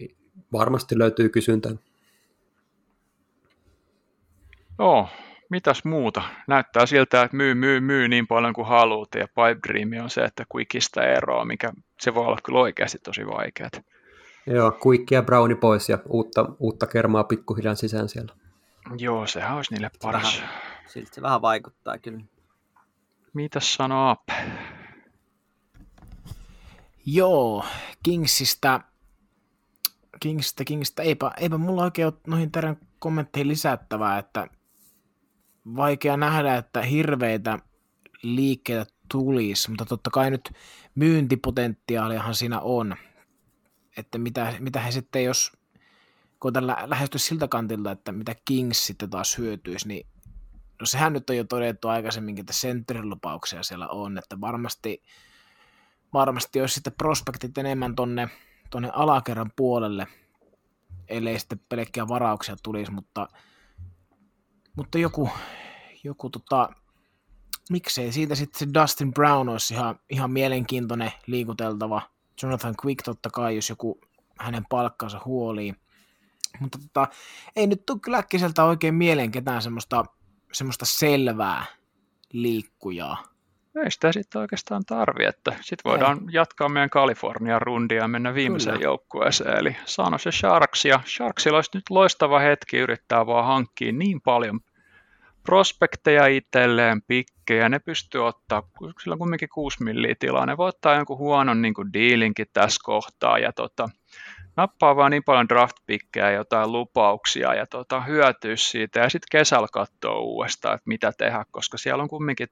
varmasti 0.52 0.98
löytyy 0.98 1.28
kysyntää. 1.28 1.72
Joo, 4.78 5.08
mitäs 5.50 5.84
muuta? 5.84 6.22
Näyttää 6.48 6.86
siltä, 6.86 7.22
että 7.22 7.36
myy, 7.36 7.54
myy, 7.54 7.80
myy 7.80 8.08
niin 8.08 8.26
paljon 8.26 8.52
kuin 8.52 8.66
haluat, 8.66 9.08
ja 9.14 9.26
Pipe 9.26 9.68
Dream 9.68 10.04
on 10.04 10.10
se, 10.10 10.24
että 10.24 10.44
Quickista 10.54 11.02
eroa, 11.04 11.44
mikä 11.44 11.72
se 12.00 12.14
voi 12.14 12.26
olla 12.26 12.38
kyllä 12.44 12.58
oikeasti 12.58 12.98
tosi 12.98 13.26
vaikeaa. 13.26 13.70
Joo, 14.46 14.78
Quick 14.86 15.10
ja 15.10 15.22
Browni 15.22 15.54
pois 15.54 15.88
ja 15.88 15.98
uutta, 16.08 16.46
uutta 16.58 16.86
kermaa 16.86 17.24
pikkuhiljaa 17.24 17.74
sisään 17.74 18.08
siellä. 18.08 18.34
Joo, 18.98 19.26
sehän 19.26 19.56
olisi 19.56 19.74
niille 19.74 19.90
paras. 20.02 20.40
Vähän, 20.40 20.50
siltä 20.86 21.14
se 21.14 21.22
vähän 21.22 21.42
vaikuttaa 21.42 21.98
kyllä. 21.98 22.20
Mitäs 23.34 23.74
sanoo 23.74 24.10
Ape? 24.10 24.32
Joo, 27.06 27.64
Kingsistä, 28.02 28.80
Kingsistä, 30.20 30.64
Kingsistä, 30.64 31.02
eipä, 31.02 31.30
eipä 31.36 31.58
mulla 31.58 31.82
oikein 31.82 32.06
ole 32.06 32.14
noihin 32.26 32.52
teidän 32.52 32.76
kommentteihin 32.98 33.48
lisättävää, 33.48 34.18
että 34.18 34.46
vaikea 35.76 36.16
nähdä, 36.16 36.56
että 36.56 36.82
hirveitä 36.82 37.58
liikkeitä 38.22 38.86
tulisi, 39.08 39.70
mutta 39.70 39.84
totta 39.84 40.10
kai 40.10 40.30
nyt 40.30 40.52
myyntipotentiaaliahan 40.94 42.34
siinä 42.34 42.60
on, 42.60 42.96
että 43.96 44.18
mitä, 44.18 44.54
mitä 44.58 44.80
he 44.80 44.90
sitten, 44.90 45.24
jos 45.24 45.52
koitan 46.38 46.66
lä- 46.66 46.82
lähestyä 46.86 47.18
siltä 47.18 47.48
kantilta, 47.48 47.90
että 47.90 48.12
mitä 48.12 48.34
Kings 48.44 48.86
sitten 48.86 49.10
taas 49.10 49.38
hyötyisi, 49.38 49.88
niin 49.88 50.06
no 50.80 50.86
sehän 50.86 51.12
nyt 51.12 51.30
on 51.30 51.36
jo 51.36 51.44
todettu 51.44 51.88
aikaisemminkin, 51.88 52.42
että 52.42 52.94
lupauksia 53.02 53.62
siellä 53.62 53.88
on, 53.88 54.18
että 54.18 54.40
varmasti, 54.40 55.02
varmasti 56.12 56.60
olisi 56.60 56.74
sitten 56.74 56.92
prospektit 56.92 57.58
enemmän 57.58 57.94
tonne, 57.94 58.28
tonne 58.70 58.90
alakerran 58.92 59.52
puolelle, 59.56 60.06
ellei 61.08 61.38
sitten 61.38 61.60
pelkkiä 61.68 62.08
varauksia 62.08 62.56
tulisi, 62.62 62.92
mutta 62.92 63.28
mutta 64.76 64.98
joku, 64.98 65.30
joku 66.04 66.30
tota, 66.30 66.68
miksei 67.70 68.12
siitä 68.12 68.34
sitten 68.34 68.58
se 68.58 68.80
Dustin 68.80 69.12
Brown 69.14 69.48
olisi 69.48 69.74
ihan, 69.74 70.00
ihan 70.10 70.30
mielenkiintoinen 70.30 71.12
liikuteltava. 71.26 72.02
Jonathan 72.42 72.74
Quick 72.84 73.02
totta 73.04 73.30
kai, 73.30 73.56
jos 73.56 73.68
joku 73.68 74.00
hänen 74.38 74.66
palkkansa 74.70 75.20
huolii. 75.24 75.74
Mutta 76.60 76.78
tota, 76.78 77.08
ei 77.56 77.66
nyt 77.66 77.86
tule 77.86 78.00
kyllä 78.00 78.18
äkkiseltä 78.18 78.64
oikein 78.64 78.94
mieleen 78.94 79.30
ketään 79.30 79.62
semmoista, 79.62 80.04
semmoista 80.52 80.84
selvää 80.84 81.64
liikkujaa. 82.32 83.31
Ei 83.76 83.90
sitä 83.90 84.12
sitten 84.12 84.40
oikeastaan 84.40 84.84
tarvi, 84.84 85.24
että 85.24 85.52
sitten 85.60 85.90
voidaan 85.90 86.18
ei. 86.18 86.24
jatkaa 86.32 86.68
meidän 86.68 86.90
Kalifornian 86.90 87.62
rundia 87.62 88.02
ja 88.02 88.08
mennä 88.08 88.34
viimeiseen 88.34 88.76
Kyllä. 88.76 88.84
joukkueeseen, 88.84 89.58
eli 89.58 89.76
Sanos 89.84 90.26
ja 90.26 90.32
Sharks, 90.32 90.84
ja 90.84 91.00
Sharksilla 91.06 91.58
olisi 91.58 91.70
nyt 91.74 91.90
loistava 91.90 92.38
hetki 92.38 92.76
yrittää 92.76 93.26
vaan 93.26 93.46
hankkia 93.46 93.92
niin 93.92 94.20
paljon 94.20 94.60
prospekteja 95.42 96.26
itselleen, 96.26 97.02
pikkejä, 97.02 97.68
ne 97.68 97.78
pystyy 97.78 98.26
ottaa, 98.26 98.62
sillä 99.02 99.12
on 99.12 99.18
kumminkin 99.18 99.48
6 99.54 99.84
milliä 99.84 100.14
tilaa, 100.18 100.46
ne 100.46 100.56
voi 100.56 100.68
ottaa 100.68 100.94
jonkun 100.94 101.18
huonon 101.18 101.62
niin 101.62 101.74
kuin 101.74 101.92
dealinkin 101.92 102.46
tässä 102.52 102.80
kohtaa, 102.84 103.38
ja 103.38 103.52
tota, 103.52 103.88
nappaa 104.56 104.96
vaan 104.96 105.10
niin 105.10 105.24
paljon 105.24 105.48
draft-pikkejä 105.48 106.30
ja 106.30 106.36
jotain 106.36 106.72
lupauksia 106.72 107.54
ja 107.54 107.66
tota, 107.66 108.00
hyötyä 108.00 108.56
siitä 108.56 109.00
ja 109.00 109.08
sitten 109.08 109.28
kesällä 109.30 109.68
katsoa 109.72 110.18
uudestaan, 110.18 110.74
että 110.74 110.88
mitä 110.88 111.12
tehdä, 111.18 111.44
koska 111.50 111.78
siellä 111.78 112.02
on 112.02 112.08
kumminkin 112.08 112.48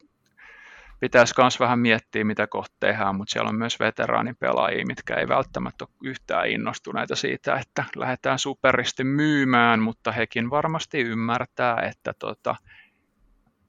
pitäisi 1.01 1.35
myös 1.39 1.61
vähän 1.61 1.79
miettiä, 1.79 2.25
mitä 2.25 2.47
kohta 2.47 2.77
tehdään, 2.81 3.15
mutta 3.15 3.33
siellä 3.33 3.49
on 3.49 3.59
myös 3.59 3.81
veteraanipelaajia, 3.81 4.87
mitkä 4.87 5.15
ei 5.15 5.29
välttämättä 5.29 5.85
ole 5.85 5.95
yhtään 6.05 6.49
innostuneita 6.49 7.17
siitä, 7.17 7.57
että 7.57 7.85
lähdetään 7.97 8.39
superisti 8.39 9.05
myymään, 9.05 9.81
mutta 9.81 10.13
hekin 10.13 10.51
varmasti 10.51 11.01
ymmärtää, 11.01 11.77
että 11.81 12.15
tota, 12.19 12.57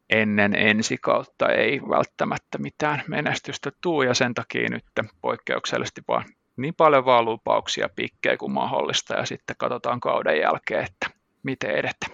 ennen 0.10 0.56
ensi 0.56 0.98
kautta 0.98 1.49
ei 1.49 1.82
välttämättä 1.90 2.58
mitään 2.58 3.03
menestystä 3.08 3.72
tuu, 3.82 4.02
ja 4.02 4.14
sen 4.14 4.34
takia 4.34 4.70
nyt 4.70 4.86
poikkeuksellisesti 5.22 6.02
vaan 6.08 6.26
niin 6.58 6.74
paljon 6.78 7.06
vaan 7.06 7.26
lupauksia 7.26 7.90
pikkejä 7.95 8.38
kuin 8.38 8.52
mahdollista, 8.52 9.14
ja 9.14 9.26
sitten 9.26 9.56
katsotaan 9.60 9.99
kauden 9.99 10.40
jälkeen, 10.40 10.84
että 10.84 11.20
miten 11.44 11.72
edetä. 11.72 12.06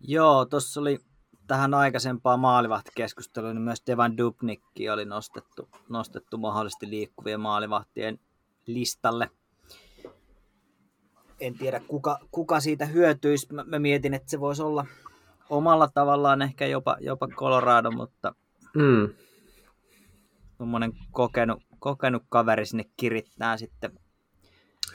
Joo, 0.00 0.44
tuossa 0.44 0.80
oli 0.80 0.98
tähän 1.46 1.74
aikaisempaan 1.74 2.40
maalivahtikeskusteluun, 2.40 3.54
niin 3.54 3.62
myös 3.62 3.82
Devan 3.86 4.16
Dubnikki 4.16 4.90
oli 4.90 5.04
nostettu, 5.04 5.68
nostettu 5.88 6.38
mahdollisesti 6.38 6.90
liikkuvien 6.90 7.40
maalivahtien 7.40 8.18
listalle. 8.66 9.30
En 11.40 11.58
tiedä, 11.58 11.80
kuka, 11.88 12.18
kuka 12.30 12.60
siitä 12.60 12.86
hyötyisi. 12.86 13.52
Mä, 13.52 13.64
mä 13.64 13.78
mietin, 13.78 14.14
että 14.14 14.30
se 14.30 14.40
voisi 14.40 14.62
olla 14.62 14.86
omalla 15.50 15.88
tavallaan 15.88 16.42
ehkä 16.42 16.66
jopa, 16.66 16.96
jopa 17.00 17.28
Colorado, 17.28 17.90
mutta 17.90 18.34
mm. 18.74 19.14
tuommoinen 20.58 20.92
kokenut, 21.12 21.62
kokenut 21.78 22.22
kaveri 22.28 22.66
sinne 22.66 22.84
kirittää 22.96 23.56
sitten. 23.56 23.98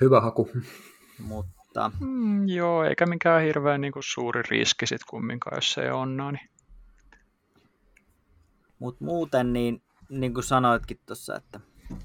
Hyvä 0.01 0.21
haku. 0.21 0.49
Mutta 1.19 1.60
mutta... 1.71 1.91
Mm, 1.99 2.47
joo, 2.47 2.83
eikä 2.83 3.05
mikään 3.05 3.43
hirveän 3.43 3.81
niin 3.81 3.93
kuin, 3.93 4.03
suuri 4.03 4.41
riski 4.49 4.87
sitten 4.87 5.05
kumminkaan, 5.09 5.57
jos 5.57 5.73
se 5.73 5.81
ei 5.81 5.91
onnaa. 5.91 6.31
Niin... 6.31 6.49
Mutta 8.79 9.05
muuten, 9.05 9.53
niin, 9.53 9.81
niin 10.09 10.33
kuin 10.33 10.43
sanoitkin 10.43 10.99
tuossa, 11.05 11.35
että 11.35 11.59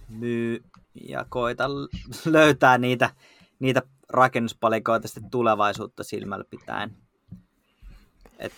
myy 0.09 0.65
ja 1.09 1.27
koita 1.29 1.65
löytää 2.25 2.79
niitä, 2.79 3.11
niitä 3.59 3.83
rakennuspalikoita 4.09 5.09
sitten 5.09 5.31
tulevaisuutta 5.31 6.05
silmällä 6.05 6.45
pitäen. 6.51 6.97
Et... 8.39 8.53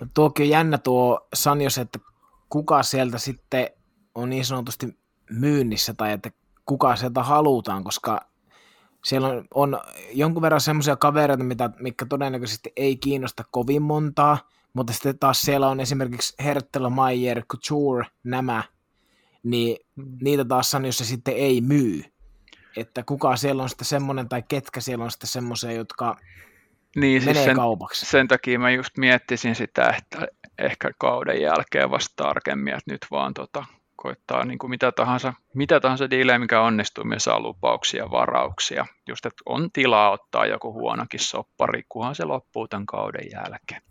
No, 0.00 0.06
tuokin 0.14 0.44
on 0.44 0.50
jännä 0.50 0.78
tuo 0.78 1.28
Sanjos, 1.34 1.78
että 1.78 1.98
kuka 2.48 2.82
sieltä 2.82 3.18
sitten 3.18 3.70
on 4.14 4.30
niin 4.30 4.44
sanotusti 4.44 4.98
myynnissä 5.30 5.94
tai 5.94 6.12
että 6.12 6.30
kuka 6.66 6.96
sieltä 6.96 7.22
halutaan, 7.22 7.84
koska 7.84 8.35
siellä 9.04 9.28
on, 9.28 9.44
on 9.54 9.80
jonkun 10.12 10.42
verran 10.42 10.60
semmoisia 10.60 10.96
kavereita, 10.96 11.44
mitä, 11.44 11.70
mitkä 11.80 12.06
todennäköisesti 12.06 12.72
ei 12.76 12.96
kiinnosta 12.96 13.44
kovin 13.50 13.82
montaa, 13.82 14.38
mutta 14.72 14.92
sitten 14.92 15.18
taas 15.18 15.42
siellä 15.42 15.68
on 15.68 15.80
esimerkiksi 15.80 16.34
Herttel, 16.44 16.88
Mayer, 16.88 17.42
Couture, 17.42 18.06
nämä, 18.24 18.62
niin 19.42 19.76
niitä 20.22 20.44
taas 20.44 20.74
on, 20.74 20.84
jos 20.84 20.98
se 20.98 21.04
sitten 21.04 21.34
ei 21.34 21.60
myy. 21.60 22.02
Että 22.76 23.02
kuka 23.02 23.36
siellä 23.36 23.62
on 23.62 23.68
sitten 23.68 23.86
semmoinen, 23.86 24.28
tai 24.28 24.42
ketkä 24.48 24.80
siellä 24.80 25.04
on 25.04 25.10
sitten 25.10 25.28
semmoisia, 25.28 25.72
jotka 25.72 26.16
niin, 26.96 27.22
siis 27.22 27.34
menee 27.34 27.44
sen, 27.44 27.56
kaupaksi. 27.56 28.06
Sen 28.06 28.28
takia 28.28 28.58
mä 28.58 28.70
just 28.70 28.98
miettisin 28.98 29.54
sitä, 29.54 29.94
että 29.98 30.28
ehkä 30.58 30.90
kauden 30.98 31.42
jälkeen 31.42 31.90
vasta 31.90 32.24
tarkemmin, 32.24 32.74
että 32.74 32.92
nyt 32.92 33.06
vaan 33.10 33.34
tota, 33.34 33.64
koittaa 33.96 34.44
niin 34.44 34.58
kuin 34.58 34.70
mitä, 34.70 34.92
tahansa, 34.92 35.32
mitä 35.54 35.80
tahansa 35.80 36.10
diilejä, 36.10 36.38
mikä 36.38 36.60
onnistuu, 36.60 37.04
me 37.04 37.18
saa 37.18 37.40
lupauksia 37.40 38.04
ja 38.04 38.10
varauksia. 38.10 38.86
Just, 39.08 39.26
että 39.26 39.42
on 39.46 39.70
tilaa 39.72 40.10
ottaa 40.10 40.46
joku 40.46 40.72
huonokin 40.72 41.20
soppari, 41.20 41.82
kunhan 41.88 42.14
se 42.14 42.24
loppuu 42.24 42.68
tämän 42.68 42.86
kauden 42.86 43.26
jälkeen. 43.32 43.82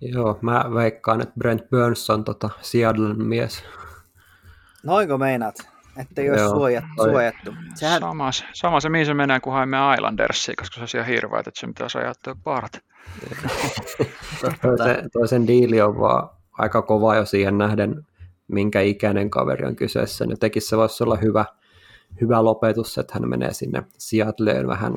Joo, 0.00 0.38
mä 0.42 0.64
veikkaan, 0.74 1.20
että 1.20 1.34
Brent 1.38 1.70
Burns 1.70 2.10
on 2.10 2.24
tota 2.24 2.50
Seattlein 2.60 3.24
mies. 3.24 3.64
Noinko 4.82 5.18
meinaat? 5.18 5.54
Että 5.96 6.22
ei 6.22 6.30
ole 6.30 6.38
suojattu. 6.38 7.02
suojattu. 7.02 7.54
Sehän... 7.74 8.00
Sama, 8.00 8.30
sama 8.52 8.80
se, 8.80 8.88
mihin 8.88 9.06
se 9.06 9.14
menee, 9.14 9.40
kun 9.40 9.52
haimme 9.52 9.76
Islandersia, 9.94 10.54
koska 10.58 10.74
se 10.74 10.80
on 10.80 10.88
siellä 10.88 11.06
hirveä, 11.06 11.40
että 11.40 11.50
se 11.54 11.66
pitäisi 11.66 11.98
ajattua 11.98 12.36
part. 12.44 12.72
toisen, 14.62 15.10
toisen 15.12 15.46
diili 15.46 15.80
on 15.80 15.98
vaan 15.98 16.30
aika 16.58 16.82
kova 16.82 17.16
jo 17.16 17.24
siihen 17.24 17.58
nähden, 17.58 18.06
minkä 18.48 18.80
ikäinen 18.80 19.30
kaveri 19.30 19.66
on 19.66 19.76
kyseessä. 19.76 20.24
Tekisi 20.40 20.68
se 20.68 20.76
voisi 20.76 21.04
olla 21.04 21.16
hyvä, 21.16 21.44
hyvä 22.20 22.44
lopetus, 22.44 22.98
että 22.98 23.14
hän 23.14 23.28
menee 23.28 23.52
sinne 23.52 23.82
Seattleen 23.98 24.66
vähän 24.66 24.94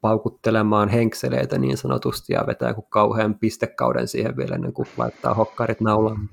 paukuttelemaan 0.00 0.88
henkseleitä 0.88 1.58
niin 1.58 1.76
sanotusti 1.76 2.32
ja 2.32 2.44
vetää 2.46 2.68
joku 2.68 2.82
kauhean 2.82 3.34
pistekauden 3.34 4.08
siihen 4.08 4.36
vielä 4.36 4.54
ennen 4.54 4.72
kuin 4.72 4.88
laittaa 4.96 5.34
hokkarit 5.34 5.80
naulaan. 5.80 6.30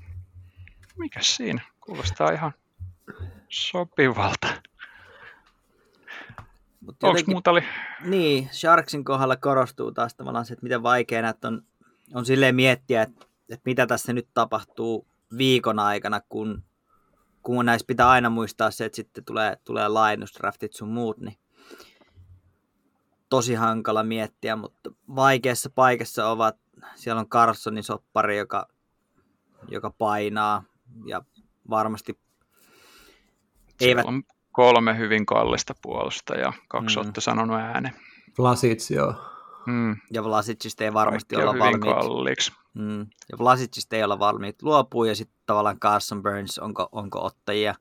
Mikä 0.98 1.20
siinä? 1.22 1.60
Kuulostaa 1.80 2.30
ihan 2.30 2.52
sopivalta. 3.48 4.48
Onko 6.88 7.06
jotenkin, 7.06 7.34
muuta 7.34 7.50
oli? 7.50 7.62
Niin, 8.04 8.48
Sharksin 8.52 9.04
kohdalla 9.04 9.36
korostuu 9.36 9.92
taas 9.92 10.14
tavallaan 10.14 10.44
se, 10.44 10.52
että 10.52 10.62
miten 10.62 10.82
vaikea 10.82 11.22
näitä 11.22 11.48
on, 11.48 11.62
on 12.14 12.26
silleen 12.26 12.54
miettiä, 12.54 13.02
että, 13.02 13.26
että 13.48 13.62
mitä 13.64 13.86
tässä 13.86 14.12
nyt 14.12 14.28
tapahtuu 14.34 15.06
viikon 15.38 15.78
aikana, 15.78 16.20
kun, 16.28 16.62
kun 17.42 17.66
näissä 17.66 17.86
pitää 17.86 18.10
aina 18.10 18.30
muistaa 18.30 18.70
se, 18.70 18.84
että 18.84 18.96
sitten 18.96 19.24
tulee, 19.24 19.56
tulee 19.64 19.88
lainusdraftit 19.88 20.72
sun 20.72 20.88
muut, 20.88 21.18
niin 21.18 21.38
tosi 23.28 23.54
hankala 23.54 24.02
miettiä, 24.02 24.56
mutta 24.56 24.90
vaikeassa 25.16 25.70
paikassa 25.74 26.28
ovat, 26.28 26.56
siellä 26.94 27.20
on 27.20 27.28
Carsonin 27.28 27.84
soppari, 27.84 28.38
joka, 28.38 28.68
joka 29.68 29.90
painaa 29.90 30.62
ja 31.06 31.22
varmasti 31.70 32.18
eivät... 33.80 34.06
on 34.06 34.22
kolme 34.52 34.98
hyvin 34.98 35.26
kallista 35.26 35.74
puolusta 35.82 36.34
ja 36.34 36.52
kaksi 36.68 36.96
mm. 36.96 37.02
olette 37.02 37.20
sanonut 37.20 37.56
äänen. 37.56 37.92
Vlasic, 38.38 38.90
joo. 38.90 39.31
Mm. 39.66 39.96
Ja 40.12 40.24
Vlasicista 40.24 40.84
ei 40.84 40.92
varmasti 40.92 41.36
olla 41.36 41.58
valmiit. 41.58 41.94
Kalliiksi. 41.94 42.52
Mm. 42.74 43.00
Ja 43.00 43.38
Vlasicista 43.38 43.96
ei 43.96 44.04
olla 44.04 44.18
valmiit 44.18 44.62
luopua 44.62 45.06
ja 45.06 45.16
sitten 45.16 45.38
tavallaan 45.46 45.80
Carson 45.80 46.22
Burns, 46.22 46.58
onko, 46.58 46.88
onko 46.92 47.24
ottajia 47.24 47.74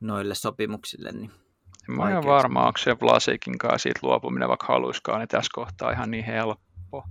noille 0.00 0.34
sopimuksille. 0.34 1.12
Niin 1.12 1.30
en 1.88 1.96
mä 1.96 2.02
ole 2.02 2.26
varma, 2.26 2.66
onko 2.66 2.78
se 2.78 2.96
Vlasikin 3.00 3.58
kanssa 3.58 3.78
siitä 3.78 4.00
luopuminen, 4.02 4.48
vaikka 4.48 4.66
haluiskaan, 4.66 5.18
niin 5.18 5.28
tässä 5.28 5.50
kohtaa 5.54 5.90
ihan 5.90 6.10
niin 6.10 6.24
helppo. 6.24 7.04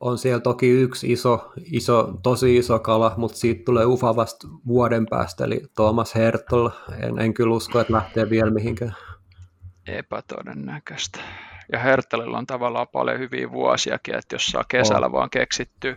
On 0.00 0.18
siellä 0.18 0.40
toki 0.40 0.68
yksi 0.68 1.12
iso, 1.12 1.52
iso, 1.64 2.14
tosi 2.22 2.56
iso 2.56 2.78
kala, 2.78 3.14
mutta 3.16 3.38
siitä 3.38 3.62
tulee 3.64 3.86
ufa 3.86 4.16
vasta 4.16 4.48
vuoden 4.66 5.06
päästä, 5.06 5.44
eli 5.44 5.62
Thomas 5.74 6.14
Hertel. 6.14 6.70
En, 7.00 7.18
en 7.18 7.34
kyllä 7.34 7.54
usko, 7.54 7.80
että 7.80 7.92
lähtee 7.92 8.30
vielä 8.30 8.50
mihinkään. 8.50 8.96
Epätodennäköistä. 9.86 11.18
Ja 11.72 11.78
Hertelillä 11.78 12.38
on 12.38 12.46
tavallaan 12.46 12.88
paljon 12.88 13.18
hyviä 13.18 13.50
vuosiakin, 13.50 14.14
että 14.14 14.34
jos 14.34 14.46
saa 14.46 14.64
kesällä 14.68 15.06
oh. 15.06 15.12
vaan 15.12 15.30
keksitty. 15.30 15.96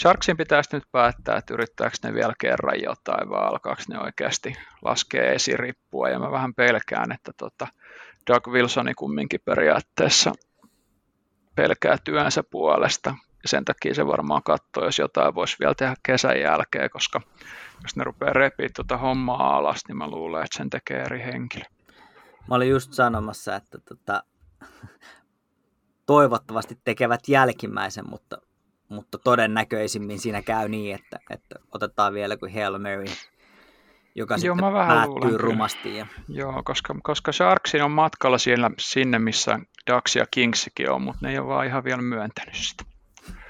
Sharksin 0.00 0.36
pitäisi 0.36 0.70
nyt 0.72 0.84
päättää, 0.92 1.36
että 1.36 1.54
yrittääkö 1.54 1.96
ne 2.02 2.14
vielä 2.14 2.32
kerran 2.38 2.82
jotain 2.82 3.28
vai 3.30 3.46
alkaako 3.46 3.82
ne 3.88 3.98
oikeasti 3.98 4.54
laskea 4.82 5.32
esirippua. 5.32 6.08
Ja 6.08 6.18
mä 6.18 6.30
vähän 6.30 6.54
pelkään, 6.54 7.12
että 7.12 7.32
tota 7.36 7.66
Doug 8.26 8.48
Wilsoni 8.48 8.94
kumminkin 8.94 9.40
periaatteessa 9.44 10.32
pelkää 11.54 11.98
työnsä 12.04 12.42
puolesta. 12.50 13.10
Ja 13.42 13.48
sen 13.48 13.64
takia 13.64 13.94
se 13.94 14.06
varmaan 14.06 14.42
katsoo, 14.42 14.84
jos 14.84 14.98
jotain 14.98 15.34
voisi 15.34 15.56
vielä 15.60 15.74
tehdä 15.74 15.94
kesän 16.02 16.40
jälkeen, 16.40 16.90
koska 16.90 17.20
jos 17.82 17.96
ne 17.96 18.04
rupeaa 18.04 18.32
repiä 18.32 18.68
tuota 18.76 18.96
hommaa 18.96 19.56
alas, 19.56 19.80
niin 19.88 19.96
mä 19.96 20.08
luulen, 20.08 20.44
että 20.44 20.58
sen 20.58 20.70
tekee 20.70 21.02
eri 21.02 21.22
henkilö. 21.22 21.64
Mä 22.48 22.54
olin 22.54 22.70
just 22.70 22.92
sanomassa, 22.92 23.56
että 23.56 23.78
tota, 23.78 24.22
toivottavasti 26.06 26.78
tekevät 26.84 27.28
jälkimmäisen, 27.28 28.04
mutta, 28.10 28.38
mutta 28.88 29.18
todennäköisimmin 29.18 30.18
siinä 30.18 30.42
käy 30.42 30.68
niin, 30.68 30.94
että, 30.94 31.18
että 31.30 31.54
otetaan 31.72 32.14
vielä 32.14 32.36
kuin 32.36 32.54
Hail 32.54 32.78
Mary, 32.78 33.04
joka 34.14 34.34
Joo, 34.34 34.38
sitten 34.38 34.72
päättyy 34.72 35.38
rumasti. 35.38 35.96
Ja... 35.96 36.06
Joo, 36.28 36.62
koska, 36.64 36.94
koska 37.02 37.32
Sharksin 37.32 37.82
on 37.82 37.90
matkalla 37.90 38.38
siellä, 38.38 38.70
sinne, 38.78 39.18
missä 39.18 39.58
Dax 39.86 40.16
ja 40.16 40.26
Kingsikin 40.30 40.90
on, 40.90 41.02
mutta 41.02 41.18
ne 41.22 41.30
ei 41.30 41.38
ole 41.38 41.46
vaan 41.46 41.66
ihan 41.66 41.84
vielä 41.84 42.02
myöntänyt 42.02 42.54
sitä. 42.54 42.84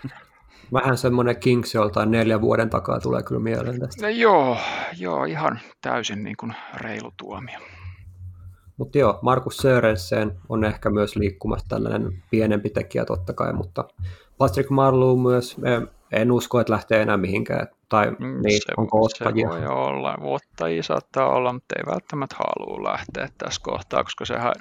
Vähän 0.72 0.96
semmoinen 0.96 1.40
Kings 1.40 1.74
joltain 1.74 2.10
neljän 2.10 2.40
vuoden 2.40 2.70
takaa 2.70 3.00
tulee 3.00 3.22
kyllä 3.22 3.40
mieleen 3.40 3.80
tästä. 3.80 4.02
No, 4.02 4.08
joo, 4.08 4.58
joo, 4.98 5.24
ihan 5.24 5.60
täysin 5.80 6.24
niin 6.24 6.36
kuin 6.36 6.54
reilu 6.74 7.12
tuomio. 7.16 7.58
Mutta 8.77 8.98
joo, 8.98 9.19
Markus 9.23 9.57
Sörensen 9.57 10.39
on 10.48 10.65
ehkä 10.65 10.90
myös 10.90 11.16
liikkumassa 11.16 11.66
tällainen 11.69 12.23
pienempi 12.31 12.70
tekijä 12.70 13.05
totta 13.05 13.32
kai, 13.32 13.53
mutta 13.53 13.85
Patrick 14.39 14.70
Marlowe 14.70 15.23
myös, 15.23 15.57
en 16.12 16.32
usko, 16.32 16.61
että 16.61 16.73
lähtee 16.73 17.03
enää 17.03 17.16
mihinkään. 17.16 17.66
Tai 17.89 18.11
mm, 18.11 18.43
niin, 18.43 18.61
se, 18.66 18.73
onko 18.77 19.05
ottajia? 19.05 19.48
Se 19.48 19.55
voi 19.55 19.66
olla, 19.66 20.15
ottajia 20.20 20.82
saattaa 20.82 21.28
olla, 21.28 21.53
mutta 21.53 21.74
ei 21.78 21.93
välttämättä 21.93 22.36
halua 22.39 22.93
lähteä 22.93 23.28
tässä 23.39 23.61
kohtaa, 23.65 24.05
koska 24.05 24.24
sehän, 24.24 24.53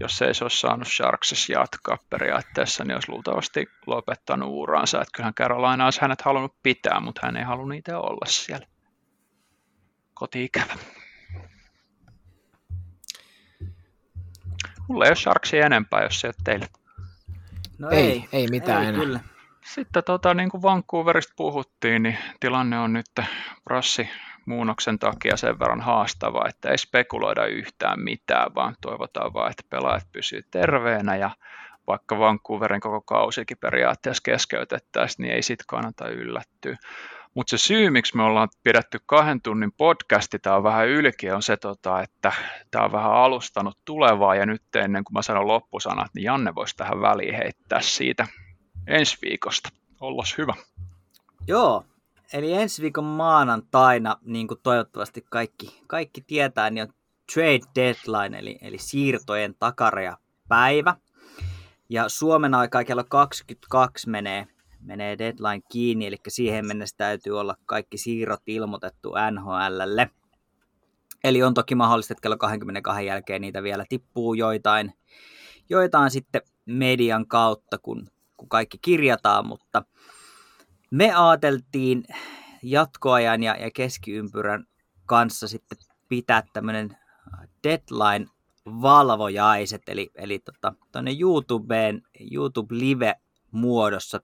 jos 0.00 0.22
ei 0.22 0.34
se 0.34 0.44
olisi 0.44 0.60
saanut 0.60 0.88
Sharksissa 0.88 1.52
jatkaa 1.52 1.98
periaatteessa, 2.10 2.84
niin 2.84 2.94
olisi 2.94 3.12
luultavasti 3.12 3.66
lopettanut 3.86 4.48
uransa. 4.52 4.98
Että 5.00 5.12
kyllähän 5.14 5.34
Carolina 5.34 5.84
olisi 5.84 6.00
hänet 6.00 6.22
halunnut 6.22 6.54
pitää, 6.62 7.00
mutta 7.00 7.20
hän 7.24 7.36
ei 7.36 7.44
halunnut 7.44 7.78
itse 7.78 7.96
olla 7.96 8.26
siellä. 8.26 8.66
Koti-ikävä. 10.14 10.74
Mulla 14.88 15.04
ei 15.04 15.10
ole 15.10 15.16
Sharksia 15.16 15.66
enempää, 15.66 16.02
jos 16.02 16.20
se 16.20 16.26
ei 16.26 16.32
teille. 16.44 16.66
No 17.78 17.90
ei, 17.90 17.98
ei, 18.00 18.28
ei 18.32 18.46
mitään 18.48 18.82
ei, 18.82 18.88
enää. 18.88 19.00
Kyllä. 19.00 19.20
Sitten 19.74 20.04
tota, 20.04 20.34
niin 20.34 20.50
kuin 20.50 20.62
Vancouverista 20.62 21.32
puhuttiin, 21.36 22.02
niin 22.02 22.18
tilanne 22.40 22.78
on 22.78 22.92
nyt 22.92 23.10
Brassi 23.64 24.08
muunnoksen 24.46 24.98
takia 24.98 25.36
sen 25.36 25.58
verran 25.58 25.80
haastava, 25.80 26.48
että 26.48 26.70
ei 26.70 26.78
spekuloida 26.78 27.46
yhtään 27.46 28.00
mitään, 28.00 28.54
vaan 28.54 28.76
toivotaan 28.80 29.34
vaan, 29.34 29.50
että 29.50 29.62
pelaajat 29.70 30.06
pysyvät 30.12 30.46
terveenä 30.50 31.16
ja 31.16 31.30
vaikka 31.86 32.18
Vancouverin 32.18 32.80
koko 32.80 33.00
kausikin 33.00 33.58
periaatteessa 33.58 34.22
keskeytettäisiin, 34.22 35.24
niin 35.24 35.34
ei 35.34 35.42
sit 35.42 35.60
kannata 35.66 36.08
yllättyä. 36.08 36.76
Mutta 37.36 37.50
se 37.50 37.58
syy, 37.58 37.90
miksi 37.90 38.16
me 38.16 38.22
ollaan 38.22 38.48
pidetty 38.62 38.98
kahden 39.06 39.42
tunnin 39.42 39.72
podcasti, 39.72 40.38
tämä 40.38 40.56
on 40.56 40.62
vähän 40.62 40.88
ylkeä, 40.88 41.36
on 41.36 41.42
se, 41.42 41.56
tota, 41.56 42.02
että 42.02 42.32
tämä 42.70 42.84
on 42.84 42.92
vähän 42.92 43.12
alustanut 43.12 43.78
tulevaa 43.84 44.34
ja 44.34 44.46
nyt 44.46 44.62
ennen 44.76 45.04
kuin 45.04 45.14
mä 45.14 45.22
sanon 45.22 45.46
loppusanat, 45.46 46.10
niin 46.14 46.24
Janne 46.24 46.54
voisi 46.54 46.76
tähän 46.76 47.00
väliin 47.00 47.34
heittää 47.34 47.80
siitä 47.80 48.26
ensi 48.86 49.18
viikosta. 49.22 49.68
Ollos 50.00 50.38
hyvä. 50.38 50.54
Joo, 51.46 51.84
eli 52.32 52.52
ensi 52.52 52.82
viikon 52.82 53.04
maanantaina, 53.04 54.16
niin 54.22 54.48
kuin 54.48 54.60
toivottavasti 54.62 55.26
kaikki, 55.30 55.80
kaikki 55.86 56.20
tietää, 56.20 56.70
niin 56.70 56.82
on 56.82 56.94
trade 57.34 57.60
deadline, 57.74 58.38
eli, 58.38 58.58
eli 58.60 58.78
siirtojen 58.78 59.54
takaraja 59.58 60.18
päivä. 60.48 60.96
Ja 61.88 62.08
Suomen 62.08 62.54
aikaa 62.54 62.84
kello 62.84 63.04
22 63.04 64.10
menee 64.10 64.46
menee 64.86 65.18
deadline 65.18 65.62
kiinni, 65.72 66.06
eli 66.06 66.16
siihen 66.28 66.66
mennessä 66.66 66.96
täytyy 66.96 67.40
olla 67.40 67.56
kaikki 67.66 67.98
siirrot 67.98 68.42
ilmoitettu 68.46 69.12
NHLlle. 69.30 70.10
Eli 71.24 71.42
on 71.42 71.54
toki 71.54 71.74
mahdollista, 71.74 72.12
että 72.12 72.22
kello 72.22 72.36
22 72.36 73.06
jälkeen 73.06 73.40
niitä 73.40 73.62
vielä 73.62 73.84
tippuu 73.88 74.34
joitain, 74.34 74.92
joitain 75.68 76.10
sitten 76.10 76.42
median 76.66 77.26
kautta, 77.26 77.78
kun, 77.78 78.10
kun 78.36 78.48
kaikki 78.48 78.78
kirjataan, 78.82 79.46
mutta 79.46 79.82
me 80.90 81.14
ajateltiin 81.14 82.04
jatkoajan 82.62 83.42
ja, 83.42 83.56
ja 83.60 83.70
keskiympyrän 83.70 84.64
kanssa 85.06 85.48
sitten 85.48 85.78
pitää 86.08 86.42
tämmöinen 86.52 86.96
deadline 87.64 88.26
valvojaiset, 88.66 89.82
eli, 89.88 90.10
eli 90.14 90.38
tota, 90.38 90.74
YouTubeen, 91.20 92.02
YouTube 92.32 92.74
Live 92.78 93.14
muodossa 93.50 94.20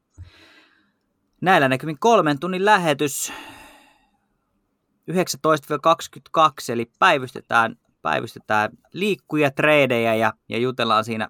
Näillä 1.42 1.68
näkymin 1.68 1.98
kolmen 1.98 2.38
tunnin 2.38 2.64
lähetys 2.64 3.32
19-22, 5.10 5.14
eli 6.68 6.90
päivystetään, 6.98 7.76
päivystetään 8.02 8.70
liikkuja, 8.92 9.50
treidejä 9.50 10.14
ja, 10.14 10.32
ja 10.48 10.58
jutellaan 10.58 11.04
siinä 11.04 11.28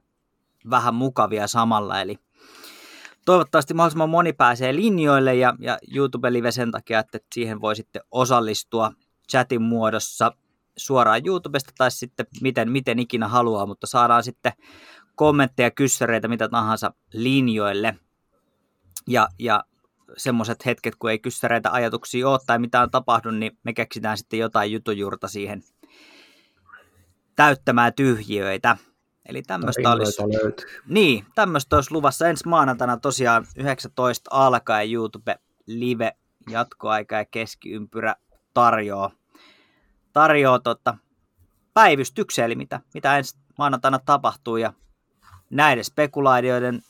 vähän 0.71 0.95
mukavia 0.95 1.47
samalla. 1.47 2.01
Eli 2.01 2.19
toivottavasti 3.25 3.75
mahdollisimman 3.75 4.11
moni 4.11 4.33
pääsee 4.33 4.75
linjoille 4.75 5.35
ja, 5.35 5.55
ja 5.59 5.79
YouTube-live 5.95 6.51
sen 6.51 6.71
takia, 6.71 6.99
että 6.99 7.19
siihen 7.35 7.61
voi 7.61 7.77
sitten 7.77 8.03
osallistua 8.11 8.93
chatin 9.31 9.63
muodossa 9.63 10.33
suoraan 10.77 11.27
YouTubesta 11.27 11.73
tai 11.79 11.91
sitten 11.91 12.27
miten, 12.41 12.71
miten 12.71 12.99
ikinä 12.99 13.29
haluaa, 13.29 13.67
mutta 13.67 13.87
saadaan 13.87 14.25
sitten 14.25 14.53
kommentteja, 15.15 15.71
kyssäreitä, 15.71 16.29
mitä 16.29 16.49
tahansa 16.49 16.93
linjoille. 17.13 17.95
Ja, 19.09 19.29
ja 19.39 19.65
semmoiset 20.17 20.67
hetket, 20.67 20.97
kun 20.97 21.11
ei 21.11 21.19
kyssäreitä 21.19 21.73
ajatuksia 21.73 22.29
ole 22.29 22.39
tai 22.47 22.59
mitään 22.59 22.91
tapahdu, 22.91 23.31
niin 23.31 23.59
me 23.65 23.73
keksitään 23.73 24.19
sitten 24.19 24.39
jotain 24.39 24.73
jutujurta 24.73 25.29
siihen 25.29 25.63
täyttämään 27.37 27.93
tyhjiöitä. 27.95 28.77
Eli 29.27 29.43
tämmöistä 29.43 29.91
olisi, 29.91 30.23
niin, 30.87 31.27
tämmöistä 31.35 31.77
olisi 31.77 31.93
luvassa 31.93 32.29
ensi 32.29 32.49
maanantaina 32.49 32.97
tosiaan 32.97 33.47
19 33.57 34.31
alkaen 34.33 34.93
YouTube 34.93 35.39
live 35.67 36.13
jatkoaika 36.51 37.17
ja 37.17 37.25
keskiympyrä 37.25 38.15
tarjoaa, 38.55 39.11
tarjoaa 40.13 40.59
tota, 40.59 40.97
päivystyksiä, 41.75 42.45
eli 42.45 42.55
mitä, 42.55 42.81
mitä 42.95 43.19
ensi 43.19 43.39
maanantaina 43.59 43.99
tapahtuu 43.99 44.57
ja 44.57 44.73
näiden 45.51 45.85
spekulaatioiden 45.85 46.83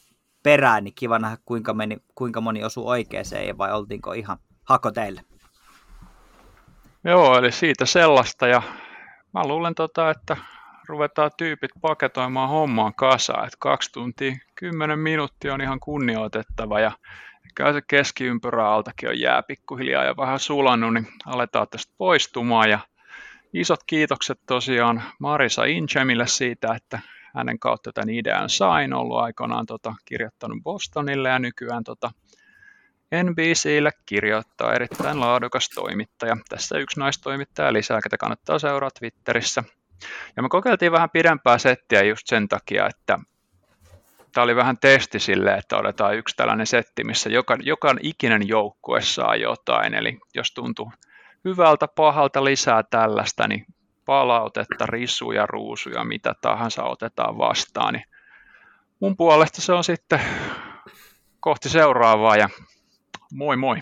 perään, 0.43 0.85
niin 0.85 0.95
kiva 0.95 1.19
nähdä 1.19 1.37
kuinka, 1.45 1.75
meni, 1.75 1.97
kuinka 2.15 2.41
moni 2.41 2.65
osui 2.65 2.85
oikeeseen 2.87 3.59
vai 3.59 3.73
oltiinko 3.73 4.13
ihan 4.13 4.39
hako 4.65 4.91
teille. 4.91 5.21
Joo, 7.05 7.39
eli 7.39 7.53
siitä 7.53 7.87
sellaista 7.87 8.47
ja 8.47 8.63
mä 9.35 9.47
luulen, 9.47 9.75
tota, 9.75 10.11
että 10.11 10.37
ruvetaan 10.89 11.31
tyypit 11.37 11.71
paketoimaan 11.81 12.49
hommaan 12.49 12.95
kasaan, 12.95 13.45
että 13.45 13.57
kaksi 13.61 13.93
tuntia, 13.93 14.33
kymmenen 14.55 14.99
minuuttia 14.99 15.55
on 15.55 15.61
ihan 15.61 15.81
kunnioitettava 15.81 16.81
ja 16.81 16.93
käy 17.55 17.73
se 17.73 17.81
keskiympyrä 17.89 18.69
altakin 18.69 19.09
on 19.09 19.21
jää 19.21 19.43
pikkuhiljaa 19.43 20.05
ja 20.05 20.17
vähän 20.17 20.39
sulannut, 20.39 20.95
niin 20.95 21.09
aletaan 21.27 21.67
tästä 21.71 21.93
poistumaan 21.99 22.71
ja 22.71 22.79
isot 23.53 23.81
kiitokset 23.87 24.39
tosiaan 24.47 25.03
Marisa 25.19 25.65
Inchemille 25.65 26.27
siitä, 26.27 26.75
että 26.75 26.99
hänen 27.35 27.59
kautta 27.59 27.93
tämän 27.93 28.11
idean 28.11 28.51
sain, 28.51 28.95
ollut 28.95 29.19
aikoinaan 29.19 29.67
tota, 29.67 29.95
kirjoittanut 30.05 30.59
Bostonille 30.63 31.29
ja 31.29 31.39
nykyään 31.39 31.85
tota, 31.85 32.11
NBClle 33.23 33.91
kirjoittaa 34.07 34.75
erittäin 34.75 35.21
laadukas 35.21 35.69
toimittaja. 35.75 36.37
Tässä 36.49 36.79
yksi 36.79 37.01
naistoimittaja 37.01 37.73
lisää, 37.73 38.01
ketä 38.03 38.17
kannattaa 38.17 38.59
seurata 38.59 38.99
Twitterissä. 38.99 39.65
Ja 40.37 40.43
me 40.43 40.49
kokeiltiin 40.49 40.93
vähän 40.93 41.11
pidempää 41.11 41.59
settiä 41.59 42.03
just 42.03 42.27
sen 42.27 42.49
takia, 42.49 42.87
että 42.87 43.19
tämä 44.33 44.45
oli 44.45 44.57
vähän 44.57 44.79
testi 44.79 45.19
sille, 45.19 45.55
että 45.55 45.77
otetaan 45.77 46.17
yksi 46.17 46.37
tällainen 46.37 46.67
setti, 46.67 47.05
missä 47.05 47.31
joka, 47.31 47.57
joka 47.61 47.95
ikinen 48.01 48.49
joukkue 48.49 49.03
saa 49.03 49.37
jotain. 49.37 49.95
Eli 49.95 50.19
jos 50.35 50.55
tuntuu 50.55 50.93
hyvältä, 51.45 51.89
pahalta 51.89 52.45
lisää 52.45 52.83
tällaista, 52.83 53.49
niin 53.49 53.67
palautetta, 54.05 54.87
risuja, 54.87 55.47
ruusuja, 55.47 56.05
mitä 56.05 56.35
tahansa 56.41 56.85
otetaan 56.85 57.39
vastaan, 57.39 57.95
niin 57.95 58.05
mun 59.01 59.17
puolesta 59.17 59.63
se 59.63 59.73
on 59.73 59.85
sitten 59.85 60.21
kohti 61.41 61.69
seuraavaa 61.69 62.37
ja 62.37 62.49
moi 63.33 63.57
moi! 63.57 63.81